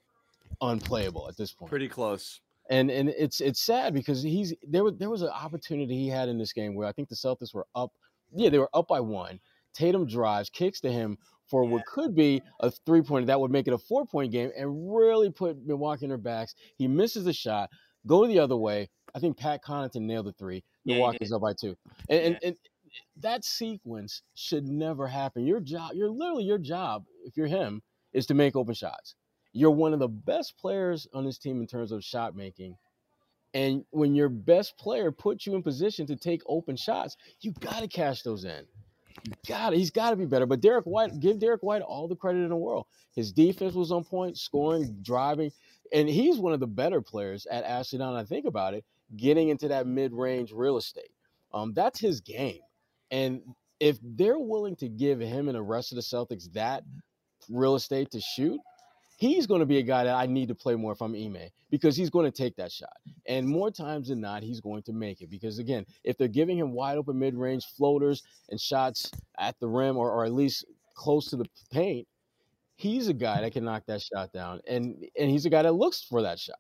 unplayable 0.61 1.27
at 1.29 1.37
this 1.37 1.53
point. 1.53 1.71
Pretty 1.71 1.89
close. 1.89 2.41
And 2.71 2.91
and 2.91 3.09
it's 3.09 3.41
it's 3.41 3.61
sad 3.61 3.95
because 3.95 4.23
he's 4.23 4.53
there 4.63 4.85
was 4.85 4.95
there 4.99 5.09
was 5.09 5.23
an 5.23 5.31
opportunity 5.31 5.97
he 5.97 6.09
had 6.09 6.29
in 6.29 6.37
this 6.37 6.53
game 6.53 6.75
where 6.75 6.87
I 6.87 6.93
think 6.93 7.09
the 7.09 7.15
Celtics 7.15 7.55
were 7.55 7.67
up. 7.75 7.93
Yeah, 8.35 8.51
they 8.51 8.59
were 8.59 8.69
up 8.75 8.89
by 8.89 9.01
one. 9.01 9.41
Tatum 9.73 10.07
drives, 10.07 10.51
kicks 10.51 10.81
to 10.83 10.93
him 10.93 11.17
for 11.47 11.65
what 11.65 11.87
could 11.87 12.15
be 12.15 12.43
a 12.61 12.71
three 12.71 13.01
pointer 13.01 13.27
that 13.27 13.41
would 13.41 13.51
make 13.51 13.67
it 13.67 13.73
a 13.73 13.79
four 13.79 14.05
point 14.05 14.33
game 14.33 14.51
and 14.57 14.95
really 14.95 15.31
put 15.31 15.67
Milwaukee 15.67 16.05
in 16.05 16.11
their 16.11 16.19
backs. 16.19 16.55
He 16.77 16.87
misses 16.87 17.25
the 17.25 17.33
shot, 17.33 17.71
go 18.07 18.27
the 18.27 18.39
other 18.39 18.57
way. 18.57 18.91
I 19.15 19.19
think 19.19 19.37
Pat 19.37 19.63
Connaughton 19.65 20.03
nailed 20.03 20.27
the 20.27 20.33
three. 20.33 20.63
Yeah, 20.85 20.97
Milwaukee's 20.97 21.29
did. 21.29 21.35
up 21.35 21.43
by 21.43 21.53
two. 21.55 21.77
And, 22.09 22.21
and, 22.21 22.39
Yeah. 22.43 22.49
and 22.49 22.57
that 23.17 23.45
sequence 23.45 24.23
should 24.35 24.67
never 24.67 25.07
happen. 25.07 25.47
Your 25.47 25.61
job, 25.61 25.93
you're 25.95 26.11
literally 26.11 26.45
your 26.45 26.59
job, 26.59 27.05
if 27.25 27.37
you're 27.37 27.47
him, 27.47 27.83
is 28.13 28.27
to 28.27 28.35
make 28.35 28.57
open 28.57 28.75
shots. 28.75 29.15
You're 29.53 29.71
one 29.71 29.93
of 29.93 29.99
the 29.99 30.09
best 30.09 30.57
players 30.59 31.07
on 31.13 31.25
this 31.25 31.39
team 31.39 31.61
in 31.61 31.67
terms 31.67 31.91
of 31.93 32.05
shot 32.05 32.37
making. 32.37 32.77
And 33.55 33.85
when 33.91 34.15
your 34.15 34.29
best 34.29 34.77
player 34.77 35.11
puts 35.11 35.47
you 35.47 35.55
in 35.55 35.63
position 35.63 36.07
to 36.07 36.17
take 36.17 36.43
open 36.47 36.77
shots, 36.77 37.17
you 37.41 37.53
got 37.61 37.81
to 37.81 37.89
cash 37.89 38.23
those 38.23 38.45
in. 38.45 38.65
You 39.25 39.33
got 39.49 39.73
He's 39.73 39.91
got 39.91 40.11
to 40.11 40.17
be 40.17 40.27
better. 40.27 40.47
But 40.47 40.61
Derrick 40.61 40.85
White, 40.85 41.19
give 41.19 41.39
Derrick 41.39 41.63
White 41.63 41.83
all 41.83 42.07
the 42.09 42.15
credit 42.15 42.41
in 42.41 42.51
the 42.51 42.57
world. 42.57 42.87
His 43.15 43.33
defense 43.33 43.75
was 43.75 43.91
on 43.91 44.05
point, 44.05 44.39
scoring, 44.39 44.97
driving, 45.03 45.51
and 45.93 46.09
he's 46.09 46.39
one 46.39 46.53
of 46.53 46.61
the 46.61 46.67
better 46.67 47.01
players 47.01 47.47
at 47.47 47.65
Ashley 47.65 47.99
Down. 47.99 48.15
I 48.15 48.25
think 48.25 48.47
about 48.47 48.75
it, 48.75 48.85
getting 49.17 49.49
into 49.49 49.69
that 49.69 49.87
mid-range 49.87 50.53
real 50.53 50.77
estate. 50.77 51.11
Um, 51.53 51.73
that's 51.75 51.99
his 51.99 52.21
game. 52.21 52.61
And 53.11 53.43
if 53.81 53.99
they're 54.03 54.39
willing 54.39 54.77
to 54.77 54.89
give 54.89 55.21
him 55.21 55.49
and 55.49 55.57
the 55.57 55.63
rest 55.63 55.93
of 55.93 55.97
the 55.97 56.03
Celtics 56.03 56.53
that 56.53 56.85
real 57.49 57.75
estate 57.75 58.11
to 58.11 58.21
shoot, 58.21 58.61
he's 59.17 59.47
going 59.47 59.61
to 59.61 59.67
be 59.67 59.79
a 59.79 59.83
guy 59.83 60.05
that 60.05 60.15
I 60.15 60.27
need 60.27 60.49
to 60.49 60.55
play 60.55 60.75
more 60.75 60.93
if 60.93 61.03
I'm 61.03 61.15
Ime 61.15 61.49
because 61.71 61.97
he's 61.97 62.11
going 62.11 62.31
to 62.31 62.37
take 62.37 62.57
that 62.57 62.71
shot. 62.71 62.97
And 63.27 63.47
more 63.47 63.71
times 63.71 64.09
than 64.09 64.21
not, 64.21 64.43
he's 64.43 64.61
going 64.61 64.83
to 64.85 64.93
make 64.93 65.21
it. 65.21 65.31
Because 65.31 65.59
again, 65.59 65.85
if 66.05 66.17
they're 66.17 66.29
giving 66.29 66.59
him 66.59 66.73
wide 66.73 66.99
open 66.99 67.19
mid 67.19 67.35
range 67.35 67.65
floaters 67.77 68.23
and 68.51 68.61
shots 68.61 69.11
at 69.39 69.59
the 69.61 69.69
rim 69.69 69.97
or, 69.97 70.11
or 70.11 70.25
at 70.25 70.33
least 70.33 70.65
close 70.95 71.27
to 71.31 71.37
the 71.37 71.47
paint, 71.73 72.07
he's 72.77 73.09
a 73.09 73.15
guy 73.15 73.41
that 73.41 73.53
can 73.53 73.65
knock 73.65 73.85
that 73.87 74.03
shot 74.03 74.33
down. 74.33 74.61
And 74.69 75.05
and 75.19 75.31
he's 75.31 75.47
a 75.47 75.51
guy 75.51 75.63
that 75.63 75.73
looks 75.73 76.03
for 76.03 76.23
that 76.23 76.39
shot. 76.39 76.59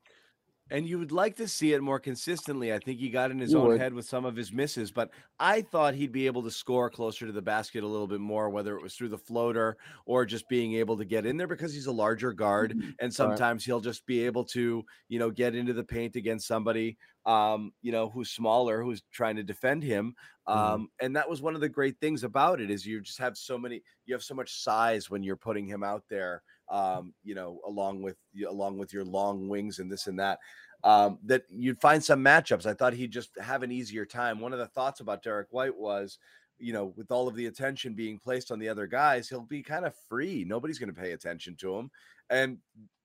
And 0.70 0.86
you 0.86 0.98
would 0.98 1.12
like 1.12 1.36
to 1.36 1.48
see 1.48 1.72
it 1.72 1.80
more 1.82 1.98
consistently. 1.98 2.72
I 2.74 2.78
think 2.78 2.98
he 3.00 3.08
got 3.08 3.30
in 3.30 3.38
his 3.38 3.52
You 3.52 3.60
own 3.60 3.68
would. 3.68 3.78
head 3.78 3.94
with 3.94 4.06
some 4.06 4.24
of 4.26 4.36
his 4.36 4.52
misses, 4.52 4.92
but 4.92 5.10
I 5.38 5.62
thought 5.62 5.94
he'd 5.94 6.12
be 6.12 6.26
able 6.26 6.42
to 6.42 6.50
score 6.50 6.90
closer 6.90 7.26
to 7.26 7.32
the 7.32 7.40
basket 7.40 7.82
a 7.84 7.86
little 7.86 8.06
bit 8.06 8.20
more, 8.20 8.50
whether 8.50 8.76
it 8.76 8.82
was 8.82 8.94
through 8.94 9.08
the 9.08 9.18
floater 9.18 9.78
or 10.04 10.26
just 10.26 10.46
being 10.48 10.74
able 10.74 10.98
to 10.98 11.04
get 11.06 11.24
in 11.24 11.36
there 11.38 11.46
because 11.46 11.72
he's 11.72 11.86
a 11.86 11.92
larger 11.92 12.32
guard. 12.32 12.76
And 12.98 13.12
sometimes 13.12 13.64
he'll 13.64 13.80
just 13.80 14.04
be 14.04 14.26
able 14.26 14.44
to, 14.46 14.84
you 15.08 15.18
know, 15.18 15.30
get 15.30 15.54
into 15.54 15.72
the 15.72 15.84
paint 15.84 16.16
against 16.16 16.46
somebody, 16.46 16.98
um, 17.24 17.72
you 17.80 17.92
know, 17.92 18.10
who's 18.10 18.30
smaller, 18.30 18.82
who's 18.82 19.02
trying 19.10 19.36
to 19.36 19.42
defend 19.42 19.82
him. 19.82 20.14
Um, 20.46 20.88
and 21.00 21.16
that 21.16 21.28
was 21.28 21.40
one 21.42 21.54
of 21.54 21.60
the 21.60 21.68
great 21.68 21.98
things 22.00 22.24
about 22.24 22.60
it 22.60 22.70
is 22.70 22.86
you 22.86 23.00
just 23.00 23.18
have 23.18 23.36
so 23.36 23.58
many, 23.58 23.82
you 24.06 24.14
have 24.14 24.22
so 24.22 24.34
much 24.34 24.62
size 24.62 25.08
when 25.10 25.22
you're 25.22 25.36
putting 25.36 25.66
him 25.66 25.82
out 25.82 26.04
there 26.08 26.42
um, 26.70 27.14
you 27.24 27.34
know, 27.34 27.60
along 27.66 28.02
with 28.02 28.16
along 28.48 28.78
with 28.78 28.92
your 28.92 29.04
long 29.04 29.48
wings 29.48 29.78
and 29.78 29.90
this 29.90 30.06
and 30.06 30.18
that, 30.18 30.38
um, 30.84 31.18
that 31.24 31.42
you'd 31.50 31.80
find 31.80 32.02
some 32.02 32.22
matchups. 32.24 32.66
I 32.66 32.74
thought 32.74 32.92
he'd 32.94 33.12
just 33.12 33.30
have 33.40 33.62
an 33.62 33.72
easier 33.72 34.04
time. 34.04 34.40
One 34.40 34.52
of 34.52 34.58
the 34.58 34.66
thoughts 34.68 35.00
about 35.00 35.22
Derrick 35.22 35.48
White 35.50 35.76
was, 35.76 36.18
you 36.58 36.72
know, 36.72 36.92
with 36.96 37.10
all 37.10 37.28
of 37.28 37.34
the 37.34 37.46
attention 37.46 37.94
being 37.94 38.18
placed 38.18 38.50
on 38.50 38.58
the 38.58 38.68
other 38.68 38.86
guys, 38.86 39.28
he'll 39.28 39.42
be 39.42 39.62
kind 39.62 39.84
of 39.84 39.94
free. 40.08 40.44
Nobody's 40.46 40.78
going 40.78 40.92
to 40.94 41.00
pay 41.00 41.12
attention 41.12 41.56
to 41.56 41.76
him, 41.76 41.90
and 42.30 42.58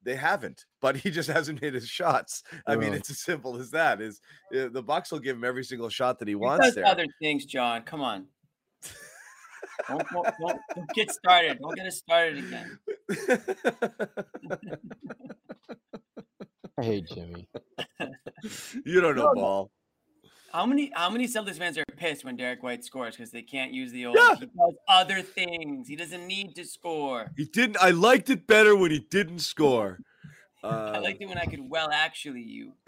they 0.03 0.15
haven't. 0.15 0.65
But 0.81 0.97
he 0.97 1.09
just 1.11 1.29
hasn't 1.37 1.59
hit 1.59 1.73
his 1.73 1.87
shots. 1.87 2.43
I 2.67 2.75
mean, 2.75 2.93
it's 2.93 3.09
as 3.09 3.19
simple 3.19 3.57
as 3.57 3.71
that. 3.71 4.01
Is 4.01 4.21
uh, 4.55 4.67
the 4.69 4.83
Bucks 4.83 5.11
will 5.11 5.19
give 5.19 5.35
him 5.37 5.43
every 5.45 5.63
single 5.63 5.89
shot 5.89 6.19
that 6.19 6.27
he 6.27 6.33
He 6.33 6.35
wants 6.35 6.65
does 6.67 6.75
there. 6.75 6.85
other 6.85 7.05
things, 7.21 7.45
John. 7.45 7.83
Come 7.83 8.01
on. 8.01 8.27
Don't, 9.89 10.07
don't, 10.11 10.27
don't, 10.39 10.59
don't 10.75 10.89
get 10.93 11.11
started. 11.11 11.59
Don't 11.59 11.75
get 11.75 11.85
us 11.87 11.97
started 11.97 12.37
again. 12.45 12.79
I 16.77 16.83
hate 16.83 17.07
Jimmy. 17.07 17.47
you 18.85 19.01
don't 19.01 19.15
know 19.15 19.23
No, 19.25 19.31
no. 19.33 19.41
ball. 19.41 19.71
How 20.51 20.65
many 20.67 20.91
how 20.93 21.09
many 21.09 21.27
Celtics 21.27 21.57
fans 21.57 21.77
are 21.79 21.83
pissed 21.97 22.23
when 22.23 22.35
Derrick 22.35 22.61
White 22.63 22.83
scores 22.83 23.15
because 23.15 23.31
they 23.31 23.41
can't 23.41 23.71
use 23.73 23.91
the 23.91 24.05
old 24.05 24.15
Yeah. 24.17 24.35
he 24.35 24.45
does 24.45 24.75
other 24.87 25.21
things. 25.21 25.87
He 25.87 25.95
doesn't 25.95 26.27
need 26.27 26.55
to 26.55 26.65
score. 26.65 27.31
He 27.35 27.45
didn't. 27.45 27.77
I 27.81 27.89
liked 27.91 28.29
it 28.29 28.45
better 28.47 28.75
when 28.75 28.91
he 28.91 28.99
didn't 29.09 29.39
score. 29.39 29.99
I 30.63 30.67
Uh, 30.97 31.01
liked 31.01 31.21
it 31.21 31.27
when 31.27 31.37
I 31.39 31.45
could 31.45 31.59
well 31.69 31.89
actually 31.91 32.41
you. 32.43 32.73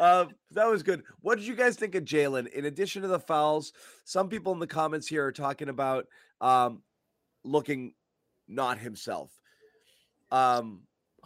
uh, 0.00 0.26
that 0.52 0.66
was 0.66 0.82
good. 0.82 1.02
What 1.20 1.38
did 1.38 1.46
you 1.46 1.54
guys 1.54 1.76
think 1.76 1.94
of 1.94 2.04
Jaylen? 2.04 2.48
In 2.48 2.66
addition 2.66 3.02
to 3.02 3.08
the 3.08 3.18
fouls, 3.18 3.72
some 4.04 4.28
people 4.28 4.52
in 4.52 4.58
the 4.58 4.66
comments 4.66 5.06
here 5.06 5.24
are 5.24 5.32
talking 5.32 5.68
about 5.68 6.06
um, 6.40 6.82
looking 7.44 7.94
not 8.48 8.78
himself, 8.78 9.32
um, 10.30 10.82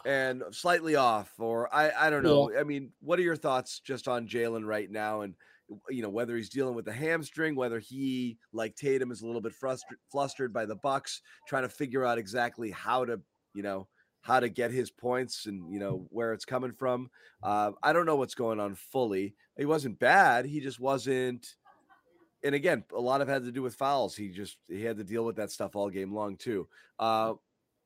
and 0.06 0.42
slightly 0.50 0.96
off, 0.96 1.32
or 1.38 1.74
I, 1.74 1.90
I 2.06 2.10
don't 2.10 2.22
know. 2.22 2.52
I 2.58 2.64
mean, 2.64 2.92
what 3.00 3.18
are 3.18 3.22
your 3.22 3.36
thoughts 3.36 3.80
just 3.80 4.08
on 4.08 4.26
Jaylen 4.28 4.64
right 4.64 4.90
now, 4.90 5.22
and 5.22 5.34
you 5.88 6.02
know 6.02 6.08
whether 6.08 6.36
he's 6.36 6.48
dealing 6.48 6.74
with 6.74 6.84
the 6.84 6.92
hamstring, 6.92 7.54
whether 7.54 7.78
he 7.78 8.38
like 8.52 8.74
Tatum 8.76 9.10
is 9.10 9.22
a 9.22 9.26
little 9.26 9.40
bit 9.40 9.52
frustra- 9.52 9.96
flustered 10.10 10.52
by 10.52 10.66
the 10.66 10.76
Bucks, 10.76 11.20
trying 11.48 11.62
to 11.64 11.68
figure 11.68 12.04
out 12.04 12.18
exactly 12.18 12.70
how 12.70 13.04
to, 13.04 13.20
you 13.54 13.62
know, 13.62 13.88
how 14.22 14.40
to 14.40 14.48
get 14.48 14.70
his 14.70 14.90
points 14.90 15.46
and 15.46 15.72
you 15.72 15.78
know 15.78 16.06
where 16.10 16.32
it's 16.32 16.44
coming 16.44 16.72
from. 16.72 17.10
Uh, 17.42 17.72
I 17.82 17.92
don't 17.92 18.06
know 18.06 18.16
what's 18.16 18.34
going 18.34 18.60
on 18.60 18.74
fully. 18.74 19.34
He 19.56 19.64
wasn't 19.64 19.98
bad. 19.98 20.44
He 20.44 20.60
just 20.60 20.80
wasn't. 20.80 21.54
And 22.42 22.54
again, 22.54 22.84
a 22.94 23.00
lot 23.00 23.20
of 23.20 23.28
had 23.28 23.44
to 23.44 23.52
do 23.52 23.62
with 23.62 23.74
fouls. 23.74 24.16
He 24.16 24.28
just 24.28 24.56
he 24.68 24.82
had 24.82 24.96
to 24.96 25.04
deal 25.04 25.24
with 25.24 25.36
that 25.36 25.50
stuff 25.50 25.76
all 25.76 25.90
game 25.90 26.12
long 26.12 26.36
too. 26.36 26.68
Uh, 26.98 27.34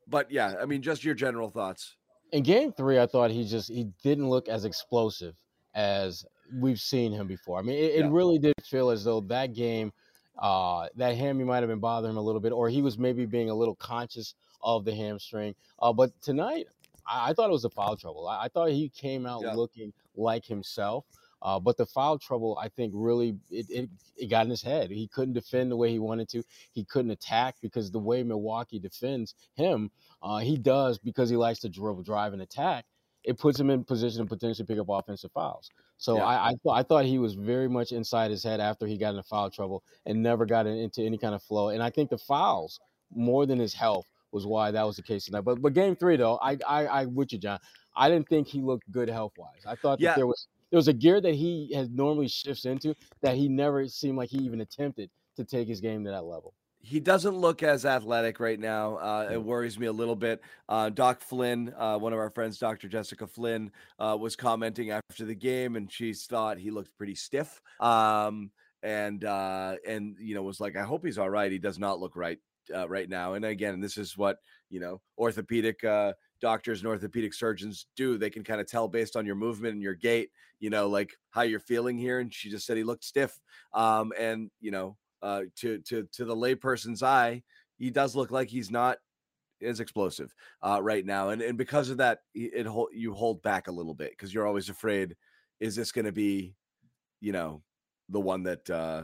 but 0.07 0.31
yeah, 0.31 0.55
I 0.61 0.67
mean, 0.67 0.83
just 0.83 1.05
your 1.05 1.15
general 1.15 1.51
thoughts. 1.51 1.97
in 2.33 2.43
game 2.43 2.73
three, 2.73 2.99
I 2.99 3.07
thought 3.07 3.31
he 3.31 3.45
just 3.45 3.69
he 3.69 3.89
didn't 4.03 4.29
look 4.29 4.49
as 4.49 4.65
explosive 4.65 5.35
as 5.75 6.25
we've 6.61 6.81
seen 6.81 7.13
him 7.13 7.27
before. 7.27 7.59
I 7.59 7.63
mean, 7.63 7.77
it, 7.77 8.05
it 8.05 8.11
really 8.11 8.39
did 8.39 8.55
feel 8.65 8.91
as 8.91 9.05
though 9.05 9.21
that 9.23 9.55
game, 9.55 9.93
uh, 10.39 10.89
that 10.97 11.17
hammy 11.17 11.45
might 11.45 11.61
have 11.61 11.69
been 11.69 11.81
bothering 11.81 12.13
him 12.13 12.17
a 12.17 12.23
little 12.23 12.41
bit, 12.41 12.53
or 12.53 12.69
he 12.69 12.83
was 12.83 12.99
maybe 12.99 13.25
being 13.27 13.51
a 13.51 13.55
little 13.55 13.77
conscious 13.77 14.35
of 14.65 14.85
the 14.85 14.95
hamstring. 14.95 15.55
Uh, 15.79 15.93
but 15.93 16.11
tonight, 16.23 16.67
I, 17.07 17.31
I 17.31 17.33
thought 17.35 17.51
it 17.51 17.53
was 17.53 17.65
a 17.65 17.71
foul 17.71 17.97
trouble. 17.97 18.27
I, 18.27 18.45
I 18.45 18.49
thought 18.49 18.71
he 18.71 18.89
came 18.89 19.27
out 19.27 19.43
Yeah. 19.43 19.55
looking 19.55 19.93
like 20.17 20.45
himself. 20.45 21.05
Uh, 21.43 21.61
but 21.61 21.77
the 21.77 21.85
foul 21.85 22.19
trouble, 22.19 22.57
I 22.59 22.69
think, 22.71 22.93
really 22.97 23.37
it, 23.51 23.67
it 23.69 23.91
it 24.17 24.27
got 24.29 24.47
in 24.47 24.51
his 24.51 24.63
head. 24.63 24.91
He 24.91 25.07
couldn't 25.09 25.35
defend 25.35 25.71
the 25.71 25.77
way 25.77 25.91
he 25.91 25.99
wanted 25.99 26.27
to. 26.31 26.43
He 26.73 26.85
couldn't 26.85 27.11
attack 27.11 27.57
because 27.61 27.91
the 27.91 27.99
way 27.99 28.23
Milwaukee 28.23 28.79
defends 28.79 29.35
him, 29.55 29.91
uh, 30.23 30.39
he 30.39 30.57
does 30.57 30.99
because 30.99 31.29
he 31.29 31.37
likes 31.37 31.59
to 31.61 31.69
dribble, 31.69 32.03
drive, 32.03 32.33
and 32.33 32.41
attack. 32.41 32.87
It 33.25 33.39
puts 33.39 33.61
him 33.61 33.69
in 33.69 33.85
position 33.85 34.23
to 34.23 34.27
potentially 34.29 34.65
pick 34.67 34.79
up 34.79 34.87
offensive 34.89 35.33
fouls. 35.33 35.71
So 35.99 36.17
Yeah. 36.17 36.25
I 36.25 36.47
I, 36.47 36.51
th- 36.51 36.73
I 36.73 36.83
thought 36.83 37.05
he 37.05 37.19
was 37.19 37.35
very 37.35 37.69
much 37.69 37.93
inside 37.93 38.31
his 38.31 38.43
head 38.43 38.61
after 38.61 38.87
he 38.87 38.97
got 38.97 39.11
into 39.11 39.23
foul 39.25 39.51
trouble 39.51 39.85
and 40.07 40.23
never 40.23 40.47
got 40.47 40.67
into 40.67 41.03
any 41.03 41.19
kind 41.19 41.35
of 41.35 41.43
flow. 41.43 41.69
And 41.69 41.83
I 41.83 41.91
think 41.91 42.09
the 42.09 42.17
fouls 42.19 42.81
more 43.15 43.45
than 43.45 43.59
his 43.59 43.75
health 43.75 44.07
was 44.35 44.47
why 44.47 44.71
that 44.71 44.83
was 44.83 44.97
the 44.97 45.03
case 45.03 45.25
tonight. 45.25 45.43
But 45.43 45.63
but 45.63 45.73
game 45.73 45.97
three 45.97 46.17
though, 46.17 46.39
I 46.43 46.59
I, 46.67 46.87
I 46.87 47.05
with 47.07 47.33
you, 47.33 47.39
John. 47.39 47.59
I 47.97 48.09
didn't 48.11 48.29
think 48.29 48.49
he 48.49 48.61
looked 48.61 48.91
good 48.91 49.09
health 49.09 49.33
wise. 49.39 49.63
I 49.67 49.77
thought 49.77 49.99
that 50.01 50.05
Yeah. 50.05 50.15
there 50.17 50.27
was 50.27 50.49
there 50.71 50.79
was 50.79 50.89
a 50.89 50.93
gear 50.93 51.21
that 51.21 51.35
he 51.35 51.73
has 51.75 51.89
normally 51.89 52.27
shifts 52.29 52.65
into 52.65 52.95
that 53.23 53.37
he 53.37 53.49
never 53.49 53.87
seemed 53.89 54.19
like 54.19 54.29
he 54.31 54.39
even 54.39 54.61
attempted 54.61 55.09
to 55.37 55.45
take 55.45 55.69
his 55.69 55.81
game 55.81 56.05
to 56.05 56.11
that 56.11 56.25
level. 56.25 56.53
he 56.81 57.01
doesn't 57.01 57.37
look 57.37 57.63
as 57.63 57.87
athletic 57.87 58.39
right 58.41 58.61
now. 58.61 58.97
Uh, 58.97 59.29
it 59.33 59.43
worries 59.43 59.79
me 59.79 59.87
a 59.87 59.93
little 59.93 60.15
bit. 60.17 60.43
Uh, 60.69 60.91
Doc 60.91 61.23
Flynn, 61.23 61.73
uh, 61.79 61.97
one 61.99 62.13
of 62.13 62.19
our 62.19 62.29
friends, 62.29 62.59
Dr. 62.59 62.89
Jessica 62.89 63.27
Flynn, 63.27 63.71
uh, 63.99 64.17
was 64.21 64.37
commenting 64.37 64.91
after 64.91 65.25
the 65.25 65.35
game, 65.35 65.77
and 65.77 65.91
she 65.91 66.13
thought 66.13 66.59
he 66.59 66.71
looked 66.71 66.95
pretty 66.99 67.15
stiff. 67.15 67.63
Um, 67.81 68.51
and 68.83 69.25
uh, 69.25 69.77
and 69.87 70.17
you 70.21 70.35
know 70.35 70.43
was 70.43 70.61
like, 70.61 70.77
I 70.77 70.83
hope 70.83 71.07
he's 71.07 71.17
all 71.19 71.31
right. 71.31 71.51
He 71.51 71.59
does 71.59 71.79
not 71.79 72.01
look 72.01 72.17
right 72.17 72.39
uh, 72.75 72.89
right 72.89 73.09
now. 73.09 73.35
And 73.35 73.45
again, 73.45 73.81
this 73.81 73.97
is 73.97 74.17
what 74.17 74.39
you 74.71 74.81
know 74.81 75.01
orthopedic 75.19 75.83
uh, 75.85 76.13
doctors 76.41 76.81
and 76.81 76.89
orthopedic 76.89 77.35
surgeons 77.35 77.87
do. 77.97 78.19
They 78.19 78.31
can 78.31 78.45
kind 78.45 78.61
of 78.61 78.67
tell 78.67 78.89
based 78.89 79.17
on 79.17 79.27
your 79.27 79.35
movement 79.35 79.75
and 79.75 79.83
your 79.83 79.95
gait, 79.95 80.31
you 80.61 80.71
know, 80.71 80.89
like 80.89 81.13
how 81.31 81.43
you're 81.43 81.61
feeling 81.61 81.99
here. 81.99 82.21
And 82.21 82.33
she 82.33 82.51
just 82.51 82.67
said 82.67 82.77
he 82.77 82.85
looked 82.85 83.05
stiff. 83.05 83.39
Um, 83.73 84.13
and 84.19 84.51
you 84.61 84.71
know, 84.71 84.97
uh, 85.23 85.43
to 85.57 85.79
to 85.79 86.07
to 86.13 86.25
the 86.25 86.37
layperson's 86.37 87.03
eye, 87.03 87.43
he 87.77 87.91
does 87.91 88.15
look 88.15 88.31
like 88.31 88.49
he's 88.49 88.71
not 88.71 88.99
as 89.63 89.81
explosive 89.81 90.35
uh, 90.63 90.81
right 90.83 91.05
now. 91.05 91.31
And 91.31 91.43
and 91.43 91.57
because 91.59 91.91
of 91.91 91.99
that, 91.99 92.21
it, 92.35 92.53
it 92.55 92.67
hold, 92.67 92.91
you 92.93 93.15
hold 93.15 93.43
back 93.43 93.69
a 93.69 93.73
little 93.73 93.95
bit 93.95 94.11
because 94.11 94.33
you're 94.33 94.47
always 94.47 94.69
afraid, 94.69 95.17
is 95.61 95.75
this 95.77 95.93
going 95.93 96.05
to 96.05 96.13
be, 96.13 96.55
you 97.21 97.33
know, 97.33 97.63
the 98.09 98.21
one 98.21 98.43
that 98.45 98.69
uh, 98.69 99.03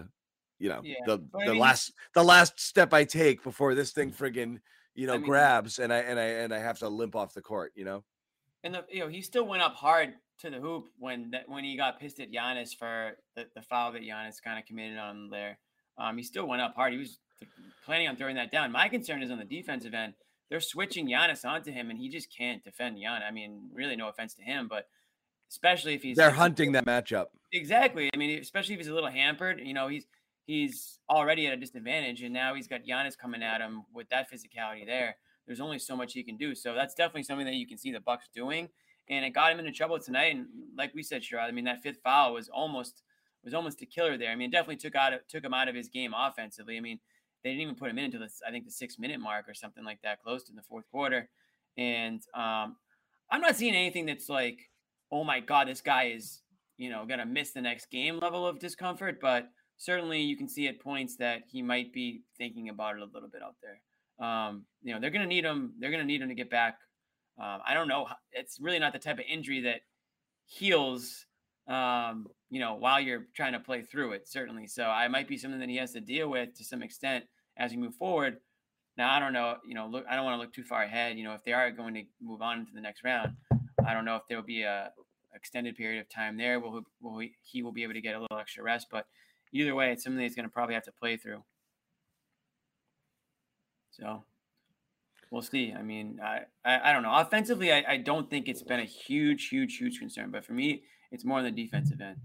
you 0.60 0.68
know 0.68 0.80
Yeah, 0.84 0.94
the 1.06 1.18
but 1.18 1.42
I 1.42 1.46
the 1.46 1.52
mean, 1.52 1.60
last 1.60 1.92
the 2.14 2.22
last 2.22 2.60
step 2.60 2.94
I 2.94 3.02
take 3.04 3.42
before 3.42 3.74
this 3.74 3.90
thing 3.90 4.12
friggin' 4.12 4.60
you 4.94 5.06
know 5.06 5.14
I 5.14 5.18
mean- 5.18 5.26
grabs 5.26 5.78
and 5.80 5.92
I 5.92 5.98
and 5.98 6.18
I 6.20 6.24
and 6.24 6.54
I 6.54 6.58
have 6.58 6.78
to 6.80 6.88
limp 6.88 7.16
off 7.16 7.34
the 7.34 7.42
court. 7.42 7.72
You 7.74 7.84
know. 7.84 8.04
And 8.62 8.74
the, 8.74 8.84
you 8.90 9.00
know, 9.00 9.08
he 9.08 9.22
still 9.22 9.46
went 9.46 9.62
up 9.62 9.74
hard 9.74 10.12
to 10.40 10.50
the 10.50 10.58
hoop 10.58 10.84
when 10.98 11.30
that 11.30 11.48
when 11.48 11.64
he 11.64 11.76
got 11.76 11.98
pissed 11.98 12.20
at 12.20 12.30
Giannis 12.30 12.76
for 12.78 13.12
the, 13.34 13.46
the 13.56 13.62
foul 13.62 13.92
that 13.92 14.02
Giannis 14.02 14.42
kind 14.44 14.58
of 14.58 14.66
committed 14.66 14.98
on 14.98 15.16
him 15.16 15.30
there. 15.30 15.58
Um, 15.98 16.16
he 16.18 16.22
still 16.22 16.46
went 16.46 16.60
up 16.62 16.74
hard. 16.74 16.92
He 16.92 16.98
was 16.98 17.18
planning 17.86 18.06
on 18.08 18.16
throwing 18.16 18.36
that 18.36 18.50
down. 18.52 18.70
My 18.70 18.88
concern 18.88 19.22
is 19.22 19.30
on 19.30 19.38
the 19.38 19.44
defensive 19.44 19.94
end. 19.94 20.12
They're 20.50 20.60
switching 20.60 21.08
Giannis 21.08 21.44
onto 21.44 21.70
him, 21.72 21.90
and 21.90 21.98
he 21.98 22.08
just 22.08 22.28
can't 22.36 22.62
defend 22.62 22.96
Giannis. 22.98 23.26
I 23.26 23.30
mean, 23.30 23.70
really, 23.72 23.96
no 23.96 24.08
offense 24.08 24.34
to 24.34 24.42
him, 24.42 24.66
but 24.68 24.88
especially 25.50 25.94
if 25.94 26.02
he's 26.02 26.16
They're 26.16 26.30
hunting 26.30 26.72
that 26.72 26.84
matchup. 26.86 27.26
Exactly. 27.52 28.10
I 28.12 28.16
mean, 28.16 28.38
especially 28.40 28.74
if 28.74 28.80
he's 28.80 28.88
a 28.88 28.94
little 28.94 29.10
hampered. 29.10 29.60
You 29.60 29.74
know, 29.74 29.88
he's 29.88 30.06
he's 30.50 30.98
already 31.08 31.46
at 31.46 31.52
a 31.52 31.56
disadvantage, 31.56 32.22
and 32.22 32.34
now 32.34 32.54
he's 32.54 32.66
got 32.66 32.80
Giannis 32.82 33.16
coming 33.16 33.40
at 33.40 33.60
him 33.60 33.84
with 33.94 34.08
that 34.08 34.26
physicality 34.28 34.84
there. 34.84 35.14
There's 35.46 35.60
only 35.60 35.78
so 35.78 35.96
much 35.96 36.12
he 36.12 36.24
can 36.24 36.36
do. 36.36 36.56
So 36.56 36.74
that's 36.74 36.92
definitely 36.92 37.22
something 37.22 37.46
that 37.46 37.54
you 37.54 37.68
can 37.68 37.78
see 37.78 37.92
the 37.92 38.00
Bucks 38.00 38.28
doing, 38.34 38.68
and 39.08 39.24
it 39.24 39.30
got 39.30 39.52
him 39.52 39.60
into 39.60 39.70
trouble 39.70 40.00
tonight. 40.00 40.34
And 40.34 40.46
like 40.76 40.92
we 40.92 41.04
said, 41.04 41.22
Sherrod, 41.22 41.46
I 41.46 41.52
mean, 41.52 41.66
that 41.66 41.82
fifth 41.82 42.00
foul 42.02 42.34
was 42.34 42.48
almost 42.48 43.04
was 43.44 43.54
almost 43.54 43.80
a 43.80 43.86
killer 43.86 44.18
there. 44.18 44.32
I 44.32 44.34
mean, 44.34 44.48
it 44.48 44.52
definitely 44.52 44.76
took 44.76 44.96
out 44.96 45.12
took 45.28 45.44
him 45.44 45.54
out 45.54 45.68
of 45.68 45.76
his 45.76 45.88
game 45.88 46.12
offensively. 46.16 46.76
I 46.76 46.80
mean, 46.80 46.98
they 47.44 47.50
didn't 47.50 47.62
even 47.62 47.76
put 47.76 47.88
him 47.88 47.98
in 47.98 48.06
until 48.06 48.20
the, 48.20 48.30
I 48.44 48.50
think 48.50 48.64
the 48.64 48.72
six 48.72 48.98
minute 48.98 49.20
mark 49.20 49.48
or 49.48 49.54
something 49.54 49.84
like 49.84 50.02
that, 50.02 50.20
close 50.20 50.42
to 50.44 50.52
the 50.52 50.62
fourth 50.62 50.90
quarter. 50.90 51.28
And 51.78 52.20
um, 52.34 52.74
I'm 53.30 53.40
not 53.40 53.54
seeing 53.54 53.76
anything 53.76 54.04
that's 54.04 54.28
like, 54.28 54.68
oh 55.12 55.22
my 55.22 55.38
god, 55.38 55.68
this 55.68 55.80
guy 55.80 56.06
is 56.06 56.40
you 56.76 56.90
know 56.90 57.06
gonna 57.08 57.26
miss 57.26 57.52
the 57.52 57.62
next 57.62 57.88
game 57.88 58.18
level 58.18 58.44
of 58.44 58.58
discomfort. 58.58 59.20
But 59.20 59.48
certainly 59.80 60.20
you 60.20 60.36
can 60.36 60.46
see 60.46 60.68
at 60.68 60.78
points 60.78 61.16
that 61.16 61.40
he 61.50 61.62
might 61.62 61.90
be 61.92 62.22
thinking 62.36 62.68
about 62.68 62.96
it 62.96 63.02
a 63.02 63.06
little 63.06 63.30
bit 63.30 63.42
out 63.42 63.56
there. 63.62 64.26
Um, 64.26 64.66
you 64.82 64.92
know, 64.92 65.00
they're 65.00 65.10
gonna 65.10 65.26
need 65.26 65.44
him. 65.44 65.72
They're 65.78 65.90
gonna 65.90 66.04
need 66.04 66.20
him 66.20 66.28
to 66.28 66.34
get 66.34 66.50
back. 66.50 66.76
Um, 67.40 67.60
I 67.66 67.72
don't 67.72 67.88
know. 67.88 68.06
It's 68.32 68.58
really 68.60 68.78
not 68.78 68.92
the 68.92 68.98
type 68.98 69.18
of 69.18 69.24
injury 69.26 69.62
that 69.62 69.80
heals. 70.46 71.24
Um, 71.66 72.26
you 72.50 72.60
know, 72.60 72.74
while 72.74 73.00
you're 73.00 73.26
trying 73.34 73.54
to 73.54 73.60
play 73.60 73.80
through 73.82 74.12
it, 74.12 74.28
certainly. 74.28 74.66
So 74.66 74.84
I 74.84 75.08
might 75.08 75.28
be 75.28 75.38
something 75.38 75.60
that 75.60 75.68
he 75.68 75.76
has 75.76 75.92
to 75.92 76.00
deal 76.00 76.28
with 76.28 76.54
to 76.56 76.64
some 76.64 76.82
extent 76.82 77.24
as 77.56 77.70
we 77.70 77.78
move 77.78 77.94
forward. 77.94 78.36
Now 78.98 79.14
I 79.14 79.18
don't 79.18 79.32
know. 79.32 79.56
You 79.66 79.74
know, 79.74 79.86
look, 79.86 80.04
I 80.10 80.14
don't 80.14 80.26
want 80.26 80.36
to 80.36 80.42
look 80.42 80.52
too 80.52 80.64
far 80.64 80.82
ahead. 80.82 81.16
You 81.16 81.24
know, 81.24 81.32
if 81.32 81.42
they 81.44 81.54
are 81.54 81.70
going 81.70 81.94
to 81.94 82.02
move 82.20 82.42
on 82.42 82.58
into 82.58 82.72
the 82.74 82.82
next 82.82 83.02
round, 83.02 83.32
I 83.86 83.94
don't 83.94 84.04
know 84.04 84.16
if 84.16 84.22
there 84.28 84.36
will 84.36 84.44
be 84.44 84.62
a 84.62 84.90
extended 85.34 85.74
period 85.74 86.00
of 86.00 86.10
time 86.10 86.36
there. 86.36 86.60
Will 86.60 86.82
will 87.00 87.20
he, 87.20 87.32
he 87.42 87.62
will 87.62 87.72
be 87.72 87.82
able 87.82 87.94
to 87.94 88.02
get 88.02 88.14
a 88.14 88.20
little 88.20 88.38
extra 88.38 88.62
rest? 88.62 88.88
But 88.90 89.06
either 89.52 89.74
way, 89.74 89.92
it's 89.92 90.04
something 90.04 90.20
he's 90.22 90.34
going 90.34 90.46
to 90.48 90.52
probably 90.52 90.74
have 90.74 90.84
to 90.84 90.92
play 90.92 91.16
through. 91.16 91.42
So 93.90 94.24
we'll 95.30 95.42
see. 95.42 95.72
I 95.72 95.82
mean, 95.82 96.20
I, 96.22 96.40
I, 96.64 96.90
I 96.90 96.92
don't 96.92 97.02
know. 97.02 97.14
Offensively, 97.14 97.72
I, 97.72 97.84
I 97.88 97.96
don't 97.98 98.30
think 98.30 98.48
it's 98.48 98.62
been 98.62 98.80
a 98.80 98.84
huge, 98.84 99.48
huge, 99.48 99.76
huge 99.76 99.98
concern. 99.98 100.30
But 100.30 100.44
for 100.44 100.52
me, 100.52 100.84
it's 101.10 101.24
more 101.24 101.38
on 101.38 101.44
the 101.44 101.50
defensive 101.50 102.00
end. 102.00 102.16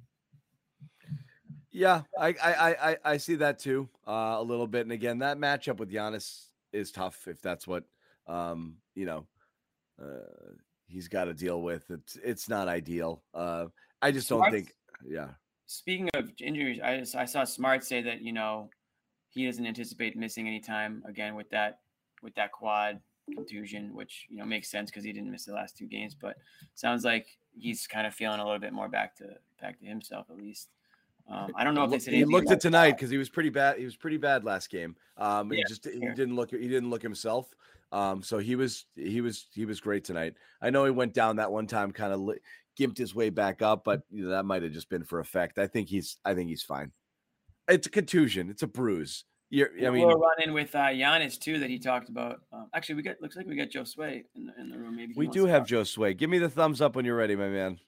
Yeah, 1.71 2.03
I 2.17 2.27
I 2.41 2.53
I, 2.91 2.97
I- 3.03 3.17
see 3.17 3.35
that 3.35 3.59
too 3.59 3.89
uh, 4.07 4.35
a 4.37 4.41
little 4.41 4.67
bit. 4.67 4.83
And 4.83 4.93
again, 4.93 5.19
that 5.19 5.37
matchup 5.37 5.77
with 5.77 5.91
Giannis 5.91 6.45
is 6.71 6.89
tough 6.91 7.27
if 7.27 7.41
that's 7.41 7.67
what 7.67 7.83
um, 8.27 8.75
you 8.93 9.05
know 9.05 9.27
uh, 10.01 10.53
he's 10.87 11.09
got 11.09 11.25
to 11.25 11.33
deal 11.33 11.61
with. 11.61 11.83
It's 11.89 12.15
it's 12.23 12.47
not 12.47 12.69
ideal. 12.69 13.23
Uh, 13.33 13.65
I 14.01 14.11
just 14.11 14.29
don't 14.29 14.39
Smart's- 14.39 14.55
think. 14.55 14.73
Yeah. 15.05 15.31
Speaking 15.67 16.09
of 16.13 16.31
injuries, 16.39 16.79
I 16.83 16.99
just, 16.99 17.15
I 17.15 17.25
saw 17.25 17.43
Smart 17.43 17.83
say 17.83 18.01
that 18.01 18.21
you 18.21 18.33
know 18.33 18.69
he 19.29 19.45
doesn't 19.45 19.65
anticipate 19.65 20.15
missing 20.15 20.47
any 20.47 20.59
time 20.59 21.03
again 21.07 21.35
with 21.35 21.49
that 21.49 21.79
with 22.21 22.35
that 22.35 22.51
quad 22.51 22.99
contusion, 23.33 23.93
which 23.93 24.27
you 24.29 24.37
know 24.37 24.45
makes 24.45 24.69
sense 24.69 24.89
because 24.89 25.03
he 25.03 25.11
didn't 25.11 25.31
miss 25.31 25.45
the 25.45 25.53
last 25.53 25.77
two 25.77 25.87
games. 25.87 26.15
But 26.15 26.37
sounds 26.75 27.03
like 27.03 27.27
he's 27.57 27.87
kind 27.87 28.05
of 28.05 28.13
feeling 28.13 28.39
a 28.39 28.43
little 28.43 28.59
bit 28.59 28.73
more 28.73 28.89
back 28.89 29.15
to 29.17 29.25
back 29.61 29.79
to 29.79 29.85
himself 29.85 30.27
at 30.29 30.37
least. 30.37 30.69
Um, 31.27 31.51
I 31.55 31.63
don't 31.63 31.73
know 31.73 31.85
if 31.85 31.89
they 31.89 31.99
said 31.99 32.13
he 32.13 32.23
looked 32.23 32.51
at 32.51 32.61
tonight 32.61 32.91
because 32.91 33.09
he 33.09 33.17
was 33.17 33.29
pretty 33.29 33.49
bad. 33.49 33.79
He 33.79 33.85
was 33.85 33.95
pretty 33.95 34.17
bad 34.17 34.43
last 34.43 34.69
game. 34.69 34.95
Um, 35.17 35.49
he 35.49 35.57
Yeah, 35.57 35.63
just 35.67 35.85
he 35.85 35.99
didn't 35.99 36.35
look. 36.35 36.51
He 36.51 36.67
didn't 36.67 36.89
look 36.89 37.01
himself. 37.01 37.49
Um, 37.91 38.21
so 38.21 38.37
he 38.37 38.55
was 38.55 38.85
he 38.95 39.21
was 39.21 39.47
he 39.53 39.65
was 39.65 39.79
great 39.79 40.03
tonight. 40.03 40.35
I 40.61 40.69
know 40.69 40.85
he 40.85 40.91
went 40.91 41.13
down 41.13 41.37
that 41.37 41.51
one 41.51 41.65
time, 41.65 41.91
kind 41.91 42.13
of 42.13 42.19
gimped 42.77 42.97
his 42.97 43.15
way 43.15 43.29
back 43.29 43.61
up, 43.61 43.83
but 43.83 44.01
you 44.09 44.23
know, 44.23 44.29
that 44.31 44.45
might 44.45 44.63
have 44.63 44.71
just 44.71 44.89
been 44.89 45.03
for 45.03 45.19
effect. 45.19 45.57
I 45.57 45.67
think 45.67 45.89
he's 45.89 46.17
I 46.25 46.33
think 46.33 46.49
he's 46.49 46.63
fine. 46.63 46.91
It's 47.67 47.87
a 47.87 47.89
contusion. 47.89 48.49
It's 48.49 48.63
a 48.63 48.67
bruise. 48.67 49.25
You're, 49.49 49.69
I 49.81 49.87
I 49.87 49.89
mean, 49.91 50.07
we'll 50.07 50.17
run 50.17 50.41
in 50.43 50.53
with 50.53 50.75
uh, 50.75 50.87
Giannis 50.87 51.39
too 51.39 51.59
that 51.59 51.69
he 51.69 51.79
talked 51.79 52.09
about. 52.09 52.41
Um, 52.51 52.67
actually, 52.73 52.95
we 52.95 53.03
got 53.03 53.21
looks 53.21 53.35
like 53.35 53.45
we 53.45 53.55
got 53.55 53.69
Josue 53.69 54.23
in 54.35 54.47
the, 54.47 54.53
in 54.59 54.69
the 54.69 54.77
room. 54.77 54.95
Maybe 54.95 55.13
we 55.15 55.27
do 55.27 55.45
have 55.45 55.67
talk. 55.67 55.85
Josue. 55.85 56.17
Give 56.17 56.29
me 56.29 56.39
the 56.39 56.49
thumbs 56.49 56.81
up 56.81 56.95
when 56.95 57.05
you're 57.05 57.15
ready, 57.15 57.35
my 57.35 57.49
man. 57.49 57.79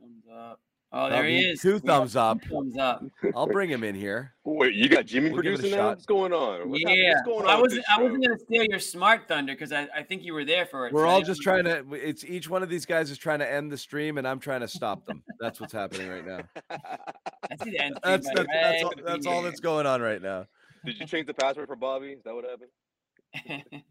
Thumbs 0.00 0.24
up. 0.32 0.60
Oh, 0.92 1.08
there 1.08 1.24
he 1.24 1.38
is. 1.38 1.60
Two 1.60 1.78
thumbs 1.78 2.16
up. 2.16 2.42
two 2.42 2.48
Thumbs 2.48 2.76
up. 2.76 3.04
I'll 3.36 3.46
bring 3.46 3.70
him 3.70 3.84
in 3.84 3.94
here. 3.94 4.34
Wait, 4.44 4.74
you 4.74 4.88
got 4.88 5.06
Jimmy 5.06 5.30
We'll 5.30 5.42
give 5.42 5.52
it 5.52 5.54
a 5.54 5.58
producing 5.58 5.78
now? 5.78 5.88
What's 5.90 6.04
going 6.04 6.32
on? 6.32 6.68
What's 6.68 6.82
yeah, 6.82 7.12
what's 7.12 7.22
going 7.22 7.44
on? 7.46 7.50
I 7.50 7.60
wasn't. 7.60 7.84
I 7.88 8.02
wasn't 8.02 8.24
gonna 8.24 8.38
steal 8.38 8.64
your 8.64 8.80
smart 8.80 9.28
thunder 9.28 9.52
because 9.52 9.72
I, 9.72 9.86
I 9.94 10.02
think 10.02 10.24
you 10.24 10.34
were 10.34 10.44
there 10.44 10.66
for 10.66 10.88
it. 10.88 10.92
We're 10.92 11.04
so 11.04 11.08
all 11.08 11.22
just 11.22 11.46
wanna- 11.46 11.62
trying 11.62 11.90
to. 11.90 11.94
It's 11.94 12.24
each 12.24 12.50
one 12.50 12.64
of 12.64 12.68
these 12.68 12.86
guys 12.86 13.10
is 13.10 13.18
trying 13.18 13.38
to 13.38 13.50
end 13.50 13.70
the 13.70 13.78
stream, 13.78 14.18
and 14.18 14.26
I'm 14.26 14.40
trying 14.40 14.62
to 14.62 14.68
stop 14.68 15.06
them. 15.06 15.22
That's 15.38 15.60
what's 15.60 15.72
happening 15.72 16.08
right 16.08 16.26
now. 16.26 16.40
I 16.70 17.64
see 17.64 17.70
the 17.70 17.78
end. 17.78 17.98
That's 18.04 18.26
screen, 18.26 18.46
that's, 18.52 18.82
that's, 18.82 18.84
all, 18.84 18.92
that's 19.04 19.26
all 19.26 19.42
that's 19.42 19.60
going 19.60 19.86
on 19.86 20.00
right 20.00 20.20
now. 20.20 20.46
Did 20.84 20.98
you 20.98 21.06
change 21.06 21.26
the 21.26 21.34
password 21.34 21.68
for 21.68 21.76
Bobby? 21.76 22.08
Is 22.08 22.22
that 22.24 22.34
what 22.34 22.44
happened? 22.44 23.64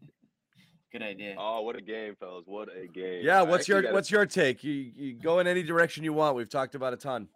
Good 0.92 1.02
idea. 1.02 1.36
Oh, 1.38 1.62
what 1.62 1.76
a 1.76 1.80
game, 1.80 2.16
fellas! 2.18 2.44
What 2.46 2.68
a 2.68 2.88
game! 2.88 3.20
Yeah, 3.24 3.42
what's 3.42 3.68
your 3.68 3.80
gotta- 3.82 3.94
what's 3.94 4.10
your 4.10 4.26
take? 4.26 4.64
You 4.64 4.72
you 4.72 5.14
go 5.14 5.38
in 5.38 5.46
any 5.46 5.62
direction 5.62 6.02
you 6.02 6.12
want. 6.12 6.34
We've 6.36 6.48
talked 6.48 6.74
about 6.74 6.92
a 6.92 6.96
ton. 6.96 7.28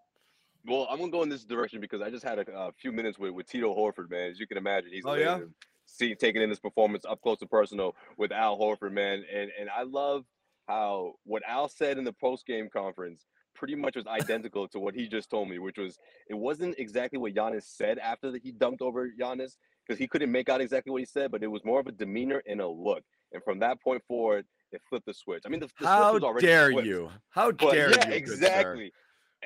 Well, 0.66 0.88
I'm 0.90 0.98
gonna 0.98 1.12
go 1.12 1.22
in 1.22 1.28
this 1.28 1.44
direction 1.44 1.80
because 1.80 2.00
I 2.02 2.10
just 2.10 2.24
had 2.24 2.38
a, 2.38 2.50
a 2.52 2.72
few 2.72 2.90
minutes 2.90 3.18
with, 3.18 3.32
with 3.32 3.46
Tito 3.46 3.72
Horford, 3.74 4.10
man. 4.10 4.30
As 4.30 4.40
you 4.40 4.46
can 4.46 4.56
imagine, 4.56 4.90
he's 4.92 5.04
Oh, 5.06 5.14
yeah? 5.14 5.40
See, 5.86 6.14
taking 6.14 6.42
in 6.42 6.48
this 6.48 6.58
performance 6.58 7.04
up 7.08 7.20
close 7.20 7.36
and 7.42 7.50
personal 7.50 7.94
with 8.16 8.32
Al 8.32 8.58
Horford, 8.58 8.92
man, 8.92 9.24
and 9.32 9.50
and 9.60 9.68
I 9.70 9.82
love 9.84 10.24
how 10.66 11.14
what 11.24 11.42
Al 11.46 11.68
said 11.68 11.98
in 11.98 12.04
the 12.04 12.12
post 12.12 12.46
game 12.46 12.68
conference 12.72 13.26
pretty 13.54 13.76
much 13.76 13.94
was 13.94 14.06
identical 14.08 14.66
to 14.66 14.80
what 14.80 14.94
he 14.96 15.06
just 15.06 15.30
told 15.30 15.48
me, 15.48 15.60
which 15.60 15.78
was 15.78 15.98
it 16.28 16.34
wasn't 16.34 16.74
exactly 16.78 17.18
what 17.18 17.34
Giannis 17.34 17.62
said 17.64 17.98
after 17.98 18.32
that 18.32 18.42
he 18.42 18.50
dumped 18.50 18.82
over 18.82 19.08
Giannis 19.16 19.52
because 19.86 19.98
he 19.98 20.08
couldn't 20.08 20.32
make 20.32 20.48
out 20.48 20.60
exactly 20.62 20.90
what 20.90 21.00
he 21.02 21.04
said, 21.04 21.30
but 21.30 21.42
it 21.42 21.46
was 21.46 21.62
more 21.64 21.78
of 21.78 21.86
a 21.86 21.92
demeanor 21.92 22.42
and 22.48 22.60
a 22.62 22.66
look. 22.66 23.04
And 23.34 23.42
from 23.42 23.58
that 23.58 23.82
point 23.82 24.02
forward, 24.08 24.46
it 24.72 24.80
flipped 24.88 25.06
the 25.06 25.14
switch. 25.14 25.42
I 25.44 25.48
mean, 25.50 25.60
the, 25.60 25.66
the 25.66 25.72
switch 25.78 25.88
How 25.88 26.14
was 26.14 26.22
already 26.22 26.46
dare 26.46 26.70
flipped. 26.70 26.86
you? 26.86 27.10
How 27.30 27.50
But 27.52 27.72
dare 27.72 27.90
yeah, 27.90 28.08
you? 28.08 28.14
exactly. 28.14 28.92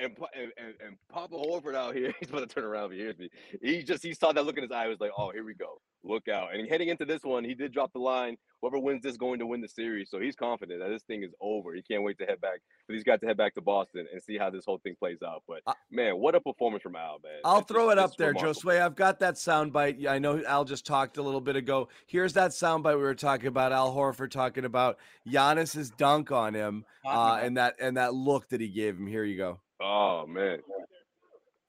And, 0.00 0.16
and, 0.34 0.74
and 0.84 0.96
Papa 1.08 1.34
Horford 1.34 1.74
out 1.74 1.94
here, 1.94 2.12
he's 2.20 2.30
about 2.30 2.40
to 2.40 2.46
turn 2.46 2.64
around 2.64 2.86
if 2.86 2.92
he 2.92 2.98
hears 2.98 3.18
me. 3.18 3.30
He 3.62 3.82
just 3.82 4.02
he 4.02 4.14
saw 4.14 4.32
that 4.32 4.44
look 4.44 4.56
in 4.56 4.62
his 4.62 4.72
eye. 4.72 4.84
He 4.84 4.90
was 4.90 5.00
like, 5.00 5.10
"Oh, 5.16 5.30
here 5.30 5.44
we 5.44 5.54
go, 5.54 5.80
look 6.04 6.28
out!" 6.28 6.54
And 6.54 6.68
heading 6.68 6.88
into 6.88 7.04
this 7.04 7.22
one, 7.22 7.44
he 7.44 7.54
did 7.54 7.72
drop 7.72 7.92
the 7.92 7.98
line. 7.98 8.36
Whoever 8.60 8.78
wins 8.78 9.02
this 9.02 9.16
going 9.16 9.38
to 9.38 9.46
win 9.46 9.60
the 9.60 9.68
series. 9.68 10.10
So 10.10 10.18
he's 10.18 10.34
confident 10.34 10.80
that 10.80 10.88
this 10.88 11.02
thing 11.04 11.22
is 11.22 11.30
over. 11.40 11.74
He 11.74 11.82
can't 11.82 12.02
wait 12.02 12.18
to 12.18 12.24
head 12.24 12.40
back 12.40 12.58
But 12.88 12.94
he's 12.94 13.04
got 13.04 13.20
to 13.20 13.26
head 13.26 13.36
back 13.36 13.54
to 13.54 13.60
Boston 13.60 14.06
and 14.12 14.20
see 14.20 14.36
how 14.36 14.50
this 14.50 14.64
whole 14.64 14.78
thing 14.78 14.96
plays 14.98 15.18
out. 15.24 15.44
But 15.46 15.60
man, 15.90 16.18
what 16.18 16.34
a 16.34 16.40
performance 16.40 16.82
from 16.82 16.96
Al, 16.96 17.20
man! 17.22 17.40
I'll 17.44 17.60
throw 17.60 17.86
just- 17.86 17.92
it 17.92 17.98
up 17.98 18.16
there. 18.16 18.34
Josue. 18.34 18.80
I've 18.80 18.96
got 18.96 19.20
that 19.20 19.34
soundbite. 19.34 20.06
I 20.06 20.18
know 20.18 20.42
Al 20.44 20.64
just 20.64 20.86
talked 20.86 21.18
a 21.18 21.22
little 21.22 21.40
bit 21.40 21.56
ago. 21.56 21.88
Here's 22.06 22.32
that 22.34 22.50
soundbite 22.50 22.96
we 22.96 23.02
were 23.02 23.14
talking 23.14 23.46
about. 23.46 23.72
Al 23.72 23.94
Horford 23.94 24.30
talking 24.30 24.64
about 24.64 24.98
Giannis's 25.26 25.90
dunk 25.90 26.32
on 26.32 26.54
him, 26.54 26.84
uh, 27.04 27.38
and 27.42 27.56
that 27.56 27.76
and 27.80 27.96
that 27.96 28.14
look 28.14 28.48
that 28.48 28.60
he 28.60 28.68
gave 28.68 28.96
him. 28.96 29.06
Here 29.06 29.24
you 29.24 29.36
go. 29.36 29.60
Oh 29.80 30.26
man. 30.26 30.58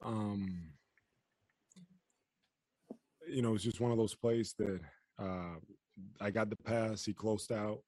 um 0.04 0.72
you 3.28 3.42
know 3.42 3.54
it's 3.54 3.64
just 3.64 3.82
one 3.82 3.92
of 3.92 3.98
those 3.98 4.16
plays 4.16 4.56
that 4.58 4.80
uh 5.20 5.56
i 6.22 6.32
got 6.32 6.50
the 6.50 6.56
pass 6.56 7.04
he 7.04 7.14
closed 7.14 7.52
out 7.52 7.80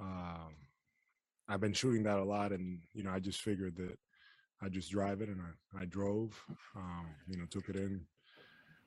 um 0.00 0.54
i've 1.48 1.60
been 1.60 1.74
shooting 1.74 2.02
that 2.02 2.18
a 2.18 2.24
lot 2.24 2.52
and 2.52 2.80
you 2.94 3.02
know 3.02 3.10
i 3.10 3.18
just 3.18 3.42
figured 3.42 3.76
that 3.76 3.98
I 4.62 4.68
just 4.68 4.92
drive 4.92 5.20
it, 5.22 5.28
and 5.28 5.40
I 5.40 5.82
I 5.82 5.84
drove. 5.86 6.40
Um, 6.76 7.06
you 7.26 7.36
know, 7.36 7.46
took 7.46 7.68
it 7.68 7.76
in, 7.76 8.02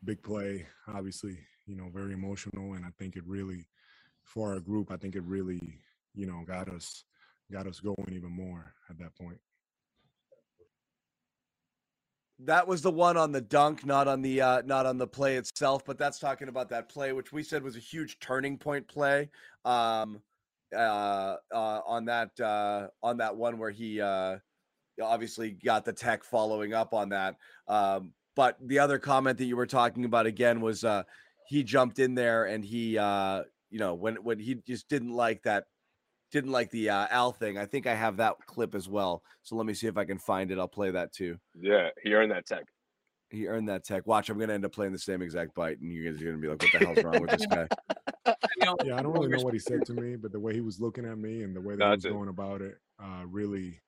big 0.06 0.24
play. 0.24 0.66
Obviously, 0.88 1.38
you 1.66 1.76
know, 1.76 1.90
very 1.94 2.14
emotional, 2.14 2.74
and 2.74 2.86
I 2.86 2.90
think 2.98 3.18
it 3.18 3.24
really, 3.28 3.68
for 4.24 4.54
our 4.54 4.60
group, 4.62 4.90
I 4.90 4.96
think 4.98 5.16
it 5.16 5.24
really, 5.24 5.60
you 6.14 6.28
know, 6.28 6.44
got 6.48 6.70
us 6.70 7.04
got 7.52 7.68
us 7.68 7.82
going 7.82 8.14
even 8.14 8.32
more 8.32 8.74
at 8.90 8.98
that 9.00 9.16
point. 9.16 9.40
That 12.40 12.68
was 12.68 12.82
the 12.82 12.92
one 12.92 13.16
on 13.16 13.32
the 13.32 13.42
dunk, 13.42 13.86
not 13.86 14.08
on 14.08 14.22
the 14.22 14.42
uh, 14.42 14.62
not 14.66 14.86
on 14.86 14.98
the 14.98 15.08
play 15.08 15.38
itself, 15.38 15.86
but 15.86 15.98
that's 15.98 16.20
talking 16.20 16.50
about 16.50 16.70
that 16.70 16.90
play, 16.90 17.14
which 17.14 17.32
we 17.32 17.44
said 17.44 17.64
was 17.64 17.78
a 17.78 17.80
huge 17.80 18.20
turning 18.20 18.58
point 18.58 18.88
play. 18.88 19.30
Um, 19.64 20.22
uh, 20.76 21.38
uh, 21.54 21.82
on 21.86 22.06
that 22.06 22.38
uh, 22.40 22.88
on 23.02 23.18
that 23.18 23.36
one 23.36 23.58
where 23.58 23.72
he 23.72 24.02
uh, 24.02 24.38
obviously 25.02 25.52
got 25.52 25.86
the 25.86 25.94
tech 25.94 26.24
following 26.24 26.74
up 26.74 26.94
on 26.94 27.10
that. 27.10 27.36
Um, 27.68 28.14
but 28.36 28.58
the 28.62 28.80
other 28.80 29.00
comment 29.00 29.38
that 29.38 29.46
you 29.46 29.56
were 29.56 29.68
talking 29.68 30.06
about 30.06 30.26
again 30.26 30.62
was 30.62 30.84
uh, 30.84 31.04
he 31.48 31.64
jumped 31.64 32.00
in 32.00 32.16
there 32.16 32.46
and 32.46 32.66
he 32.66 32.98
uh, 32.98 33.44
you 33.70 33.80
know 33.80 33.94
when 33.94 34.16
when 34.16 34.40
he 34.40 34.56
just 34.56 34.90
didn't 34.90 35.14
like 35.14 35.44
that 35.44 35.66
didn't 36.32 36.52
like 36.52 36.70
the 36.72 36.90
uh, 36.90 37.08
Al 37.12 37.32
thing. 37.32 37.58
I 37.58 37.66
think 37.66 37.88
I 37.88 37.94
have 37.96 38.18
that 38.18 38.36
clip 38.46 38.76
as 38.76 38.90
well. 38.90 39.24
So 39.44 39.56
let 39.56 39.66
me 39.66 39.74
see 39.74 39.88
if 39.88 39.98
I 39.98 40.06
can 40.06 40.18
find 40.20 40.52
it. 40.52 40.60
I'll 40.60 40.68
play 40.68 40.92
that 40.92 41.14
too. 41.14 41.38
Yeah, 41.60 41.90
he 42.04 42.14
earned 42.14 42.32
that 42.32 42.46
tech. 42.46 42.66
He 43.30 43.48
earned 43.48 43.70
that 43.70 43.84
tech. 43.84 44.06
Watch, 44.06 44.30
I'm 44.30 44.38
gonna 44.38 44.54
end 44.54 44.66
up 44.66 44.72
playing 44.72 44.92
the 44.94 45.00
same 45.00 45.22
exact 45.22 45.56
bite, 45.56 45.80
and 45.80 45.92
you 45.92 46.10
guys 46.12 46.22
are 46.22 46.26
gonna 46.26 46.38
be 46.38 46.48
like, 46.48 46.62
"What 46.62 46.72
the 46.72 46.78
hell's 46.80 47.04
wrong 47.04 47.22
with 47.22 47.32
this 47.32 47.46
guy?" 47.50 47.68
Yeah, 48.84 48.96
I 48.96 49.02
don't 49.02 49.14
really 49.14 49.28
know 49.30 49.44
what 49.44 49.54
he 49.54 49.60
said 49.60 49.86
to 49.88 49.94
me, 50.02 50.16
but 50.16 50.32
the 50.32 50.40
way 50.40 50.54
he 50.54 50.62
was 50.62 50.80
looking 50.80 51.06
at 51.06 51.18
me 51.18 51.44
and 51.44 51.56
the 51.56 51.62
way 51.62 51.74
that 51.76 51.80
No, 51.80 51.90
he 51.90 51.96
was 51.96 52.06
it. 52.06 52.12
going 52.12 52.30
about 52.30 52.62
it 52.62 52.76
uh, 53.02 53.24
really 53.28 53.80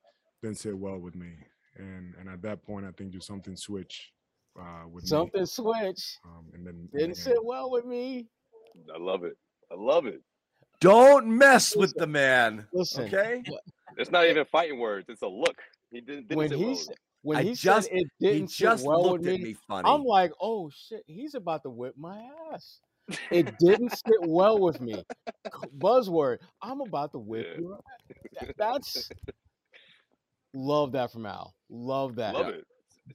didn't 0.41 0.57
sit 0.57 0.77
well 0.77 0.97
with 0.99 1.15
me. 1.15 1.33
And 1.77 2.15
and 2.19 2.27
at 2.29 2.41
that 2.41 2.63
point, 2.63 2.85
I 2.85 2.91
think 2.91 3.11
just 3.11 3.27
something 3.27 3.55
switched 3.55 4.11
uh, 4.59 4.87
with 4.91 5.03
me. 5.03 5.07
Something 5.09 5.45
switched. 5.45 6.17
Um, 6.25 6.47
and 6.53 6.65
then 6.65 6.89
Didn't 6.93 7.15
sit 7.15 7.43
well 7.43 7.69
with 7.69 7.85
me. 7.85 8.27
I 8.93 8.97
love 8.97 9.23
it. 9.23 9.37
I 9.71 9.75
love 9.75 10.07
it. 10.07 10.21
Don't 10.79 11.27
mess 11.27 11.75
with 11.75 11.93
the 11.95 12.07
man. 12.07 12.67
Listen, 12.71 13.05
okay. 13.05 13.43
It's 13.97 14.11
not 14.11 14.25
even 14.27 14.45
fighting 14.45 14.79
words. 14.79 15.07
It's 15.09 15.23
a 15.23 15.27
look. 15.27 15.55
He 15.91 16.01
didn't. 16.01 16.27
didn't 16.27 16.37
when 16.37 16.49
sit 16.49 16.57
he 16.57 16.63
well 16.65 16.73
s- 16.73 16.87
with 16.87 16.97
when 17.23 17.37
I 17.37 17.43
he 17.43 17.53
just- 17.55 17.87
said 17.87 17.97
it 17.97 18.07
he 18.19 18.27
didn't 18.27 18.49
sit 18.51 18.63
just 18.63 18.85
well 18.85 19.01
looked 19.03 19.23
with 19.23 19.33
at 19.33 19.39
me, 19.39 19.45
me 19.45 19.55
funny. 19.67 19.89
I'm 19.89 20.03
like, 20.03 20.31
oh 20.39 20.69
shit, 20.69 21.03
he's 21.07 21.33
about 21.33 21.63
to 21.63 21.69
whip 21.69 21.95
my 21.97 22.21
ass. 22.53 22.79
It 23.31 23.57
didn't 23.57 23.91
sit 23.91 24.17
well 24.27 24.59
with 24.59 24.79
me. 24.81 25.03
Buzzword, 25.77 26.39
I'm 26.61 26.81
about 26.81 27.11
to 27.13 27.19
whip 27.19 27.47
Yeah. 27.55 27.59
your 27.61 27.79
ass. 28.41 28.49
That's 28.57 29.09
love 30.53 30.91
that 30.91 31.11
from 31.11 31.25
Al. 31.25 31.55
Love 31.69 32.15
that. 32.15 32.33
Love 32.33 32.47
it. 32.49 32.65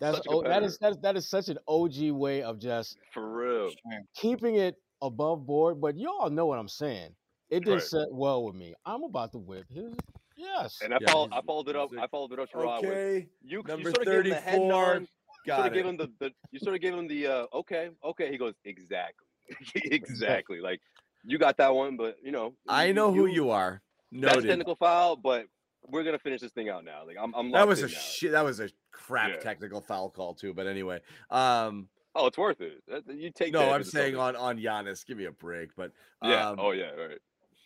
That's 0.00 0.20
oh, 0.28 0.42
that 0.42 0.62
is 0.62 0.78
that 0.78 0.92
is 0.92 0.98
that 1.02 1.16
is 1.16 1.28
such 1.28 1.48
an 1.48 1.58
OG 1.68 2.10
way 2.12 2.42
of 2.42 2.58
just 2.58 2.96
For 3.12 3.30
real. 3.30 3.70
keeping 4.16 4.56
it 4.56 4.76
above 5.02 5.44
board. 5.46 5.80
But 5.80 5.98
y'all 5.98 6.30
know 6.30 6.46
what 6.46 6.58
I'm 6.58 6.68
saying. 6.68 7.14
It 7.52 7.64
didn't 7.64 7.80
Right. 7.80 7.82
sit 7.82 8.08
well 8.10 8.44
with 8.44 8.54
me. 8.54 8.74
I'm 8.86 9.02
about 9.04 9.32
to 9.32 9.38
whip 9.38 9.66
his. 9.70 9.94
Yes. 10.36 10.80
And 10.82 10.94
I 10.94 10.98
Yeah, 11.02 11.10
followed, 11.10 11.32
I 11.32 11.42
followed 11.42 11.68
it 11.68 11.76
up. 11.76 11.90
I 12.00 12.06
followed 12.06 12.32
it 12.32 12.38
up, 12.38 12.48
Sherrod, 12.50 12.80
with 12.80 12.88
Okay. 12.88 13.28
you. 13.42 13.62
Number 13.62 13.90
you 13.90 13.94
sort 13.94 14.06
of 14.06 14.12
gave 14.12 14.24
him 14.24 14.30
the 14.30 14.40
head 14.40 14.54
34. 14.54 14.94
nod. 14.94 15.06
You 15.44 15.52
sort 15.52 15.66
of 15.66 15.72
gave 15.74 15.84
it. 15.84 15.88
him 15.90 15.96
the, 15.98 16.10
the 16.18 16.32
you 16.50 16.58
sort 16.60 16.74
of 16.74 16.80
gave 16.80 16.94
him 16.94 17.06
the 17.06 17.26
uh, 17.26 17.46
okay, 17.52 17.90
okay. 18.02 18.30
He 18.30 18.38
goes 18.38 18.54
exactly, 18.64 19.26
exactly. 19.74 20.60
Like 20.60 20.80
you 21.24 21.36
got 21.36 21.58
that 21.58 21.74
one, 21.74 21.98
but 21.98 22.16
you 22.22 22.32
know. 22.32 22.54
I 22.66 22.92
know 22.92 23.12
who 23.12 23.26
you 23.26 23.50
are. 23.50 23.82
That's 24.12 24.36
Noted. 24.36 24.48
technical 24.48 24.76
foul, 24.76 25.16
but 25.16 25.46
we're 25.86 26.04
gonna 26.04 26.18
finish 26.18 26.40
this 26.40 26.52
thing 26.52 26.70
out 26.70 26.86
now. 26.86 27.04
Like 27.06 27.16
I'm, 27.20 27.34
I'm 27.34 27.50
That 27.50 27.68
was 27.68 27.82
a 27.82 27.88
now. 27.88 27.98
shit. 27.98 28.32
That 28.32 28.44
was 28.44 28.60
a 28.60 28.70
crap 28.92 29.28
Yeah. 29.28 29.36
technical 29.40 29.82
foul 29.82 30.08
call 30.08 30.32
too. 30.32 30.54
But 30.54 30.66
anyway, 30.66 31.00
um, 31.28 31.88
Oh, 32.14 32.26
it's 32.26 32.38
worth 32.38 32.60
it. 32.62 32.82
You 33.08 33.30
take. 33.30 33.52
no, 33.52 33.60
that 33.60 33.74
I'm 33.74 33.84
saying 33.84 34.14
Celtic. 34.14 34.40
on 34.40 34.56
on 34.56 34.58
Giannis. 34.58 35.04
Give 35.04 35.18
me 35.18 35.24
a 35.26 35.32
break. 35.32 35.74
But 35.76 35.92
Yeah. 36.22 36.48
um, 36.48 36.58
oh 36.58 36.70
yeah. 36.72 36.90
Right. 36.92 37.18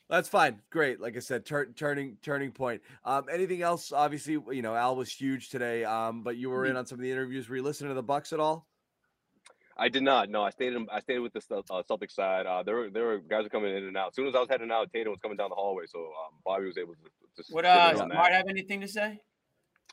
That's 0.08 0.28
fine. 0.28 0.60
Great. 0.70 1.00
Like 1.00 1.16
I 1.16 1.20
said, 1.20 1.44
tur- 1.44 1.72
turning 1.74 2.16
turning 2.22 2.52
point. 2.52 2.80
Um, 3.04 3.24
anything 3.32 3.62
else? 3.62 3.92
Obviously, 3.92 4.38
you 4.52 4.62
know, 4.62 4.74
Al 4.76 4.94
was 4.96 5.10
huge 5.10 5.48
today. 5.50 5.84
Um, 5.84 6.22
but 6.22 6.36
you 6.36 6.48
were 6.50 6.62
Mm-hmm. 6.62 6.70
in 6.72 6.76
on 6.76 6.86
some 6.86 6.98
of 6.98 7.02
the 7.02 7.10
interviews. 7.10 7.48
Were 7.48 7.56
you 7.56 7.62
listening 7.62 7.90
to 7.90 7.94
the 7.94 8.02
Bucks 8.04 8.32
at 8.32 8.38
all? 8.40 8.68
I 9.78 9.88
did 9.90 10.02
not. 10.04 10.30
No, 10.30 10.42
I 10.42 10.50
stayed. 10.50 10.72
In, 10.72 10.86
I 10.90 11.00
stayed 11.00 11.18
with 11.18 11.32
the 11.34 11.40
Cel- 11.40 11.64
uh, 11.70 11.82
Celtic 11.82 12.10
side. 12.10 12.46
Uh, 12.46 12.62
there 12.62 12.76
were 12.76 12.88
there 12.90 13.04
were 13.04 13.18
guys 13.18 13.42
were 13.44 13.50
coming 13.50 13.76
in 13.76 13.84
and 13.84 13.96
out. 13.96 14.08
As 14.10 14.14
soon 14.14 14.26
as 14.26 14.34
I 14.34 14.38
was 14.38 14.48
heading 14.48 14.70
out, 14.70 14.90
Tatum 14.92 15.10
was 15.10 15.20
coming 15.20 15.36
down 15.36 15.50
the 15.50 15.54
hallway, 15.56 15.84
so 15.86 15.98
um, 15.98 16.38
Bobby 16.44 16.64
was 16.66 16.78
able 16.78 16.94
to. 16.94 17.42
to 17.42 17.54
Would 17.54 17.64
uh, 17.66 17.90
in 17.94 18.00
on 18.00 18.08
that. 18.08 18.14
Smart 18.14 18.32
have 18.32 18.48
anything 18.48 18.80
to 18.80 18.88
say? 18.88 19.18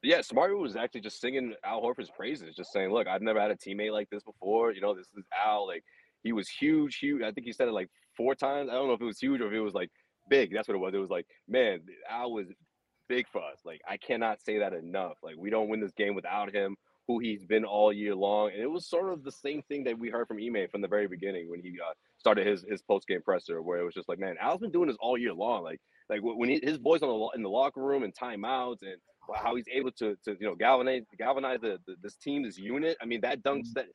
Yeah, 0.01 0.21
Smart 0.21 0.57
was 0.57 0.75
actually 0.75 1.01
just 1.01 1.19
singing 1.19 1.53
Al 1.65 1.81
Horford's 1.81 2.09
praises, 2.15 2.55
just 2.55 2.71
saying, 2.71 2.91
"Look, 2.91 3.07
I've 3.07 3.21
never 3.21 3.41
had 3.41 3.51
a 3.51 3.55
teammate 3.55 3.91
like 3.91 4.09
this 4.09 4.23
before. 4.23 4.71
You 4.73 4.80
know, 4.81 4.93
this 4.93 5.07
is 5.17 5.23
Al. 5.45 5.65
Like, 5.67 5.84
he 6.23 6.31
was 6.34 6.47
huge, 6.47 6.97
huge. 6.97 7.21
I 7.21 7.31
think 7.31 7.45
he 7.47 7.51
said 7.53 7.67
it 7.67 7.71
like 7.73 7.89
four 8.15 8.35
times. 8.35 8.69
I 8.69 8.73
don't 8.73 8.88
know 8.88 8.94
if 8.94 9.02
it 9.02 9.06
was 9.06 9.19
huge 9.19 9.41
or 9.41 9.48
if 9.48 9.53
it 9.53 9.60
was 9.60 9.73
like 9.73 9.90
big. 10.30 10.53
That's 10.53 10.68
what 10.68 10.76
it 10.76 10.80
was. 10.80 10.94
It 10.94 10.99
was 10.99 11.10
like, 11.10 11.27
man, 11.48 11.81
Al 12.10 12.31
was 12.31 12.48
big 13.10 13.27
for 13.31 13.41
us. 13.41 13.60
Like, 13.65 13.81
I 13.88 13.98
cannot 13.98 14.41
say 14.41 14.60
that 14.60 14.73
enough. 14.73 15.18
Like, 15.23 15.35
we 15.38 15.49
don't 15.49 15.69
win 15.69 15.80
this 15.80 15.94
game 15.94 16.15
without 16.15 16.53
him, 16.53 16.76
who 17.07 17.19
he's 17.19 17.44
been 17.45 17.65
all 17.65 17.91
year 17.91 18.15
long. 18.15 18.52
And 18.52 18.61
it 18.61 18.69
was 18.69 18.88
sort 18.88 19.11
of 19.11 19.23
the 19.23 19.31
same 19.31 19.61
thing 19.64 19.84
that 19.85 19.98
we 19.98 20.10
heard 20.10 20.27
from 20.27 20.38
Ime 20.38 20.68
from 20.72 20.81
the 20.81 20.88
very 20.88 21.07
beginning 21.07 21.49
when 21.49 21.61
he 21.61 21.77
uh, 21.80 21.94
started 22.18 22.48
his 22.48 22.65
his 22.68 22.81
post 22.81 23.07
game 23.07 23.22
presser, 23.22 23.61
where 23.61 23.80
it 23.80 23.84
was 23.84 23.94
just 23.94 24.10
like, 24.10 24.19
man, 24.19 24.35
Al's 24.40 24.61
been 24.61 24.72
doing 24.72 24.88
this 24.88 24.98
all 24.99 25.18
year 25.18 25.34
long. 25.34 25.64
Like, 25.64 25.81
like 26.10 26.22
when 26.22 26.49
he, 26.49 26.60
his 26.64 26.77
boys 26.77 27.02
on 27.02 27.10
the 27.10 27.38
in 27.38 27.44
the 27.44 27.49
locker 27.49 27.81
room 27.81 28.03
and 28.03 28.14
timeouts 28.15 28.81
and 28.81 28.98
how 29.35 29.56
he's 29.56 29.68
able 29.72 29.91
to 29.91 30.18
to 30.26 30.35
you 30.40 30.48
know 30.48 30.56
galvanize 30.56 31.03
galvanize 31.18 31.60
the, 31.61 31.77
the 31.88 31.95
this 32.02 32.15
team, 32.15 32.44
this 32.44 32.57
unit. 32.57 32.98
I 33.02 33.06
mean, 33.06 33.22
that 33.22 33.44
dunks 33.44 33.72
that 33.73 33.88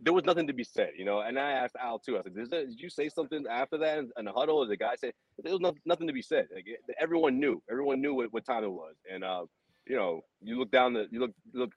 there 0.00 0.12
was 0.12 0.24
nothing 0.24 0.46
to 0.46 0.52
be 0.52 0.64
said, 0.64 0.90
you 0.98 1.04
know. 1.04 1.20
And 1.20 1.38
I 1.38 1.52
asked 1.52 1.76
Al 1.80 1.98
too. 1.98 2.18
I 2.18 2.22
said, 2.22 2.34
"Did, 2.34 2.50
did 2.50 2.80
you 2.80 2.90
say 2.90 3.08
something 3.08 3.44
after 3.50 3.78
that 3.78 3.98
in, 3.98 4.24
the 4.24 4.32
huddle?" 4.32 4.58
Or 4.58 4.66
the 4.66 4.76
guy 4.76 4.94
said, 4.96 5.12
"There 5.42 5.52
was 5.52 5.60
no, 5.60 5.74
nothing 5.84 6.06
to 6.06 6.12
be 6.12 6.22
said." 6.22 6.48
Like 6.54 6.64
it- 6.66 6.80
everyone 7.00 7.38
knew, 7.40 7.62
everyone 7.70 8.00
knew 8.00 8.14
what, 8.14 8.32
what 8.32 8.44
time 8.44 8.64
it 8.64 8.70
was. 8.72 8.94
And 9.12 9.24
uh, 9.24 9.44
you 9.86 9.96
know, 9.96 10.22
you 10.42 10.58
look 10.58 10.70
down 10.70 10.92
the, 10.92 11.06
you 11.10 11.20
look 11.20 11.32
look 11.54 11.72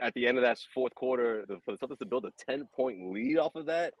at 0.00 0.14
the 0.14 0.26
end 0.26 0.38
of 0.38 0.42
that 0.42 0.58
fourth 0.74 0.94
quarter 0.94 1.44
the, 1.48 1.58
for 1.64 1.76
the 1.76 1.78
Celtics 1.78 1.98
to 1.98 2.06
build 2.06 2.24
a 2.24 2.32
ten 2.38 2.66
point 2.74 3.10
lead 3.12 3.38
off 3.38 3.54
of 3.54 3.66
that, 3.66 3.94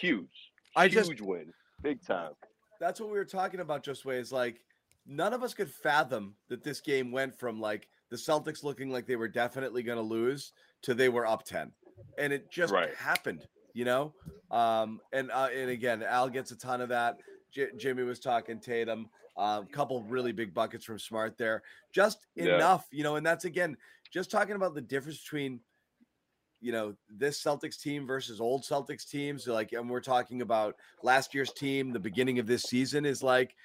huge, 0.00 0.52
I 0.76 0.84
huge 0.88 1.08
just- 1.08 1.20
win, 1.22 1.52
big 1.82 2.04
time. 2.04 2.32
That's 2.80 3.00
what 3.00 3.10
we 3.10 3.16
were 3.16 3.24
talking 3.24 3.60
about. 3.60 3.82
Just 3.84 4.04
way 4.04 4.18
is 4.18 4.32
like 4.32 4.60
none 5.06 5.32
of 5.32 5.42
us 5.42 5.54
could 5.54 5.70
fathom 5.70 6.34
that 6.48 6.62
this 6.64 6.80
game 6.80 7.12
went 7.12 7.38
from 7.38 7.60
like 7.60 7.88
the 8.10 8.16
Celtics 8.16 8.64
looking 8.64 8.90
like 8.90 9.06
they 9.06 9.16
were 9.16 9.28
definitely 9.28 9.82
going 9.82 9.98
to 9.98 10.02
lose 10.02 10.52
to 10.82 10.94
they 10.94 11.08
were 11.08 11.26
up 11.26 11.44
ten, 11.44 11.72
and 12.18 12.32
it 12.32 12.50
just 12.50 12.72
Right. 12.72 12.94
happened. 12.94 13.46
You 13.72 13.84
know, 13.84 14.14
um, 14.52 15.00
and 15.12 15.30
uh, 15.32 15.48
and 15.52 15.68
again, 15.70 16.02
Al 16.04 16.28
gets 16.28 16.52
a 16.52 16.56
ton 16.56 16.80
of 16.80 16.88
that. 16.90 17.18
J- 17.50 17.72
Jimmy 17.76 18.04
was 18.04 18.20
talking 18.20 18.60
Tatum. 18.60 19.08
A 19.36 19.64
couple 19.72 20.00
really 20.04 20.30
big 20.30 20.54
buckets 20.54 20.84
from 20.84 20.96
Smart 21.00 21.36
there, 21.36 21.60
just 21.92 22.18
Yeah. 22.36 22.54
enough, 22.54 22.86
you 22.92 23.02
know. 23.02 23.16
And 23.16 23.26
that's 23.26 23.46
again 23.46 23.76
just 24.12 24.30
talking 24.30 24.54
about 24.54 24.74
the 24.74 24.80
difference 24.80 25.20
between 25.20 25.58
you 26.60 26.70
know 26.70 26.94
this 27.08 27.42
Celtics 27.42 27.80
team 27.80 28.06
versus 28.06 28.40
old 28.40 28.62
Celtics 28.62 29.08
teams. 29.10 29.48
Like, 29.48 29.72
and 29.72 29.90
we're 29.90 30.00
talking 30.00 30.40
about 30.40 30.76
last 31.02 31.34
year's 31.34 31.52
team, 31.52 31.92
the 31.92 31.98
beginning 31.98 32.38
of 32.38 32.46
this 32.46 32.62
season 32.62 33.04
is 33.04 33.24
like, 33.24 33.56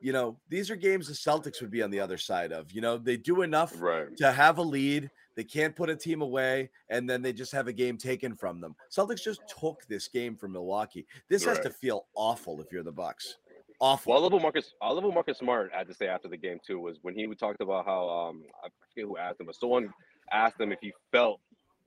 you 0.00 0.12
know, 0.12 0.38
these 0.48 0.70
are 0.70 0.76
games 0.76 1.08
the 1.08 1.12
Celtics 1.14 1.60
would 1.60 1.72
be 1.72 1.82
on 1.82 1.90
the 1.90 1.98
other 1.98 2.18
side 2.18 2.52
of. 2.52 2.70
You 2.70 2.82
know, 2.82 2.98
they 2.98 3.16
do 3.16 3.42
enough 3.42 3.74
Right. 3.82 4.16
to 4.18 4.30
have 4.30 4.58
a 4.58 4.62
lead. 4.62 5.10
They 5.36 5.44
can't 5.44 5.76
put 5.76 5.90
a 5.90 5.96
team 5.96 6.22
away, 6.22 6.70
and 6.88 7.08
then 7.08 7.20
they 7.20 7.32
just 7.32 7.52
have 7.52 7.68
a 7.68 7.72
game 7.72 7.98
taken 7.98 8.34
from 8.34 8.60
them. 8.60 8.74
Celtics 8.90 9.22
just 9.22 9.42
took 9.60 9.86
this 9.86 10.08
game 10.08 10.34
from 10.34 10.52
Milwaukee. 10.52 11.06
This 11.28 11.44
has 11.44 11.60
to 11.60 11.70
feel 11.70 12.06
awful 12.14 12.60
if 12.60 12.72
you're 12.72 12.82
the 12.82 12.92
Bucks. 12.92 13.36
Awful. 13.78 14.12
Well, 14.12 14.20
I 14.20 14.22
love 14.22 14.32
what 14.32 14.42
Marcus. 14.42 14.72
I 14.80 14.90
love 14.90 15.04
what 15.04 15.12
Marcus 15.12 15.38
Smart 15.38 15.70
had 15.74 15.86
to 15.88 15.94
say 15.94 16.08
after 16.08 16.28
the 16.28 16.36
game 16.38 16.58
too. 16.66 16.80
Was 16.80 16.98
when 17.02 17.14
he 17.14 17.26
talked 17.34 17.60
about 17.60 17.84
how 17.84 18.08
um 18.08 18.44
I 18.64 18.68
forget 18.94 19.06
who 19.06 19.18
asked 19.18 19.40
him, 19.40 19.46
but 19.46 19.54
someone 19.56 19.92
asked 20.32 20.58
him 20.58 20.72
if 20.72 20.78
he 20.80 20.92
felt 21.12 21.40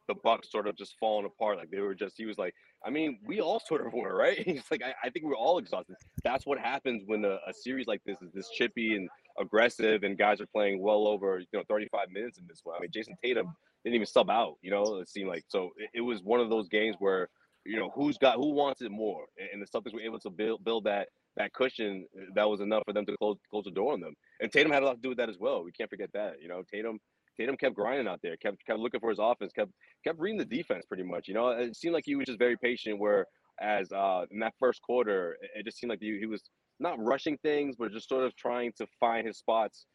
the 0.07 0.13
Bucks 0.23 0.51
sort 0.51 0.67
of 0.67 0.75
just 0.75 0.95
falling 0.99 1.25
apart, 1.25 1.57
like 1.57 1.71
they 1.71 1.79
were 1.79 1.95
just. 1.95 2.15
He 2.17 2.25
was 2.25 2.37
like, 2.37 2.53
I 2.85 2.89
mean, 2.89 3.19
we 3.25 3.41
all 3.41 3.59
sort 3.67 3.85
of 3.85 3.93
were, 3.93 4.15
right? 4.15 4.37
He's 4.45 4.63
like, 4.69 4.83
I, 4.83 4.93
I 5.03 5.09
think 5.09 5.25
we're 5.25 5.35
all 5.35 5.57
exhausted. 5.57 5.95
That's 6.23 6.45
what 6.45 6.59
happens 6.59 7.03
when 7.07 7.25
a, 7.25 7.39
a 7.47 7.53
series 7.53 7.87
like 7.87 8.01
this 8.05 8.21
is 8.21 8.31
this 8.33 8.49
chippy 8.49 8.95
and 8.95 9.09
aggressive, 9.39 10.03
and 10.03 10.17
guys 10.17 10.41
are 10.41 10.47
playing 10.47 10.81
well 10.81 11.07
over 11.07 11.39
you 11.39 11.47
know 11.53 11.63
35 11.69 12.09
minutes 12.11 12.37
in 12.37 12.45
this 12.47 12.61
one. 12.63 12.75
I 12.77 12.81
mean, 12.81 12.91
Jayson 12.91 13.15
Tatum 13.23 13.53
didn't 13.83 13.95
even 13.95 14.07
sub 14.07 14.29
out. 14.29 14.55
You 14.61 14.71
know, 14.71 14.97
it 14.97 15.09
seemed 15.09 15.29
like 15.29 15.43
so. 15.47 15.69
It, 15.77 15.89
it 15.95 16.01
was 16.01 16.21
one 16.23 16.39
of 16.39 16.49
those 16.49 16.67
games 16.67 16.95
where 16.99 17.29
you 17.65 17.77
know 17.77 17.91
who's 17.95 18.17
got 18.17 18.35
who 18.35 18.51
wants 18.53 18.81
it 18.81 18.91
more, 18.91 19.25
and- 19.53 19.61
the 19.61 19.65
Celtics 19.67 19.93
were 19.93 20.01
able 20.01 20.19
to 20.19 20.29
build 20.29 20.63
build 20.63 20.85
that 20.85 21.07
that 21.37 21.53
cushion 21.53 22.05
that 22.35 22.49
was 22.49 22.59
enough 22.59 22.83
for 22.85 22.93
them 22.93 23.05
to 23.05 23.15
close 23.17 23.37
close 23.49 23.63
the 23.63 23.71
door 23.71 23.93
on 23.93 23.99
them. 24.01 24.13
And 24.41 24.51
Tatum 24.51 24.71
had 24.71 24.83
a 24.83 24.85
lot 24.85 24.95
to 24.95 25.01
do 25.01 25.09
with 25.09 25.17
that 25.19 25.29
as 25.29 25.37
well. 25.39 25.63
We 25.63 25.71
can't 25.71 25.89
forget 25.89 26.09
that. 26.13 26.41
You 26.41 26.47
know, 26.49 26.63
Tatum 26.71 26.99
Tatum 27.37 27.55
kept 27.55 27.75
grinding 27.75 28.07
out 28.07 28.19
there, 28.21 28.35
kept 28.37 28.65
kept 28.65 28.79
looking 28.79 28.99
for 28.99 29.09
his 29.09 29.19
offense, 29.19 29.53
kept 29.53 29.71
kept 30.03 30.19
reading 30.19 30.39
the 30.39 30.45
defense 30.45 30.85
pretty 30.85 31.03
much. 31.03 31.27
You 31.27 31.33
know, 31.35 31.49
it 31.49 31.75
seemed 31.75 31.93
like 31.93 32.03
he 32.05 32.15
was 32.15 32.25
just 32.25 32.39
very 32.39 32.57
patient. 32.57 32.99
Where 32.99 33.25
as 33.61 33.91
uh, 33.91 34.25
in 34.31 34.39
that 34.39 34.53
first 34.59 34.81
quarter, 34.81 35.37
it- 35.41 35.51
it 35.59 35.65
just 35.65 35.77
seemed 35.79 35.89
like 35.89 35.99
he, 36.01 36.17
he 36.19 36.25
was 36.25 36.43
not 36.79 36.97
rushing 37.03 37.37
things, 37.39 37.75
but 37.77 37.91
just 37.91 38.07
sort 38.07 38.23
of 38.23 38.35
trying 38.35 38.71
to 38.77 38.87
find 38.99 39.27
his 39.27 39.37
spots 39.37 39.85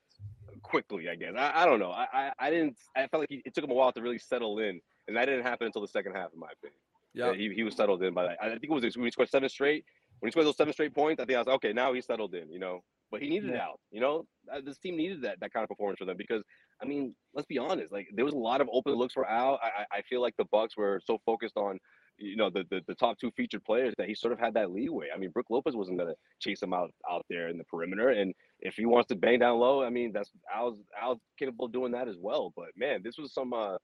quickly. 0.62 1.08
I 1.08 1.14
guess 1.14 1.34
I, 1.36 1.62
I 1.62 1.66
don't 1.66 1.78
know. 1.80 1.90
I, 1.90 2.06
I 2.12 2.32
I 2.38 2.50
didn't. 2.50 2.76
I 2.96 3.06
felt 3.08 3.22
like 3.22 3.30
he, 3.30 3.42
it 3.44 3.54
took 3.54 3.64
him 3.64 3.70
a 3.70 3.74
while 3.74 3.92
to 3.92 4.02
really 4.02 4.18
settle 4.18 4.58
in, 4.58 4.80
and 5.08 5.16
that 5.16 5.26
didn't 5.26 5.42
happen 5.44 5.66
until 5.66 5.82
the 5.82 5.88
second 5.88 6.14
half, 6.14 6.30
in 6.32 6.38
my 6.40 6.48
opinion. 6.52 6.78
Yeah. 7.14 7.32
he, 7.32 7.54
he 7.54 7.62
was 7.62 7.76
settled 7.76 8.02
in 8.02 8.12
by 8.12 8.24
that. 8.24 8.38
I 8.42 8.48
think 8.48 8.64
it 8.64 8.70
was 8.70 8.96
when 8.96 9.04
he 9.04 9.10
scored 9.12 9.30
seven 9.30 9.48
straight. 9.48 9.84
When 10.18 10.28
he 10.28 10.32
scored 10.32 10.46
those 10.46 10.56
seven 10.56 10.72
straight 10.72 10.94
points, 10.94 11.22
I 11.22 11.26
think 11.26 11.36
I 11.36 11.40
was 11.40 11.46
like, 11.46 11.56
okay, 11.56 11.72
now 11.72 11.92
he's 11.92 12.06
settled 12.06 12.34
in. 12.34 12.50
You 12.50 12.58
know, 12.58 12.82
but 13.10 13.22
he 13.22 13.28
needed 13.28 13.50
Yeah. 13.50 13.62
out. 13.66 13.80
You 13.92 14.00
know, 14.00 14.26
Uh, 14.52 14.60
this 14.64 14.78
team 14.78 14.96
needed 14.96 15.22
that 15.22 15.38
that 15.40 15.52
kind 15.52 15.62
of 15.62 15.68
performance 15.68 15.98
for 15.98 16.06
them 16.06 16.16
because 16.16 16.42
I 16.82 16.86
mean, 16.86 17.14
let's 17.34 17.46
be 17.46 17.58
honest. 17.58 17.92
Like 17.92 18.08
there 18.14 18.24
was 18.24 18.34
a 18.34 18.38
lot 18.50 18.60
of 18.60 18.68
open 18.72 18.94
looks 18.94 19.14
for 19.14 19.26
Al. 19.28 19.58
I 19.62 19.68
I 19.82 19.98
I 19.98 20.02
feel 20.02 20.20
like 20.20 20.34
the 20.36 20.44
Bucks 20.46 20.76
were 20.76 21.00
so 21.04 21.18
focused 21.24 21.56
on 21.56 21.78
you 22.18 22.36
know 22.36 22.50
the, 22.50 22.64
the 22.70 22.80
the 22.86 22.94
top 22.94 23.18
two 23.18 23.30
featured 23.36 23.64
players 23.64 23.94
that 23.98 24.08
he 24.08 24.14
sort 24.14 24.32
of 24.32 24.38
had 24.38 24.54
that 24.54 24.70
leeway. 24.70 25.08
I 25.14 25.18
mean, 25.18 25.30
Brook 25.30 25.46
Lopez 25.50 25.74
wasn't 25.76 25.98
gonna 25.98 26.14
chase 26.40 26.62
him 26.62 26.72
out 26.72 26.92
out 27.10 27.24
there 27.28 27.48
in 27.48 27.58
the 27.58 27.64
perimeter, 27.64 28.10
and 28.10 28.34
if 28.60 28.74
he 28.74 28.86
wants 28.86 29.08
to 29.08 29.16
bang 29.16 29.40
down 29.40 29.58
low, 29.58 29.82
I 29.82 29.90
mean, 29.90 30.12
that's 30.12 30.30
Al's 30.54 30.78
Al's 31.00 31.20
capable 31.38 31.66
of 31.66 31.72
doing 31.72 31.92
that 31.92 32.08
as 32.08 32.16
well. 32.18 32.52
But 32.56 32.68
man, 32.76 33.00
this 33.02 33.18
was 33.18 33.32
some 33.32 33.52
uh, 33.52 33.76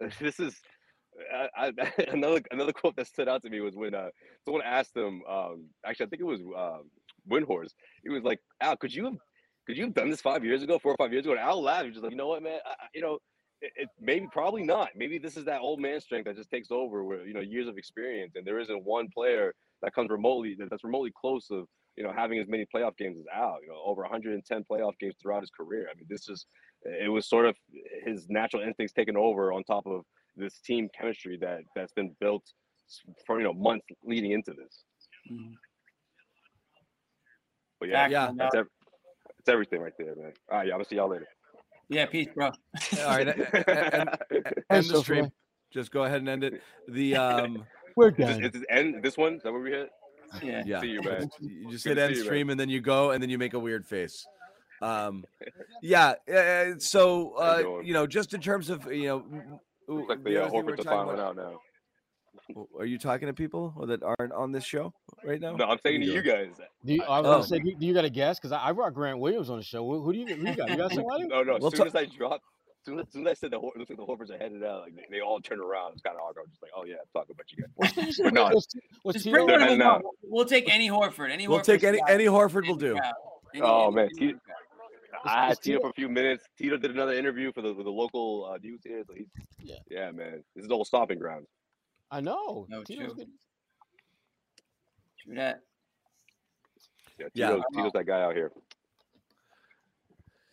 this 0.20 0.40
is. 0.40 0.60
I, 1.32 1.48
I, 1.56 1.92
another 2.08 2.42
another 2.50 2.72
quote 2.72 2.96
that 2.96 3.06
stood 3.06 3.28
out 3.28 3.42
to 3.42 3.50
me 3.50 3.60
was 3.60 3.74
when 3.74 3.94
uh, 3.94 4.08
someone 4.44 4.62
asked 4.64 4.94
him. 4.96 5.22
Um, 5.28 5.70
actually, 5.86 6.06
I 6.06 6.08
think 6.10 6.20
it 6.20 6.24
was 6.26 6.40
um, 6.40 6.90
Windhorst. 7.30 7.72
He 8.02 8.10
was 8.10 8.22
like, 8.22 8.40
"Al, 8.60 8.76
could 8.76 8.94
you 8.94 9.04
have 9.06 9.16
could 9.66 9.78
you 9.78 9.84
have 9.84 9.94
done 9.94 10.10
this 10.10 10.20
five 10.20 10.44
years 10.44 10.62
ago, 10.62 10.78
four 10.78 10.92
or 10.92 10.96
five 10.98 11.12
years 11.12 11.24
ago?" 11.24 11.32
And 11.32 11.40
Al 11.40 11.62
laughed. 11.62 11.84
He 11.84 11.88
was 11.88 11.94
just 11.94 12.04
like, 12.04 12.10
"You 12.12 12.18
know 12.18 12.28
what, 12.28 12.42
man? 12.42 12.58
I- 12.66 12.86
you 12.94 13.00
know, 13.00 13.18
it, 13.60 13.72
it 13.76 13.88
maybe 14.00 14.26
probably 14.30 14.62
not. 14.62 14.90
Maybe 14.94 15.18
this 15.18 15.36
is 15.36 15.44
that 15.44 15.60
old 15.60 15.80
man 15.80 16.00
strength 16.00 16.26
that 16.26 16.36
just 16.36 16.50
takes 16.50 16.70
over, 16.70 17.04
where 17.04 17.26
you 17.26 17.34
know 17.34 17.40
years 17.40 17.68
of 17.68 17.78
experience, 17.78 18.34
and 18.36 18.46
there 18.46 18.58
isn't 18.58 18.84
one 18.84 19.08
player 19.08 19.54
that 19.82 19.94
comes 19.94 20.10
remotely 20.10 20.56
that's 20.70 20.84
remotely 20.84 21.12
close 21.18 21.48
of 21.50 21.66
you 21.96 22.04
know 22.04 22.12
having 22.14 22.38
as 22.38 22.48
many 22.48 22.66
playoff 22.74 22.96
games 22.96 23.16
as 23.18 23.24
Al. 23.34 23.58
You 23.62 23.68
know, 23.68 23.80
over 23.84 24.02
110 24.02 24.64
playoff 24.70 24.92
games 25.00 25.14
throughout 25.20 25.42
his 25.42 25.50
career. 25.50 25.88
I 25.90 25.96
mean, 25.96 26.06
this 26.08 26.28
is 26.28 26.46
it 26.84 27.10
was 27.10 27.28
sort 27.28 27.46
of 27.46 27.56
his 28.04 28.26
natural 28.28 28.62
instincts 28.62 28.92
taking 28.92 29.16
over 29.16 29.52
on 29.52 29.64
top 29.64 29.86
of 29.86 30.02
this 30.36 30.60
team 30.60 30.88
chemistry 30.98 31.38
that 31.40 31.60
that's 31.74 31.92
been 31.92 32.14
built 32.20 32.44
for 33.26 33.38
you 33.38 33.44
know 33.44 33.54
months 33.54 33.86
leading 34.04 34.32
into 34.32 34.52
this. 34.52 34.84
Mm-hmm. 35.30 35.52
But 37.80 37.88
yeah, 37.88 38.08
yeah, 38.08 38.30
no 38.34 38.44
that's, 38.44 38.54
ev- 38.54 38.68
that's 39.38 39.48
everything 39.48 39.80
right 39.80 39.92
there, 39.98 40.14
man. 40.16 40.32
All 40.50 40.58
right, 40.58 40.66
yeah, 40.66 40.72
I'm 40.72 40.78
gonna 40.78 40.88
see 40.88 40.96
y'all 40.96 41.08
later. 41.08 41.26
Yeah, 41.88 42.06
peace, 42.06 42.28
bro. 42.34 42.46
All 42.46 43.06
right, 43.06 43.28
and, 43.28 43.40
and, 43.68 44.10
end 44.70 44.86
the 44.86 45.00
stream. 45.02 45.30
Just 45.72 45.90
go 45.90 46.04
ahead 46.04 46.18
and 46.18 46.28
end 46.28 46.44
it. 46.44 46.62
The 46.88 47.16
um, 47.16 47.64
we're 47.96 48.08
Is 48.10 48.16
this, 48.16 48.38
is 48.38 48.50
this 48.52 48.62
end 48.70 49.02
this 49.02 49.16
one? 49.16 49.34
Is 49.34 49.42
that 49.42 49.52
where 49.52 49.60
we 49.60 49.70
hit? 49.70 49.90
Yeah. 50.42 50.62
yeah. 50.66 50.80
See 50.80 50.88
you, 50.88 51.02
man. 51.02 51.30
You 51.40 51.70
just 51.70 51.84
Good 51.84 51.96
hit 51.96 52.04
end 52.04 52.14
see 52.14 52.18
you, 52.18 52.24
man. 52.24 52.28
stream 52.28 52.50
and 52.50 52.60
then 52.60 52.68
you 52.68 52.80
go 52.80 53.12
and 53.12 53.22
then 53.22 53.30
you 53.30 53.38
make 53.38 53.54
a 53.54 53.58
weird 53.58 53.86
face. 53.86 54.26
Um, 54.82 55.24
yeah. 55.82 56.14
Uh, 56.32 56.78
so 56.78 57.30
you 57.30 57.36
uh, 57.36 57.80
you 57.82 57.92
know, 57.92 58.06
just 58.06 58.34
in 58.34 58.40
terms 58.40 58.70
of 58.70 58.90
you 58.92 59.06
know, 59.06 59.24
like 59.88 60.22
the 60.24 60.30
the 60.30 60.42
uh, 60.42 60.46
other 60.46 60.54
we're 60.54 60.62
Horford's 60.62 60.80
are 60.80 60.84
talking 60.84 61.14
about- 61.14 61.36
now. 61.36 61.60
Are 62.78 62.84
you 62.84 62.98
talking 62.98 63.26
to 63.28 63.34
people 63.34 63.74
that 63.86 64.02
aren't 64.02 64.32
on 64.32 64.52
this 64.52 64.64
show 64.64 64.92
right 65.24 65.40
now? 65.40 65.56
No, 65.56 65.64
I'm 65.66 65.78
talking 65.78 66.00
to 66.00 66.06
you 66.06 66.22
guys. 66.22 66.48
Do 66.84 66.94
you, 66.94 67.02
I 67.02 67.20
was 67.20 67.26
Oh. 67.28 67.32
gonna 67.32 67.44
say, 67.44 67.58
do, 67.58 67.74
do 67.74 67.86
you 67.86 67.94
got 67.94 68.04
a 68.04 68.10
guess? 68.10 68.38
Because 68.38 68.52
I, 68.52 68.68
I 68.68 68.72
brought 68.72 68.94
Grant 68.94 69.18
Williams 69.18 69.50
on 69.50 69.58
the 69.58 69.64
show. 69.64 69.84
Who, 69.84 70.02
who 70.02 70.12
do 70.12 70.18
you 70.20 70.26
who 70.36 70.48
you 70.48 70.54
got? 70.56 70.70
You 70.70 70.76
got 70.76 70.92
somebody? 70.94 71.26
No, 71.26 71.42
no. 71.42 71.56
As 71.56 71.62
We'll 71.62 71.70
soon 71.70 71.80
ta- 71.80 71.84
as 71.86 71.94
I 71.94 72.04
dropped, 72.06 72.44
soon 72.84 73.00
as, 73.00 73.06
soon 73.10 73.26
as 73.26 73.30
I 73.32 73.34
said 73.34 73.50
the 73.50 73.58
Hor- 73.58 73.72
it 73.74 73.78
looks 73.78 73.90
like 73.90 73.98
the 73.98 74.04
Horfords 74.06 74.30
are 74.30 74.38
headed 74.38 74.62
out, 74.64 74.82
like 74.82 74.94
they, 74.94 75.04
they 75.10 75.20
all 75.20 75.40
turned 75.40 75.60
around. 75.60 75.92
It's 75.94 76.02
kind 76.02 76.16
of 76.16 76.22
awkward. 76.22 76.38
I 76.38 76.42
was 76.42 76.50
just 76.50 76.62
like, 76.62 76.72
oh 76.76 76.84
yeah, 76.84 76.94
I'm 76.94 77.08
talking 77.12 77.34
about 77.34 77.52
you 77.52 77.64
guys. 78.06 78.16
But 78.24 78.32
no, 78.34 78.44
Was, 78.54 78.66
was 79.04 79.14
Just 79.16 79.30
bring 79.30 79.44
one 79.46 79.54
of 79.54 79.60
heading 79.60 79.78
them 79.78 79.86
out. 79.88 79.96
up. 79.98 80.10
We'll 80.22 80.44
take 80.44 80.72
any 80.72 80.88
Horford. 80.88 81.30
Any 81.30 81.48
We'll 81.48 81.58
Horford 81.60 81.64
take 81.64 81.84
any 81.84 82.00
any 82.08 82.24
Horford 82.26 82.66
will 82.68 82.76
do. 82.76 82.96
Any- 83.54 83.62
Oh 83.62 83.86
any- 83.86 83.94
man, 83.96 84.08
any 84.20 84.34
I 85.24 85.46
is 85.46 85.48
had 85.50 85.62
Tito 85.62 85.78
Tito- 85.78 85.80
for 85.80 85.90
a 85.90 85.92
few 85.94 86.08
minutes. 86.08 86.44
Tito 86.58 86.76
did 86.76 86.90
another 86.90 87.14
interview 87.14 87.50
for 87.52 87.62
the 87.62 87.72
with 87.72 87.86
the 87.86 87.90
local 87.90 88.44
uh, 88.52 88.58
news 88.62 88.80
here. 88.84 89.02
So 89.06 89.14
he's, 89.14 89.26
Yeah. 89.60 89.74
yeah, 89.90 90.10
man, 90.12 90.44
this 90.54 90.62
is 90.62 90.68
the 90.68 90.74
old 90.74 90.86
stomping 90.86 91.18
ground. 91.18 91.46
I 92.10 92.20
know. 92.20 92.66
No, 92.68 92.84
Tito's 92.84 93.06
true. 93.06 93.14
good. 93.16 93.28
True 95.24 95.34
that. 95.36 95.60
Yeah, 97.18 97.26
Yeah. 97.34 97.46
Tito's, 97.50 97.62
Tito's 97.74 97.92
that 97.92 98.04
guy 98.06 98.22
out 98.22 98.34
here. 98.34 98.52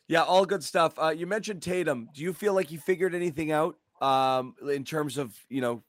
Yeah, 0.07 0.23
all 0.23 0.45
good 0.45 0.63
stuff. 0.63 0.93
Uh, 1.01 1.09
you 1.09 1.25
mentioned 1.27 1.61
Tatum. 1.61 2.09
Do 2.13 2.21
you 2.21 2.33
feel 2.33 2.53
like 2.53 2.67
he 2.67 2.77
figured 2.77 3.15
anything 3.15 3.51
out 3.51 3.77
um, 4.01 4.55
in 4.69 4.83
terms 4.83 5.17
of 5.17 5.33
you 5.49 5.61
know? 5.61 5.83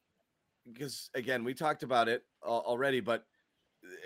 Because 0.73 1.11
again, 1.15 1.45
we 1.45 1.53
talked 1.53 1.83
about 1.83 2.09
it 2.09 2.25
al- 2.45 2.63
already, 2.67 3.01
but 3.01 3.27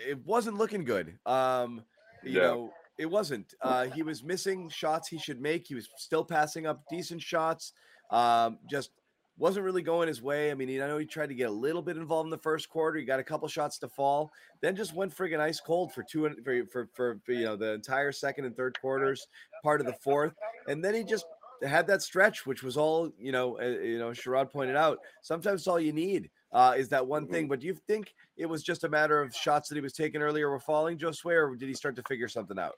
it 0.06 0.18
wasn't 0.26 0.56
looking 0.56 0.85
good. 0.85 1.18
Um, 1.26 1.85
you 2.24 2.32
Yeah. 2.32 2.43
know, 2.48 2.72
it 2.98 3.06
wasn't. 3.06 3.55
Uh, 3.60 3.85
he 3.85 4.02
was 4.02 4.24
missing 4.24 4.68
shots 4.70 5.09
he 5.09 5.18
should 5.18 5.40
make. 5.40 5.66
He 5.68 5.74
was 5.74 5.89
still 5.98 6.24
passing 6.24 6.66
up 6.66 6.82
decent 6.90 7.22
shots. 7.22 7.72
Um, 8.10 8.59
just 8.68 8.90
wasn't 9.39 9.65
really 9.65 9.82
going 9.82 10.09
his 10.09 10.20
way. 10.20 10.51
I 10.51 10.55
mean, 10.55 10.69
I 10.82 10.86
know 10.86 10.98
he 10.98 11.06
tried 11.06 11.28
to 11.28 11.35
get 11.35 11.48
a 11.48 11.52
little 11.52 11.81
bit 11.82 11.97
involved 11.97 12.27
in 12.27 12.31
the 12.31 12.39
first 12.39 12.69
quarter. 12.69 12.98
He 12.98 13.05
got 13.05 13.20
a 13.20 13.24
couple 13.24 13.47
shots 13.48 13.78
to 13.78 13.89
fall, 13.89 14.31
then 14.60 14.74
just 14.77 14.94
went 14.94 15.16
friggin' 15.16 15.40
ice 15.40 15.60
cold 15.60 15.93
for 15.93 16.02
two 16.02 16.28
for 16.44 16.66
for, 16.66 16.89
for, 16.94 17.19
for 17.24 17.32
you 17.32 17.44
know 17.44 17.56
the 17.56 17.73
entire 17.73 18.12
second 18.12 18.44
and 18.47 18.56
third 18.56 18.78
quarters, 18.81 19.27
part 19.62 19.81
of 19.81 19.86
the 19.86 19.93
fourth, 19.94 20.35
and 20.66 20.85
then 20.85 20.94
he 20.94 21.05
just 21.05 21.24
had 21.65 21.86
that 21.89 22.02
stretch, 22.02 22.47
which 22.47 22.62
was 22.62 22.77
all 22.77 23.10
you 23.19 23.32
know. 23.32 23.59
Uh, 23.60 23.65
you 23.82 23.98
know, 23.98 24.10
Sherrod 24.10 24.51
pointed 24.51 24.77
out. 24.77 24.98
Sometimes 25.23 25.66
all 25.66 25.81
you 25.81 25.93
need 25.93 26.31
uh, 26.52 26.74
is 26.77 26.89
that 26.90 27.06
one 27.06 27.27
thing. 27.27 27.48
But 27.48 27.60
do 27.60 27.66
you 27.66 27.74
think 27.86 28.12
it 28.36 28.47
was 28.47 28.62
just 28.62 28.85
a 28.85 28.89
matter 28.89 29.20
of 29.20 29.35
shots 29.35 29.69
that 29.69 29.74
he 29.77 29.81
was 29.81 29.93
taking 29.93 30.23
earlier 30.23 30.51
were 30.51 30.60
falling, 30.60 30.98
Josue, 30.98 31.27
or 31.27 31.56
did 31.56 31.69
he 31.69 31.74
start 31.74 31.97
to 31.97 32.02
figure 32.09 32.28
something 32.28 32.59
out? 32.59 32.74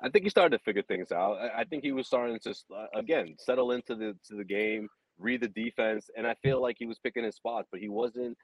I 0.00 0.08
think 0.08 0.24
he 0.24 0.30
started 0.30 0.58
to 0.58 0.64
figure 0.64 0.82
things 0.82 1.12
out. 1.12 1.38
I- 1.38 1.60
I 1.60 1.64
think 1.64 1.84
he 1.84 1.92
was 1.92 2.08
starting 2.08 2.38
to 2.40 2.50
uh, 2.74 2.86
again 2.94 3.36
settle 3.38 3.70
into 3.72 3.94
the 3.94 4.16
to 4.28 4.34
the 4.36 4.44
game, 4.44 4.88
read 5.22 5.40
the 5.40 5.48
defense, 5.48 6.10
and 6.16 6.26
I 6.26 6.34
feel 6.42 6.60
like 6.60 6.76
he 6.78 6.86
was 6.86 6.98
picking 6.98 7.24
his 7.24 7.36
spots, 7.36 7.68
but 7.70 7.80
he 7.80 7.88
wasn't. 7.88 8.36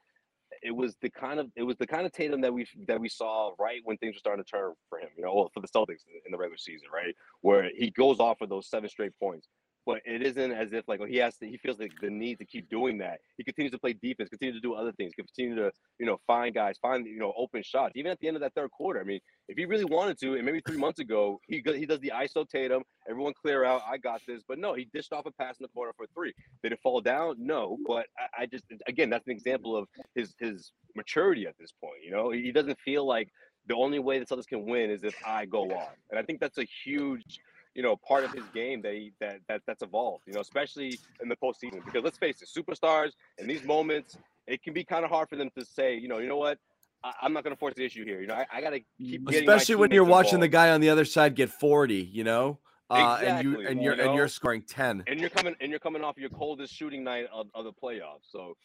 It 0.63 0.71
was 0.71 0.95
the 1.01 1.09
kind 1.09 1.39
of 1.39 1.51
it 1.55 1.63
was 1.63 1.77
the 1.77 1.85
kind 1.85 2.05
of 2.05 2.11
Tatum 2.11 2.41
that 2.41 2.53
we 2.53 2.65
that 2.87 2.99
we 2.99 3.07
saw 3.07 3.51
right 3.59 3.81
when 3.83 3.97
things 3.97 4.15
were 4.15 4.19
starting 4.19 4.43
to 4.43 4.49
turn 4.49 4.73
for 4.89 4.99
him. 4.99 5.09
You 5.15 5.23
know, 5.23 5.33
well, 5.33 5.51
for 5.53 5.59
the 5.59 5.67
Celtics 5.67 6.03
in 6.25 6.31
the 6.31 6.37
regular 6.37 6.57
season, 6.57 6.87
right, 6.93 7.15
where 7.41 7.69
he 7.75 7.91
goes 7.91 8.19
off 8.19 8.39
for 8.39 8.47
those 8.47 8.67
seven 8.67 8.89
straight 8.89 9.13
points. 9.19 9.47
But 9.85 10.01
it 10.05 10.21
isn't 10.21 10.51
as 10.51 10.73
if 10.73 10.87
like 10.87 10.99
he 11.07 11.17
has 11.17 11.37
to. 11.37 11.47
He 11.47 11.57
feels 11.57 11.79
like 11.79 11.91
the 12.01 12.09
need 12.09 12.37
to 12.39 12.45
keep 12.45 12.69
doing 12.69 12.97
that. 12.99 13.19
He 13.37 13.43
continues 13.43 13.71
to 13.71 13.79
play 13.79 13.93
defense, 13.93 14.29
continue 14.29 14.53
to 14.53 14.59
do 14.59 14.73
other 14.73 14.91
things, 14.91 15.13
continue 15.15 15.55
to 15.55 15.71
you 15.99 16.05
know 16.05 16.17
find 16.27 16.53
guys, 16.53 16.77
find 16.81 17.05
you 17.05 17.19
know 17.19 17.33
open 17.37 17.63
shots. 17.63 17.93
Even 17.95 18.11
at 18.11 18.19
the 18.19 18.27
end 18.27 18.37
of 18.37 18.41
that 18.41 18.53
third 18.53 18.71
quarter, 18.71 18.99
I 18.99 19.03
mean, 19.03 19.19
if 19.47 19.57
he 19.57 19.65
really 19.65 19.85
wanted 19.85 20.19
to, 20.19 20.35
and 20.35 20.45
maybe 20.45 20.61
three 20.65 20.77
months 20.77 20.99
ago, 20.99 21.39
he 21.47 21.63
he 21.65 21.85
does 21.85 21.99
the 21.99 22.11
ISO 22.15 22.47
Tatum, 22.47 22.83
everyone 23.09 23.33
clear 23.41 23.65
out, 23.65 23.81
I 23.89 23.97
got 23.97 24.21
this. 24.27 24.43
But 24.47 24.59
no, 24.59 24.73
he 24.73 24.87
dished 24.93 25.13
off 25.13 25.25
a 25.25 25.31
pass 25.31 25.57
in 25.59 25.63
the 25.63 25.69
corner 25.69 25.91
for 25.97 26.05
three. 26.13 26.33
Did 26.63 26.73
it 26.73 26.79
fall 26.83 27.01
down? 27.01 27.35
No. 27.39 27.77
But 27.87 28.05
I, 28.17 28.43
I 28.43 28.45
just 28.45 28.65
again, 28.87 29.09
that's 29.09 29.25
an 29.27 29.33
example 29.33 29.75
of 29.75 29.87
his 30.15 30.35
his 30.39 30.71
maturity 30.95 31.47
at 31.47 31.55
this 31.59 31.71
point. 31.71 32.03
You 32.03 32.11
know, 32.11 32.29
he 32.31 32.51
doesn't 32.51 32.77
feel 32.79 33.05
like 33.05 33.29
the 33.67 33.75
only 33.75 33.99
way 33.99 34.19
the 34.19 34.25
Celtics 34.25 34.47
can 34.47 34.65
win 34.65 34.89
is 34.89 35.03
if 35.03 35.15
I 35.25 35.45
go 35.45 35.63
on, 35.63 35.93
and 36.09 36.19
I 36.19 36.23
think 36.23 36.39
that's 36.39 36.57
a 36.57 36.67
huge 36.85 37.39
you 37.75 37.83
know 37.83 37.95
part 37.95 38.23
of 38.23 38.31
his 38.33 38.43
game 38.53 38.81
that 38.81 38.93
he, 38.93 39.11
that 39.19 39.39
that 39.47 39.61
that's 39.67 39.81
evolved. 39.81 40.23
You 40.27 40.33
know, 40.33 40.41
especially 40.41 40.99
in 41.21 41.29
the 41.29 41.35
postseason, 41.35 41.83
because 41.85 42.03
let's 42.03 42.17
face 42.17 42.41
it, 42.41 42.49
superstars 42.49 43.11
in 43.37 43.47
these 43.47 43.63
moments, 43.63 44.17
it 44.47 44.63
can 44.63 44.73
be 44.73 44.83
kind 44.83 45.03
of 45.03 45.11
hard 45.11 45.29
for 45.29 45.35
them 45.35 45.49
to 45.57 45.65
say, 45.65 45.95
you 45.95 46.07
know, 46.07 46.19
you 46.19 46.27
know 46.27 46.37
what. 46.37 46.57
I- 47.01 47.13
I'm 47.21 47.31
not 47.31 47.45
going 47.45 47.55
to 47.55 47.59
force 47.59 47.75
the 47.75 47.85
issue 47.85 48.03
here. 48.03 48.19
You 48.19 48.27
know, 48.27 48.33
I, 48.33 48.45
I 48.51 48.59
got 48.59 48.71
to 48.71 48.81
keep 48.99 49.29
Especially 49.29 49.75
when 49.75 49.89
you're 49.91 50.03
watching 50.03 50.41
the 50.41 50.49
guy 50.49 50.71
on 50.71 50.81
the 50.81 50.89
other 50.89 51.05
side 51.05 51.33
get 51.33 51.49
40, 51.49 51.95
you 51.95 52.25
know, 52.25 52.59
uh, 52.89 53.19
and 53.23 53.41
you 53.41 53.51
Exactly, 53.51 53.65
and 53.67 53.81
you 53.81 53.85
you're 53.85 54.01
and 54.01 54.15
you're 54.15 54.27
scoring 54.27 54.63
10. 54.63 55.03
and 55.07 55.19
you're 55.19 55.29
coming 55.29 55.55
and 55.61 55.69
you're 55.69 55.79
coming 55.79 56.03
off 56.03 56.17
your 56.17 56.29
coldest 56.29 56.73
shooting 56.73 57.03
night 57.03 57.27
of, 57.31 57.47
of 57.53 57.63
the 57.63 57.71
playoffs. 57.71 58.29
So 58.29 58.57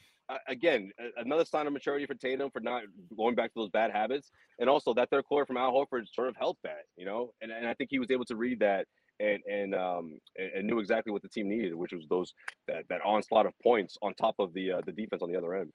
again, 0.49 0.91
another 1.17 1.45
sign 1.45 1.67
of 1.67 1.73
maturity 1.73 2.07
for 2.07 2.15
Tatum 2.15 2.51
for 2.51 2.61
not 2.61 2.83
going 3.17 3.35
back 3.35 3.53
to 3.55 3.61
those 3.61 3.71
bad 3.71 3.91
habits, 3.91 4.31
and 4.59 4.69
also 4.69 4.95
that 4.95 5.11
third 5.11 5.25
quarter 5.25 5.47
from 5.47 5.57
Al 5.57 5.73
Horford 5.73 6.05
sort 6.13 6.29
of 6.29 6.37
helped 6.37 6.63
that, 6.63 6.85
you 6.97 7.05
know. 7.05 7.33
And, 7.41 7.51
and 7.51 7.67
I 7.67 7.75
think 7.75 7.91
he 7.91 7.99
was 7.99 8.11
able 8.11 8.25
to 8.27 8.37
read 8.37 8.61
that 8.61 8.87
and 9.21 9.41
and 9.47 9.75
um 9.77 10.19
and, 10.37 10.51
and 10.57 10.67
knew 10.67 10.81
exactly 10.81 11.13
what 11.13 11.23
the 11.23 11.29
team 11.29 11.49
needed, 11.49 11.75
which 11.75 11.93
was 11.93 12.07
those 12.09 12.35
that 12.67 12.85
that 12.89 13.01
onslaught 13.05 13.47
of 13.47 13.53
points 13.63 13.97
on 14.03 14.15
top 14.15 14.35
of 14.39 14.53
the 14.55 14.73
uh, 14.73 14.81
the 14.87 14.93
defense 14.93 15.23
on 15.23 15.31
the 15.31 15.39
other 15.39 15.55
end. 15.55 15.73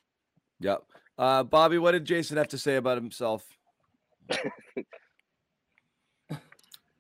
Yep. 0.59 0.84
Uh, 1.17 1.43
Bobby, 1.43 1.77
what 1.77 1.91
did 1.91 2.05
Jayson 2.05 2.38
have 2.38 2.49
to 2.49 2.57
say 2.57 2.76
about 2.76 2.97
himself? 2.97 3.45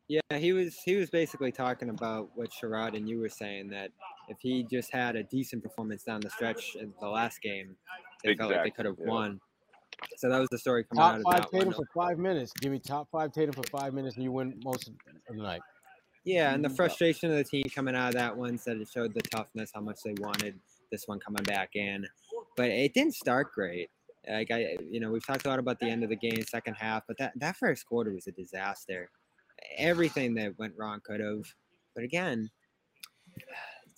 Yeah, 0.09 0.21
he 0.37 0.53
was 0.53 0.75
he 0.83 0.95
was 0.95 1.11
basically 1.11 1.51
talking 1.51 1.89
about 1.89 2.31
what 2.33 2.49
Sherrod 2.49 2.97
and 2.97 3.07
you 3.07 3.19
were 3.19 3.29
saying 3.29 3.69
that 3.69 3.91
if 4.29 4.37
he 4.39 4.63
just 4.63 4.91
had 4.91 5.15
a 5.15 5.23
decent 5.23 5.63
performance 5.63 6.03
down 6.03 6.21
the 6.21 6.29
stretch 6.29 6.75
in 6.75 6.93
the 7.01 7.07
last 7.07 7.41
game, 7.41 7.75
they 8.23 8.35
felt 8.35 8.51
like 8.51 8.63
they 8.63 8.71
could 8.71 8.85
have 8.85 8.97
yeah. 8.99 9.07
won. 9.07 9.39
So 10.17 10.29
that 10.29 10.39
was 10.39 10.49
the 10.49 10.57
story 10.57 10.85
coming 10.85 11.01
Top 11.01 11.13
out 11.13 11.17
of 11.19 11.23
five 11.23 11.41
that 11.41 11.53
one. 11.53 11.65
Tatum 11.65 11.73
for 11.73 11.87
five 11.93 12.17
minutes. 12.17 12.53
Give 12.61 12.71
me 12.71 12.79
top 12.79 13.09
five 13.11 13.31
Tatum 13.31 13.53
for 13.53 13.63
five 13.63 13.93
minutes, 13.93 14.15
and 14.15 14.23
you 14.23 14.31
win 14.31 14.59
most 14.63 14.87
of 14.87 14.93
the 15.27 15.41
night. 15.41 15.61
Yeah, 16.23 16.53
and 16.53 16.63
the 16.63 16.69
frustration 16.69 17.31
of 17.31 17.37
the 17.37 17.43
team 17.43 17.63
coming 17.73 17.95
out 17.95 18.09
of 18.09 18.13
that 18.15 18.35
one 18.35 18.57
said 18.57 18.77
it 18.77 18.87
showed 18.87 19.13
the 19.13 19.21
toughness, 19.21 19.71
how 19.73 19.81
much 19.81 19.99
they 20.03 20.13
wanted 20.19 20.59
this 20.91 21.07
one 21.07 21.19
coming 21.19 21.43
back 21.43 21.75
in. 21.75 22.05
But 22.55 22.69
it 22.69 22.93
didn't 22.93 23.15
start 23.15 23.51
great. 23.53 23.89
Like 24.29 24.51
I, 24.51 24.77
you 24.89 24.99
know, 24.99 25.11
we've 25.11 25.25
talked 25.25 25.45
a 25.45 25.49
lot 25.49 25.59
about 25.59 25.79
the 25.79 25.87
end 25.87 26.03
of 26.03 26.09
the 26.09 26.15
game, 26.15 26.43
second 26.43 26.75
half, 26.75 27.03
but 27.07 27.17
that 27.17 27.33
that 27.37 27.55
first 27.55 27.85
quarter 27.85 28.13
was 28.13 28.27
a 28.27 28.31
disaster. 28.31 29.09
Everything 29.77 30.35
that 30.35 30.57
went 30.59 30.73
wrong 30.77 30.99
could 31.03 31.19
have. 31.19 31.45
But 31.95 32.03
again, 32.03 32.49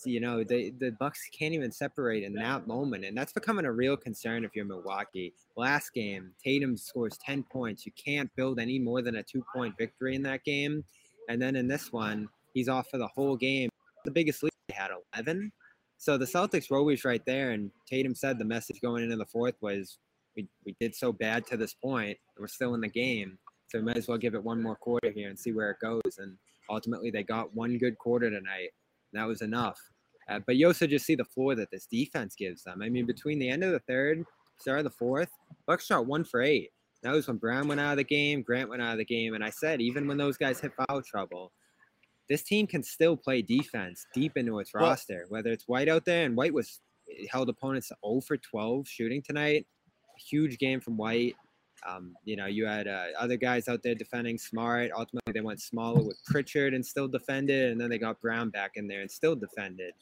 you 0.06 0.20
know 0.20 0.44
the 0.44 0.72
the 0.80 0.92
Bucks 0.92 1.30
can't 1.38 1.54
even 1.54 1.72
separate 1.72 2.24
in 2.24 2.34
that 2.36 2.68
moment, 2.68 3.06
and 3.06 3.18
that's 3.18 3.34
becoming 3.34 3.66
a 3.66 3.72
real 3.72 3.98
concern 3.98 4.44
if 4.44 4.56
you're 4.56 4.66
Milwaukee. 4.66 5.34
Last 5.56 5.94
game, 5.94 6.32
Tatum 6.44 6.78
scores 6.78 7.18
ten 7.18 7.44
points. 7.44 7.86
You 7.86 7.92
can't 7.94 8.34
build 8.36 8.60
any 8.60 8.80
more 8.80 9.02
than 9.02 9.16
a 9.16 9.24
two 9.24 9.44
point 9.54 9.78
victory 9.78 10.16
in 10.16 10.24
that 10.24 10.44
game, 10.44 10.84
and 11.30 11.42
then 11.42 11.56
in 11.56 11.68
this 11.68 11.92
one, 11.92 12.30
he's 12.54 12.70
off 12.70 12.90
for 12.90 12.98
the 12.98 13.08
whole 13.08 13.36
game. 13.36 13.70
The 14.06 14.12
biggest 14.12 14.44
lead 14.44 14.52
they 14.68 14.76
had 14.76 14.92
eleven. 15.14 15.52
So 15.98 16.18
the 16.18 16.26
Celtics 16.26 16.70
were 16.70 16.78
always 16.78 17.06
right 17.06 17.24
there, 17.26 17.52
and 17.52 17.70
Tatum 17.88 18.16
said 18.16 18.40
the 18.40 18.46
message 18.46 18.82
going 18.82 19.04
into 19.04 19.18
the 19.18 19.26
fourth 19.26 19.56
was, 19.62 20.00
"We 20.36 20.48
we 20.66 20.76
did 20.80 20.96
so 20.96 21.12
bad 21.12 21.46
to 21.48 21.58
this 21.58 21.74
point, 21.74 22.18
and 22.36 22.42
we're 22.42 22.48
still 22.48 22.74
in 22.74 22.82
the 22.82 22.90
game, 22.90 23.38
so 23.68 23.80
we 23.80 23.86
might 23.86 23.98
as 23.98 24.08
well 24.08 24.18
give 24.18 24.34
it 24.34 24.44
one 24.44 24.62
more 24.62 24.76
quarter 24.76 25.12
here 25.12 25.30
and 25.30 25.38
see 25.38 25.52
where 25.52 25.70
it 25.72 25.78
goes." 25.80 26.18
And 26.18 26.38
ultimately, 26.70 27.12
they 27.12 27.24
got 27.24 27.54
one 27.56 27.78
good 27.78 27.98
quarter 27.98 28.30
tonight. 28.30 28.72
That 29.14 29.28
was 29.28 29.42
enough. 29.42 29.80
Uh, 30.30 30.40
but 30.46 30.56
you 30.56 30.68
also 30.68 30.88
just 30.88 31.06
see 31.06 31.16
the 31.16 31.26
floor 31.26 31.56
that 31.56 31.72
this 31.72 31.86
defense 31.86 32.36
gives 32.36 32.64
them. 32.64 32.82
I 32.82 32.90
mean, 32.90 33.06
between 33.06 33.40
the 33.40 33.50
end 33.50 33.64
of 33.64 33.72
the 33.72 33.80
third, 33.80 34.24
start 34.58 34.80
of 34.80 34.84
the 34.86 34.90
fourth, 34.92 35.30
Bucks 35.68 35.86
shot 35.88 36.06
one 36.06 36.24
for 36.24 36.42
eight. 36.42 36.70
That 37.04 37.14
was 37.14 37.28
when 37.28 37.38
Brown 37.38 37.68
went 37.68 37.82
out 37.82 37.92
of 37.94 37.98
the 37.98 38.04
game, 38.04 38.44
Grant 38.44 38.70
went 38.70 38.82
out 38.82 38.92
of 38.92 39.00
the 39.00 39.06
game, 39.06 39.34
and 39.34 39.44
I 39.44 39.50
said 39.50 39.82
even 39.82 40.08
when 40.08 40.18
those 40.18 40.38
guys 40.38 40.60
hit 40.60 40.72
foul 40.88 41.02
trouble, 41.02 41.52
this 42.30 42.44
team 42.44 42.68
can 42.68 42.84
still 42.84 43.18
play 43.18 43.42
defense 43.42 44.06
deep 44.14 44.38
into 44.38 44.60
its 44.60 44.72
Well- 44.74 44.84
roster. 44.84 45.26
Whether 45.30 45.52
it's 45.52 45.68
White 45.68 45.90
out 45.90 46.06
there, 46.06 46.26
and 46.26 46.38
White 46.38 46.54
was 46.54 46.80
held 47.30 47.50
opponents 47.50 47.88
to 47.90 47.98
0 48.06 48.22
for 48.22 48.38
12 48.38 48.88
shooting 48.88 49.22
tonight. 49.22 49.66
Huge 50.30 50.60
game 50.60 50.80
from 50.80 50.96
White. 50.96 51.36
Um, 51.88 52.14
you 52.26 52.36
know, 52.36 52.46
you 52.46 52.66
had 52.66 52.88
uh, 52.88 53.06
other 53.18 53.38
guys 53.38 53.68
out 53.68 53.82
there 53.84 53.96
defending 53.96 54.38
smart. 54.38 54.92
Ultimately, 54.96 55.34
they 55.34 55.42
went 55.42 55.62
smaller 55.62 56.02
with 56.02 56.20
Pritchard 56.26 56.74
and 56.74 56.86
still 56.86 57.08
defended, 57.08 57.72
and 57.72 57.82
then 57.82 57.90
they 57.90 57.98
got 57.98 58.22
Brown 58.22 58.50
back 58.50 58.72
in 58.76 58.88
there 58.88 59.02
and 59.02 59.10
still 59.10 59.36
defended. 59.36 59.94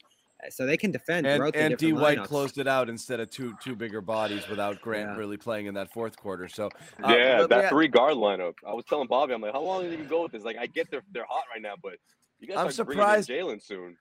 Uh, 0.46 0.50
So 0.50 0.66
they 0.66 0.78
can 0.78 0.92
defend 0.92 1.26
And, 1.28 1.56
and 1.56 1.78
D 1.78 1.94
White 1.94 2.18
lineups. 2.20 2.26
closed 2.26 2.58
it 2.58 2.68
out 2.68 2.90
instead 2.90 3.20
of 3.20 3.30
two 3.30 3.56
two 3.62 3.76
bigger 3.76 4.02
bodies 4.02 4.48
without 4.48 4.82
Grant 4.82 5.10
Yeah. 5.12 5.18
really 5.18 5.38
playing 5.38 5.68
in 5.68 5.74
that 5.76 5.92
fourth 5.92 6.16
quarter. 6.18 6.48
So 6.48 6.68
uh, 7.04 7.14
yeah, 7.14 7.38
but 7.40 7.50
that 7.50 7.64
yeah, 7.64 7.70
three 7.70 7.88
guard 7.88 8.16
lineup. 8.16 8.54
I 8.68 8.74
was 8.74 8.86
telling 8.86 9.08
Bobby, 9.08 9.34
I'm 9.34 9.42
like, 9.42 9.54
how 9.54 9.62
long 9.62 9.82
are 9.86 9.90
you 9.90 9.96
gonna 9.98 10.08
go 10.10 10.24
with 10.24 10.32
this? 10.34 10.44
Like, 10.44 10.58
I 10.58 10.66
get 10.68 10.90
they're 10.92 11.04
they're 11.14 11.26
hot 11.30 11.44
right 11.54 11.62
now, 11.62 11.76
but 11.82 11.96
you 12.40 12.48
guys 12.48 12.58
I'm 12.58 12.68
are 12.68 12.86
bringing 12.86 13.04
surprised- 13.04 13.30
Jaylen 13.30 13.62
soon. 13.64 13.98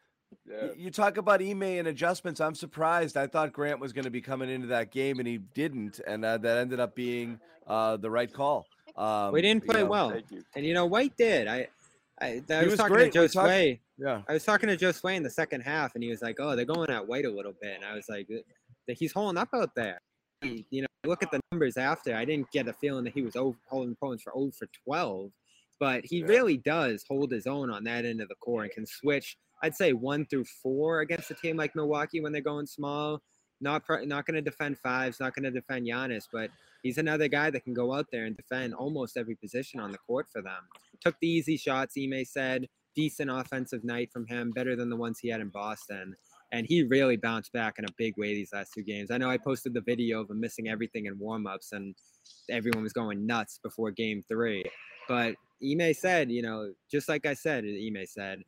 Yeah. 0.47 0.69
you 0.77 0.91
talk 0.91 1.17
about 1.17 1.43
Ime 1.43 1.63
and 1.63 1.89
adjustments. 1.89 2.41
I'm 2.41 2.55
surprised. 2.55 3.17
I 3.17 3.27
thought 3.27 3.53
Grant 3.53 3.81
was 3.81 3.93
going 3.93 4.05
to 4.05 4.11
be 4.11 4.21
coming 4.21 4.49
into 4.51 4.67
that 4.69 4.91
game, 4.91 5.19
and 5.19 5.29
he 5.29 5.39
didn't, 5.39 6.01
and 6.07 6.25
uh, 6.25 6.39
that 6.39 6.59
ended 6.59 6.81
up 6.81 6.95
being 6.95 7.39
uh, 7.67 7.97
the 7.97 8.11
right 8.11 8.33
call. 8.33 8.67
Um, 8.97 9.33
we 9.33 9.43
didn't 9.43 9.65
you 9.65 9.71
play 9.71 9.83
know, 9.83 9.89
well, 9.91 10.21
and 10.57 10.67
you 10.67 10.75
know 10.75 10.87
White 10.87 11.17
did. 11.17 11.47
I, 11.49 11.69
I, 12.21 12.43
I 12.51 12.61
was, 12.63 12.71
was 12.71 12.79
talking 12.79 12.95
great. 12.97 13.13
to 13.13 13.19
Joe 13.19 13.27
talked- 13.29 13.47
Sway. 13.49 13.81
Yeah. 13.99 14.23
I 14.29 14.33
was 14.35 14.45
talking 14.45 14.69
to 14.69 14.77
Josue 14.77 15.17
in 15.17 15.23
the 15.23 15.31
second 15.31 15.61
half, 15.63 15.95
and 15.95 16.03
he 16.05 16.11
was 16.11 16.23
like, 16.23 16.37
"Oh, 16.41 16.57
they're 16.57 16.65
going 16.65 16.91
at 16.91 17.07
White 17.07 17.25
a 17.25 17.31
little 17.31 17.55
bit," 17.61 17.75
and 17.77 17.85
I 17.85 17.95
was 17.95 18.09
like, 18.09 18.27
"Uh, 18.33 18.93
"He's 18.99 19.13
holding 19.13 19.39
up 19.39 19.49
out 19.55 19.75
there." 19.75 20.01
He- 20.41 20.67
You 20.71 20.83
know, 20.83 20.89
look 21.05 21.23
at 21.23 21.31
the 21.31 21.41
numbers 21.53 21.77
after. 21.77 22.15
I 22.15 22.25
didn't 22.25 22.51
get 22.53 22.69
a 22.69 22.73
feeling 22.73 23.05
that 23.05 23.13
he 23.15 23.23
was 23.23 23.37
over, 23.37 23.57
holding 23.69 23.93
opponents 23.93 24.23
for 24.23 24.33
0 24.37 24.51
for 24.59 24.69
12, 24.85 25.31
but 25.81 26.05
he 26.05 26.23
really 26.23 26.57
does 26.57 27.05
hold 27.09 27.31
his 27.33 27.47
own 27.47 27.71
on 27.71 27.85
that 27.85 28.05
end 28.05 28.21
of 28.21 28.29
the 28.29 28.35
core 28.37 28.63
and 28.63 28.73
can 28.73 28.87
switch. 28.87 29.37
I'd 29.63 29.77
say 29.77 29.93
one 29.93 30.27
through 30.27 30.45
four 30.63 31.01
against 31.01 31.31
a 31.31 31.35
team 31.35 31.57
like 31.57 31.75
Milwaukee 31.75 32.21
when 32.21 32.33
they're 32.33 32.41
going 32.41 32.67
small. 32.67 33.21
Not 33.61 33.83
not 34.07 34.25
going 34.25 34.37
to 34.37 34.41
defend 34.43 34.79
fives, 34.79 35.19
not 35.19 35.35
going 35.35 35.43
to 35.43 35.51
defend 35.51 35.87
Giannis, 35.87 36.25
but 36.33 36.51
he's 36.85 36.99
another 36.99 37.27
guy 37.27 37.51
that 37.51 37.65
can 37.65 37.75
go 37.75 37.93
out 37.93 38.07
there 38.13 38.25
and 38.25 38.37
defend 38.37 38.73
almost 38.73 39.17
every 39.17 39.35
position 39.35 39.81
on 39.81 39.91
the 39.91 39.99
court 39.99 40.27
for 40.33 40.43
them. 40.43 40.63
Took 41.01 41.17
the 41.21 41.29
easy 41.29 41.57
shots, 41.57 41.97
Ime 41.99 42.25
said. 42.25 42.69
Decent 42.95 43.31
offensive 43.31 43.85
night 43.85 44.11
from 44.13 44.27
him, 44.27 44.53
better 44.53 44.77
than 44.77 44.91
the 44.91 44.97
ones 44.97 45.19
he 45.19 45.29
had 45.29 45.41
in 45.41 45.49
Boston. 45.49 46.15
And 46.53 46.67
he 46.67 46.85
really 46.85 47.17
bounced 47.17 47.53
back 47.53 47.79
in 47.79 47.85
a 47.85 47.93
big 47.97 48.17
way 48.17 48.33
these 48.35 48.53
last 48.53 48.73
two 48.75 48.83
games. 48.83 49.11
I 49.11 49.19
know 49.19 49.29
I 49.29 49.39
posted 49.39 49.75
the 49.75 49.83
video 49.83 50.21
of 50.21 50.31
him 50.31 50.41
missing 50.41 50.69
everything 50.69 51.07
in 51.07 51.17
warmups, 51.17 51.73
and 51.73 51.95
everyone 52.49 52.85
was 52.85 52.93
going 52.93 53.27
nuts 53.27 53.59
before 53.63 53.91
game 53.91 54.25
three. 54.29 54.65
But 55.09 55.35
Ime 55.63 55.95
said, 55.95 56.31
you 56.31 56.43
know, 56.43 56.73
just 56.91 57.09
like 57.09 57.27
I 57.27 57.35
said, 57.35 57.65
Ime 57.65 58.07
said, 58.07 58.43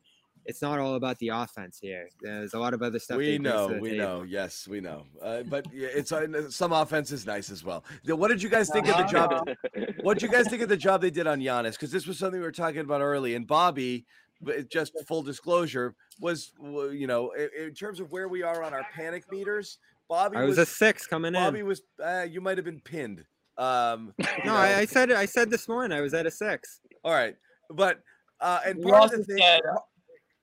it's 0.45 0.61
not 0.61 0.79
all 0.79 0.95
about 0.95 1.17
the 1.19 1.29
offense 1.29 1.79
here. 1.81 2.09
There's 2.21 2.53
a 2.53 2.59
lot 2.59 2.73
of 2.73 2.81
other 2.81 2.99
stuff. 2.99 3.17
We 3.17 3.37
know, 3.37 3.67
we 3.81 3.91
table. 3.91 4.03
know. 4.03 4.23
Yes, 4.23 4.67
we 4.67 4.81
know. 4.81 5.05
Uh, 5.21 5.43
but 5.43 5.65
it's 5.71 6.11
uh, 6.11 6.49
some 6.49 6.71
offense 6.73 7.11
is 7.11 7.25
nice 7.25 7.49
as 7.51 7.63
well. 7.63 7.83
What 8.05 8.29
did 8.29 8.41
you 8.41 8.49
guys 8.49 8.69
think 8.69 8.87
of 8.87 8.97
the 8.97 9.03
job? 9.03 9.47
What 10.01 10.15
did 10.15 10.23
you 10.23 10.29
guys 10.29 10.47
think 10.47 10.61
of 10.61 10.69
the 10.69 10.77
job 10.77 11.01
they 11.01 11.11
did 11.11 11.27
on 11.27 11.39
Giannis? 11.39 11.73
Because 11.73 11.91
this 11.91 12.07
was 12.07 12.17
something 12.17 12.39
we 12.39 12.45
were 12.45 12.51
talking 12.51 12.79
about 12.81 13.01
early. 13.01 13.35
And 13.35 13.45
Bobby, 13.45 14.05
but 14.41 14.69
just 14.69 14.93
full 15.07 15.21
disclosure, 15.21 15.95
was 16.19 16.51
you 16.91 17.05
know 17.07 17.31
in, 17.31 17.49
in 17.67 17.73
terms 17.73 17.99
of 17.99 18.11
where 18.11 18.27
we 18.27 18.41
are 18.43 18.63
on 18.63 18.73
our 18.73 18.85
panic 18.95 19.31
meters. 19.31 19.77
Bobby 20.09 20.37
I 20.37 20.43
was 20.43 20.57
a 20.57 20.65
six 20.65 21.05
coming 21.07 21.35
in. 21.35 21.41
Bobby 21.41 21.63
was. 21.63 21.83
Uh, 22.03 22.25
you 22.29 22.41
might 22.41 22.57
have 22.57 22.65
been 22.65 22.81
pinned. 22.81 23.23
Um, 23.57 24.13
you 24.19 24.25
No, 24.43 24.53
know. 24.53 24.55
I, 24.55 24.79
I 24.79 24.85
said. 24.85 25.11
I 25.11 25.25
said 25.25 25.49
this 25.51 25.67
morning 25.69 25.95
I 25.97 26.01
was 26.01 26.13
at 26.13 26.25
a 26.25 26.31
six. 26.31 26.81
All 27.03 27.13
right, 27.13 27.35
but 27.69 28.01
uh, 28.39 28.59
and 28.65 28.79
You 28.79 28.85
part 28.85 28.95
of 28.95 29.01
also 29.03 29.17
the 29.17 29.23
thing. 29.23 29.37
said, 29.37 29.61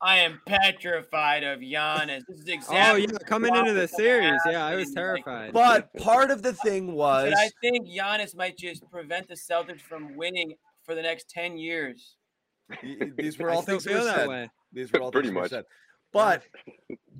I 0.00 0.18
am 0.18 0.40
petrified 0.46 1.42
of 1.42 1.60
Giannis. 1.60 2.22
This 2.28 2.38
is 2.38 2.66
Oh 2.70 2.94
yeah, 2.94 3.06
coming 3.26 3.54
into 3.54 3.72
the 3.72 3.88
series, 3.88 4.40
yeah, 4.46 4.64
I 4.64 4.76
was 4.76 4.92
terrified. 4.92 5.52
But 5.52 5.92
part 5.94 6.30
of 6.30 6.42
the 6.42 6.52
thing 6.52 6.92
was. 6.94 7.30
But 7.30 7.38
I 7.38 7.50
think 7.60 7.88
Giannis 7.88 8.36
might 8.36 8.56
just 8.56 8.88
prevent 8.90 9.26
the 9.26 9.34
Celtics 9.34 9.80
from 9.80 10.16
winning 10.16 10.54
for 10.84 10.94
the 10.94 11.02
next 11.02 11.28
10 11.30 11.58
years. 11.58 12.16
These 13.16 13.38
were 13.38 13.50
all 13.50 13.62
still 13.62 13.80
things 13.80 13.84
that 13.84 13.90
feel 13.90 13.98
were 14.00 14.04
that 14.06 14.16
said. 14.16 14.28
way. 14.28 14.50
These 14.72 14.92
were 14.92 15.00
all 15.00 15.10
Pretty 15.10 15.28
things 15.28 15.34
that 15.34 15.38
were 15.38 15.42
much. 15.42 15.50
said. 15.50 15.64
But 16.10 16.44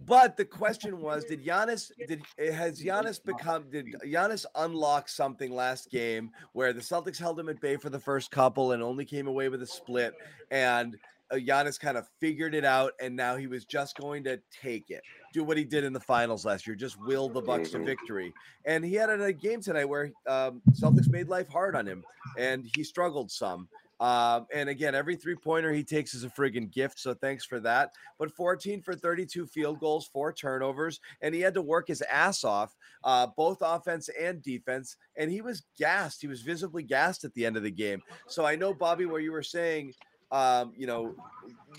but 0.07 0.39
the 0.39 0.47
question 0.47 1.03
was, 1.03 1.23
did 1.27 1.45
Giannis 1.45 1.91
did 2.09 2.23
eh, 2.39 2.51
has 2.51 2.83
Giannis 2.83 3.23
become 3.23 3.69
did 3.71 3.85
Giannis 4.07 4.47
unlock 4.55 5.11
something 5.11 5.53
last 5.55 5.91
game 5.91 6.31
where 6.55 6.73
the 6.73 6.81
Celtics 6.81 7.19
held 7.19 7.39
him 7.39 7.51
at 7.51 7.61
bay 7.61 7.77
for 7.77 7.91
the 7.91 8.01
first 8.01 8.31
couple 8.31 8.73
and 8.73 8.83
only 8.83 9.05
came 9.05 9.27
away 9.27 9.51
with 9.51 9.61
a 9.61 9.67
split 9.67 10.15
and 10.51 10.97
Giannis 11.33 11.79
kind 11.79 11.97
of 11.97 12.09
figured 12.21 12.55
it 12.55 12.65
out 12.65 12.93
and 13.01 13.15
now 13.15 13.37
he 13.37 13.47
was 13.47 13.65
just 13.65 13.97
going 13.97 14.25
to 14.25 14.41
take 14.63 14.91
it. 14.91 15.03
Do 15.33 15.45
what 15.45 15.57
he 15.57 15.65
did 15.65 15.85
in 15.85 15.93
the 15.93 16.01
finals 16.01 16.45
last 16.45 16.67
year, 16.67 16.75
just 16.75 16.99
will 17.01 17.29
the 17.29 17.43
Bucks 17.43 17.71
to 17.71 17.79
Mhm. 17.79 17.85
victory. 17.85 18.33
And 18.65 18.85
he 18.85 18.95
had 18.95 19.11
a 19.11 19.33
game 19.33 19.61
tonight 19.61 19.85
where 19.85 20.11
um, 20.27 20.63
Celtics 20.73 21.11
made 21.11 21.29
life 21.29 21.49
hard 21.49 21.77
on 21.77 21.87
him 21.87 22.05
and 22.37 22.69
he 22.75 22.83
struggled 22.85 23.31
some. 23.31 23.69
Um, 24.01 24.47
and 24.55 24.69
again, 24.69 24.95
every 24.95 25.17
three 25.17 25.35
pointer 25.35 25.73
he 25.73 25.83
takes 25.83 26.15
is 26.15 26.23
a 26.23 26.29
friggin' 26.31 26.71
gift. 26.71 27.01
So 27.01 27.15
thanks 27.15 27.45
for 27.45 27.59
that. 27.61 27.91
But 28.17 28.31
14 28.31 28.81
for 28.81 28.95
32 28.95 29.45
field 29.49 29.81
goals, 29.81 30.07
four 30.07 30.33
turnovers, 30.33 31.01
and 31.21 31.35
he 31.35 31.41
had 31.41 31.53
to 31.55 31.63
work 31.63 31.89
his 31.89 32.01
ass 32.03 32.45
off, 32.45 32.77
uh, 33.03 33.27
both 33.37 33.59
offense 33.61 34.09
and 34.09 34.41
defense. 34.41 34.97
And 35.17 35.33
he 35.33 35.41
was 35.41 35.65
gassed. 35.77 36.21
He 36.21 36.29
was 36.29 36.43
visibly 36.43 36.85
gassed 36.85 37.25
at 37.25 37.35
the 37.35 37.45
end 37.45 37.57
of 37.57 37.65
the 37.65 37.73
game. 37.73 38.01
So 38.29 38.45
I 38.47 38.55
know, 38.55 38.73
Bobby, 38.73 39.05
where 39.05 39.21
you 39.21 39.33
were 39.33 39.43
saying, 39.43 39.95
um, 40.31 40.73
you 40.77 40.87
know, 40.87 41.15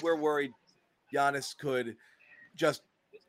we're 0.02 0.16
worried 0.16 0.52
Giannis 1.14 1.58
could 1.58 1.96
just 2.56 2.82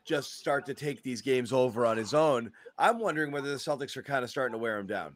just 0.05 0.39
start 0.39 0.67
to 0.67 0.75
take 0.75 1.03
these 1.03 1.21
games 1.21 1.53
over 1.53 1.87
on 1.87 1.97
his 1.97 2.15
own. 2.15 2.51
I'm 2.79 2.99
wondering 2.99 3.31
whether 3.31 3.49
the 3.49 3.57
Celtics 3.57 3.97
are 3.97 4.03
kind 4.03 4.25
of 4.25 4.31
starting 4.31 4.53
to 4.53 4.59
wear 4.59 4.79
him 4.79 4.87
down. 4.87 5.15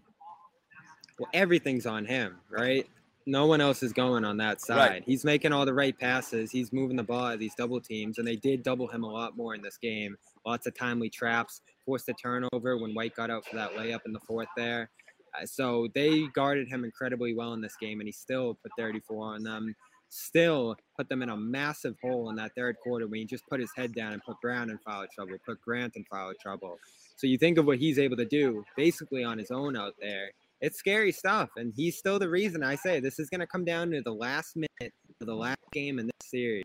Well, 1.18 1.28
everything's 1.32 1.86
on 1.86 2.04
him, 2.04 2.36
right? 2.50 2.86
No 3.26 3.46
one 3.46 3.60
else 3.60 3.82
is 3.82 3.92
going 3.92 4.24
on 4.24 4.36
that 4.36 4.60
side. 4.60 5.02
He's 5.06 5.24
making 5.24 5.52
all 5.52 5.64
the 5.64 5.72
right 5.72 5.98
passes. 5.98 6.50
He's 6.50 6.72
moving 6.72 6.96
the 6.96 7.02
ball 7.02 7.28
at 7.28 7.38
these 7.38 7.54
double 7.54 7.80
teams, 7.80 8.18
and 8.18 8.28
they 8.28 8.36
did 8.36 8.62
double 8.62 8.86
him 8.86 9.02
a 9.02 9.10
lot 9.10 9.36
more 9.36 9.54
in 9.54 9.62
this 9.62 9.78
game. 9.78 10.16
Lots 10.44 10.66
of 10.66 10.74
timely 10.74 11.08
traps, 11.08 11.62
forced 11.86 12.08
a 12.10 12.12
turnover 12.14 12.76
when 12.76 12.92
White 12.94 13.16
got 13.16 13.30
out 13.30 13.46
for 13.46 13.56
that 13.56 13.72
layup 13.72 14.00
in 14.04 14.12
the 14.12 14.20
fourth 14.20 14.48
there. 14.56 14.90
Uh, 15.34 15.46
so 15.46 15.88
they 15.94 16.26
guarded 16.34 16.68
him 16.68 16.84
incredibly 16.84 17.34
well 17.34 17.54
in 17.54 17.62
this 17.62 17.76
game, 17.80 18.00
and 18.00 18.06
he 18.06 18.12
still 18.12 18.58
put 18.62 18.70
34 18.76 19.34
on 19.34 19.42
them. 19.42 19.74
Still 20.16 20.76
put 20.96 21.08
them 21.08 21.22
in 21.22 21.30
a 21.30 21.36
massive 21.36 21.96
hole 22.00 22.30
in 22.30 22.36
that 22.36 22.52
third 22.56 22.76
quarter 22.84 23.08
when 23.08 23.18
he 23.18 23.24
just 23.24 23.44
put 23.48 23.58
his 23.58 23.72
head 23.74 23.92
down 23.92 24.12
and 24.12 24.22
put 24.22 24.40
Brown 24.40 24.70
in 24.70 24.78
foul 24.78 25.06
trouble, 25.12 25.34
put 25.44 25.60
Grant 25.60 25.96
in 25.96 26.04
foul 26.04 26.32
trouble. 26.40 26.78
So 27.16 27.26
you 27.26 27.36
think 27.36 27.58
of 27.58 27.66
what 27.66 27.78
he's 27.78 27.98
able 27.98 28.16
to 28.18 28.24
do 28.24 28.64
basically 28.76 29.24
on 29.24 29.38
his 29.38 29.50
own 29.50 29.76
out 29.76 29.94
there. 30.00 30.30
It's 30.60 30.78
scary 30.78 31.10
stuff, 31.10 31.50
and 31.56 31.72
he's 31.74 31.98
still 31.98 32.20
the 32.20 32.28
reason 32.28 32.62
I 32.62 32.76
say 32.76 33.00
this 33.00 33.18
is 33.18 33.28
going 33.28 33.40
to 33.40 33.46
come 33.48 33.64
down 33.64 33.90
to 33.90 34.02
the 34.02 34.14
last 34.14 34.54
minute 34.54 34.94
of 35.20 35.26
the 35.26 35.34
last 35.34 35.58
game 35.72 35.98
in 35.98 36.06
this 36.06 36.30
series. 36.30 36.62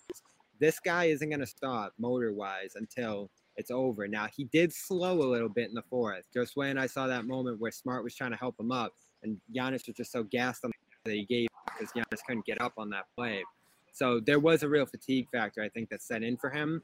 This 0.60 0.80
guy 0.80 1.06
isn't 1.06 1.28
going 1.28 1.40
to 1.40 1.48
stop 1.48 1.94
motor 1.98 2.32
wise 2.32 2.74
until 2.76 3.32
it's 3.56 3.72
over. 3.72 4.08
Now 4.08 4.28
he 4.32 4.44
did 4.54 4.72
slow 4.72 5.24
a 5.24 5.26
little 5.26 5.50
bit 5.50 5.70
in 5.70 5.74
the 5.74 5.82
fourth. 5.90 6.24
Just 6.32 6.56
when 6.56 6.78
I 6.78 6.86
saw 6.86 7.08
that 7.08 7.26
moment 7.26 7.60
where 7.60 7.72
Smart 7.72 8.04
was 8.04 8.14
trying 8.14 8.32
to 8.32 8.38
help 8.38 8.60
him 8.60 8.72
up, 8.72 8.94
and 9.24 9.42
Giannis 9.52 9.88
was 9.88 9.96
just 9.98 10.12
so 10.12 10.22
gassed 10.22 10.64
on 10.66 10.72
that 11.10 11.16
he 11.16 11.26
gave 11.26 11.48
because 11.66 11.92
Giannis 11.94 12.20
couldn't 12.26 12.46
get 12.46 12.62
up 12.62 12.74
on 12.78 12.90
that 12.92 13.06
play. 13.16 13.44
So 13.94 14.20
there 14.20 14.40
was 14.40 14.64
a 14.64 14.70
real 14.70 14.86
fatigue 14.86 15.28
factor 15.32 15.62
I 15.62 15.70
think 15.70 15.90
that 15.90 16.02
set 16.02 16.24
in 16.24 16.38
for 16.38 16.50
him. 16.50 16.82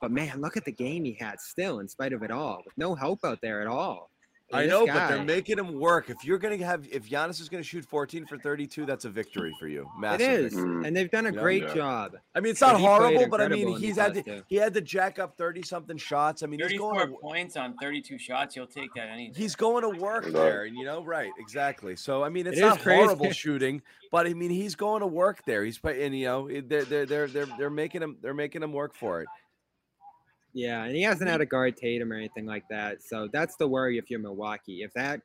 But 0.00 0.10
man, 0.10 0.40
look 0.40 0.56
at 0.56 0.64
the 0.64 0.72
game 0.72 1.04
he 1.04 1.16
had 1.18 1.40
still, 1.40 1.80
in 1.80 1.88
spite 1.88 2.12
of 2.12 2.22
it 2.22 2.30
all, 2.30 2.62
with 2.64 2.76
no 2.76 2.94
help 2.94 3.24
out 3.24 3.40
there 3.42 3.60
at 3.60 3.66
all. 3.66 4.10
I 4.52 4.62
This 4.64 4.70
know, 4.70 4.86
but 4.86 5.08
they're 5.08 5.24
making 5.24 5.58
him 5.58 5.80
work. 5.80 6.10
If 6.10 6.24
you're 6.24 6.38
gonna 6.38 6.58
have, 6.58 6.86
if 6.92 7.08
Giannis 7.08 7.40
is 7.40 7.48
gonna 7.48 7.62
shoot 7.62 7.84
14 7.86 8.26
for 8.26 8.36
32, 8.38 8.84
that's 8.84 9.04
a 9.04 9.10
victory 9.10 9.54
for 9.58 9.66
you. 9.66 9.82
It 9.82 10.00
Massive 10.00 10.28
is, 10.28 10.54
victory. 10.54 10.86
and 10.86 10.94
they've 10.96 11.10
done 11.10 11.26
a 11.26 11.32
You 11.32 11.38
great 11.40 11.62
Yeah. 11.62 11.74
job. 11.74 12.16
I 12.34 12.40
mean, 12.40 12.50
it's 12.52 12.60
not 12.60 12.78
horrible, 12.78 13.26
but 13.28 13.40
I 13.40 13.48
mean, 13.48 13.76
he's 13.78 13.96
had 13.96 14.14
to, 14.14 14.44
he 14.46 14.56
had 14.56 14.74
to 14.74 14.80
jack 14.82 15.18
up 15.18 15.36
30 15.38 15.62
something 15.62 15.96
shots. 15.96 16.42
I 16.42 16.46
mean, 16.46 16.60
he's 16.60 16.68
34 16.68 16.92
going 16.94 17.08
to, 17.08 17.16
points 17.20 17.56
on 17.56 17.74
32 17.78 18.18
shots. 18.18 18.54
You'll 18.54 18.66
take 18.66 18.92
that 18.94 19.08
any 19.08 19.32
he's 19.34 19.56
going 19.56 19.82
to 19.82 19.98
work 20.00 20.26
there, 20.30 20.64
and 20.64 20.76
you 20.76 20.84
know, 20.84 21.02
right, 21.02 21.32
exactly. 21.38 21.96
So 21.96 22.22
I 22.22 22.28
mean, 22.28 22.46
it's 22.46 22.58
It 22.58 22.60
not 22.60 22.80
crazy. 22.80 23.02
horrible 23.02 23.30
shooting, 23.32 23.82
but 24.12 24.26
I 24.26 24.34
mean, 24.34 24.50
he's 24.50 24.74
going 24.76 25.00
to 25.00 25.06
work 25.06 25.42
there. 25.46 25.64
He's 25.64 25.78
play- 25.78 26.04
and 26.04 26.16
you 26.16 26.26
know, 26.26 26.48
they're 26.48 26.84
they're 26.84 27.06
they're 27.06 27.26
they're 27.28 27.46
they're 27.58 27.70
making 27.70 28.02
him 28.02 28.18
they're 28.20 28.34
making 28.34 28.62
him 28.62 28.72
work 28.72 28.94
for 28.94 29.22
it. 29.22 29.28
Yeah, 30.54 30.84
and 30.84 30.94
he 30.94 31.02
hasn't 31.02 31.28
had 31.28 31.40
a 31.40 31.46
guard 31.46 31.76
Tatum 31.76 32.12
or 32.12 32.16
anything 32.16 32.46
like 32.46 32.62
that. 32.70 33.02
So 33.02 33.28
that's 33.32 33.56
the 33.56 33.66
worry 33.66 33.98
if 33.98 34.08
you're 34.08 34.20
Milwaukee. 34.20 34.82
If 34.82 34.92
that 34.94 35.20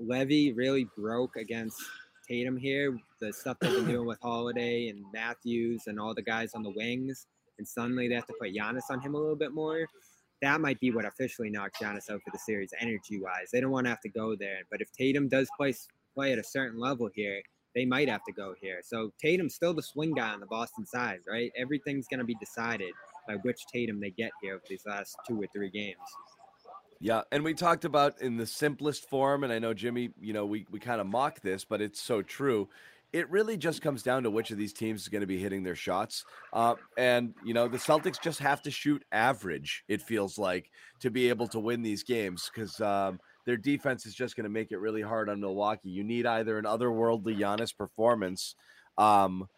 levy 0.00 0.52
really 0.52 0.86
broke 0.96 1.34
against 1.36 1.82
Tatum 2.28 2.56
here, 2.56 2.96
the 3.20 3.32
stuff 3.32 3.56
they've 3.60 3.74
been 3.74 3.86
doing 3.86 4.06
with 4.06 4.20
Holiday 4.22 4.88
and 4.88 5.04
Matthews 5.12 5.82
and 5.88 5.98
all 5.98 6.14
the 6.14 6.22
guys 6.22 6.54
on 6.54 6.62
the 6.62 6.70
wings, 6.70 7.26
and 7.58 7.66
suddenly 7.66 8.08
they 8.08 8.14
have 8.14 8.26
to 8.28 8.34
put 8.40 8.54
Giannis 8.54 8.88
on 8.88 9.00
him 9.00 9.14
a 9.16 9.18
little 9.18 9.36
bit 9.36 9.52
more, 9.52 9.84
that 10.42 10.60
might 10.60 10.78
be 10.80 10.92
what 10.92 11.04
officially 11.04 11.50
knocks 11.50 11.80
Giannis 11.80 12.10
out 12.10 12.20
for 12.24 12.30
the 12.32 12.38
series 12.38 12.70
energy 12.80 13.20
wise. 13.20 13.50
They 13.52 13.60
don't 13.60 13.70
want 13.72 13.86
to 13.86 13.90
have 13.90 14.00
to 14.02 14.08
go 14.08 14.36
there. 14.36 14.60
But 14.70 14.80
if 14.80 14.92
Tatum 14.92 15.28
does 15.28 15.48
play 15.56 15.74
play 16.14 16.32
at 16.32 16.38
a 16.38 16.44
certain 16.44 16.78
level 16.78 17.08
here, 17.14 17.42
they 17.74 17.84
might 17.84 18.08
have 18.08 18.24
to 18.24 18.32
go 18.32 18.54
here. 18.60 18.80
So 18.84 19.12
Tatum's 19.20 19.54
still 19.54 19.74
the 19.74 19.82
swing 19.82 20.12
guy 20.12 20.28
on 20.28 20.40
the 20.40 20.46
Boston 20.46 20.84
side, 20.84 21.20
right? 21.28 21.50
Everything's 21.56 22.06
going 22.06 22.20
to 22.20 22.24
be 22.24 22.36
decided 22.36 22.92
by 23.26 23.34
which 23.42 23.66
Tatum 23.72 24.00
they 24.00 24.10
get 24.10 24.30
here 24.42 24.54
over 24.54 24.64
these 24.68 24.84
last 24.86 25.16
two 25.26 25.40
or 25.40 25.46
three 25.52 25.70
games. 25.70 25.96
Yeah, 27.00 27.22
and 27.32 27.42
we 27.42 27.52
talked 27.52 27.84
about 27.84 28.20
in 28.20 28.36
the 28.36 28.46
simplest 28.46 29.08
form, 29.08 29.42
and 29.42 29.52
I 29.52 29.58
know 29.58 29.74
Jimmy, 29.74 30.10
you 30.20 30.32
know, 30.32 30.46
we 30.46 30.66
we 30.70 30.78
kind 30.78 31.00
of 31.00 31.06
mock 31.08 31.40
this, 31.40 31.64
but 31.64 31.80
it's 31.80 32.00
so 32.00 32.22
true. 32.22 32.68
It 33.12 33.28
really 33.28 33.56
just 33.56 33.82
comes 33.82 34.02
down 34.04 34.22
to 34.22 34.30
which 34.30 34.52
of 34.52 34.56
these 34.56 34.72
teams 34.72 35.02
is 35.02 35.08
going 35.08 35.20
to 35.20 35.26
be 35.26 35.38
hitting 35.38 35.64
their 35.64 35.74
shots, 35.74 36.24
uh, 36.52 36.76
and 36.96 37.34
you 37.44 37.54
know, 37.54 37.66
the 37.66 37.76
Celtics 37.76 38.20
just 38.20 38.38
have 38.38 38.62
to 38.62 38.70
shoot 38.70 39.04
average. 39.10 39.82
It 39.88 40.00
feels 40.00 40.38
like 40.38 40.70
to 41.00 41.10
be 41.10 41.28
able 41.28 41.48
to 41.48 41.58
win 41.58 41.82
these 41.82 42.04
games 42.04 42.48
because 42.54 42.80
um, 42.80 43.18
their 43.46 43.56
defense 43.56 44.06
is 44.06 44.14
just 44.14 44.36
going 44.36 44.44
to 44.44 44.50
make 44.50 44.70
it 44.70 44.78
really 44.78 45.02
hard 45.02 45.28
on 45.28 45.40
Milwaukee. 45.40 45.90
You 45.90 46.04
need 46.04 46.24
either 46.24 46.56
an 46.56 46.66
otherworldly 46.66 47.36
Giannis 47.36 47.76
performance. 47.76 48.54
Um, 48.96 49.48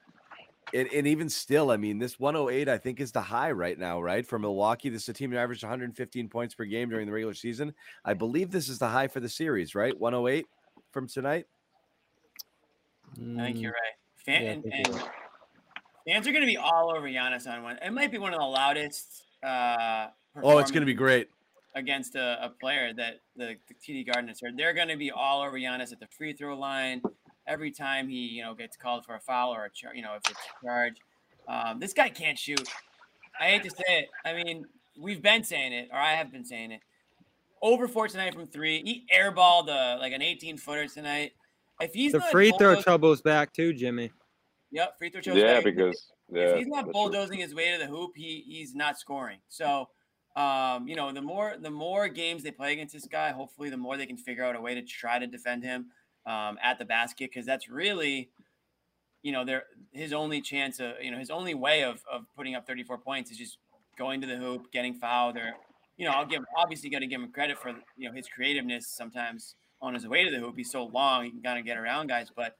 and, 0.72 0.88
and 0.92 1.06
even 1.06 1.28
still, 1.28 1.70
I 1.70 1.76
mean, 1.76 1.98
this 1.98 2.18
108, 2.18 2.68
I 2.68 2.78
think, 2.78 3.00
is 3.00 3.12
the 3.12 3.20
high 3.20 3.50
right 3.50 3.78
now, 3.78 4.00
right? 4.00 4.26
For 4.26 4.38
Milwaukee, 4.38 4.88
this 4.88 5.02
is 5.02 5.08
a 5.10 5.12
team 5.12 5.30
that 5.30 5.38
averaged 5.38 5.62
115 5.62 6.28
points 6.28 6.54
per 6.54 6.64
game 6.64 6.88
during 6.88 7.06
the 7.06 7.12
regular 7.12 7.34
season. 7.34 7.74
I 8.04 8.14
believe 8.14 8.50
this 8.50 8.68
is 8.68 8.78
the 8.78 8.88
high 8.88 9.08
for 9.08 9.20
the 9.20 9.28
series, 9.28 9.74
right? 9.74 9.98
108 9.98 10.46
from 10.92 11.06
tonight. 11.08 11.46
I 13.16 13.36
think 13.46 13.60
you're 13.60 13.72
right. 13.72 14.24
Fan, 14.24 14.42
Yeah, 14.42 14.50
and, 14.52 14.62
think 14.62 14.74
and 14.74 14.86
you're 14.88 14.96
right. 14.96 15.10
fans 16.08 16.26
are 16.26 16.32
going 16.32 16.42
to 16.42 16.46
be 16.46 16.56
all 16.56 16.92
over 16.96 17.06
Giannis 17.08 17.46
on 17.46 17.62
one. 17.62 17.78
It 17.82 17.92
might 17.92 18.10
be 18.10 18.18
one 18.18 18.32
of 18.32 18.40
the 18.40 18.46
loudest. 18.46 19.22
Uh, 19.42 20.08
Oh, 20.42 20.58
it's 20.58 20.72
going 20.72 20.80
to 20.82 20.86
be 20.86 20.94
great. 20.94 21.28
against 21.76 22.16
a, 22.16 22.44
a 22.44 22.48
player 22.48 22.92
that 22.92 23.20
the, 23.36 23.54
the 23.68 23.74
TD 23.74 24.04
Garden 24.12 24.26
has 24.28 24.40
heard. 24.40 24.56
They're 24.56 24.74
going 24.74 24.88
to 24.88 24.96
be 24.96 25.12
all 25.12 25.42
over 25.42 25.56
Giannis 25.56 25.92
at 25.92 26.00
the 26.00 26.08
free 26.08 26.32
throw 26.32 26.58
line 26.58 27.02
every 27.46 27.70
time 27.70 28.08
he 28.08 28.26
you 28.26 28.42
know 28.42 28.54
gets 28.54 28.76
called 28.76 29.04
for 29.04 29.14
a 29.14 29.20
foul 29.20 29.54
or 29.54 29.64
a 29.66 29.70
char- 29.70 29.94
you 29.94 30.02
know 30.02 30.14
if 30.14 30.30
it's 30.30 30.40
a 30.40 30.66
charge. 30.66 30.96
Um, 31.48 31.78
this 31.78 31.92
guy 31.92 32.08
can't 32.08 32.38
shoot. 32.38 32.66
I 33.38 33.50
hate 33.50 33.64
to 33.64 33.70
say 33.70 33.84
it. 33.88 34.08
I 34.24 34.32
mean, 34.32 34.64
we've 34.98 35.22
been 35.22 35.44
saying 35.44 35.72
it, 35.72 35.88
or 35.92 35.98
I 35.98 36.12
have 36.12 36.32
been 36.32 36.44
saying 36.44 36.70
it. 36.70 36.80
Over 37.60 37.88
four 37.88 38.08
tonight 38.08 38.34
from 38.34 38.46
three. 38.46 38.82
He 38.82 39.04
airballed 39.14 39.68
a, 39.68 39.98
like 39.98 40.12
an 40.12 40.22
18 40.22 40.58
footer 40.58 40.86
tonight. 40.86 41.32
If 41.80 41.92
he's 41.92 42.12
the 42.12 42.20
free 42.20 42.50
throw 42.50 42.74
bulldoz- 42.74 42.84
trouble's 42.84 43.22
back 43.22 43.52
too, 43.52 43.72
Jimmy. 43.72 44.10
Yep, 44.70 44.98
free 44.98 45.10
throw 45.10 45.20
trouble. 45.20 45.40
Yeah, 45.40 45.60
because 45.60 46.12
yeah, 46.30 46.42
if 46.42 46.58
he's 46.58 46.66
not 46.66 46.76
that's 46.76 46.84
true. 46.86 46.92
bulldozing 46.92 47.40
his 47.40 47.54
way 47.54 47.72
to 47.72 47.78
the 47.78 47.86
hoop, 47.86 48.12
he 48.14 48.44
he's 48.46 48.74
not 48.74 48.98
scoring. 48.98 49.38
So, 49.48 49.88
um, 50.36 50.86
you 50.86 50.96
know, 50.96 51.12
the 51.12 51.22
more 51.22 51.54
the 51.60 51.70
more 51.70 52.08
games 52.08 52.42
they 52.42 52.50
play 52.50 52.72
against 52.72 52.94
this 52.94 53.06
guy, 53.06 53.30
hopefully, 53.32 53.70
the 53.70 53.76
more 53.76 53.96
they 53.96 54.06
can 54.06 54.16
figure 54.16 54.44
out 54.44 54.56
a 54.56 54.60
way 54.60 54.74
to 54.74 54.82
try 54.82 55.18
to 55.18 55.26
defend 55.26 55.64
him 55.64 55.86
um, 56.26 56.58
at 56.62 56.78
the 56.78 56.84
basket 56.84 57.30
because 57.32 57.46
that's 57.46 57.68
really, 57.68 58.30
you 59.22 59.32
know, 59.32 59.44
their 59.44 59.64
his 59.92 60.12
only 60.12 60.40
chance 60.40 60.80
of 60.80 60.92
you 61.00 61.10
know 61.10 61.18
his 61.18 61.30
only 61.30 61.54
way 61.54 61.84
of 61.84 62.02
of 62.10 62.24
putting 62.36 62.54
up 62.54 62.66
34 62.66 62.98
points 62.98 63.30
is 63.30 63.38
just 63.38 63.58
going 63.98 64.20
to 64.20 64.26
the 64.26 64.36
hoop, 64.36 64.70
getting 64.72 64.94
fouled, 64.94 65.36
or 65.36 65.52
you 65.96 66.06
know, 66.06 66.12
I'll 66.12 66.26
give 66.26 66.42
obviously 66.56 66.90
got 66.90 67.00
to 67.00 67.06
give 67.06 67.20
him 67.20 67.30
credit 67.30 67.58
for 67.58 67.70
you 67.96 68.08
know 68.08 68.14
his 68.14 68.26
creativeness 68.28 68.88
sometimes 68.88 69.54
on 69.80 69.94
his 69.94 70.06
way 70.06 70.24
to 70.24 70.30
the 70.30 70.38
hoop. 70.38 70.56
He's 70.56 70.70
so 70.70 70.84
long, 70.84 71.24
he 71.24 71.30
can 71.30 71.42
kind 71.42 71.58
of 71.58 71.64
get 71.64 71.76
around 71.76 72.08
guys, 72.08 72.28
but 72.34 72.56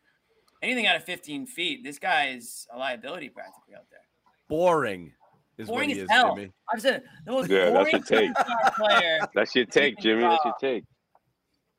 anything 0.63 0.87
out 0.87 0.97
of 0.97 1.05
15 1.05 1.47
feet, 1.47 1.85
this 1.85 1.99
guy 1.99 2.29
is 2.29 2.67
a 2.73 2.79
liability 2.79 3.29
practically 3.29 3.75
out 3.75 3.87
there. 3.91 4.01
Boring 4.49 5.13
is 5.59 5.69
Boring 5.69 5.89
what 5.91 5.97
he 5.97 6.03
as 6.03 6.05
is, 6.05 6.11
hell. 6.11 6.35
Jimmy. 6.35 6.53
I've 6.73 6.81
said 6.81 7.03
the 7.25 7.33
most 7.33 7.51
Yeah, 7.51 7.71
that's 7.71 7.91
boring 7.91 7.93
your 7.93 8.03
take. 8.03 8.31
player. 8.77 9.19
That's 9.35 9.55
your 9.55 9.67
take, 9.67 9.99
Jimmy. 9.99 10.23
That's 10.23 10.45
your 10.45 10.55
take. 10.61 10.85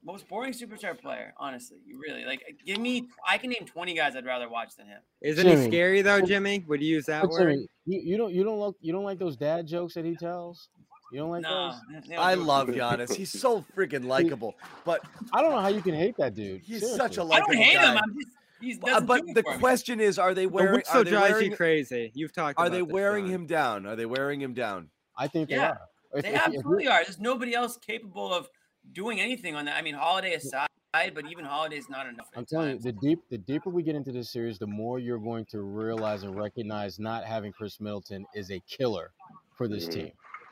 Most 0.06 0.28
boring 0.30 0.54
superstar 0.54 0.98
player, 1.00 1.34
honestly. 1.38 1.80
You 1.86 2.00
really 2.00 2.26
like 2.26 2.42
give 2.66 2.78
me 2.78 3.08
I 3.28 3.38
can 3.40 3.50
name 3.50 3.66
20 3.66 3.96
guys 3.96 4.16
I'd 4.16 4.26
rather 4.26 4.48
watch 4.48 4.76
than 4.78 4.86
him. 4.88 5.02
Isn't 5.22 5.48
he 5.48 5.66
scary 5.68 6.02
though, 6.04 6.22
Jimmy? 6.22 6.64
Would 6.68 6.82
you 6.82 6.88
use 6.96 7.06
that 7.08 7.24
But 7.24 7.32
word? 7.32 7.40
Jimmy, 7.50 7.68
you, 7.86 8.02
you 8.12 8.18
don't 8.18 8.32
you 8.34 8.44
don't 8.44 8.60
like 8.60 8.76
you 8.82 8.94
don't 8.94 9.04
like 9.04 9.18
those 9.18 9.36
dad 9.36 9.66
jokes 9.68 9.96
that 9.96 10.06
he 10.06 10.16
tells. 10.16 10.70
You 11.12 11.20
don't 11.20 11.30
like 11.32 11.42
No, 11.44 11.72
those. 11.72 12.04
they 12.08 12.16
don't 12.16 12.24
I 12.24 12.36
love 12.36 12.68
Giannis. 12.68 13.14
He's 13.16 13.32
so 13.32 13.66
freaking 13.76 14.06
likable, 14.06 14.54
but 14.86 15.02
I 15.34 15.42
don't 15.42 15.52
know 15.52 15.60
how 15.62 15.68
you 15.70 15.82
can 15.82 15.96
hate 15.96 16.18
that 16.18 16.36
dude. 16.36 16.62
he's 16.62 16.82
Seriously. 16.82 16.98
such 16.98 17.18
a 17.18 17.22
I 17.22 17.26
likable 17.26 17.54
guy. 17.54 17.60
I 17.60 17.64
don't 17.64 17.64
hate 17.64 17.76
guy. 17.76 17.92
him. 17.94 17.98
I'm 18.04 18.14
just 18.16 18.28
he's 18.62 18.78
Uh, 18.78 18.86
doesn't 18.86 19.06
but 19.08 19.26
the 19.34 19.42
for 19.44 19.54
me. 19.54 19.60
question 19.60 20.00
is, 20.00 20.20
are 20.20 20.34
they 20.36 20.46
wearing? 20.46 20.74
what 20.74 20.86
still 20.88 21.02
Are 21.02 21.04
they 21.04 21.10
drives 21.12 21.32
wearing? 21.34 21.52
you 21.52 21.58
crazy? 21.58 22.12
You've 22.14 22.34
talked. 22.34 22.60
Are 22.60 22.68
about 22.68 22.74
they 22.76 22.82
this, 22.84 22.92
wearing 22.94 23.26
John. 23.26 23.34
him 23.34 23.46
down? 23.48 23.86
Are 23.88 23.96
they 23.96 24.06
wearing 24.06 24.40
him 24.42 24.54
down? 24.54 24.90
I 25.18 25.28
think 25.28 25.50
they 25.50 25.58
are. 25.58 25.80
If- 26.14 26.24
They 26.24 26.30
if- 26.30 26.36
if 26.36 26.42
absolutely 26.48 26.88
are. 26.88 27.04
There's 27.04 27.20
nobody 27.20 27.54
else 27.56 27.78
capable 27.78 28.34
of 28.34 28.48
doing 28.94 29.20
anything 29.20 29.56
on 29.56 29.66
that. 29.66 29.76
I 29.78 29.82
mean, 29.82 29.96
Holiday 29.96 30.34
aside, 30.34 30.68
but 30.94 31.26
even 31.30 31.46
Holiday 31.46 31.78
is 31.78 31.90
not 31.90 32.08
enough. 32.08 32.28
I'm 32.36 32.44
at 32.44 32.48
telling 32.50 32.72
you, 32.72 32.80
the 32.80 32.92
deep 32.94 33.20
the 33.30 33.38
deeper 33.38 33.70
we 33.70 33.84
get 33.84 33.96
into 33.96 34.12
this 34.12 34.32
series, 34.32 34.58
the 34.60 34.68
more 34.68 35.00
you're 35.00 35.20
going 35.20 35.46
to 35.52 35.62
realize 35.62 36.24
and 36.24 36.36
recognize 36.36 37.00
not 37.00 37.24
having 37.26 37.52
Khris 37.52 37.80
Middleton 37.80 38.26
is 38.34 38.52
a 38.52 38.60
killer 38.62 39.12
for 39.58 39.68
this 39.68 39.88
Mhm. 39.88 39.94
team. 39.94 40.12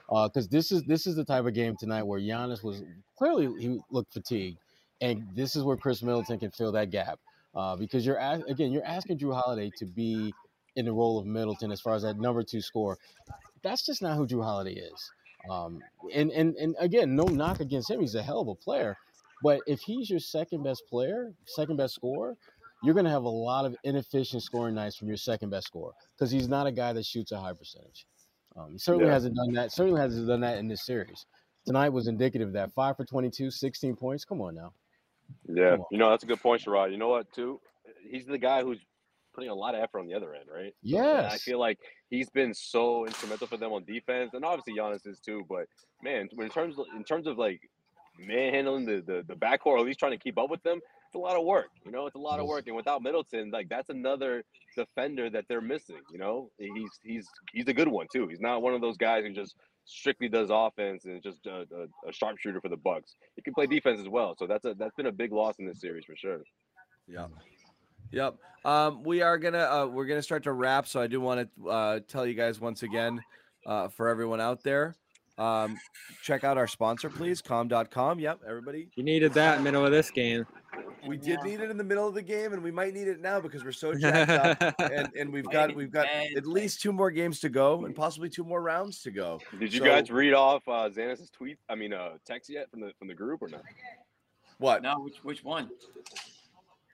Because 0.09 0.47
this 0.47 0.71
is 0.71 0.83
this 0.83 1.07
is 1.07 1.15
the 1.15 1.23
type 1.25 1.45
of 1.45 1.53
game 1.53 1.75
tonight 1.77 2.03
where 2.03 2.19
Giannis 2.19 2.63
was 2.63 2.83
clearly 3.17 3.47
he 3.59 3.79
looked 3.89 4.13
fatigued, 4.13 4.59
and 5.01 5.25
this 5.33 5.55
is 5.55 5.63
where 5.63 5.77
Khris 5.77 6.03
Middleton 6.03 6.39
can 6.39 6.51
fill 6.51 6.71
that 6.73 6.89
gap. 6.91 7.19
Uh, 7.55 7.75
because 7.75 8.05
you're 8.05 8.17
a- 8.17 8.43
again 8.47 8.71
you're 8.71 8.85
asking 8.85 9.17
Jrue 9.19 9.33
Holiday 9.33 9.71
to 9.77 9.85
be 9.85 10.33
in 10.75 10.85
the 10.85 10.91
role 10.91 11.19
of 11.19 11.25
Middleton 11.25 11.71
as 11.71 11.79
far 11.79 11.93
as 11.95 12.01
that 12.01 12.17
number 12.17 12.43
two 12.43 12.61
score. 12.61 12.97
That's 13.63 13.85
just 13.85 14.01
not 14.01 14.17
who 14.17 14.27
Jrue 14.27 14.43
Holiday 14.43 14.73
is. 14.73 15.11
Um, 15.49 15.81
and 16.13 16.31
and 16.31 16.55
and 16.55 16.75
again, 16.79 17.15
no 17.15 17.23
knock 17.23 17.59
against 17.59 17.89
him. 17.89 17.99
He's 17.99 18.15
a 18.15 18.23
hell 18.23 18.39
of 18.41 18.47
a 18.47 18.55
player. 18.55 18.95
But 19.41 19.61
if 19.67 19.81
he's 19.81 20.09
your 20.09 20.19
second 20.19 20.63
best 20.63 20.83
player, 20.89 21.33
second 21.45 21.75
best 21.77 21.95
scorer, 21.95 22.37
you're 22.81 22.93
going 22.93 23.05
to 23.05 23.11
have 23.11 23.23
a 23.23 23.29
lot 23.29 23.65
of 23.65 23.75
inefficient 23.83 24.41
scoring 24.41 24.75
nights 24.75 24.95
from 24.95 25.09
your 25.09 25.17
second 25.17 25.49
best 25.49 25.67
scorer 25.67 25.91
because 26.15 26.31
he's 26.31 26.47
not 26.47 26.65
a 26.65 26.71
guy 26.71 26.93
that 26.93 27.05
shoots 27.05 27.31
a 27.33 27.39
high 27.39 27.51
percentage. 27.53 28.05
Um, 28.55 28.71
he 28.71 28.77
certainly 28.77 29.07
Yeah. 29.07 29.13
hasn't 29.13 29.35
done 29.35 29.51
that. 29.53 29.71
Certainly 29.73 29.99
hasn't 29.99 30.27
done 30.27 30.39
that 30.41 30.59
in 30.59 30.67
this 30.67 30.85
series. 30.85 31.25
Tonight 31.65 31.89
was 31.89 32.07
indicative 32.07 32.49
of 32.49 32.53
that. 32.53 32.71
Five 32.73 32.95
for 32.97 33.03
22, 33.05 33.51
16 33.51 33.95
points. 33.95 34.23
Come 34.25 34.41
on 34.41 34.55
now. 34.55 34.73
Yeah, 35.47 35.73
on. 35.73 35.85
you 35.91 35.97
know 35.97 36.09
that's 36.09 36.23
a 36.23 36.27
good 36.27 36.41
point, 36.41 36.61
Sherrod. 36.63 36.91
You 36.91 36.97
know 36.97 37.07
what, 37.09 37.31
too? 37.33 37.59
He's 38.09 38.25
the 38.25 38.37
guy 38.37 38.61
who's 38.61 38.79
putting 39.33 39.49
a 39.49 39.55
lot 39.55 39.73
of 39.75 39.81
effort 39.81 39.99
on 39.99 40.07
the 40.07 40.13
other 40.13 40.35
end, 40.35 40.45
right? 40.53 40.73
So, 40.85 40.97
I 41.33 41.37
feel 41.37 41.59
like 41.59 41.79
he's 42.13 42.29
been 42.29 42.53
so 42.53 43.05
instrumental 43.07 43.47
for 43.47 43.57
them 43.57 43.71
on 43.73 43.83
defense, 43.85 44.31
and 44.33 44.45
obviously 44.45 44.75
Giannis 44.75 45.07
is 45.07 45.19
too. 45.19 45.45
But 45.49 45.65
man, 46.03 46.29
in 46.39 46.49
terms 46.49 46.77
of, 46.77 46.85
in 46.95 47.03
terms 47.03 47.25
of 47.25 47.37
like 47.37 47.61
manhandling 48.19 48.85
the, 48.85 49.01
the 49.01 49.23
the 49.27 49.33
backcourt, 49.33 49.73
or 49.73 49.79
at 49.79 49.85
least 49.85 49.99
trying 49.99 50.11
to 50.11 50.17
keep 50.17 50.37
up 50.37 50.49
with 50.49 50.61
them, 50.61 50.77
it's 50.77 51.15
a 51.15 51.17
lot 51.17 51.35
of 51.35 51.43
work. 51.43 51.69
You 51.83 51.91
know, 51.91 52.05
it's 52.05 52.15
a 52.15 52.19
lot 52.19 52.39
of 52.39 52.45
work, 52.45 52.67
and 52.67 52.75
without 52.75 53.01
Middleton, 53.01 53.49
like 53.51 53.67
that's 53.67 53.89
another 53.89 54.43
defender 54.77 55.29
that 55.31 55.45
they're 55.49 55.61
missing. 55.61 56.01
You 56.11 56.19
know, 56.19 56.51
he's 56.59 56.99
he's 57.03 57.27
he's 57.51 57.67
a 57.67 57.73
good 57.73 57.87
one 57.87 58.05
too. 58.13 58.27
He's 58.27 58.41
not 58.41 58.61
one 58.61 58.75
of 58.75 58.81
those 58.81 58.97
guys 58.97 59.23
who 59.25 59.33
just 59.33 59.55
strictly 59.85 60.29
does 60.29 60.49
offense 60.51 61.05
and 61.05 61.21
just 61.21 61.45
a, 61.47 61.61
a, 61.61 62.09
a 62.09 62.13
sharpshooter 62.13 62.61
for 62.61 62.69
the 62.69 62.77
Bucks. 62.77 63.15
He 63.35 63.41
can 63.41 63.53
play 63.53 63.65
defense 63.65 63.99
as 63.99 64.07
well. 64.07 64.35
So 64.37 64.45
that's 64.45 64.65
a 64.65 64.75
that's 64.75 64.95
been 64.95 65.07
a 65.07 65.11
big 65.11 65.31
loss 65.31 65.55
in 65.57 65.65
this 65.65 65.81
series 65.81 66.05
for 66.05 66.15
sure. 66.15 66.41
Yep. 67.07 67.31
Yep. 68.13 68.35
Um, 68.63 69.03
we 69.03 69.21
are 69.21 69.37
gonna 69.37 69.57
uh, 69.59 69.87
we're 69.87 70.05
gonna 70.05 70.21
start 70.21 70.43
to 70.43 70.53
wrap. 70.53 70.87
So 70.87 71.01
I 71.01 71.07
do 71.07 71.19
want 71.19 71.49
to 71.57 71.69
uh, 71.69 71.99
tell 72.07 72.25
you 72.25 72.33
guys 72.33 72.61
once 72.61 72.83
again, 72.83 73.21
uh, 73.65 73.89
for 73.89 74.07
everyone 74.07 74.39
out 74.39 74.63
there, 74.63 74.95
Um, 75.37 75.77
check 76.21 76.43
out 76.43 76.57
our 76.57 76.67
sponsor, 76.67 77.09
please. 77.09 77.41
Calm.com. 77.41 78.19
Yep, 78.19 78.41
everybody. 78.47 78.87
You 78.95 79.03
needed 79.03 79.33
that 79.33 79.61
middle 79.63 79.83
of 79.85 79.91
this 79.91 80.11
game. 80.11 80.45
We 81.05 81.17
did 81.17 81.43
need 81.43 81.59
it 81.59 81.69
in 81.69 81.75
the 81.77 81.83
middle 81.83 82.07
of 82.07 82.13
the 82.13 82.21
game, 82.21 82.53
and 82.53 82.63
we 82.63 82.71
might 82.71 82.93
need 82.93 83.09
it 83.09 83.19
now 83.19 83.41
because 83.41 83.65
we're 83.65 83.73
so 83.73 83.93
jacked 83.99 84.61
up, 84.61 84.75
and, 84.79 85.09
and 85.19 85.33
we've 85.33 85.49
got 85.49 85.75
we've 85.75 85.91
got 85.91 86.07
at 86.07 86.45
least 86.45 86.79
two 86.81 86.93
more 86.93 87.11
games 87.11 87.41
to 87.41 87.49
go, 87.49 87.83
and 87.83 87.93
possibly 87.93 88.29
two 88.29 88.45
more 88.45 88.61
rounds 88.61 89.01
to 89.01 89.11
go. 89.11 89.39
Did 89.59 89.73
you 89.73 89.79
So- 89.79 89.85
guys 89.85 90.09
read 90.11 90.33
off 90.33 90.65
uh, 90.67 90.87
Xanas's 90.89 91.29
tweet? 91.31 91.57
I 91.67 91.75
mean, 91.75 91.91
uh, 91.91 92.11
text 92.25 92.49
yet 92.49 92.69
from 92.71 92.79
the 92.79 92.93
from 92.97 93.09
the 93.09 93.13
group 93.15 93.41
or 93.41 93.49
not? 93.49 93.63
What? 94.59 94.83
No, 94.83 94.99
which 95.01 95.17
which 95.23 95.43
one? 95.43 95.69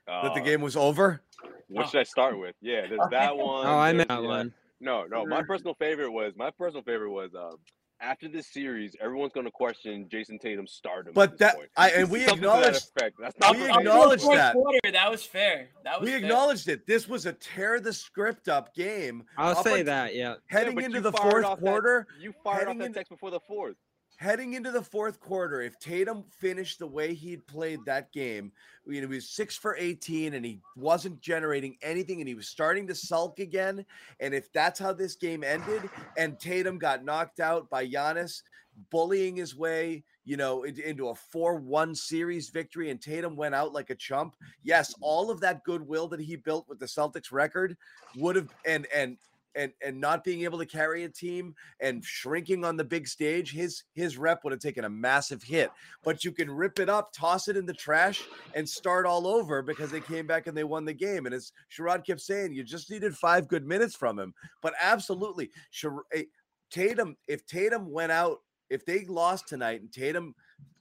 That 0.06 0.34
the 0.34 0.40
Uh, 0.40 0.44
game 0.44 0.60
was 0.60 0.76
over? 0.76 1.20
What 1.68 1.88
should 1.88 2.00
I 2.00 2.04
start 2.04 2.38
with? 2.38 2.56
Yeah, 2.60 2.86
there's 2.88 3.00
that 3.10 3.36
one. 3.36 3.66
Oh, 3.66 3.76
I 3.76 3.92
there's 3.92 3.96
meant 3.98 4.08
that 4.08 4.20
the, 4.20 4.26
uh, 4.26 4.28
one. 4.28 4.54
No, 4.80 5.04
no. 5.04 5.26
My 5.26 5.42
personal 5.42 5.74
favorite 5.74 6.10
was 6.10 6.32
my 6.36 6.50
personal 6.50 6.82
favorite 6.82 7.10
was 7.10 7.34
um, 7.34 7.56
after 8.00 8.28
this 8.28 8.46
series, 8.50 8.96
everyone's 9.00 9.32
going 9.34 9.44
to 9.44 9.52
question 9.52 10.08
Jayson 10.10 10.38
Tatum's 10.40 10.72
stardom. 10.72 11.12
But 11.14 11.32
at 11.32 11.38
this 11.38 11.38
that 11.48 11.56
point. 11.56 11.68
I 11.76 11.90
and 11.90 12.10
we 12.10 12.20
Something 12.24 12.42
to 12.44 12.48
that. 12.96 13.12
That's 13.20 13.38
not 13.38 13.52
we 13.52 13.58
the 13.60 13.66
favorite. 13.66 13.78
acknowledged 13.80 14.30
that. 14.30 14.54
quarter, 14.54 14.78
that 14.90 15.10
was 15.10 15.22
fair. 15.22 15.68
That 15.84 16.00
was 16.00 16.06
We 16.06 16.12
fair. 16.14 16.24
acknowledged 16.24 16.68
it. 16.68 16.86
This 16.86 17.06
was 17.08 17.26
a 17.26 17.34
tear 17.34 17.78
the 17.78 17.92
script 17.92 18.48
up 18.48 18.74
game. 18.74 19.24
I'll 19.36 19.56
up 19.56 19.64
say 19.64 19.80
unt- 19.80 19.86
that, 19.86 20.14
yeah. 20.14 20.36
Heading 20.46 20.74
but 20.76 20.84
into 20.84 21.02
the 21.02 21.12
fourth 21.12 21.44
off 21.44 21.60
that- 21.60 21.64
quarter, 21.66 22.06
you 22.18 22.32
fired 22.42 22.54
off 22.54 22.58
heading 22.68 22.78
that 22.78 22.84
into- 22.86 22.98
text 23.00 23.10
before 23.10 23.30
the 23.30 23.40
fourth. 23.40 23.76
Heading 24.20 24.52
into 24.52 24.70
the 24.70 24.82
fourth 24.82 25.18
quarter, 25.18 25.62
if 25.62 25.78
Tatum 25.78 26.24
finished 26.28 26.78
the 26.78 26.86
way 26.86 27.14
he'd 27.14 27.46
played 27.46 27.80
that 27.86 28.12
game, 28.12 28.52
you 28.86 29.00
know, 29.00 29.08
he 29.08 29.14
was 29.14 29.30
six 29.30 29.56
for 29.56 29.76
18 29.78 30.34
and 30.34 30.44
he 30.44 30.60
wasn't 30.76 31.22
generating 31.22 31.78
anything 31.80 32.20
and 32.20 32.28
he 32.28 32.34
was 32.34 32.46
starting 32.46 32.86
to 32.86 32.94
sulk 32.94 33.38
again. 33.38 33.84
And 34.20 34.34
if 34.34 34.52
that's 34.52 34.78
how 34.78 34.92
this 34.92 35.16
game 35.16 35.42
ended 35.42 35.88
and 36.18 36.38
Tatum 36.38 36.78
got 36.78 37.02
knocked 37.02 37.40
out 37.40 37.70
by 37.70 37.86
Giannis, 37.86 38.42
bullying 38.90 39.36
his 39.36 39.56
way, 39.56 40.04
you 40.26 40.36
know, 40.36 40.64
into, 40.64 41.08
a 41.08 41.14
4 41.14 41.56
1 41.56 41.94
series 41.94 42.50
victory, 42.50 42.90
and 42.90 43.00
Tatum 43.00 43.36
went 43.36 43.54
out 43.54 43.72
like 43.72 43.88
a 43.88 43.94
chump, 43.94 44.36
yes, 44.62 44.94
all 45.00 45.30
of 45.30 45.40
that 45.40 45.64
goodwill 45.64 46.08
that 46.08 46.20
he 46.20 46.36
built 46.36 46.68
with 46.68 46.78
the 46.78 46.84
Celtics 46.84 47.32
record 47.32 47.74
would 48.16 48.36
have, 48.36 48.48
and, 48.66 48.86
and, 48.94 49.16
and 49.54 49.72
and 49.84 50.00
not 50.00 50.24
being 50.24 50.42
able 50.42 50.58
to 50.58 50.66
carry 50.66 51.04
a 51.04 51.08
team 51.08 51.54
and 51.80 52.04
shrinking 52.04 52.64
on 52.64 52.76
the 52.76 52.84
big 52.84 53.06
stage, 53.08 53.52
his 53.52 53.84
his 53.94 54.16
rep 54.16 54.44
would 54.44 54.52
have 54.52 54.60
taken 54.60 54.84
a 54.84 54.90
massive 54.90 55.42
hit. 55.42 55.70
But 56.04 56.24
you 56.24 56.32
can 56.32 56.50
rip 56.50 56.78
it 56.78 56.88
up, 56.88 57.12
toss 57.12 57.48
it 57.48 57.56
in 57.56 57.66
the 57.66 57.74
trash, 57.74 58.22
and 58.54 58.68
start 58.68 59.06
all 59.06 59.26
over 59.26 59.62
because 59.62 59.90
they 59.90 60.00
came 60.00 60.26
back 60.26 60.46
and 60.46 60.56
they 60.56 60.64
won 60.64 60.84
the 60.84 60.92
game. 60.94 61.26
And 61.26 61.34
as 61.34 61.52
Sherrod 61.76 62.04
kept 62.06 62.20
saying, 62.20 62.52
you 62.52 62.62
just 62.64 62.90
needed 62.90 63.16
five 63.16 63.48
good 63.48 63.66
minutes 63.66 63.94
from 63.96 64.18
him. 64.18 64.34
But 64.62 64.74
absolutely, 64.80 65.50
Sher- 65.70 66.04
eh, 66.14 66.24
Tatum. 66.70 67.16
If 67.26 67.46
Tatum 67.46 67.90
went 67.90 68.12
out, 68.12 68.38
if 68.68 68.84
they 68.86 69.04
lost 69.06 69.48
tonight, 69.48 69.80
and 69.80 69.92
Tatum 69.92 70.34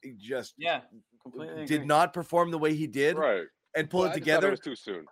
eh, 0.03 0.11
just 0.17 0.53
Yeah, 0.57 0.81
completely 1.23 1.65
did 1.65 1.75
agree. 1.75 1.87
not 1.87 2.13
perform 2.13 2.51
the 2.51 2.59
way 2.59 2.75
he 2.75 2.87
did, 2.87 3.17
Right. 3.17 3.47
and 3.75 3.89
pull 3.89 4.01
Well, 4.01 4.09
it 4.09 4.11
I 4.11 4.15
together, 4.15 4.47
It 4.47 4.51
was 4.51 4.59
too 4.59 4.75
soon. 4.75 5.05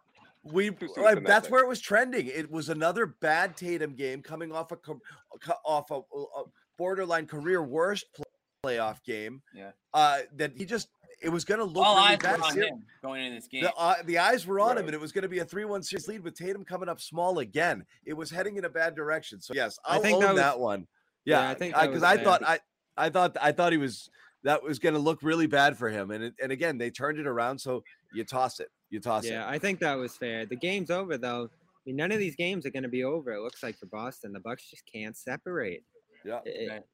We 0.51 0.69
like, 0.69 0.79
for 0.93 1.03
that 1.15 1.23
that's 1.25 1.49
where 1.49 1.63
it 1.63 1.67
was 1.67 1.79
trending. 1.81 2.27
It 2.27 2.49
was 2.51 2.69
another 2.69 3.05
bad 3.05 3.55
Tatum 3.57 3.93
game 3.95 4.21
coming 4.21 4.51
off 4.51 4.71
a 4.71 4.75
co- 4.77 5.01
co- 5.41 5.53
off 5.65 5.91
a, 5.91 5.95
a 5.95 6.43
borderline 6.77 7.25
career 7.25 7.61
worst 7.63 8.05
pl- 8.15 8.25
playoff 8.63 9.03
game. 9.03 9.41
Yeah. 9.53 9.71
Uh, 9.93 10.19
that 10.35 10.53
he 10.55 10.65
just 10.65 10.89
it 11.21 11.29
was 11.29 11.43
going 11.45 11.59
to 11.59 11.65
look 11.65 11.85
All 11.85 11.95
really 11.95 12.09
eyes 12.09 12.17
bad. 12.19 12.39
were 12.39 12.45
on 12.45 12.53
Ser- 12.53 12.63
him 12.63 12.83
going 13.01 13.23
into 13.25 13.35
this 13.39 13.47
game. 13.47 13.63
The, 13.63 13.73
uh, 13.75 13.95
the 14.05 14.19
eyes 14.19 14.45
were 14.45 14.59
on 14.59 14.77
him, 14.77 14.85
and 14.85 14.93
it 14.93 15.01
was 15.01 15.11
going 15.11 15.23
to 15.23 15.27
be 15.27 15.39
a 15.39 15.45
three-one 15.45 15.81
series 15.81 16.07
lead 16.07 16.23
with 16.23 16.35
Tatum 16.35 16.63
coming 16.63 16.87
up 16.89 17.01
small 17.01 17.39
again. 17.39 17.85
It 18.05 18.13
was 18.13 18.29
heading 18.29 18.57
in 18.57 18.65
a 18.65 18.69
bad 18.69 18.95
direction. 18.95 19.41
So 19.41 19.53
yes, 19.55 19.79
I 19.83 19.95
I'll 19.95 20.01
think 20.01 20.17
own 20.17 20.21
that 20.21 20.35
that, 20.35 20.59
one. 20.59 20.87
yeah, 21.25 21.41
Yeah, 21.41 21.49
I 21.49 21.53
think 21.55 21.73
because 21.73 22.01
that 22.01 22.17
was 22.17 22.19
I 22.19 22.23
thought 22.23 22.43
I, 22.43 22.59
I 22.97 23.09
thought 23.09 23.37
I 23.41 23.51
thought 23.51 23.71
he 23.71 23.77
was 23.79 24.09
that 24.43 24.61
was 24.63 24.77
going 24.77 24.93
to 24.93 24.99
look 24.99 25.23
really 25.23 25.47
bad 25.47 25.75
for 25.75 25.89
him, 25.89 26.11
and 26.11 26.23
it, 26.25 26.33
and 26.41 26.51
again 26.51 26.77
they 26.77 26.91
turned 26.91 27.17
it 27.17 27.25
around. 27.25 27.57
So 27.59 27.83
you 28.13 28.23
toss 28.23 28.59
it, 28.59 28.69
you 28.89 28.99
toss 28.99 29.25
it. 29.25 29.31
Yeah, 29.31 29.47
I 29.47 29.57
think 29.59 29.79
that 29.79 29.95
was 29.95 30.15
fair. 30.15 30.45
The 30.45 30.55
game's 30.55 30.89
over 30.91 31.17
though. 31.17 31.49
I 31.51 31.79
mean, 31.85 31.95
none 31.95 32.11
of 32.11 32.19
these 32.19 32.35
games 32.35 32.65
are 32.65 32.69
going 32.69 32.83
to 32.83 32.89
be 32.89 33.03
over. 33.03 33.31
It 33.33 33.41
looks 33.41 33.63
like 33.63 33.77
for 33.77 33.85
Boston, 33.87 34.33
the 34.33 34.39
Bucks 34.39 34.69
just 34.69 34.83
can't 34.91 35.15
separate. 35.15 35.83
Yeah. 36.25 36.39
Eh, 36.45 36.49
it- 36.75 36.87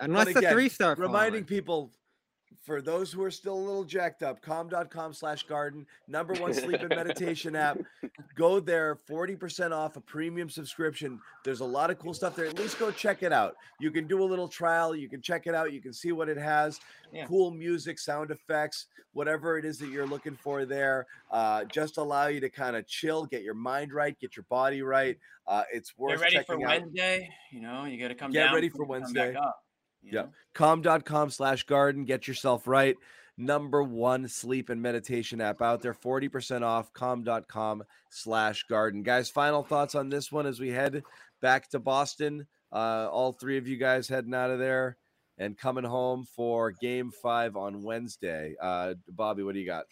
unless 0.00 0.32
But 0.32 0.42
the 0.42 0.50
three 0.50 0.68
star. 0.68 0.94
reminding 0.96 1.32
falling. 1.42 1.44
people 1.44 1.92
for 2.62 2.82
those 2.82 3.12
who 3.12 3.22
are 3.22 3.30
still 3.30 3.54
a 3.54 3.64
little 3.64 3.84
jacked 3.84 4.22
up 4.22 4.42
calm.com 4.42 5.12
slash 5.12 5.44
garden 5.44 5.86
number 6.08 6.34
one 6.34 6.52
sleep 6.52 6.80
and 6.80 6.90
meditation 6.90 7.56
app. 7.56 7.78
Go 8.36 8.60
there 8.60 8.98
40% 9.08 9.72
off 9.72 9.96
a 9.96 10.00
premium 10.00 10.48
subscription. 10.48 11.20
There's 11.44 11.60
a 11.60 11.64
lot 11.64 11.90
of 11.90 11.98
cool 11.98 12.14
stuff 12.14 12.36
there. 12.36 12.46
At 12.46 12.58
least 12.58 12.78
go 12.78 12.90
check 12.90 13.22
it 13.22 13.32
out. 13.32 13.56
You 13.80 13.90
can 13.90 14.06
do 14.06 14.22
a 14.22 14.24
little 14.24 14.48
trial. 14.48 14.94
You 14.94 15.08
can 15.08 15.20
check 15.20 15.46
it 15.46 15.54
out. 15.54 15.72
You 15.72 15.80
can 15.80 15.92
see 15.92 16.12
what 16.12 16.28
it 16.28 16.36
has. 16.38 16.80
Yeah. 17.12 17.26
cool 17.26 17.50
music 17.50 17.98
sound 17.98 18.30
effects 18.30 18.86
whatever 19.12 19.58
it 19.58 19.64
is 19.64 19.78
that 19.78 19.88
you're 19.88 20.06
looking 20.06 20.36
for 20.36 20.64
there. 20.64 21.06
Uh, 21.30 21.64
just 21.64 21.96
allow 21.96 22.28
you 22.28 22.40
to 22.40 22.48
kind 22.48 22.76
of 22.76 22.86
chill 22.86 23.24
get 23.26 23.42
your 23.42 23.54
mind 23.54 23.92
right 23.92 24.18
get 24.18 24.36
your 24.36 24.46
body 24.48 24.82
right. 24.82 25.18
Uh, 25.46 25.64
it's 25.72 25.96
worth 25.98 26.20
Get 26.20 26.34
ready 26.34 26.46
for 26.46 26.54
out. 26.54 26.60
Wednesday. 26.60 27.28
You 27.50 27.60
know, 27.60 27.84
you 27.84 28.00
got 28.00 28.08
to 28.08 28.14
come 28.14 28.30
Get 28.30 28.44
down. 28.44 28.54
ready 28.54 28.68
for 28.68 28.84
you 28.84 28.86
come 28.86 29.00
back 29.02 29.02
Wednesday. 29.02 29.36
Up, 30.02 30.06
you 30.06 30.12
Yeah. 30.16 30.22
know? 30.22 30.32
Calm.com 30.54 31.30
slash 31.30 31.64
garden. 31.64 32.04
Get 32.04 32.26
yourself 32.28 32.66
right. 32.66 32.96
Number 33.36 33.82
one 33.82 34.28
sleep 34.28 34.68
and 34.68 34.82
meditation 34.82 35.40
app 35.40 35.62
out 35.62 35.80
there. 35.80 35.94
40% 35.94 36.62
off. 36.62 36.92
Calm.com 36.92 37.82
slash 38.10 38.64
garden. 38.64 39.02
Guys, 39.02 39.30
final 39.30 39.62
thoughts 39.62 39.94
on 39.94 40.08
this 40.10 40.30
one 40.30 40.46
as 40.46 40.60
we 40.60 40.68
head 40.68 41.02
back 41.40 41.68
to 41.70 41.78
Boston. 41.78 42.46
Uh, 42.72 43.08
all 43.10 43.32
three 43.32 43.56
of 43.56 43.66
you 43.66 43.76
guys 43.76 44.08
heading 44.08 44.34
out 44.34 44.50
of 44.50 44.58
there 44.58 44.96
and 45.38 45.56
coming 45.56 45.84
home 45.84 46.24
for 46.36 46.70
game 46.70 47.10
five 47.22 47.56
on 47.56 47.82
Wednesday. 47.82 48.54
Uh, 48.60 48.94
Bobby, 49.08 49.42
what 49.42 49.54
do 49.54 49.60
you 49.60 49.66
got? 49.66 49.86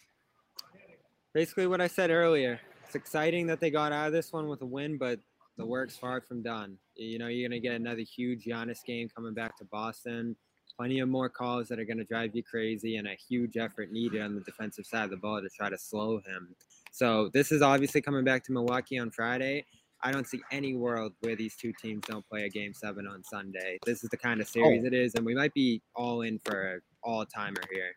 Basically, 1.33 1.67
what 1.67 1.81
I 1.81 1.87
said 1.87 2.09
earlier. 2.11 2.59
It's 2.85 2.95
exciting 2.95 3.47
that 3.47 3.59
they 3.59 3.69
got 3.69 3.91
out 3.91 4.07
of 4.07 4.13
this 4.13 4.31
one 4.33 4.47
with 4.47 4.61
a 4.61 4.65
win, 4.65 4.97
but 4.97 5.19
the 5.59 5.65
work's 5.65 5.97
far 5.97 6.21
from 6.21 6.41
done. 6.41 6.77
You 6.95 7.19
know, 7.19 7.27
you're 7.27 7.47
going 7.47 7.61
to 7.61 7.67
get 7.67 7.75
another 7.75 8.01
huge 8.01 8.45
Giannis 8.45 8.83
game 8.83 9.09
coming 9.13 9.33
back 9.33 9.57
to 9.57 9.65
Boston. 9.65 10.35
Plenty 10.77 10.99
of 10.99 11.09
more 11.09 11.27
calls 11.27 11.67
that 11.67 11.79
are 11.79 11.85
going 11.85 11.97
to 11.97 12.05
drive 12.05 12.33
you 12.33 12.41
crazy, 12.41 12.95
and 12.95 13.07
a 13.07 13.17
huge 13.27 13.57
effort 13.57 13.91
needed 13.91 14.21
on 14.21 14.33
the 14.33 14.41
defensive 14.41 14.85
side 14.85 15.03
of 15.03 15.09
the 15.09 15.17
ball 15.17 15.41
to 15.41 15.49
try 15.49 15.69
to 15.69 15.77
slow 15.77 16.21
him. 16.25 16.55
So 16.91 17.29
this 17.33 17.51
is 17.51 17.61
obviously 17.61 18.01
coming 18.01 18.23
back 18.23 18.45
to 18.45 18.53
Milwaukee 18.53 18.97
on 18.97 19.11
Friday. 19.11 19.65
I 20.01 20.13
don't 20.13 20.25
see 20.25 20.39
any 20.49 20.75
world 20.75 21.11
where 21.19 21.35
these 21.35 21.57
two 21.57 21.73
teams 21.73 22.05
don't 22.07 22.25
play 22.29 22.45
a 22.45 22.49
game 22.49 22.73
seven 22.73 23.05
on 23.05 23.21
Sunday. 23.25 23.79
This 23.85 24.01
is 24.01 24.09
the 24.09 24.17
kind 24.17 24.39
of 24.39 24.47
oh. 24.47 24.51
series 24.51 24.85
it 24.85 24.93
is, 24.93 25.15
and 25.15 25.25
we 25.25 25.35
might 25.35 25.53
be 25.53 25.81
all 25.93 26.21
in 26.21 26.39
for 26.45 26.75
an 26.75 26.81
all 27.03 27.25
timer 27.25 27.61
here. 27.69 27.91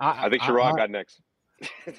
I 0.00 0.28
think 0.28 0.42
Sherrod 0.42 0.72
I- 0.72 0.76
got 0.76 0.90
next. 0.90 1.20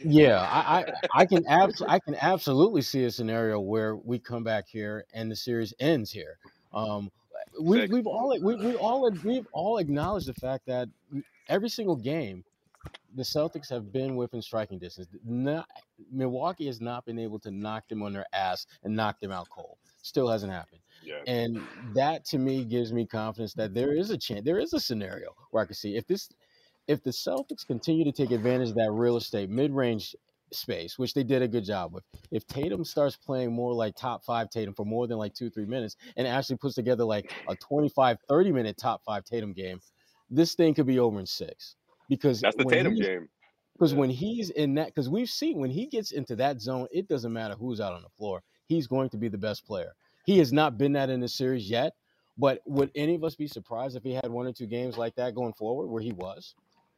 Yeah, 0.04 0.40
I, 0.40 0.80
I, 0.80 0.86
I 1.14 1.26
can 1.26 1.46
abs- 1.48 1.82
I 1.82 2.00
can 2.00 2.16
absolutely 2.16 2.82
see 2.82 3.06
a 3.06 3.12
scenario 3.12 3.60
where 3.60 3.96
we 3.96 4.20
come 4.20 4.44
back 4.44 4.68
here 4.68 5.06
and 5.14 5.30
the 5.30 5.36
series 5.36 5.74
ends 5.80 6.12
here. 6.12 6.38
Um, 6.74 7.12
we, 7.62 7.88
we've 7.88 8.08
all 8.08 8.30
we, 8.42 8.56
we 8.56 8.76
all 8.76 9.10
we've 9.24 9.48
all 9.54 9.78
acknowledged 9.78 10.28
the 10.28 10.34
fact 10.34 10.66
that 10.68 10.90
every 11.48 11.70
single 11.70 11.96
game, 11.96 12.44
the 13.16 13.24
Celtics 13.24 13.70
have 13.70 13.92
been 13.92 14.16
within 14.16 14.42
striking 14.42 14.80
distance. 14.80 15.08
Not 15.24 15.68
Milwaukee 16.12 16.68
has 16.68 16.82
not 16.82 17.06
been 17.06 17.20
able 17.20 17.40
to 17.40 17.52
knock 17.52 17.88
them 17.88 18.04
on 18.04 18.14
their 18.14 18.26
ass 18.34 18.68
and 18.84 18.96
knock 18.96 19.20
them 19.20 19.32
out 19.32 19.50
cold. 19.50 19.78
Still 20.02 20.28
hasn't 20.28 20.52
happened. 20.52 20.82
Yeah. 21.04 21.22
And 21.28 21.62
that 21.94 22.26
to 22.26 22.38
me 22.38 22.64
gives 22.64 22.94
me 22.94 23.06
confidence 23.06 23.54
that 23.56 23.74
there 23.74 23.94
is 23.94 24.10
a 24.10 24.18
chance, 24.18 24.44
there 24.44 24.60
is 24.60 24.74
a 24.74 24.80
scenario 24.80 25.36
where 25.52 25.64
I 25.64 25.66
can 25.66 25.76
see 25.76 25.96
if 25.96 26.08
this, 26.08 26.30
if 26.88 27.03
the 27.03 27.12
Celtics 27.12 27.66
continue 27.66 28.03
to 28.03 28.12
take 28.12 28.32
advantage 28.32 28.70
of 28.70 28.76
that 28.76 28.91
real 28.91 29.18
estate 29.18 29.49
mid-range 29.49 30.16
space, 30.52 30.98
which 30.98 31.14
they 31.14 31.24
did 31.24 31.41
a 31.41 31.48
good 31.48 31.66
job 31.66 31.94
with. 31.94 32.03
If 32.32 32.48
Tatum 32.48 32.86
starts 32.86 33.16
playing 33.16 33.52
more 33.53 33.74
like 33.74 33.95
top 33.95 34.24
five 34.24 34.49
Tatum 34.49 34.74
for 34.74 34.86
more 34.86 35.07
than 35.07 35.18
like 35.18 35.34
two, 35.34 35.49
three 35.49 35.66
minutes 35.66 35.95
and 36.16 36.28
actually 36.28 36.57
puts 36.57 36.76
together 36.76 37.03
like 37.03 37.34
a 37.48 37.56
25, 37.56 38.18
30 38.28 38.52
minute 38.52 38.78
top 38.78 39.03
five 39.03 39.24
Tatum 39.24 39.53
game, 39.53 39.80
this 40.30 40.56
thing 40.56 40.74
could 40.74 40.88
be 40.88 40.99
over 40.99 41.20
in 41.20 41.26
six. 41.26 41.76
Because 42.10 42.41
That's 42.41 42.56
the 42.56 42.66
Tatum 42.66 42.95
game. 42.95 43.28
because 43.74 43.95
when 43.95 44.10
he's 44.10 44.52
in 44.52 44.76
that, 44.76 44.88
because 44.88 45.10
we've 45.10 45.30
seen 45.30 45.60
when 45.60 45.72
he 45.72 45.88
gets 45.88 46.12
into 46.12 46.36
that 46.36 46.62
zone, 46.62 46.88
it 46.91 47.07
doesn't 47.07 47.34
matter 47.34 47.56
who's 47.56 47.82
out 47.82 47.94
on 47.94 48.03
the 48.03 48.10
floor. 48.10 48.44
He's 48.68 48.88
going 48.88 49.10
to 49.10 49.18
be 49.18 49.28
the 49.28 49.38
best 49.38 49.66
player. 49.66 49.94
He 50.26 50.38
has 50.38 50.53
not 50.53 50.78
been 50.78 50.94
that 50.94 51.10
in 51.10 51.20
the 51.20 51.28
series 51.28 51.70
yet. 51.70 51.94
But 52.38 52.62
would 52.66 52.91
any 52.95 53.16
of 53.16 53.24
us 53.24 53.36
be 53.36 53.48
surprised 53.48 53.95
if 53.95 54.03
he 54.03 54.14
had 54.14 54.30
one 54.30 54.45
or 54.45 54.52
two 54.52 54.66
games 54.66 54.98
like 54.98 55.16
that 55.16 55.36
going 55.36 55.53
forward 55.53 55.88
where 55.88 56.02
he 56.02 56.12
was? 56.12 56.53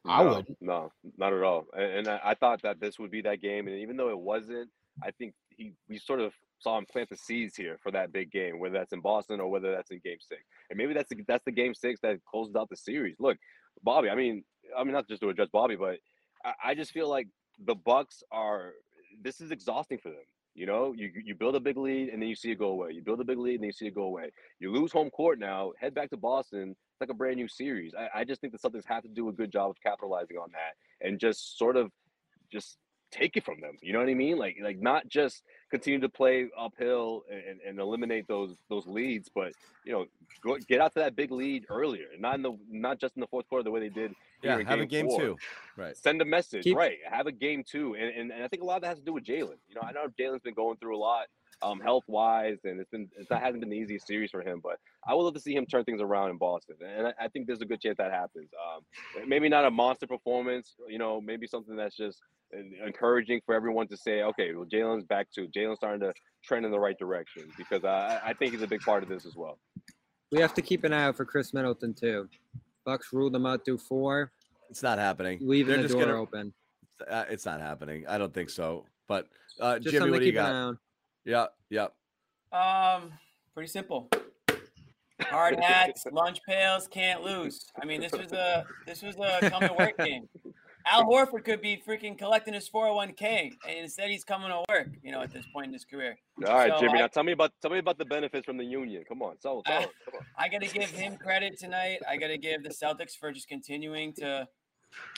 I 0.08 0.24
No, 0.24 0.30
wouldn't. 0.30 0.58
No, 0.62 0.92
not 1.18 1.34
at 1.34 1.44
all. 1.44 1.66
And, 1.74 1.92
and 1.92 2.08
I, 2.08 2.20
I 2.24 2.34
thought 2.36 2.62
that 2.64 2.80
this 2.80 3.00
would 3.00 3.12
be 3.12 3.22
that 3.22 3.42
game, 3.42 3.68
and 3.68 3.78
even 3.78 3.98
though 3.98 4.10
it 4.10 4.20
wasn't, 4.20 4.70
I 5.04 5.12
think 5.12 5.34
he 5.50 5.74
we 5.90 5.98
sort 5.98 6.20
of 6.20 6.34
saw 6.60 6.78
him 6.78 6.86
plant 6.92 7.10
the 7.10 7.18
seeds 7.18 7.56
here 7.56 7.78
for 7.84 7.92
that 7.92 8.12
big 8.12 8.32
game, 8.32 8.60
whether 8.60 8.74
that's 8.74 8.94
in 8.94 9.02
Boston 9.02 9.40
or 9.40 9.50
whether 9.50 9.72
that's 9.72 9.92
in 9.92 10.02
Game 10.04 10.18
Six, 10.20 10.42
and 10.70 10.78
maybe 10.78 10.94
that's 10.94 11.10
the, 11.10 11.18
that's 11.28 11.46
the 11.46 11.52
Game 11.52 11.74
Six 11.74 12.00
that 12.02 12.18
closes 12.30 12.56
out 12.56 12.70
the 12.70 12.78
series. 12.78 13.16
Look, 13.20 13.38
Bobby. 13.84 14.10
I 14.10 14.16
mean, 14.16 14.44
I 14.78 14.84
mean 14.84 14.94
not 14.94 15.08
just 15.08 15.22
to 15.22 15.30
address 15.30 15.50
Bobby, 15.52 15.76
but 15.76 15.98
I, 16.44 16.72
I 16.72 16.76
just 16.76 16.92
feel 16.92 17.10
like 17.10 17.28
the 17.64 17.76
Bucks 17.76 18.24
are. 18.32 18.74
This 19.22 19.42
is 19.42 19.52
exhausting 19.52 19.98
for 19.98 20.10
them. 20.10 20.20
You 20.58 20.66
know, 20.66 20.92
you 20.98 21.12
you 21.24 21.36
build 21.36 21.56
a 21.56 21.60
big 21.60 21.78
lead 21.78 22.10
and 22.10 22.20
then 22.20 22.28
you 22.28 22.36
see 22.36 22.50
it 22.50 22.58
go 22.58 22.70
away. 22.70 22.90
You 22.92 23.04
build 23.04 23.22
a 23.22 23.24
big 23.24 23.38
lead 23.38 23.54
and 23.54 23.62
then 23.62 23.68
you 23.68 23.74
see 23.74 23.86
it 23.86 23.94
go 23.94 24.06
away. 24.06 24.32
You 24.60 24.72
lose 24.72 24.92
home 24.92 25.12
court 25.12 25.38
now, 25.38 25.72
head 25.80 25.94
back 25.94 26.10
to 26.10 26.18
Boston. 26.18 26.72
It's 26.72 27.00
like 27.00 27.12
a 27.12 27.14
brand 27.14 27.36
new 27.36 27.48
series. 27.48 27.94
I, 27.94 28.22
I 28.22 28.24
just 28.24 28.42
think 28.42 28.54
the 28.54 28.60
Celtics 28.60 28.86
have 28.88 29.04
to 29.04 29.10
do 29.10 29.30
a 29.30 29.32
good 29.32 29.52
job 29.52 29.70
of 29.70 29.76
capitalizing 29.84 30.38
on 30.38 30.50
that 30.54 31.08
and 31.08 31.20
just 31.20 31.60
sort 31.60 31.78
of 31.78 31.92
just 32.52 32.80
take 33.12 33.38
it 33.38 33.46
from 33.46 33.62
them. 33.62 33.74
You 33.84 33.94
know 33.94 34.00
what 34.00 34.10
I 34.10 34.16
mean? 34.16 34.40
Like 34.40 34.58
like 34.64 34.80
not 34.80 35.08
just 35.08 35.44
continue 35.70 36.00
to 36.00 36.10
play 36.10 36.48
uphill 36.58 37.22
and, 37.32 37.60
and 37.62 37.80
eliminate 37.80 38.28
those 38.28 38.58
those 38.68 38.88
leads, 38.88 39.30
but 39.34 39.54
you 39.86 39.94
know, 39.94 40.06
go, 40.42 40.58
get 40.68 40.82
out 40.82 40.92
to 40.94 41.02
that 41.02 41.16
big 41.16 41.32
lead 41.32 41.66
earlier. 41.70 42.08
Not 42.18 42.34
in 42.34 42.42
the 42.42 42.58
not 42.68 43.00
just 43.00 43.16
in 43.16 43.22
the 43.22 43.28
fourth 43.28 43.48
quarter 43.48 43.62
the 43.62 43.70
way 43.70 43.82
they 43.82 43.90
did. 43.90 44.12
Yeah, 44.44 44.62
have 44.64 44.80
a 44.80 44.86
game 44.86 45.08
four. 45.08 45.20
two. 45.20 45.38
Right. 45.76 45.96
Send 45.96 46.22
a 46.22 46.26
message, 46.26 46.64
Keep- 46.64 46.78
right? 46.78 46.98
Have 47.10 47.28
a 47.28 47.32
game 47.32 47.64
two, 47.68 47.96
and, 47.96 48.10
and 48.10 48.32
and 48.32 48.44
I 48.44 48.48
think 48.48 48.64
a 48.64 48.66
lot 48.66 48.78
of 48.78 48.82
that 48.84 48.90
has 48.90 49.00
to 49.00 49.06
do 49.06 49.14
with 49.14 49.24
Jaylen. 49.24 49.58
You 49.68 49.76
know, 49.76 49.82
I 49.84 49.92
know 49.92 50.08
Jaylen's 50.20 50.42
been 50.42 50.54
going 50.54 50.78
through 50.78 50.96
a 50.96 51.00
lot, 51.00 51.26
um, 51.62 51.80
health 51.80 52.04
wise, 52.08 52.58
and 52.64 52.80
it's 52.80 52.90
been 52.90 53.10
it's 53.18 53.30
not 53.30 53.42
hasn't 53.42 53.62
been 53.62 53.70
the 53.70 53.78
easiest 53.78 54.08
series 54.08 54.32
for 54.32 54.42
him. 54.42 54.60
But 54.62 54.80
I 55.08 55.14
would 55.14 55.24
love 55.24 55.34
to 55.36 55.40
see 55.40 55.56
him 55.56 55.66
turn 55.66 55.84
things 55.84 56.02
around 56.02 56.30
in 56.32 56.38
Boston, 56.38 56.76
and 56.86 57.08
I, 57.08 57.14
I 57.22 57.28
think 57.30 57.48
there's 57.48 57.62
a 57.62 57.66
good 57.66 57.82
chance 57.82 57.98
that 57.98 58.12
happens. 58.12 58.50
Um, 58.54 59.28
maybe 59.28 59.50
not 59.50 59.66
a 59.66 59.72
monster 59.72 60.08
performance, 60.08 60.76
you 60.88 61.00
know, 61.00 61.22
maybe 61.22 61.48
something 61.48 61.76
that's 61.76 61.96
just 61.96 62.22
encouraging 62.86 63.42
for 63.46 63.54
everyone 63.54 63.88
to 63.88 63.98
say, 63.98 64.22
okay, 64.22 64.54
well, 64.54 64.66
Jaylen's 64.66 65.04
back 65.04 65.28
too. 65.32 65.48
Jaylen's 65.48 65.78
starting 65.78 66.00
to 66.02 66.14
trend 66.44 66.66
in 66.66 66.72
the 66.72 66.80
right 66.80 66.98
direction 66.98 67.44
because 67.58 67.84
I, 67.84 68.22
I 68.26 68.34
think 68.34 68.54
he's 68.54 68.62
a 68.62 68.68
big 68.68 68.82
part 68.82 69.04
of 69.04 69.10
this 69.10 69.26
as 69.26 69.36
well. 69.36 69.60
We 70.32 70.40
have 70.42 70.54
to 70.56 70.62
keep 70.62 70.84
an 70.84 70.94
eye 70.94 71.04
out 71.04 71.18
for 71.18 71.26
Khris 71.26 71.54
Middleton 71.54 71.94
too. 71.94 72.30
Bucks 72.88 73.12
ruled 73.12 73.34
them 73.34 73.46
out 73.46 73.66
through 73.66 73.80
four, 73.80 74.32
It's 74.70 74.82
not 74.82 74.98
happening. 74.98 75.40
leaving 75.42 75.68
They're 75.68 75.78
the 75.80 75.84
just 75.84 75.94
door 75.96 76.06
gonna- 76.06 76.22
open. 76.22 76.54
Uh, 77.08 77.26
it's 77.30 77.46
not 77.46 77.60
happening. 77.60 78.08
I 78.08 78.18
don't 78.18 78.34
think 78.34 78.50
so. 78.50 78.86
But 79.10 79.28
uh, 79.60 79.78
Just 79.78 79.94
Jimmy, 79.94 80.10
what 80.10 80.20
do 80.22 80.26
you 80.26 80.32
keep 80.32 80.40
an 80.40 80.46
eye 80.46 80.50
got? 80.50 80.56
on. 80.56 80.80
Yeah, 81.26 81.46
yeah. 81.70 81.88
Um, 82.54 83.12
pretty 83.54 83.68
simple. 83.68 84.10
Hard 85.22 85.60
hats, 85.62 86.06
lunch 86.12 86.40
pails, 86.48 86.88
can't 86.88 87.22
lose. 87.24 87.66
I 87.80 87.86
mean, 87.86 88.00
this 88.02 88.14
was 88.14 88.32
a 88.32 88.66
this 88.86 89.02
was 89.04 89.16
a 89.20 89.50
come 89.50 89.62
to 89.68 89.74
work 89.78 89.98
game. 89.98 90.30
Al 90.92 91.04
Horford 91.06 91.44
could 91.44 91.62
be 91.62 91.82
freaking 91.86 92.18
collecting 92.18 92.54
his 92.54 92.70
401k, 92.70 93.52
and 93.68 93.78
instead 93.80 94.10
he's 94.10 94.24
coming 94.24 94.50
to 94.50 94.64
work. 94.70 94.90
You 95.04 95.12
know, 95.12 95.22
at 95.22 95.32
this 95.32 95.46
point 95.54 95.68
in 95.68 95.74
his 95.74 95.86
career. 95.86 96.18
All 96.46 96.54
right, 96.54 96.72
So 96.72 96.80
Jimmy. 96.80 96.94
I- 97.00 97.02
now 97.02 97.08
tell 97.08 97.24
me 97.24 97.32
about 97.34 97.52
tell 97.62 97.72
me 97.72 97.80
about 97.80 97.98
the 97.98 98.06
benefits 98.06 98.46
from 98.46 98.58
the 98.58 98.64
union. 98.66 99.04
Come 99.08 99.22
on, 99.22 99.38
tell, 99.42 99.64
tell 99.64 99.80
I. 99.80 99.82
Come 99.84 99.92
on. 100.16 100.26
I 100.38 100.48
got 100.50 100.62
to 100.62 100.68
give 100.68 100.90
him 100.90 101.18
credit 101.18 101.58
tonight. 101.60 102.00
I 102.08 102.18
got 102.18 102.28
to 102.28 102.38
give 102.38 102.64
the 102.64 102.70
Celtics 102.70 103.16
for 103.20 103.32
just 103.32 103.48
continuing 103.48 104.14
to 104.14 104.48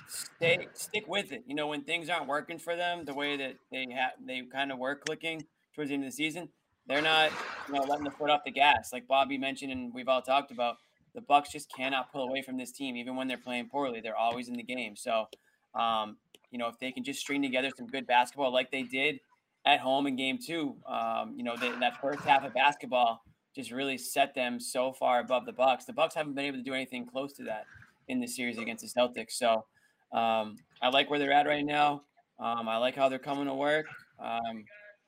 stay 0.07 0.67
stick 0.73 1.05
with 1.07 1.31
it. 1.31 1.43
You 1.45 1.55
know, 1.55 1.67
when 1.67 1.83
things 1.83 2.09
aren't 2.09 2.27
working 2.27 2.57
for 2.59 2.75
them, 2.75 3.05
the 3.05 3.13
way 3.13 3.37
that 3.37 3.55
they 3.71 3.87
have 3.95 4.11
they 4.25 4.41
kind 4.51 4.71
of 4.71 4.79
were 4.79 4.95
clicking 4.95 5.45
towards 5.75 5.89
the 5.89 5.93
end 5.95 6.03
of 6.03 6.09
the 6.09 6.15
season, 6.15 6.49
they're 6.87 7.01
not 7.01 7.31
you 7.67 7.75
know 7.75 7.81
letting 7.81 8.05
the 8.05 8.11
foot 8.11 8.29
off 8.29 8.41
the 8.45 8.51
gas. 8.51 8.91
Like 8.91 9.07
Bobby 9.07 9.37
mentioned, 9.37 9.71
and 9.71 9.93
we've 9.93 10.07
all 10.09 10.21
talked 10.21 10.51
about, 10.51 10.77
the 11.13 11.21
Bucks 11.21 11.51
just 11.51 11.71
cannot 11.75 12.11
pull 12.11 12.23
away 12.27 12.41
from 12.41 12.57
this 12.57 12.71
team, 12.71 12.95
even 12.95 13.15
when 13.15 13.27
they're 13.27 13.37
playing 13.37 13.69
poorly. 13.69 14.01
They're 14.01 14.17
always 14.17 14.47
in 14.49 14.55
the 14.55 14.63
game. 14.63 14.95
So, 14.95 15.27
um, 15.75 16.17
you 16.51 16.57
know, 16.57 16.67
if 16.67 16.79
they 16.79 16.91
can 16.91 17.03
just 17.03 17.19
string 17.19 17.41
together 17.41 17.69
some 17.77 17.87
good 17.87 18.07
basketball 18.07 18.51
like 18.51 18.71
they 18.71 18.83
did 18.83 19.19
at 19.65 19.79
home 19.79 20.07
in 20.07 20.15
Game 20.15 20.37
Two, 20.37 20.75
um, 20.87 21.33
you 21.35 21.43
know, 21.43 21.55
they, 21.55 21.71
that 21.79 21.99
first 22.01 22.21
half 22.21 22.43
of 22.43 22.53
basketball 22.53 23.21
just 23.55 23.71
really 23.71 23.97
set 23.97 24.33
them 24.33 24.59
so 24.59 24.93
far 24.93 25.19
above 25.19 25.45
the 25.45 25.51
Bucks. 25.51 25.85
The 25.85 25.93
Bucks 25.93 26.15
haven't 26.15 26.33
been 26.35 26.45
able 26.45 26.57
to 26.57 26.63
do 26.63 26.73
anything 26.73 27.05
close 27.05 27.33
to 27.33 27.43
that 27.43 27.65
in 28.07 28.19
the 28.19 28.27
series 28.27 28.57
against 28.57 28.83
the 28.83 28.99
Celtics. 28.99 29.31
So 29.31 29.65
um, 30.11 30.55
I 30.81 30.89
like 30.89 31.09
where 31.09 31.19
they're 31.19 31.33
at 31.33 31.45
right 31.45 31.65
now. 31.65 32.03
Um, 32.39 32.69
I 32.69 32.77
like 32.77 32.95
how 32.95 33.09
they're 33.09 33.19
coming 33.19 33.45
to 33.45 33.53
work, 33.53 33.85
um, 34.19 34.63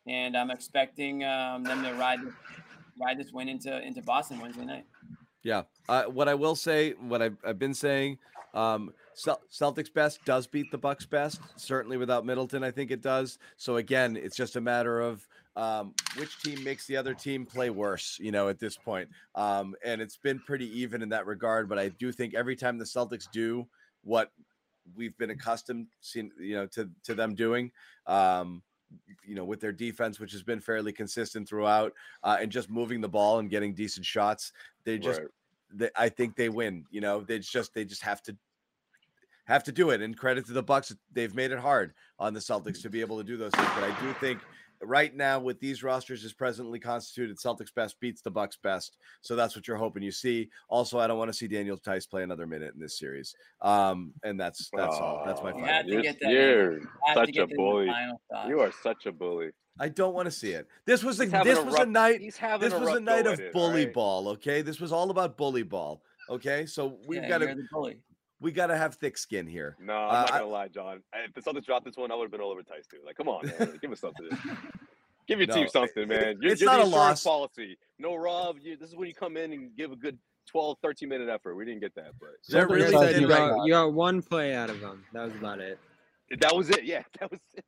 and 0.05 0.35
I'm 0.35 0.51
expecting 0.51 1.23
um, 1.23 1.63
them 1.63 1.81
to 1.83 1.93
ride 1.93 2.19
ride 3.01 3.17
this 3.17 3.31
win 3.31 3.47
into 3.47 3.81
into 3.81 4.01
Boston 4.01 4.39
Wednesday 4.39 4.65
night. 4.65 4.85
Yeah. 5.43 5.63
Uh, 5.89 6.03
what 6.03 6.27
I 6.27 6.35
will 6.35 6.55
say, 6.55 6.91
what 6.91 7.21
I've, 7.21 7.37
I've 7.43 7.57
been 7.57 7.73
saying, 7.73 8.19
um, 8.53 8.93
Celtics 9.15 9.93
best 9.93 10.23
does 10.25 10.47
beat 10.47 10.71
the 10.71 10.77
Bucks 10.77 11.05
best. 11.05 11.41
Certainly 11.55 11.97
without 11.97 12.25
Middleton, 12.25 12.63
I 12.63 12.71
think 12.71 12.91
it 12.91 13.01
does. 13.01 13.39
So 13.57 13.77
again, 13.77 14.15
it's 14.17 14.35
just 14.35 14.55
a 14.55 14.61
matter 14.61 15.01
of 15.01 15.27
um, 15.55 15.93
which 16.15 16.41
team 16.41 16.63
makes 16.63 16.87
the 16.87 16.95
other 16.97 17.13
team 17.13 17.45
play 17.45 17.69
worse. 17.69 18.17
You 18.21 18.31
know, 18.31 18.47
at 18.47 18.59
this 18.59 18.77
point, 18.77 19.09
um, 19.35 19.75
and 19.83 20.01
it's 20.01 20.17
been 20.17 20.39
pretty 20.39 20.79
even 20.79 21.01
in 21.01 21.09
that 21.09 21.25
regard. 21.25 21.67
But 21.67 21.77
I 21.79 21.89
do 21.89 22.11
think 22.11 22.33
every 22.33 22.55
time 22.55 22.77
the 22.77 22.85
Celtics 22.85 23.29
do 23.31 23.67
what 24.03 24.31
we've 24.95 25.17
been 25.17 25.29
accustomed, 25.29 25.87
seen, 25.99 26.31
you 26.39 26.55
know, 26.55 26.67
to 26.67 26.89
to 27.03 27.13
them 27.13 27.35
doing. 27.35 27.71
Um, 28.07 28.63
you 29.25 29.35
know, 29.35 29.45
with 29.45 29.61
their 29.61 29.71
defense, 29.71 30.19
which 30.19 30.33
has 30.33 30.43
been 30.43 30.59
fairly 30.59 30.91
consistent 30.91 31.47
throughout, 31.47 31.93
uh, 32.23 32.37
and 32.41 32.51
just 32.51 32.69
moving 32.69 32.99
the 32.99 33.07
ball 33.07 33.39
and 33.39 33.49
getting 33.49 33.73
decent 33.73 34.05
shots, 34.05 34.51
they 34.83 34.97
just, 34.97 35.21
Right. 35.21 35.29
they, 35.73 35.89
I 35.95 36.09
think 36.09 36.35
they 36.35 36.49
win. 36.49 36.83
You 36.91 36.99
know, 36.99 37.21
they 37.21 37.39
just 37.39 37.73
they 37.73 37.85
just 37.85 38.01
have 38.03 38.21
to 38.23 38.35
have 39.45 39.63
to 39.65 39.71
do 39.71 39.89
it. 39.91 40.01
And 40.01 40.17
credit 40.17 40.45
to 40.47 40.53
the 40.53 40.63
Bucks, 40.63 40.95
they've 41.11 41.33
made 41.33 41.51
it 41.51 41.59
hard 41.59 41.93
on 42.19 42.33
the 42.33 42.39
Celtics 42.39 42.81
to 42.83 42.89
be 42.89 43.01
able 43.01 43.17
to 43.17 43.23
do 43.23 43.37
those 43.37 43.51
things. 43.51 43.69
But 43.75 43.83
I 43.83 44.01
do 44.01 44.13
think 44.13 44.39
right 44.83 45.13
now, 45.15 45.39
with 45.39 45.59
these 45.59 45.83
rosters 45.83 46.23
as 46.25 46.33
presently 46.33 46.79
constituted, 46.79 47.37
Celtics 47.37 47.73
best 47.73 47.99
beats 47.99 48.21
the 48.21 48.31
Bucks 48.31 48.57
best. 48.57 48.97
So 49.21 49.35
that's 49.35 49.55
what 49.55 49.67
you're 49.67 49.77
hoping 49.77 50.03
you 50.03 50.11
see. 50.11 50.49
Also, 50.69 50.99
I 50.99 51.07
don't 51.07 51.17
want 51.17 51.29
to 51.29 51.33
see 51.33 51.47
Daniel 51.47 51.77
Theis 51.77 52.07
play 52.09 52.23
another 52.23 52.47
minute 52.47 52.73
in 52.73 52.79
this 52.79 52.97
series. 52.97 53.35
Um, 53.61 54.13
and 54.23 54.39
that's 54.39 54.69
that's 54.73 54.95
all. 54.95 55.23
That's 55.25 55.41
my 55.41 55.51
Aw, 55.51 55.53
final. 55.53 55.65
have 55.67 55.85
to 55.85 55.91
You're, 55.91 56.01
get 56.01 56.19
that 56.21 56.31
you're 56.31 56.71
Have 57.05 57.15
to 57.15 57.25
such 57.25 57.31
get 57.33 57.43
a 57.43 57.47
this 57.47 57.51
in 57.51 57.57
the 57.57 57.57
bully. 57.57 57.91
You 58.47 58.59
are 58.59 58.71
such 58.71 59.05
a 59.05 59.11
bully. 59.11 59.51
I 59.79 59.89
don't 59.89 60.13
want 60.13 60.25
to 60.25 60.31
see 60.31 60.51
it. 60.51 60.67
This 60.85 61.03
was 61.03 61.19
a 61.21 61.25
this 61.25 61.57
a 61.57 61.63
was 61.63 61.75
a 61.75 61.85
night. 61.85 62.19
he's 62.19 62.37
having 62.37 62.69
This 62.69 62.77
a 62.77 62.79
was 62.79 62.89
a 62.89 62.99
night 62.99 63.25
of 63.25 63.33
at 63.33 63.39
it, 63.39 63.53
bully 63.53 63.85
ball. 63.85 64.27
Okay, 64.29 64.61
this 64.61 64.79
was 64.79 64.91
all 64.91 65.09
about 65.09 65.37
bully 65.37 65.63
ball. 65.63 66.03
Okay, 66.29 66.65
so 66.65 66.99
we've 67.07 67.21
Yeah, 67.23 67.29
got 67.29 67.41
you're 67.41 67.55
to 67.55 67.63
bully. 67.71 67.97
We 68.41 68.51
got 68.51 68.67
to 68.67 68.77
have 68.77 68.95
thick 68.95 69.17
skin 69.19 69.45
here. 69.45 69.77
No, 69.79 69.93
I'm 69.93 70.09
Uh, 70.09 70.21
not 70.21 70.29
gonna 70.31 70.45
lie, 70.47 70.67
John. 70.67 71.03
If 71.13 71.33
the 71.35 71.41
Celtics 71.41 71.65
dropped 71.65 71.85
this 71.85 71.95
one, 71.95 72.11
I 72.11 72.15
would 72.15 72.23
have 72.25 72.31
been 72.31 72.41
all 72.41 72.51
over 72.51 72.63
Theis 72.63 72.87
too. 72.87 72.97
Like, 73.05 73.15
come 73.15 73.29
on, 73.29 73.45
man. 73.45 73.77
Give 73.81 73.91
us 73.91 73.99
something. 74.01 74.27
Give 75.27 75.37
your 75.39 75.47
No, 75.47 75.53
team 75.53 75.67
something, 75.67 76.03
it- 76.03 76.09
man. 76.09 76.37
You're, 76.41 76.51
it's 76.53 76.61
you're 76.61 76.69
not 76.69 76.77
the 76.77 76.83
a 76.83 76.85
insurance 76.87 77.23
loss. 77.23 77.23
policy. 77.23 77.77
No 77.99 78.15
Rob. 78.15 78.57
You, 78.61 78.75
this 78.77 78.89
is 78.89 78.95
when 78.95 79.07
you 79.07 79.13
come 79.13 79.37
in 79.37 79.53
and 79.53 79.75
give 79.77 79.91
a 79.91 79.95
good 79.95 80.17
12, 80.47 80.77
13 80.81 81.07
minute 81.07 81.29
effort. 81.29 81.53
We 81.55 81.63
didn't 81.65 81.81
get 81.81 81.93
that, 81.95 82.13
but 82.19 82.29
They're 82.49 82.67
really 82.67 82.91
said 82.91 83.21
you 83.21 83.27
got 83.27 83.57
now. 83.57 83.63
you 83.65 83.71
got 83.73 83.93
one 83.93 84.23
play 84.23 84.55
out 84.55 84.71
of 84.71 84.79
them. 84.81 85.05
That 85.13 85.25
was 85.25 85.35
about 85.35 85.59
it. 85.59 85.77
that 86.39 86.55
was 86.55 86.69
it. 86.71 86.83
Yeah, 86.83 87.03
that 87.19 87.29
was 87.29 87.39
it. 87.53 87.63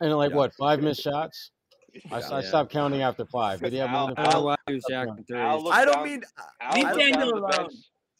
And 0.00 0.12
like 0.16 0.30
Yeah. 0.30 0.36
what, 0.36 0.54
five 0.54 0.82
missed 0.82 1.02
shots? 1.02 1.52
I, 2.10 2.16
I 2.16 2.18
Yeah. 2.18 2.40
stopped 2.40 2.72
counting 2.72 3.02
after 3.02 3.24
five. 3.24 3.60
Did 3.60 3.72
he 3.72 3.78
have 3.78 3.90
more 3.90 4.00
Al- 4.00 4.06
than 4.08 4.18
I 4.18 4.22
don't 4.24 4.32
know 4.32 4.38
five? 4.38 4.44
why 4.44 4.56
he 4.66 4.74
was 4.74 4.84
jacking 4.90 5.24
threes. 5.28 5.38
Al 5.40 5.68
I 5.72 5.84
don't 5.84 6.04
mean 6.04 6.22
Al 6.60 6.74
Leave 6.74 6.84
looked 6.86 6.98
Daniel 6.98 7.38
alone. 7.38 7.68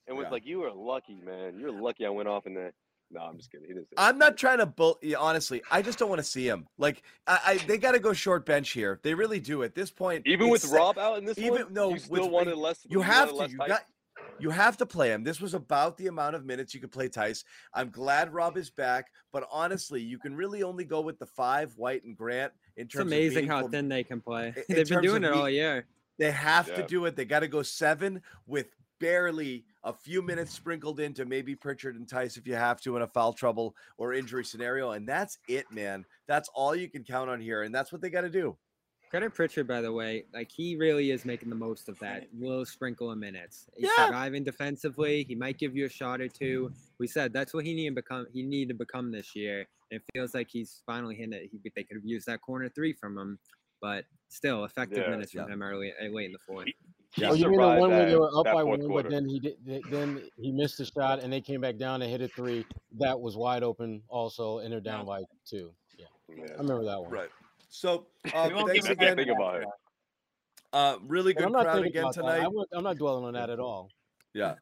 Bench 0.06 0.08
and 0.08 0.16
was 0.16 0.24
Yeah. 0.26 0.30
like, 0.30 0.46
"You 0.46 0.60
were 0.60 0.72
lucky, 0.72 1.20
man. 1.24 1.58
You're 1.58 1.72
lucky 1.72 2.06
I 2.06 2.10
went 2.10 2.28
off 2.28 2.46
in 2.46 2.54
that." 2.54 2.74
No, 3.10 3.20
I'm 3.20 3.36
just 3.36 3.50
kidding. 3.52 3.66
He 3.66 3.74
didn't 3.74 3.86
say. 3.88 3.94
I'm 3.98 4.18
not 4.18 4.36
trying 4.36 4.58
to 4.58 4.66
bull. 4.66 4.98
yeah, 5.02 5.18
Honestly, 5.18 5.62
I 5.70 5.82
just 5.82 5.98
don't 5.98 6.08
want 6.08 6.18
to 6.20 6.24
see 6.24 6.48
him. 6.48 6.66
Like, 6.78 7.02
I, 7.26 7.40
I 7.46 7.56
they 7.58 7.78
got 7.78 7.92
to 7.92 7.98
go 7.98 8.12
short 8.12 8.46
bench 8.46 8.70
here. 8.70 8.98
They 9.02 9.14
really 9.14 9.40
do. 9.40 9.62
At 9.62 9.74
this 9.74 9.90
point, 9.90 10.22
Even 10.26 10.48
with 10.48 10.64
Rob 10.66 10.98
out 10.98 11.18
in 11.18 11.24
this 11.24 11.38
even 11.38 11.64
one, 11.64 11.72
no, 11.72 11.88
you 11.88 11.94
with- 11.94 12.02
still 12.04 12.30
wanted 12.30 12.56
less. 12.56 12.84
You 12.88 12.98
wanted 13.00 13.12
have 13.12 13.28
to. 13.36 13.50
You 13.50 13.58
got. 13.58 13.84
You 14.40 14.50
have 14.50 14.76
to 14.78 14.86
play 14.86 15.10
him. 15.12 15.22
This 15.22 15.40
was 15.40 15.54
about 15.54 15.96
the 15.96 16.08
amount 16.08 16.34
of 16.34 16.44
minutes 16.44 16.74
you 16.74 16.80
could 16.80 16.90
play 16.90 17.08
Theis. 17.08 17.44
I'm 17.72 17.90
glad 17.90 18.32
Rob 18.32 18.56
is 18.56 18.68
back, 18.68 19.12
but 19.32 19.46
honestly, 19.50 20.00
you 20.00 20.18
can 20.18 20.34
really 20.34 20.62
only 20.64 20.84
go 20.84 21.00
with 21.02 21.18
the 21.20 21.26
five, 21.26 21.72
White 21.76 22.02
and 22.04 22.16
Grant. 22.16 22.52
In 22.76 22.86
It's 22.86 22.96
amazing 22.96 23.44
of 23.44 23.48
how 23.50 23.54
meaningful- 23.56 23.70
thin 23.70 23.88
they 23.88 24.02
can 24.02 24.20
play. 24.20 24.48
in 24.68 24.74
They've 24.74 24.88
been 24.88 25.02
doing 25.02 25.22
it 25.24 25.32
all 25.32 25.48
year. 25.48 25.86
They 26.18 26.32
have 26.32 26.72
to 26.74 26.82
do 26.84 27.04
it. 27.04 27.14
They 27.16 27.24
got 27.24 27.40
to 27.40 27.48
go 27.48 27.62
seven 27.62 28.22
with 28.46 28.74
barely 29.00 29.64
a 29.82 29.92
few 29.92 30.22
minutes 30.22 30.52
sprinkled 30.52 31.00
into 31.00 31.24
maybe 31.24 31.54
Pritchard 31.54 31.96
and 31.96 32.08
Theis 32.08 32.36
if 32.36 32.46
you 32.46 32.54
have 32.54 32.80
to 32.82 32.96
in 32.96 33.02
a 33.02 33.06
foul 33.06 33.32
trouble 33.32 33.74
or 33.98 34.12
injury 34.14 34.44
scenario. 34.44 34.92
And 34.92 35.08
that's 35.08 35.38
it, 35.48 35.70
man. 35.70 36.04
That's 36.26 36.48
all 36.54 36.74
you 36.74 36.88
can 36.88 37.04
count 37.04 37.30
on 37.30 37.40
here. 37.40 37.62
And 37.62 37.74
that's 37.74 37.92
what 37.92 38.00
they 38.00 38.10
got 38.10 38.22
to 38.22 38.30
do. 38.30 38.56
Credit 39.10 39.32
Pritchard, 39.32 39.68
by 39.68 39.80
the 39.80 39.92
way. 39.92 40.24
Like 40.32 40.50
he 40.50 40.76
really 40.76 41.10
is 41.12 41.24
making 41.24 41.48
the 41.48 41.54
most 41.54 41.88
of 41.88 41.98
that 42.00 42.26
little 42.36 42.64
sprinkle 42.64 43.10
of 43.12 43.18
minutes. 43.18 43.66
He's 43.76 43.88
Yeah. 43.96 44.06
surviving 44.06 44.42
defensively. 44.42 45.24
He 45.24 45.34
might 45.36 45.58
give 45.58 45.76
you 45.76 45.86
a 45.86 45.88
shot 45.88 46.20
or 46.20 46.28
two. 46.28 46.72
We 46.98 47.06
said 47.06 47.32
that's 47.32 47.54
what 47.54 47.64
he 47.64 47.74
needed 47.74 47.90
to 47.90 48.02
become. 48.02 48.26
He 48.32 48.42
needed 48.42 48.70
to 48.70 48.78
become 48.78 49.12
this 49.12 49.36
year. 49.36 49.66
And 49.90 50.00
it 50.00 50.02
feels 50.12 50.34
like 50.34 50.48
he's 50.50 50.82
finally 50.86 51.14
hitting 51.14 51.32
it. 51.32 51.48
He, 51.52 51.60
they 51.76 51.84
could 51.84 51.96
have 51.96 52.04
used 52.04 52.26
that 52.26 52.40
corner 52.40 52.68
three 52.68 52.92
from 52.92 53.16
him, 53.16 53.38
but 53.80 54.04
still 54.30 54.64
effective 54.64 55.04
Yeah, 55.04 55.10
minutes 55.10 55.32
from 55.32 55.46
yeah. 55.46 55.52
him 55.52 55.62
early, 55.62 55.92
uh, 55.92 56.06
late 56.06 56.26
in 56.26 56.32
the 56.32 56.38
fourth. 56.38 56.68
He 57.14 57.24
Oh, 57.24 57.32
you 57.34 57.48
mean 57.48 57.58
the 57.58 57.64
survived 57.64 57.80
one 57.80 57.90
where 57.90 58.06
they 58.10 58.16
were 58.16 58.36
up 58.38 58.44
by 58.44 58.62
one, 58.64 58.80
quarter. 58.86 59.08
but 59.08 59.10
then 59.10 59.28
he 59.28 59.38
did, 59.38 59.56
th- 59.64 59.82
then 59.90 60.20
he 60.36 60.50
missed 60.50 60.78
the 60.78 60.84
shot, 60.84 61.22
and 61.22 61.32
they 61.32 61.40
came 61.40 61.60
back 61.60 61.76
down 61.76 62.02
and 62.02 62.10
hit 62.10 62.20
a 62.20 62.28
three 62.28 62.66
that 62.98 63.18
was 63.18 63.36
wide 63.36 63.62
open 63.62 64.02
also, 64.08 64.58
and 64.58 64.72
they're 64.72 64.80
down 64.80 65.06
by 65.06 65.22
two. 65.48 65.72
Yeah, 65.96 66.06
Yeah. 66.28 66.44
I 66.54 66.60
remember 66.62 66.84
that 66.84 67.00
one. 67.00 67.10
Right. 67.10 67.28
So 67.68 68.06
uh, 68.34 68.48
thanks 68.48 68.54
give 68.54 68.66
That's 68.66 68.78
him 68.78 68.84
the 68.84 68.92
again. 68.92 69.16
thing 69.16 69.30
about 69.30 69.62
it. 69.62 69.68
Uh, 70.72 70.96
really 71.06 71.34
good 71.34 71.52
crowd 71.52 71.86
again 71.86 72.12
tonight. 72.12 72.44
I'm 72.72 72.82
not 72.82 72.96
dwelling 72.98 73.24
on 73.24 73.34
that 73.34 73.48
at 73.50 73.60
all. 73.60 73.90
Yeah. 74.34 74.54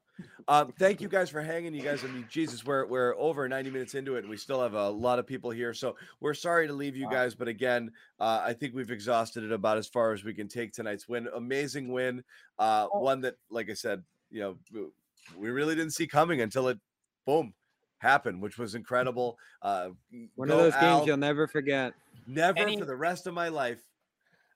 Um, 0.47 0.73
thank 0.79 1.01
you 1.01 1.09
guys 1.09 1.31
for 1.31 1.41
hanging. 1.41 1.75
You 1.75 1.83
guys, 1.83 2.05
I 2.05 2.09
mean, 2.09 2.27
Jesus, 2.29 2.65
we're 2.65 2.87
we're 2.87 3.17
over 3.17 3.49
90 3.49 3.71
minutes 3.71 3.95
into 3.95 4.17
it, 4.17 4.21
and 4.21 4.29
we 4.29 4.37
still 4.37 4.61
have 4.63 4.75
a 4.75 4.89
lot 4.91 5.19
of 5.19 5.27
people 5.27 5.51
here. 5.51 5.73
So 5.73 5.97
we're 6.21 6.35
sorry 6.35 6.67
to 6.67 6.73
leave 6.73 6.95
you 6.95 7.09
guys, 7.09 7.35
but 7.35 7.49
again, 7.49 7.91
uh, 8.21 8.43
I 8.45 8.53
think 8.53 8.75
we've 8.75 8.91
exhausted 8.91 9.43
it 9.43 9.51
about 9.53 9.79
as 9.79 9.89
far 9.89 10.13
as 10.13 10.23
we 10.23 10.35
can 10.35 10.47
take 10.49 10.73
tonight's 10.73 11.09
win. 11.09 11.29
Amazing 11.35 11.91
win, 11.91 12.23
uh, 12.59 12.87
one 12.89 13.23
that, 13.23 13.37
like 13.51 13.71
I 13.71 13.75
said, 13.75 14.03
you 14.31 14.41
know, 14.41 14.89
we 15.37 15.51
really 15.51 15.75
didn't 15.75 15.93
see 15.95 16.07
coming 16.07 16.43
until 16.43 16.69
it, 16.69 16.79
boom, 17.27 17.55
happened, 17.99 18.43
which 18.43 18.59
was 18.59 18.75
incredible. 18.75 19.39
Uh, 19.63 19.89
One 20.35 20.51
of 20.51 20.59
those 20.59 20.75
Al. 20.75 20.99
games 20.99 21.07
you'll 21.07 21.17
never 21.17 21.47
forget. 21.49 21.95
never 22.27 22.59
Any- 22.59 22.79
for 22.79 22.85
the 22.85 22.97
rest 22.97 23.27
of 23.27 23.33
my 23.35 23.49
life. 23.49 23.81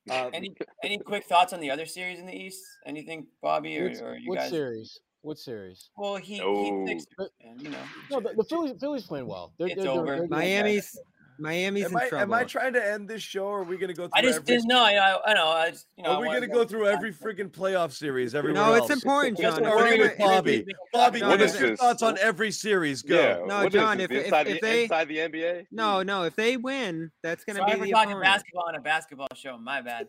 Uh, 0.09 0.31
Any 0.33 0.55
any 0.85 0.99
quick 0.99 1.25
thoughts 1.25 1.53
on 1.53 1.59
the 1.59 1.69
other 1.69 1.85
series 1.85 2.21
in 2.21 2.27
the 2.27 2.33
East? 2.33 2.63
Anything, 2.85 3.27
Bobby, 3.43 3.77
or, 3.81 3.89
Which, 3.89 4.01
or 4.01 4.17
you 4.17 4.29
what 4.29 4.39
guys? 4.39 4.51
series? 4.51 5.01
What 5.27 5.41
series? 5.41 5.91
Well, 5.97 6.15
he 6.15 6.39
No. 6.39 6.85
he 6.87 6.93
fixed 6.93 7.09
it, 7.19 7.31
and 7.45 7.61
you 7.61 7.69
know. 7.71 7.79
No, 8.13 8.21
the, 8.21 8.33
the 8.37 8.45
Phillies. 8.45 8.75
Phillies 8.79 9.03
playing 9.03 9.27
well. 9.27 9.53
They're, 9.59 9.67
It's 9.67 9.75
they're, 9.75 9.85
they're- 9.87 9.93
over. 10.01 10.17
they're. 10.19 10.29
Miami's 10.29 10.97
Miami's 11.41 11.87
am 11.87 11.91
in 11.91 11.97
I 11.97 12.09
trouble. 12.09 12.23
am 12.23 12.33
I 12.33 12.45
trying 12.45 12.73
to 12.75 12.87
end 12.93 13.09
this 13.09 13.23
show? 13.23 13.45
Or 13.47 13.59
are 13.61 13.65
we 13.65 13.77
going 13.77 13.89
to 13.89 13.95
go 13.95 14.05
through? 14.05 14.13
I 14.15 14.23
just 14.23 14.39
every, 14.39 14.55
didn't 14.55 14.69
know. 14.69 14.85
I 14.85 14.95
know. 14.95 15.21
I 15.27 15.35
know. 15.35 15.49
I 15.49 15.71
just 15.71 15.89
you 15.97 16.05
know. 16.05 16.11
Are 16.13 16.21
we 16.21 16.29
going 16.29 16.43
to 16.43 16.47
to 16.47 16.53
go 16.55 16.65
through 16.65 16.87
every 16.87 17.13
freaking 17.13 17.51
playoff 17.51 17.91
series? 17.93 18.37
Everywhere 18.37 18.63
no, 18.63 18.75
it's 18.75 18.89
important, 18.91 19.37
That's 19.39 19.57
John. 19.57 19.65
what 19.65 19.73
If 19.73 19.79
we're 19.91 19.99
we're 19.99 20.09
with 20.11 20.19
Bobby. 20.19 20.59
Bobby, 20.61 20.75
Bobby, 20.93 21.21
No, 21.23 21.31
give 21.33 21.39
no, 21.41 21.45
us 21.47 21.59
your 21.61 21.71
this- 21.71 21.81
thoughts 21.81 22.03
on 22.05 22.17
every 22.19 22.53
series. 22.53 23.03
Go. 23.03 23.17
Yeah. 23.21 23.35
No, 23.47 23.57
what 23.65 23.67
is 23.67 23.73
John, 23.73 23.99
if- 24.01 24.13
if- 24.13 24.25
inside, 24.27 24.47
if 24.47 24.61
the, 24.61 24.61
they- 24.61 24.83
inside 24.85 25.09
the 25.09 25.19
NBA? 25.19 25.67
No, 25.73 26.05
no. 26.05 26.23
If 26.23 26.37
they 26.37 26.57
win, 26.57 27.11
that's 27.25 27.45
gonna 27.45 27.59
Sorry 27.59 27.73
be 27.73 27.79
for 27.81 27.85
the 27.87 27.91
talking 27.91 28.11
opponent. 28.13 28.23
basketball 28.23 28.65
on 28.69 28.75
a 28.77 28.81
basketball 28.81 29.29
show. 29.35 29.59
My 29.59 29.83
bad. 29.83 30.07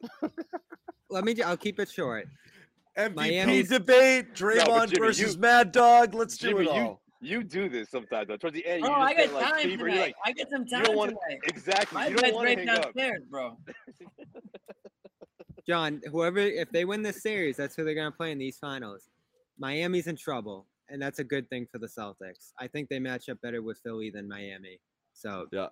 Let 1.10 1.24
me. 1.24 1.34
ju- 1.34 1.42
I'll 1.44 1.56
keep 1.56 1.80
it 1.80 1.90
short. 1.90 2.28
MVP 3.08 3.14
Miami's- 3.16 3.68
debate, 3.68 4.34
Draymond 4.34 4.88
Jimmy, 4.90 5.06
versus 5.06 5.34
you- 5.34 5.40
Mad 5.40 5.72
Dog. 5.72 6.14
Let's 6.14 6.36
do 6.36 6.58
it 6.58 6.64
you 6.64 6.70
all. 6.70 7.02
you 7.20 7.42
do 7.44 7.68
this 7.68 7.90
sometimes. 7.90 8.28
Though. 8.28 8.36
Towards 8.36 8.54
the 8.54 8.66
end, 8.66 8.82
Bro, 8.82 8.90
you 8.90 8.96
oh, 8.96 9.00
I 9.00 9.14
just 9.14 9.16
got 9.16 9.26
get 9.26 9.34
like 9.34 9.52
time 9.54 9.62
fever. 9.70 9.88
tonight. 9.88 10.00
Like, 10.00 10.14
I 10.24 10.32
get 10.32 10.50
some 10.50 10.64
you 10.64 10.70
time 10.70 10.82
don't 10.84 10.96
want 10.96 11.10
tonight. 11.10 11.40
exactly. 11.44 11.94
My 11.98 12.06
you 12.08 12.14
don't 12.16 12.22
bed's 12.22 12.34
want 12.34 12.48
to 12.48 12.54
right 12.56 12.68
hang 12.68 12.76
up. 12.76 12.82
downstairs, 12.84 13.22
bro. 13.30 13.56
John, 15.66 16.00
whoever, 16.10 16.38
if 16.38 16.70
they 16.72 16.84
win 16.84 17.02
this 17.02 17.22
series, 17.22 17.56
that's 17.56 17.76
who 17.76 17.84
they're 17.84 17.94
gonna 17.94 18.10
play 18.10 18.32
in 18.32 18.38
these 18.38 18.58
finals. 18.58 19.08
Miami's 19.58 20.06
in 20.06 20.16
trouble, 20.16 20.66
and 20.88 21.00
that's 21.00 21.18
a 21.18 21.24
good 21.24 21.48
thing 21.50 21.66
for 21.70 21.78
the 21.78 21.86
Celtics. 21.86 22.52
I 22.58 22.66
think 22.66 22.88
they 22.88 22.98
match 22.98 23.28
up 23.28 23.40
better 23.40 23.62
with 23.62 23.78
Philly 23.78 24.10
than 24.10 24.28
Miami. 24.28 24.80
So 25.12 25.46
Yeah. 25.52 25.68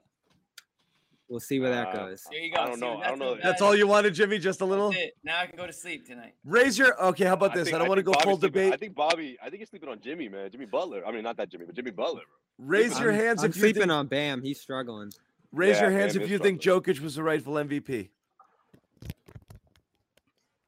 We'll 1.29 1.41
see 1.41 1.61
where 1.61 1.71
that 1.71 1.89
Uh, 1.89 2.07
goes. 2.09 2.27
There 2.31 2.41
you 2.41 2.53
go. 2.53 2.61
I 2.61 2.67
don't 2.67 2.75
See, 2.77 2.81
know. 2.81 2.93
I 2.95 2.97
that's 2.97 3.09
don't 3.11 3.19
know. 3.19 3.35
the- 3.37 3.41
That's 3.43 3.63
all 3.63 3.75
you 3.77 3.87
wanted, 3.87 4.15
Jimmy? 4.15 4.39
Just 4.39 4.61
a 4.61 4.65
little? 4.65 4.91
That's 4.91 5.03
it. 5.03 5.17
Now 5.25 5.41
I 5.41 5.47
can 5.47 5.57
go 5.57 5.67
to 5.67 5.73
sleep 5.73 6.07
tonight. 6.07 6.35
Raise 6.45 6.79
your. 6.79 7.01
Okay, 7.07 7.25
how 7.25 7.35
about 7.35 7.55
this? 7.55 7.69
I, 7.69 7.71
think- 7.73 7.79
don't 7.81 7.89
want 7.89 7.99
to 7.99 8.05
think 8.05 8.17
go 8.17 8.23
full 8.25 8.39
sleeping- 8.39 8.53
debate. 8.63 8.73
I 8.75 8.77
think 8.77 8.95
Bobby. 8.95 9.37
I 9.43 9.51
think 9.51 9.61
you're 9.61 9.67
sleeping 9.67 9.89
on 9.89 10.01
Jimmy, 10.01 10.29
man. 10.29 10.51
Jimmy 10.51 10.67
Butler. 10.67 11.07
I 11.07 11.13
mean, 11.13 11.23
not 11.23 11.37
that 11.37 11.51
Jimmy, 11.51 11.67
but 11.67 11.75
Jimmy 11.75 11.91
Butler. 11.91 12.23
Bro. 12.59 12.67
Raise 12.69 12.99
your 12.99 13.13
I'm, 13.13 13.19
hands 13.19 13.43
I'm 13.45 13.51
if 13.51 13.57
you 13.57 13.61
sleeping 13.63 13.83
think. 13.83 13.93
on 13.93 14.07
Bam. 14.07 14.43
He's 14.43 14.61
struggling. 14.61 15.13
Raise 15.53 15.77
Yeah, 15.77 15.83
your 15.83 15.91
hands 15.93 16.13
Bam 16.15 16.23
if 16.23 16.27
is 16.27 16.31
you 16.33 16.39
think 16.39 16.61
Jokic 16.61 17.01
was 17.01 17.15
the 17.15 17.23
rightful 17.23 17.55
MVP. 17.55 18.09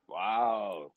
Wow. 0.08 0.92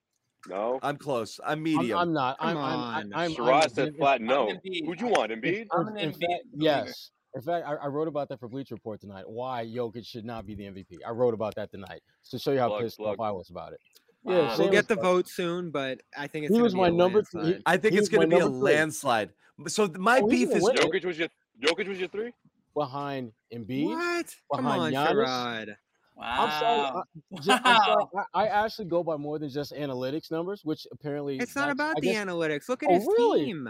No. 0.47 0.79
I'm 0.83 0.97
close. 0.97 1.39
I'm 1.43 1.53
I'm, 1.53 1.63
medium. 1.63 1.97
I'm 1.99 2.13
not. 2.13 2.37
I'm, 2.39 2.55
Come 2.55 2.63
I'm, 2.65 2.79
on. 2.79 2.93
I'm, 2.95 3.13
I'm, 3.15 3.31
Sherrod 3.33 3.53
I'm- 3.61 3.69
said 3.69 3.95
flat 3.97 4.21
no. 4.21 4.49
Who'd 4.85 4.99
you 4.99 5.07
want, 5.07 5.31
Embiid? 5.31 5.67
I'm 5.71 5.87
an 5.87 6.11
Embiid 6.11 6.39
yes. 6.53 7.11
In 7.35 7.41
fact, 7.41 7.65
I, 7.67 7.73
I 7.75 7.87
wrote 7.87 8.07
about 8.07 8.29
that 8.29 8.39
for 8.39 8.47
Bleacher 8.47 8.75
Report 8.75 9.01
tonight. 9.01 9.27
Why 9.27 9.65
Jokic 9.65 10.05
should 10.05 10.23
not 10.25 10.45
be 10.45 10.53
the 10.55 10.63
MVP. 10.65 10.97
I 11.05 11.09
wrote 11.11 11.33
about 11.33 11.55
that 11.55 11.71
tonight 11.71 12.01
to 12.29 12.37
show 12.37 12.51
you 12.51 12.59
how 12.59 12.67
Plug, 12.69 12.81
pissed 12.81 12.97
plug. 12.97 13.19
off 13.19 13.25
I 13.25 13.31
was 13.31 13.49
about 13.49 13.73
it. 13.73 13.79
Wow. 14.23 14.33
Yeah, 14.35 14.57
We'll 14.57 14.69
get 14.69 14.79
as- 14.83 14.87
the 14.87 14.95
vote 14.95 15.27
soon, 15.27 15.71
but 15.71 16.01
I 16.17 16.27
think 16.27 16.45
it's 16.45 16.51
He 16.51 16.55
gonna 16.55 16.63
was 16.63 16.73
be 16.73 16.79
my 16.79 16.87
a 16.87 16.91
number 16.91 17.21
th- 17.23 17.31
he- 17.31 17.37
landslide. 17.39 17.63
I 17.65 17.77
think 17.77 17.93
He 17.93 17.99
it's 17.99 18.09
going 18.09 18.29
to 18.29 18.35
be 18.35 18.41
a 18.41 18.45
three. 18.47 18.57
landslide. 18.59 19.29
So 19.67 19.87
my 19.97 20.19
Oh, 20.19 20.27
beef 20.27 20.49
is 20.51 20.63
win. 20.63 20.75
Jokic 20.75 21.05
was 21.05 21.17
your 21.19 21.27
Jokic 21.61 21.87
was 21.87 21.99
your 21.99 22.07
three. 22.09 22.33
behind 22.75 23.31
Embiid. 23.53 23.85
What? 23.85 24.35
Come 24.55 24.65
behind 24.65 24.95
on, 24.95 25.07
Giannis. 25.07 25.25
Sherrod. 25.27 25.75
I'm 26.21 26.49
sorry. 26.59 26.77
Wow. 26.77 27.03
I, 27.35 27.41
ju- 27.41 27.51
I'm 27.51 27.63
sorry, 27.83 28.05
Wow. 28.13 28.23
I, 28.35 28.47
I 28.47 28.65
actually 28.65 28.85
go 28.85 29.03
by 29.03 29.17
more 29.17 29.39
than 29.39 29.49
just 29.49 29.73
analytics 29.73 30.29
numbers, 30.31 30.63
which 30.63 30.85
apparently 30.91 31.37
It's 31.39 31.55
not 31.55 31.61
that's- 31.69 31.73
about 31.73 31.97
I 31.97 32.01
the 32.01 32.07
guess- 32.13 32.25
analytics. 32.25 32.69
Look 32.69 32.83
at 32.83 32.89
Oh, 32.89 32.93
his 32.93 33.05
really? 33.05 33.45
team. 33.45 33.69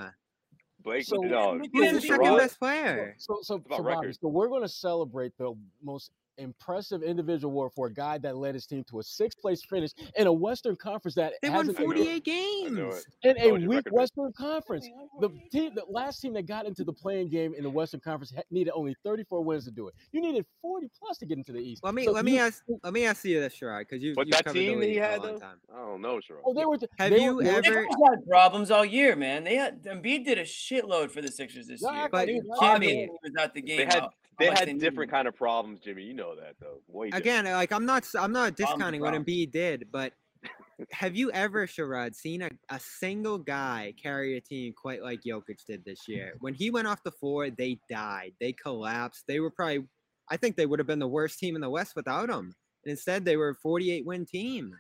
Blake, 0.84 1.06
So- 1.06 1.18
no. 1.18 1.54
Look 1.54 1.70
Who's 1.74 1.88
at 1.88 1.94
the 1.96 2.02
second 2.02 2.38
best 2.38 2.60
player? 2.60 3.16
So, 3.18 3.40
so, 3.42 3.56
about 3.56 3.78
so, 3.78 3.84
Bobby, 3.84 4.14
so 4.14 4.28
we're 4.28 4.50
going 4.50 4.64
to 4.64 4.70
celebrate 4.70 5.38
the 5.38 5.54
most 5.82 6.12
impressive 6.38 7.04
individual 7.04 7.52
award 7.52 7.72
for 7.76 7.88
a 7.88 7.94
guy 7.94 8.18
that 8.20 8.36
led 8.38 8.54
his 8.56 8.66
team 8.66 8.84
to 8.90 9.00
a 9.00 9.04
sixth 9.04 9.40
place 9.40 9.64
finish 9.64 9.92
in 10.18 10.28
a 10.28 10.34
Western 10.34 10.76
Conference 10.76 11.16
that 11.16 11.34
They 11.42 11.50
won 11.50 11.68
hasn't 11.68 11.80
I 11.80 11.84
knew 11.84 11.92
it. 11.92 11.96
48 11.96 12.24
games. 12.24 13.06
in 13.24 13.38
a 13.40 13.52
weak 13.52 13.70
record, 13.70 13.86
man. 13.86 13.94
Western 13.94 14.34
Conference. 14.34 14.88
The 15.20 15.30
team, 15.52 15.76
the 15.76 15.86
last 15.90 16.20
team 16.22 16.34
that 16.34 16.46
got 16.48 16.66
into 16.66 16.84
the 16.84 16.94
playing 16.94 17.30
game 17.30 17.54
in 17.56 17.64
the 17.64 17.70
Western 17.70 18.00
Conference 18.00 18.34
needed 18.52 18.72
only 18.76 18.96
34 19.04 19.42
wins 19.44 19.66
to 19.66 19.72
do 19.72 19.88
it. 19.88 19.94
You 20.12 20.22
needed 20.22 20.46
40 20.62 20.90
plus 21.00 21.18
to 21.20 21.26
get 21.26 21.38
into 21.38 21.52
the 21.52 21.60
East. 21.60 21.84
Let 21.84 21.94
me 21.94 22.06
So 22.06 22.12
let 22.12 22.26
me 22.26 22.40
ask 22.40 22.64
let 22.84 22.94
me 22.94 23.06
ask 23.06 23.24
you 23.26 23.40
this, 23.40 23.56
Sherrod, 23.60 23.80
because 23.80 24.02
you 24.04 24.14
But 24.16 24.28
you've 24.28 24.38
that 24.38 24.46
covered 24.46 24.60
the 24.60 24.68
team 24.68 24.82
he 24.82 24.98
a 24.98 25.04
had 25.06 25.22
long 25.22 25.34
though, 25.34 25.40
time. 25.40 25.58
I 25.74 25.78
don't 25.78 26.02
know, 26.02 26.16
Sherrod. 26.18 26.42
Oh, 26.46 26.54
they 26.54 26.66
were. 26.66 26.78
Have 26.98 27.10
they 27.12 27.24
you 27.24 27.36
were, 27.36 27.44
ever- 27.44 27.64
Sixers 27.64 27.86
had 28.10 28.26
problems 28.28 28.72
all 28.72 28.86
year, 28.86 29.16
man. 29.16 29.44
They 29.44 29.56
had 29.56 29.84
Embiid 29.84 30.26
did 30.26 30.38
a 30.38 30.44
shitload 30.44 31.12
for 31.12 31.22
the 31.22 31.32
Sixers 31.32 31.68
this 31.68 31.82
Yeah, 31.82 32.02
year. 32.02 32.10
but 32.12 32.26
They- 32.26 32.42
Jimmy- 32.60 33.10
was 33.24 33.34
out 33.40 33.54
the 33.54 33.62
game. 33.62 33.78
They 33.78 33.86
had 33.86 33.94
how- 34.02 34.10
they 34.40 34.48
had 34.48 34.68
needed 34.68 34.80
different 34.80 35.12
kind 35.12 35.28
of 35.28 35.36
problems, 35.36 35.80
Jimmy. 35.80 36.04
You 36.04 36.14
know 36.14 36.36
that 36.36 36.56
though. 36.60 36.82
Way 36.88 37.08
different. 37.08 37.26
Again, 37.26 37.46
like 37.46 37.72
I'm 37.72 37.86
not 37.86 38.06
I'm 38.18 38.32
not 38.32 38.56
discounting 38.56 39.02
what 39.02 39.12
problems. 39.12 39.28
Embiid 39.28 39.52
did, 39.52 39.88
but 39.92 40.14
have 40.92 41.16
you 41.16 41.32
ever, 41.32 41.68
Sherrod, 41.68 42.16
seen 42.16 42.42
a, 42.42 42.50
a 42.70 42.80
single 42.80 43.38
guy 43.38 43.94
carry 44.02 44.38
a 44.38 44.42
team 44.42 44.74
quite 44.74 45.02
like 45.02 45.22
Jokic 45.24 45.66
did 45.68 45.86
this 45.86 46.08
year? 46.08 46.34
When 46.40 46.54
he 46.54 46.70
went 46.70 46.88
off 46.88 47.04
the 47.04 47.12
floor, 47.12 47.50
they 47.50 47.80
died. 47.90 48.34
They 48.40 48.54
collapsed. 48.54 49.26
They 49.28 49.40
were 49.40 49.52
probably 49.52 49.86
I 50.30 50.38
think 50.38 50.56
they 50.56 50.66
would 50.66 50.80
have 50.80 50.88
been 50.88 51.00
the 51.00 51.08
worst 51.08 51.40
team 51.40 51.56
in 51.56 51.62
the 51.62 51.70
West 51.70 51.96
without 51.96 52.30
him. 52.30 52.56
And 52.86 52.92
instead 52.92 53.26
they 53.26 53.38
were 53.38 53.50
a 53.50 53.56
48 53.56 54.06
win 54.06 54.26
team. 54.26 54.76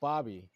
Bobby, 0.00 0.48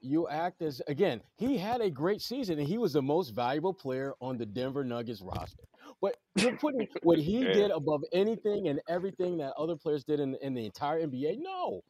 you 0.00 0.28
act 0.28 0.60
as 0.62 0.82
again. 0.86 1.20
He 1.36 1.56
had 1.56 1.80
a 1.80 1.90
great 1.90 2.20
season, 2.20 2.58
and 2.58 2.68
he 2.68 2.78
was 2.78 2.92
the 2.92 3.02
most 3.02 3.30
valuable 3.30 3.72
player 3.72 4.14
on 4.20 4.36
the 4.36 4.46
Denver 4.46 4.84
Nuggets 4.84 5.22
roster. 5.22 5.64
But 6.00 6.16
you're 6.36 6.56
putting 6.56 6.86
what 7.02 7.18
he 7.18 7.40
Yeah. 7.40 7.52
did 7.52 7.70
above 7.70 8.02
anything 8.12 8.68
and 8.68 8.80
everything 8.88 9.36
that 9.38 9.52
other 9.58 9.76
players 9.76 10.04
did 10.04 10.20
in, 10.20 10.36
in 10.42 10.54
the 10.54 10.64
entire 10.64 11.06
NBA. 11.06 11.38
No. 11.38 11.82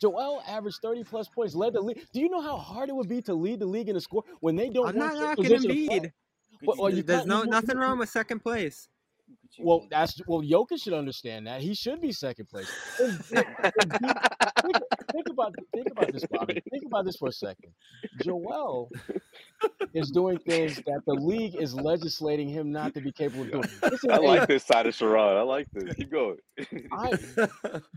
Joel 0.00 0.42
averaged 0.46 0.78
30 0.82 1.04
plus 1.04 1.28
points, 1.28 1.54
led 1.54 1.72
the 1.72 1.80
league. 1.80 2.04
Do 2.12 2.20
you 2.20 2.28
know 2.28 2.42
how 2.42 2.56
hard 2.58 2.90
it 2.90 2.94
would 2.94 3.08
be 3.08 3.22
to 3.22 3.34
lead 3.34 3.60
the 3.60 3.66
league 3.66 3.88
in 3.88 3.96
a 3.96 4.00
score 4.00 4.24
when 4.40 4.54
they 4.54 4.68
don't 4.68 4.88
I'm 4.88 4.98
not 4.98 5.14
knocking 5.14 5.44
position 5.44 5.70
to 5.70 5.86
play? 5.86 6.00
Embiid. 6.00 6.12
Well, 6.62 6.90
you 6.90 7.02
There's 7.02 7.26
no 7.26 7.42
nothing 7.42 7.78
wrong 7.78 7.98
with 7.98 8.08
second 8.08 8.40
place. 8.40 8.88
Well, 9.58 9.86
that's 9.90 10.20
well. 10.26 10.42
Jokic 10.42 10.82
should 10.82 10.92
understand 10.92 11.46
that. 11.46 11.60
He 11.60 11.74
should 11.74 12.00
be 12.00 12.12
second 12.12 12.46
place. 12.48 12.70
think, 15.24 15.26
think 15.26 15.28
about 15.38 15.54
think 15.74 15.86
about 15.90 16.12
this, 16.12 16.24
Bobby. 16.30 16.62
Think 16.70 16.84
about 16.86 17.04
this 17.04 17.16
for 17.16 17.28
a 17.28 17.32
second. 17.32 17.72
Joel 18.22 18.90
is 19.94 20.10
doing 20.10 20.38
things 20.38 20.76
that 20.86 21.00
the 21.06 21.14
league 21.14 21.54
is 21.56 21.74
legislating 21.74 22.48
him 22.48 22.70
not 22.70 22.94
to 22.94 23.00
be 23.00 23.12
capable 23.12 23.44
of 23.44 23.50
doing. 23.50 23.68
This 23.82 24.04
is 24.04 24.10
I 24.10 24.16
a- 24.16 24.20
like 24.20 24.48
this 24.48 24.64
side 24.64 24.86
of 24.86 24.94
Sherrod. 24.94 25.36
I 25.36 25.42
like 25.42 25.66
this. 25.72 25.94
Keep 25.94 26.10
going. 26.10 26.36
I, 26.92 27.12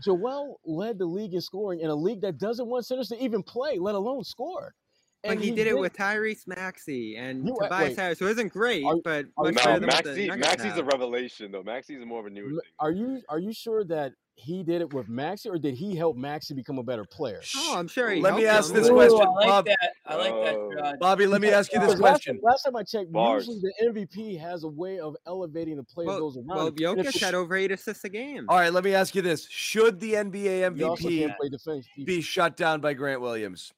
Joel 0.02 0.60
led 0.64 0.98
the 0.98 1.06
league 1.06 1.34
in 1.34 1.40
scoring 1.40 1.80
in 1.80 1.90
a 1.90 1.94
league 1.94 2.20
that 2.22 2.38
doesn't 2.38 2.66
want 2.66 2.86
centers 2.86 3.08
to 3.08 3.22
even 3.22 3.42
play, 3.42 3.78
let 3.78 3.94
alone 3.94 4.24
score. 4.24 4.74
But 5.22 5.32
And 5.32 5.40
he, 5.44 5.50
did 5.50 5.66
it 5.66 5.78
with 5.78 5.92
Tyrese 5.94 6.46
Maxey 6.46 7.16
and 7.16 7.46
You- 7.46 7.54
wait, 7.60 7.66
Tobias 7.68 7.88
wait. 7.90 7.98
Harris, 7.98 8.18
who 8.18 8.26
isn't 8.28 8.52
great, 8.52 8.84
Are- 8.84 8.96
but 9.04 9.26
are 9.36 9.44
much 9.44 9.52
you- 9.52 9.54
better 9.56 9.72
no, 9.72 9.78
than 9.80 9.88
what 9.88 10.04
the 10.04 10.10
Maxey, 10.10 10.28
Maxey's 10.40 10.76
a 10.78 10.84
revelation 10.84 11.52
though. 11.52 11.62
Maxey's 11.62 12.02
more 12.06 12.20
of 12.20 12.26
a 12.26 12.30
newer 12.30 12.46
M- 12.46 12.52
thing. 12.52 12.60
Are 12.78 12.90
you 12.92 13.20
are 13.28 13.38
you 13.38 13.52
sure 13.52 13.84
that 13.84 14.12
he 14.40 14.62
did 14.62 14.80
it 14.80 14.92
with 14.92 15.08
Maxey, 15.08 15.48
or 15.50 15.58
did 15.58 15.74
he 15.74 15.94
help 15.94 16.16
Maxey 16.16 16.54
become 16.54 16.78
a 16.78 16.82
better 16.82 17.04
player? 17.04 17.40
Oh, 17.56 17.74
I'm 17.76 17.86
sure 17.88 18.10
he 18.10 18.20
Let 18.20 18.34
me 18.34 18.46
ask 18.46 18.70
him. 18.70 18.76
this 18.76 18.88
Ooh, 18.88 18.94
question, 18.94 19.20
I 19.20 19.28
like 19.30 19.46
Bob. 19.46 19.64
that. 19.66 19.90
I 20.06 20.14
like 20.16 20.32
that. 20.32 20.96
Bobby, 21.00 21.26
let 21.26 21.40
me 21.40 21.50
ask 21.50 21.72
you 21.72 21.78
this 21.80 21.88
Because 21.90 22.00
last, 22.00 22.10
question. 22.24 22.40
last 22.42 22.62
time 22.64 22.76
I 22.76 22.82
checked, 22.82 23.12
Bars. 23.12 23.46
usually 23.46 23.60
the 23.78 23.86
MVP 23.90 24.40
has 24.40 24.64
a 24.64 24.68
way 24.68 24.98
of 24.98 25.14
elevating 25.26 25.76
the 25.76 25.84
players 25.84 26.08
Well, 26.08 26.18
those 26.18 26.36
around. 26.36 26.46
well 26.48 26.66
him. 26.68 26.98
And 26.98 27.06
if 27.06 27.14
Jokic 27.14 27.20
had 27.22 27.34
over 27.34 27.54
eight 27.54 27.70
assists 27.72 28.02
a 28.04 28.08
game. 28.08 28.46
All 28.48 28.56
right, 28.58 28.72
let 28.72 28.82
me 28.84 28.94
ask 28.94 29.14
you 29.14 29.22
this: 29.22 29.46
Should 29.50 30.00
the 30.00 30.14
NBA 30.14 30.74
MVP 30.74 31.18
can't 31.26 31.36
play 31.38 31.48
defense. 31.48 31.86
be 32.04 32.20
shut 32.20 32.56
down 32.56 32.80
by 32.80 32.94
Grant 32.94 33.20
Williams? 33.20 33.72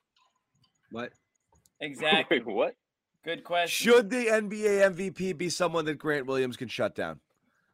What? 0.91 1.13
Exactly. 1.81 2.39
Wait, 2.39 2.47
what? 2.55 2.75
Good 3.25 3.45
question. 3.45 3.93
Should 3.93 4.11
the 4.11 4.27
NBA 4.27 4.95
MVP 4.95 5.37
be 5.37 5.49
someone 5.49 5.85
that 5.87 5.99
Grant 5.99 6.27
Williams 6.27 6.57
can 6.57 6.69
shut 6.69 6.95
down? 6.95 7.21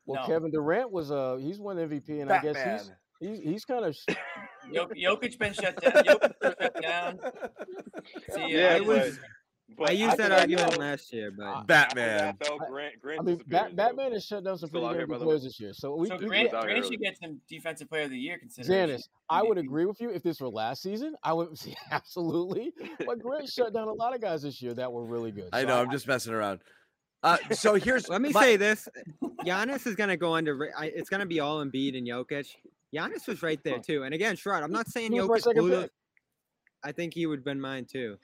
Well, 0.09 0.23
No. 0.23 0.27
Kevin 0.27 0.51
Durant 0.51 0.91
was 0.91 1.11
uh 1.13 1.37
he's 1.41 1.61
won 1.61 1.77
MVP, 1.77 2.21
and 2.21 2.33
I 2.33 2.41
guess 2.43 2.55
Batman. 2.57 2.81
he's 3.21 3.31
he's 3.39 3.41
he's 3.51 3.65
kind 3.65 3.85
of 3.85 3.97
Jokic 4.73 5.39
been 5.39 5.53
shut 5.53 5.81
down. 5.81 5.93
Jokic 6.05 6.41
been 6.41 6.55
shut 6.61 6.83
down. 6.83 7.19
See, 8.31 8.47
Yeah, 8.57 8.77
I 8.77 8.81
was- 8.81 9.19
But 9.77 9.91
I 9.91 9.93
used 9.93 10.13
after 10.13 10.23
that 10.23 10.29
that, 10.31 10.41
argument 10.41 10.71
though- 10.73 10.79
last 10.79 11.13
year, 11.13 11.31
but 11.37 11.45
after 11.45 11.67
Batman. 11.67 12.37
that, 12.41 12.59
Grant, 12.71 13.01
Grant 13.03 13.21
I 13.21 13.23
mean, 13.23 13.37
disappeared, 13.37 13.51
Bat- 13.51 13.71
though. 13.71 13.77
Batman 13.77 14.13
has 14.13 14.25
shut 14.25 14.43
down 14.45 14.57
some 14.59 14.71
pretty 14.71 14.87
out 14.87 14.89
damn 14.91 14.99
here, 15.01 15.07
by 15.07 15.19
good 15.19 15.25
players 15.25 15.43
this 15.45 15.61
year. 15.61 15.73
So 15.75 15.95
we, 15.95 16.09
So 16.09 16.17
we- 16.17 16.27
Grant, 16.27 16.55
out 16.55 16.65
Grant 16.65 16.87
should 16.87 17.01
get 17.01 17.19
some 17.21 17.39
defensive 17.49 17.89
player 17.89 18.05
of 18.05 18.11
the 18.11 18.17
year 18.19 18.39
consideration. 18.39 18.97
Zanis, 18.97 19.03
I 19.29 19.43
would 19.43 19.59
agree 19.65 19.85
with 19.85 20.01
you 20.01 20.09
if 20.11 20.23
this 20.23 20.41
were 20.41 20.49
last 20.49 20.83
season. 20.83 21.15
I 21.23 21.35
would 21.35 21.57
say 21.59 21.75
absolutely. 21.91 22.73
But 23.07 23.19
Grant 23.21 23.49
shut 23.49 23.75
down 23.75 23.89
a 23.89 23.93
lot 23.93 24.15
of 24.15 24.21
guys 24.23 24.43
this 24.43 24.61
year 24.63 24.73
that 24.75 24.91
were 24.91 25.05
really 25.05 25.33
good. 25.33 25.51
I 25.53 25.65
know. 25.65 25.79
I'm 25.81 25.91
just 25.91 26.09
messing 26.09 26.33
around. 26.33 26.61
Uh, 27.23 27.37
so 27.53 27.75
here's 27.75 28.09
Let 28.09 28.21
me 28.21 28.31
my- 28.31 28.41
say 28.43 28.57
this: 28.57 28.89
Giannis 29.45 29.87
is 29.87 29.95
gonna 29.97 30.17
go 30.17 30.35
under. 30.35 30.73
I- 30.77 30.87
It's 30.95 31.09
gonna 31.11 31.27
be 31.27 31.41
all 31.41 31.65
Embiid 31.65 31.97
and 31.99 32.07
Jokic. 32.07 32.55
Giannis 32.95 33.27
was 33.27 33.43
right 33.43 33.63
there 33.65 33.79
too. 33.81 34.05
And 34.05 34.15
again, 34.15 34.37
Sherrod, 34.37 34.63
I'm 34.63 34.73
not 34.73 34.89
saying 34.89 35.13
He 35.13 35.21
was 35.21 35.29
my 35.45 35.53
Jokic 35.53 35.57
blew. 35.57 35.71
Those, 35.71 35.89
I 36.85 36.93
think 36.93 37.15
he 37.15 37.27
would 37.27 37.39
have 37.41 37.45
been 37.45 37.61
mine 37.61 37.85
too. 37.87 38.17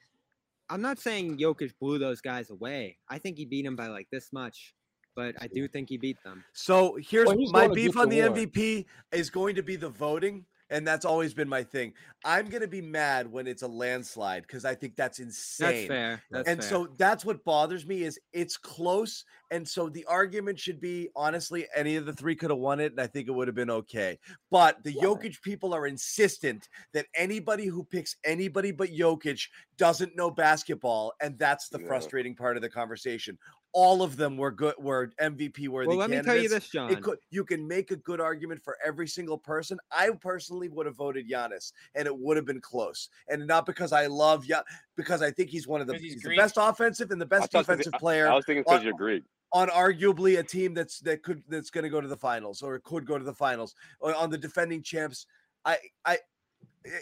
I'm 0.71 0.81
not 0.81 0.99
saying 0.99 1.39
Jokic 1.39 1.73
blew 1.81 1.99
those 1.99 2.21
guys 2.21 2.51
away. 2.51 2.97
I 3.09 3.19
think 3.19 3.37
he 3.37 3.45
beat 3.45 3.65
them 3.65 3.77
by 3.77 3.89
like 3.89 4.09
this 4.11 4.33
much, 4.33 4.75
but 5.15 5.35
I 5.43 5.49
do 5.49 5.69
think 5.69 5.89
he 5.91 5.99
beat 5.99 6.17
them. 6.25 6.45
So 6.55 6.97
here's 7.03 7.27
Well, 7.27 7.37
my 7.51 7.69
beef 7.69 7.97
on 7.97 8.09
the 8.09 8.21
the 8.21 8.27
award. 8.29 8.53
MVP 8.53 8.87
is 9.13 9.29
going 9.29 9.57
to 9.57 9.63
be 9.63 9.77
the 9.77 9.91
voting, 9.91 10.47
and 10.71 10.87
that's 10.87 11.05
always 11.05 11.35
been 11.35 11.49
my 11.49 11.63
thing. 11.63 11.93
I'm 12.25 12.49
going 12.49 12.63
to 12.63 12.69
be 12.69 12.81
mad 12.81 13.31
when 13.31 13.47
it's 13.47 13.63
a 13.63 13.69
landslide 13.69 14.43
because 14.43 14.65
I 14.65 14.75
think 14.75 14.97
that's 14.97 15.19
insane. 15.19 15.69
That's 15.69 15.87
fair. 15.87 16.23
That's 16.31 16.49
and 16.49 16.61
fair. 16.61 16.69
so 16.69 16.89
that's 16.97 17.25
what 17.25 17.45
bothers 17.45 17.87
me 17.87 18.03
is 18.03 18.19
it's 18.33 18.57
close, 18.57 19.25
and 19.51 19.69
so 19.69 19.89
the 19.89 20.05
argument 20.07 20.59
should 20.59 20.81
be 20.81 21.11
honestly 21.15 21.67
any 21.75 21.97
of 21.97 22.07
the 22.07 22.13
three 22.13 22.35
could 22.35 22.51
have 22.51 22.59
won 22.59 22.81
it, 22.81 22.93
and 22.93 23.01
I 23.01 23.07
think 23.07 23.29
it 23.29 23.33
would 23.33 23.49
have 23.49 23.55
been 23.55 23.71
okay. 23.71 24.19
But 24.51 24.83
the 24.85 24.95
Jokic 24.95 25.43
people 25.43 25.75
are 25.75 25.87
insistent 25.87 26.69
that 26.93 27.07
anybody 27.15 27.67
who 27.67 27.85
picks 27.85 28.17
anybody 28.25 28.73
but 28.73 28.91
Jokic 28.91 29.49
doesn't 29.77 30.17
know 30.17 30.31
basketball, 30.31 31.13
and 31.21 31.39
that's 31.39 31.69
the 31.69 31.79
Yeah. 31.79 31.87
frustrating 31.87 32.35
part 32.35 32.57
of 32.57 32.63
the 32.63 32.71
conversation. 32.71 33.39
All 33.77 34.03
of 34.05 34.17
them 34.17 34.37
were 34.37 34.53
good, 34.53 34.75
were 34.79 35.11
MVP 35.21 35.67
worthy. 35.69 35.89
well, 35.89 35.97
let 35.97 36.09
me 36.09 36.23
tell 36.23 36.37
you 36.37 36.49
this, 36.49 36.69
John. 36.69 36.91
It 36.91 37.03
could, 37.03 37.19
you 37.31 37.45
can 37.45 37.67
make 37.67 37.91
a 37.91 37.97
good 37.97 38.21
argument 38.21 38.63
for 38.63 38.79
every 38.87 39.09
single 39.09 39.37
person. 39.37 39.79
I 39.91 40.11
personally 40.11 40.69
would 40.69 40.87
have 40.87 40.95
voted 40.95 41.29
Giannis, 41.29 41.73
and 41.97 42.07
it 42.07 42.17
would 42.17 42.37
have 42.37 42.47
been 42.47 42.61
close. 42.61 43.09
And 43.29 43.47
not 43.49 43.67
because 43.67 43.93
I 43.93 44.07
love 44.07 44.45
Ya, 44.47 44.63
because 44.97 45.23
I 45.23 45.33
think 45.33 45.51
he's 45.51 45.67
one 45.67 45.81
of 45.81 45.89
the, 45.89 45.95
'Cause 45.95 46.03
he's 46.03 46.13
he's 46.15 46.23
the 46.23 46.37
best 46.37 46.55
offensive 46.57 47.11
and 47.11 47.21
the 47.21 47.27
best 47.27 47.51
defensive 47.51 47.93
I- 47.95 47.99
player 47.99 48.29
I 48.29 48.35
was 48.35 48.45
thinking 48.47 48.63
because 48.63 48.79
on- 48.79 48.85
you're 48.87 48.95
Greek. 48.97 49.25
on 49.53 49.69
arguably 49.71 50.39
a 50.39 50.45
team 50.45 50.73
that's 50.73 51.01
that 51.01 51.25
could 51.25 51.43
that's 51.49 51.71
going 51.71 51.85
to 51.85 51.91
go 51.91 52.01
to 52.01 52.09
the 52.09 52.17
finals 52.17 52.63
or 52.63 52.79
could 52.79 53.05
go 53.05 53.19
to 53.19 53.25
the 53.25 53.35
finals 53.35 53.75
or 53.99 54.15
on 54.15 54.31
the 54.31 54.39
defending 54.39 54.83
champs. 54.83 55.27
I 55.65 55.79
I 56.05 56.19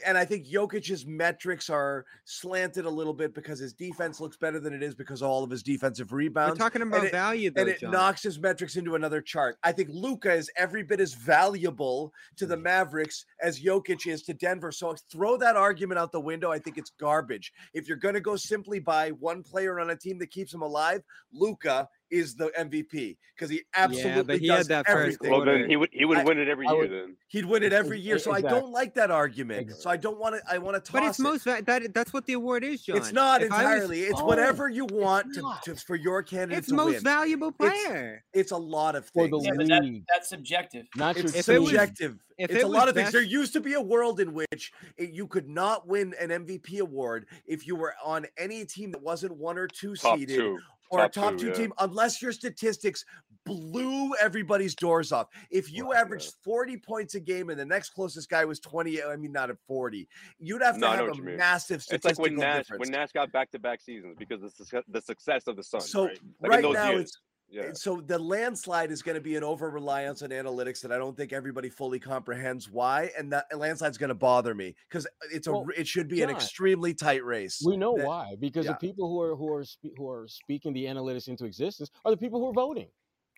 and 0.06 0.16
I 0.16 0.24
think 0.24 0.46
Jokic's 0.46 1.04
metrics 1.06 1.68
are 1.68 2.04
slanted 2.24 2.84
a 2.84 2.90
little 2.90 3.12
bit 3.12 3.34
because 3.34 3.58
his 3.58 3.72
defense 3.72 4.20
looks 4.20 4.36
better 4.36 4.60
than 4.60 4.72
it 4.72 4.82
is 4.82 4.94
because 4.94 5.22
of 5.22 5.28
all 5.28 5.42
of 5.42 5.50
his 5.50 5.62
defensive 5.62 6.12
rebounds. 6.12 6.58
We're 6.58 6.64
talking 6.64 6.82
and 6.82 6.92
about 6.92 7.06
it- 7.06 7.12
value, 7.12 7.50
though, 7.50 7.62
and 7.62 7.70
it 7.70 7.80
John. 7.80 7.90
knocks 7.90 8.22
his 8.22 8.38
metrics 8.38 8.76
into 8.76 8.94
another 8.94 9.20
chart. 9.20 9.56
I 9.64 9.72
think 9.72 9.88
Luka 9.92 10.32
is 10.32 10.50
every 10.56 10.82
bit 10.82 11.00
as 11.00 11.14
valuable 11.14 12.12
to 12.36 12.44
Mm. 12.44 12.48
the 12.48 12.56
Mavericks 12.56 13.24
as 13.40 13.60
Jokic 13.60 14.06
is 14.06 14.22
to 14.24 14.34
Denver. 14.34 14.70
So 14.70 14.94
throw 15.10 15.36
that 15.38 15.56
argument 15.56 15.98
out 15.98 16.12
the 16.12 16.20
window. 16.20 16.50
I 16.52 16.58
think 16.58 16.78
it's 16.78 16.90
garbage. 16.90 17.52
If 17.74 17.88
you're 17.88 17.96
going 17.96 18.14
to 18.14 18.20
go 18.20 18.36
simply 18.36 18.78
by 18.78 19.10
one 19.10 19.42
player 19.42 19.80
on 19.80 19.90
a 19.90 19.96
team 19.96 20.18
that 20.18 20.30
keeps 20.30 20.54
him 20.54 20.62
alive, 20.62 21.02
Luka 21.32 21.88
is 22.12 22.36
the 22.36 22.48
MVP 22.58 23.16
because 23.34 23.48
he 23.50 23.62
absolutely 23.74 24.38
he 24.38 24.46
had 24.48 24.58
does 24.58 24.68
that 24.68 24.86
first 24.86 25.16
everything. 25.18 25.30
Well, 25.30 25.44
then 25.44 25.68
he 25.68 25.76
would 25.76 25.88
he 25.92 26.04
would 26.04 26.18
I- 26.18 26.24
win 26.24 26.38
it 26.38 26.46
every 26.48 26.66
I 26.68 26.72
year. 26.72 26.80
would- 26.82 26.90
Then 26.92 27.16
He'd 27.28 27.46
win 27.46 27.62
it 27.62 27.72
every 27.72 27.98
year. 27.98 28.18
So 28.18 28.30
I 28.30 28.42
don't 28.42 28.70
like 28.70 28.92
that 28.94 29.10
argument. 29.10 29.72
So 29.72 29.88
I 29.88 29.96
don't 29.96 30.18
want 30.18 30.36
to. 30.36 30.42
I 30.52 30.58
want 30.58 30.74
to 30.76 30.80
toss 30.80 30.92
But 30.92 31.02
it's 31.08 31.18
it. 31.18 31.22
most 31.22 31.44
that 31.46 31.94
that's 31.94 32.12
what 32.12 32.26
the 32.26 32.34
award 32.34 32.62
is, 32.62 32.82
John. 32.82 32.98
It's 32.98 33.10
not 33.12 33.42
If 33.42 33.50
I 33.50 33.62
was- 33.64 33.72
entirely. 33.72 34.00
it's 34.02 34.20
Oh, 34.20 34.26
whatever 34.26 34.68
you 34.68 34.84
want 34.84 35.32
to, 35.34 35.54
to 35.64 35.76
for 35.76 35.96
your 35.96 36.22
candidate 36.22 36.58
It's 36.58 36.68
to 36.68 36.74
most 36.74 36.94
win. 36.96 37.02
valuable 37.04 37.50
player. 37.50 38.22
It's 38.34 38.52
a 38.52 38.56
lot 38.58 38.94
of 38.96 39.06
For 39.06 39.26
things. 39.28 39.42
the 39.44 39.48
Yeah, 39.48 39.52
but 39.56 39.68
that, 39.68 40.02
that's 40.12 40.28
subjective. 40.28 40.86
not 40.94 41.16
It's 41.16 41.34
If 41.34 41.48
it 41.48 41.58
was- 41.58 41.70
subjective. 41.70 42.18
if 42.38 42.50
it's 42.50 42.60
it 42.60 42.64
a 42.64 42.68
lot 42.68 42.88
of 42.90 42.94
things. 42.94 43.12
There 43.12 43.22
used 43.22 43.54
to 43.54 43.60
be 43.60 43.72
a 43.72 43.80
world 43.80 44.20
in 44.20 44.34
which 44.34 44.72
it, 44.98 45.10
you 45.10 45.26
could 45.26 45.48
not 45.48 45.86
win 45.88 46.14
an 46.20 46.30
MVP 46.30 46.80
award 46.80 47.26
if 47.46 47.66
you 47.66 47.76
were 47.76 47.94
on 48.04 48.26
any 48.36 48.66
team 48.66 48.90
that 48.92 49.00
wasn't 49.02 49.34
one 49.36 49.56
or 49.56 49.66
two 49.68 49.94
top 49.96 50.18
seeded 50.18 50.36
two. 50.36 50.58
Or 50.92 51.00
a 51.00 51.08
top 51.08 51.12
top 51.12 51.32
two, 51.32 51.38
two 51.38 51.46
yeah. 51.48 51.52
team, 51.54 51.72
unless 51.78 52.20
your 52.22 52.32
statistics 52.32 53.04
blew 53.44 54.14
everybody's 54.20 54.74
doors 54.74 55.10
off. 55.10 55.26
If 55.50 55.72
you 55.72 55.86
Right, 55.86 55.94
yeah. 55.94 56.00
averaged 56.02 56.32
40 56.44 56.76
points 56.76 57.14
a 57.16 57.20
game 57.20 57.50
and 57.50 57.58
the 57.58 57.64
next 57.64 57.90
closest 57.90 58.28
guy 58.28 58.44
was 58.44 58.60
20, 58.60 59.02
I 59.02 59.16
mean, 59.16 59.32
not 59.32 59.50
at 59.50 59.56
40, 59.66 60.06
you'd 60.38 60.62
have 60.62 60.74
to 60.74 60.80
No, 60.80 60.90
have 60.92 61.08
a 61.08 61.14
massive 61.14 61.76
It's 61.76 61.86
statistical 61.86 62.24
like 62.24 62.30
when 62.32 62.38
Nash 62.40 62.56
difference. 62.58 62.80
when 62.80 62.90
Nash 62.90 63.10
got 63.12 63.32
back 63.32 63.50
to 63.52 63.58
back 63.58 63.80
seasons 63.80 64.16
because 64.18 64.42
of 64.42 64.50
the 64.50 64.64
success, 64.64 64.84
the 64.86 65.00
success 65.00 65.46
of 65.48 65.56
the 65.56 65.64
Suns. 65.64 65.90
So, 65.90 66.06
right, 66.06 66.18
Like 66.40 66.50
right 66.50 66.72
now, 66.72 66.90
years. 66.90 67.00
it's 67.02 67.18
yeah. 67.52 67.72
so 67.74 68.00
the 68.00 68.18
landslide 68.18 68.90
is 68.90 69.02
going 69.02 69.14
to 69.14 69.20
be 69.20 69.36
an 69.36 69.44
over 69.44 69.70
reliance 69.70 70.22
on 70.22 70.30
analytics 70.30 70.80
that 70.80 70.90
I 70.90 70.98
don't 70.98 71.16
think 71.16 71.32
everybody 71.32 71.68
fully 71.68 71.98
comprehends 72.00 72.70
why, 72.70 73.10
and 73.16 73.32
that 73.32 73.46
landslide's 73.56 73.98
going 73.98 74.08
to 74.08 74.14
bother 74.14 74.54
me 74.54 74.74
because 74.88 75.06
it's 75.32 75.46
a 75.46 75.52
Well, 75.52 75.66
it 75.76 75.86
should 75.86 76.08
be 76.08 76.22
an 76.22 76.30
extremely 76.30 76.94
tight 76.94 77.24
race. 77.24 77.62
We 77.64 77.76
know 77.76 77.96
that- 77.96 78.06
why 78.06 78.36
because 78.40 78.64
yeah. 78.66 78.72
the 78.72 78.78
people 78.78 79.08
who 79.08 79.20
are 79.20 79.36
who 79.36 79.52
are 79.52 79.64
spe- 79.64 79.94
who 79.96 80.08
are 80.10 80.26
speaking 80.26 80.72
the 80.72 80.86
analytics 80.86 81.28
into 81.28 81.44
existence 81.44 81.90
are 82.04 82.10
the 82.10 82.16
people 82.16 82.40
who 82.40 82.48
are 82.48 82.54
voting. 82.54 82.88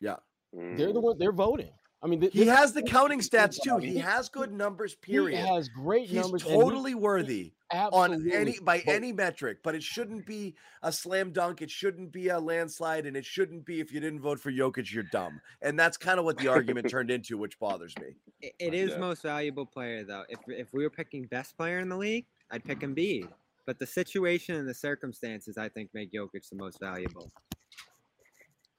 Yeah, 0.01 0.17
They're 0.53 0.93
the 0.93 1.01
Mhm. 1.01 1.03
one 1.03 1.19
they're 1.19 1.33
voting. 1.33 1.73
I 2.05 2.07
mean, 2.07 2.21
th- 2.21 2.35
he 2.35 2.47
has 2.47 2.75
the 2.75 2.83
counting 2.83 3.21
stats 3.21 3.59
too. 3.63 3.71
body, 3.71 3.89
He 3.93 3.99
has 3.99 4.29
good 4.29 4.53
numbers. 4.53 4.95
Period. 4.97 5.41
He 5.41 5.47
has 5.47 5.71
great 5.71 6.07
He's 6.09 6.21
numbers. 6.21 6.43
and 6.43 6.53
he- 6.53 6.61
totally 6.61 6.95
worthy 6.95 7.55
on 7.73 8.31
any 8.31 8.59
by 8.61 8.83
But 8.85 8.95
any 8.95 9.11
metric, 9.13 9.59
but 9.65 9.75
it 9.75 9.83
shouldn't 9.83 10.27
be 10.27 10.55
a 10.83 10.93
slam 10.93 11.33
dunk. 11.33 11.63
It 11.63 11.71
shouldn't 11.71 12.13
be 12.13 12.29
a 12.29 12.39
landslide, 12.39 13.07
and 13.07 13.17
it 13.17 13.25
shouldn't 13.25 13.65
be 13.65 13.81
if 13.81 13.91
you 13.91 14.01
didn't 14.01 14.21
vote 14.21 14.39
for 14.39 14.53
Jokic, 14.53 14.93
you're 14.93 15.05
dumb. 15.13 15.41
And 15.63 15.81
that's 15.81 15.97
kind 15.97 16.19
of 16.19 16.27
what 16.27 16.37
the 16.37 16.49
argument 16.49 16.91
turned 16.91 17.11
into, 17.11 17.39
which 17.39 17.59
bothers 17.59 17.95
me. 17.99 18.15
It- 18.43 18.55
it 18.59 18.75
is 18.75 18.91
Yeah. 18.91 18.99
most 18.99 19.23
valuable 19.23 19.65
player 19.65 20.05
though. 20.05 20.25
If 20.29 20.41
if 20.49 20.69
we 20.75 20.83
were 20.85 20.91
picking 20.91 21.25
best 21.27 21.57
player 21.57 21.79
in 21.79 21.89
the 21.89 21.97
league, 21.97 22.27
I'd 22.51 22.65
pick 22.65 22.81
Embiid. 22.81 23.33
But 23.67 23.79
the 23.79 23.87
situation 23.87 24.57
and 24.57 24.69
the 24.69 24.75
circumstances, 24.75 25.57
I 25.57 25.71
think, 25.71 25.89
make 25.95 26.13
Jokic 26.13 26.47
the 26.51 26.57
most 26.57 26.79
valuable. 26.81 27.33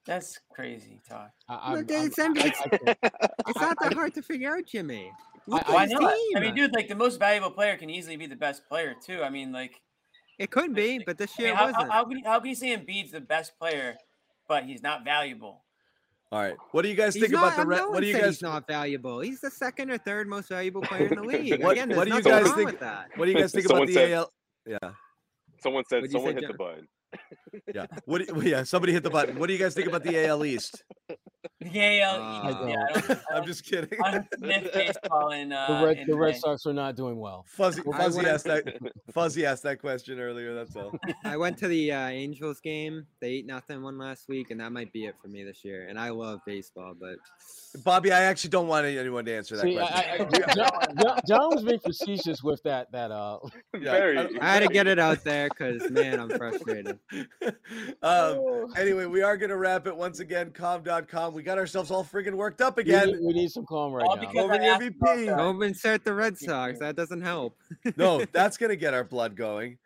That's 0.05 0.39
crazy 0.53 1.01
talk. 1.09 1.31
I, 1.49 1.73
Look, 1.73 1.91
I'm- 1.91 2.05
it's 2.07 2.19
I'm- 2.19 2.37
I- 2.37 2.41
I 2.41 2.49
can't- 2.49 2.97
It's 3.47 3.59
not 3.61 3.77
that 3.81 3.93
hard 3.93 4.13
to 4.15 4.21
figure 4.21 4.55
out, 4.55 4.65
Jimmy. 4.65 5.11
Look 5.47 5.63
I- 5.63 5.67
at 5.67 5.73
Why 5.73 5.83
his 5.83 5.91
not? 5.93 6.13
I 6.35 6.39
mean, 6.39 6.55
dude, 6.55 6.73
like 6.75 6.87
the 6.87 6.95
most 6.95 7.19
valuable 7.19 7.51
player 7.51 7.75
can 7.77 7.89
easily 7.89 8.15
be 8.17 8.27
the 8.27 8.35
best 8.35 8.67
player 8.67 8.95
too. 9.03 9.23
I 9.23 9.29
mean, 9.29 9.51
like, 9.51 9.81
it 10.37 10.51
could 10.51 10.73
be, 10.75 10.99
but 10.99 11.17
this 11.17 11.31
I 11.37 11.41
mean, 11.41 11.47
year 11.47 11.55
how, 11.55 11.65
wasn't. 11.67 11.83
how, 11.85 11.91
how 11.91 12.03
can 12.05 12.17
you, 12.19 12.23
how 12.25 12.39
can 12.39 12.49
you 12.49 12.55
say 12.55 12.75
Embiid's 12.75 13.11
the 13.11 13.21
best 13.21 13.57
player, 13.57 13.95
but 14.47 14.65
he's 14.65 14.83
not 14.83 15.03
valuable? 15.05 15.63
All 16.31 16.41
right, 16.41 16.55
what 16.71 16.81
do 16.81 16.89
you 16.89 16.95
guys 16.95 17.13
He's 17.13 17.21
think 17.23 17.33
not, 17.33 17.53
about 17.53 17.57
the? 17.57 17.65
Re- 17.67 17.77
no 17.77 17.89
what 17.91 18.01
do 18.01 18.07
you 18.07 18.13
guys? 18.13 18.25
he's 18.25 18.41
not 18.41 18.67
valuable. 18.67 19.19
He's 19.21 19.39
the 19.41 19.51
second 19.51 19.91
or 19.91 19.97
third 19.99 20.27
most 20.27 20.49
valuable 20.49 20.81
player 20.89 21.07
in 21.07 21.15
the 21.15 21.21
league. 21.23 21.63
What- 21.63 21.73
Again, 21.73 21.95
what 21.95 22.07
do 22.07 22.15
you 22.15 22.21
guys 22.21 22.51
think- 22.53 22.71
with 22.71 22.79
that. 22.79 23.09
What 23.15 23.25
do 23.25 23.31
you 23.31 23.37
guys 23.37 23.51
think 23.53 23.65
about 23.65 23.73
Someone 23.75 23.87
the 23.87 23.93
said- 23.93 24.11
AL? 24.11 24.33
Yeah, 24.67 24.77
Someone 25.59 25.83
said 25.87 25.95
What'd 25.97 26.11
someone 26.11 26.33
say, 26.35 26.41
hit 26.41 26.51
the 26.51 26.57
button. 26.57 26.87
Yeah. 27.73 27.85
What? 28.05 28.43
Yeah, 28.43 28.63
somebody 28.63 28.93
hit 28.93 29.03
the 29.03 29.09
button. 29.09 29.39
What 29.39 29.47
do 29.47 29.53
you 29.53 29.59
guys 29.59 29.73
think 29.73 29.87
about 29.87 30.03
the 30.03 30.27
AL 30.27 30.45
East? 30.45 30.83
Yeah, 31.71 32.11
Uh, 32.17 32.67
yeah, 32.67 32.75
I 32.89 32.99
don't, 32.99 33.03
I 33.03 33.07
don't 33.07 33.19
I'm 33.33 33.45
just 33.45 33.65
kidding. 33.65 33.99
I 34.03 34.11
don't 34.11 34.27
sniff 34.37 34.73
baseball 34.73 35.31
in, 35.31 35.51
uh, 35.51 35.79
the 35.81 35.85
Red 35.87 36.03
the 36.07 36.15
Red 36.15 36.37
Sox 36.37 36.65
are 36.65 36.73
not 36.73 36.95
doing 36.95 37.17
well. 37.17 37.45
Fuzzy, 37.47 37.81
I 37.93 37.97
Fuzzy 37.97 38.17
went- 38.17 38.27
asked 38.27 38.45
that. 38.45 38.77
Fuzzy 39.13 39.45
asked 39.45 39.63
that 39.63 39.79
question 39.79 40.19
earlier. 40.19 40.53
That's 40.53 40.75
all. 40.75 40.91
I 41.23 41.37
went 41.37 41.57
to 41.59 41.67
the 41.67 41.91
uh, 41.91 42.07
Angels 42.07 42.59
game. 42.59 43.05
They 43.21 43.29
ate 43.29 43.45
nothing 43.45 43.81
one 43.81 43.97
last 43.97 44.27
week, 44.27 44.51
and 44.51 44.59
that 44.59 44.71
might 44.71 44.91
be 44.93 45.05
it 45.05 45.15
for 45.21 45.27
me 45.27 45.43
this 45.43 45.63
year. 45.65 45.87
And 45.89 45.99
I 45.99 46.09
love 46.09 46.39
baseball, 46.45 46.93
but 46.99 47.15
Bobby, 47.83 48.11
I 48.11 48.23
actually 48.23 48.51
don't 48.51 48.67
want 48.67 48.85
anyone 48.85 49.25
to 49.25 49.33
answer 49.35 49.55
that 49.55 49.63
See, 49.63 49.75
question. 49.75 49.95
I, 49.97 50.13
I- 50.13 50.53
John, 50.55 50.95
John- 51.01 51.19
John 51.27 51.55
was 51.55 51.63
being 51.63 51.79
facetious 51.79 52.43
with 52.43 52.61
that. 52.63 52.91
That 52.91 53.11
uh, 53.11 53.39
Yeah, 53.73 53.91
Very. 53.91 54.17
I- 54.19 54.29
I 54.41 54.53
had 54.53 54.63
to 54.63 54.69
get 54.69 54.87
it 54.87 54.99
out 54.99 55.23
there 55.23 55.49
because 55.49 55.89
man, 55.89 56.19
I'm 56.19 56.29
frustrated. 56.29 56.99
um, 58.03 58.73
anyway, 58.77 59.05
we 59.05 59.21
are 59.21 59.37
going 59.37 59.49
to 59.49 59.57
wrap 59.57 59.87
it 59.87 59.95
once 59.95 60.19
again. 60.19 60.51
Calm.com. 60.51 61.33
We 61.33 61.43
got 61.43 61.54
ourselves 61.57 61.91
all 61.91 62.03
friggin' 62.03 62.33
worked 62.33 62.61
up 62.61 62.77
we, 62.77 62.81
again. 62.83 63.07
need, 63.07 63.19
we 63.21 63.33
need 63.33 63.51
some 63.51 63.65
calm 63.65 63.93
right 63.93 64.05
All 64.07 64.15
now. 64.15 64.21
because 64.21 64.37
Over 64.37 64.57
the 64.57 64.63
MVP. 64.63 65.25
that. 65.27 65.37
Don't 65.37 65.61
insert 65.63 66.03
the 66.03 66.13
Red 66.13 66.37
Sox. 66.37 66.79
That 66.79 66.95
doesn't 66.95 67.21
help. 67.21 67.57
no, 67.97 68.23
that's 68.31 68.57
going 68.57 68.69
to 68.71 68.75
get 68.75 68.93
our 68.93 69.03
blood 69.03 69.35
going. 69.35 69.77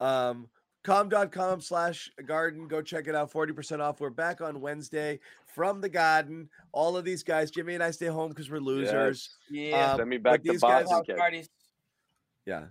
Um, 0.00 0.48
calm.com 0.84 1.60
slash 1.60 2.10
garden. 2.26 2.66
Go 2.68 2.82
check 2.82 3.06
it 3.08 3.14
out. 3.14 3.32
40% 3.32 3.80
off. 3.80 4.00
We're 4.00 4.10
back 4.10 4.40
on 4.40 4.60
Wednesday 4.60 5.20
from 5.54 5.80
the 5.80 5.88
garden. 5.88 6.48
All 6.72 6.96
of 6.96 7.04
these 7.04 7.22
guys, 7.22 7.50
Jimmy 7.50 7.74
and 7.74 7.82
I 7.82 7.90
stay 7.90 8.06
home 8.06 8.28
because 8.30 8.50
we're 8.50 8.60
losers. 8.60 9.30
Yeah, 9.50 9.92
Um, 9.92 9.96
Send 9.98 10.10
me 10.10 10.16
but 10.18 10.30
back 10.32 10.42
to 10.44 10.52
these 10.52 10.60
guys- 10.60 10.84
Boston. 10.88 11.14
house 11.14 11.18
parties. 11.20 11.48
Yeah. 12.46 12.64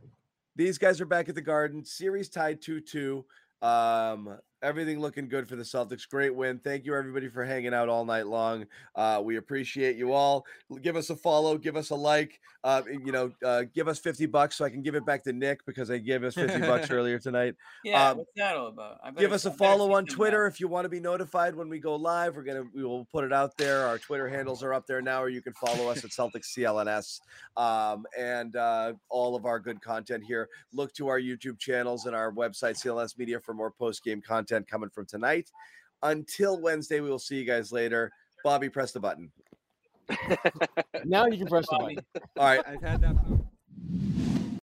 These 0.55 0.77
guys 0.77 0.99
are 0.99 1.05
back 1.05 1.30
at 1.30 1.35
the 1.35 1.41
garden. 1.41 1.85
Series 1.85 2.30
tied 2.30 2.61
2 2.61 2.81
2. 2.81 3.26
Um, 3.61 4.38
Everything 4.61 4.99
looking 4.99 5.30
good 5.30 5.48
for 5.48 5.56
the 5.56 5.64
Celtics. 5.64 6.07
Great 6.07 6.36
win. 6.36 6.60
Thank 6.60 6.86
you, 6.86 6.94
everybody, 6.94 7.30
for 7.30 7.45
hanging 7.45 7.73
out 7.73 7.88
all 7.88 8.03
night 8.03 8.27
long. 8.27 8.65
Uh, 8.94 9.22
we 9.23 9.38
appreciate 9.38 9.95
you 9.95 10.11
all. 10.11 10.45
Give 10.81 10.98
us 10.98 11.10
a 11.10 11.15
follow, 11.15 11.57
give 11.57 11.77
us 11.77 11.91
a 11.91 11.95
like. 11.95 12.41
Uh, 12.61 12.81
you 12.90 13.14
know, 13.14 13.31
uh, 13.45 13.64
give 13.73 13.88
us 13.88 13.99
50 13.99 14.26
bucks 14.26 14.57
so 14.57 14.65
I 14.65 14.69
can 14.69 14.81
give 14.81 14.95
it 14.95 15.06
back 15.06 15.23
to 15.23 15.31
Nick 15.31 15.65
because 15.65 15.88
they 15.88 15.99
gave 16.02 16.26
us 16.26 16.36
50 16.36 16.60
bucks 16.60 16.91
earlier 16.91 17.18
tonight. 17.18 17.56
Yeah, 17.86 18.10
Um, 18.10 18.18
what's 18.18 18.31
that 18.36 18.57
all 18.57 18.68
about? 18.68 19.15
Give 19.15 19.31
us 19.31 19.45
a 19.45 19.52
follow 19.52 19.94
on 19.94 20.06
Twitter 20.06 20.45
if 20.45 20.60
you 20.60 20.68
want 20.68 20.84
to 20.84 20.90
be 20.90 20.99
notified 20.99 21.56
when 21.56 21.69
we 21.69 21.80
go 21.80 21.95
live. 21.95 22.36
We're 22.36 22.44
gonna 22.44 22.65
we 22.73 22.84
will 22.84 23.06
put 23.06 23.23
it 23.23 23.31
out 23.31 23.56
there. 23.57 23.86
Our 23.86 23.98
Twitter 23.98 24.27
handles 24.27 24.61
are 24.61 24.73
up 24.73 24.86
there 24.88 25.02
now, 25.02 25.23
or 25.23 25.30
you 25.30 25.41
can 25.41 25.53
follow 25.53 25.90
us 25.90 26.03
at 26.03 26.10
Celtics 26.19 26.53
CLNS 26.57 27.22
um, 27.56 28.06
and 28.18 28.57
uh, 28.57 28.91
all 29.10 29.38
of 29.38 29.45
our 29.45 29.60
good 29.60 29.81
content 29.81 30.26
here. 30.27 30.49
Look 30.73 30.94
to 30.95 31.07
our 31.07 31.19
YouTube 31.19 31.60
channels 31.60 32.07
and 32.07 32.15
our 32.15 32.30
website 32.34 32.76
CLNS 32.76 33.18
Media 33.18 33.40
for 33.40 33.53
more 33.53 33.72
post 33.72 34.03
game 34.03 34.22
content 34.49 34.67
coming 34.67 34.89
from 34.89 35.05
tonight. 35.05 35.51
Until 36.03 36.59
Wednesday, 36.59 37.01
we 37.01 37.09
will 37.09 37.19
see 37.19 37.35
you 37.35 37.45
guys 37.45 37.71
later. 37.71 38.11
Bobby, 38.43 38.69
press 38.69 38.91
the 38.91 38.99
button. 38.99 39.31
Now 41.05 41.27
you 41.27 41.38
can 41.38 41.47
press 41.47 41.67
the 41.69 41.77
button. 41.80 41.99
All 42.38 42.45
right. 42.45 42.61
I've 42.67 42.81
had 42.81 43.01
that. 43.01 43.15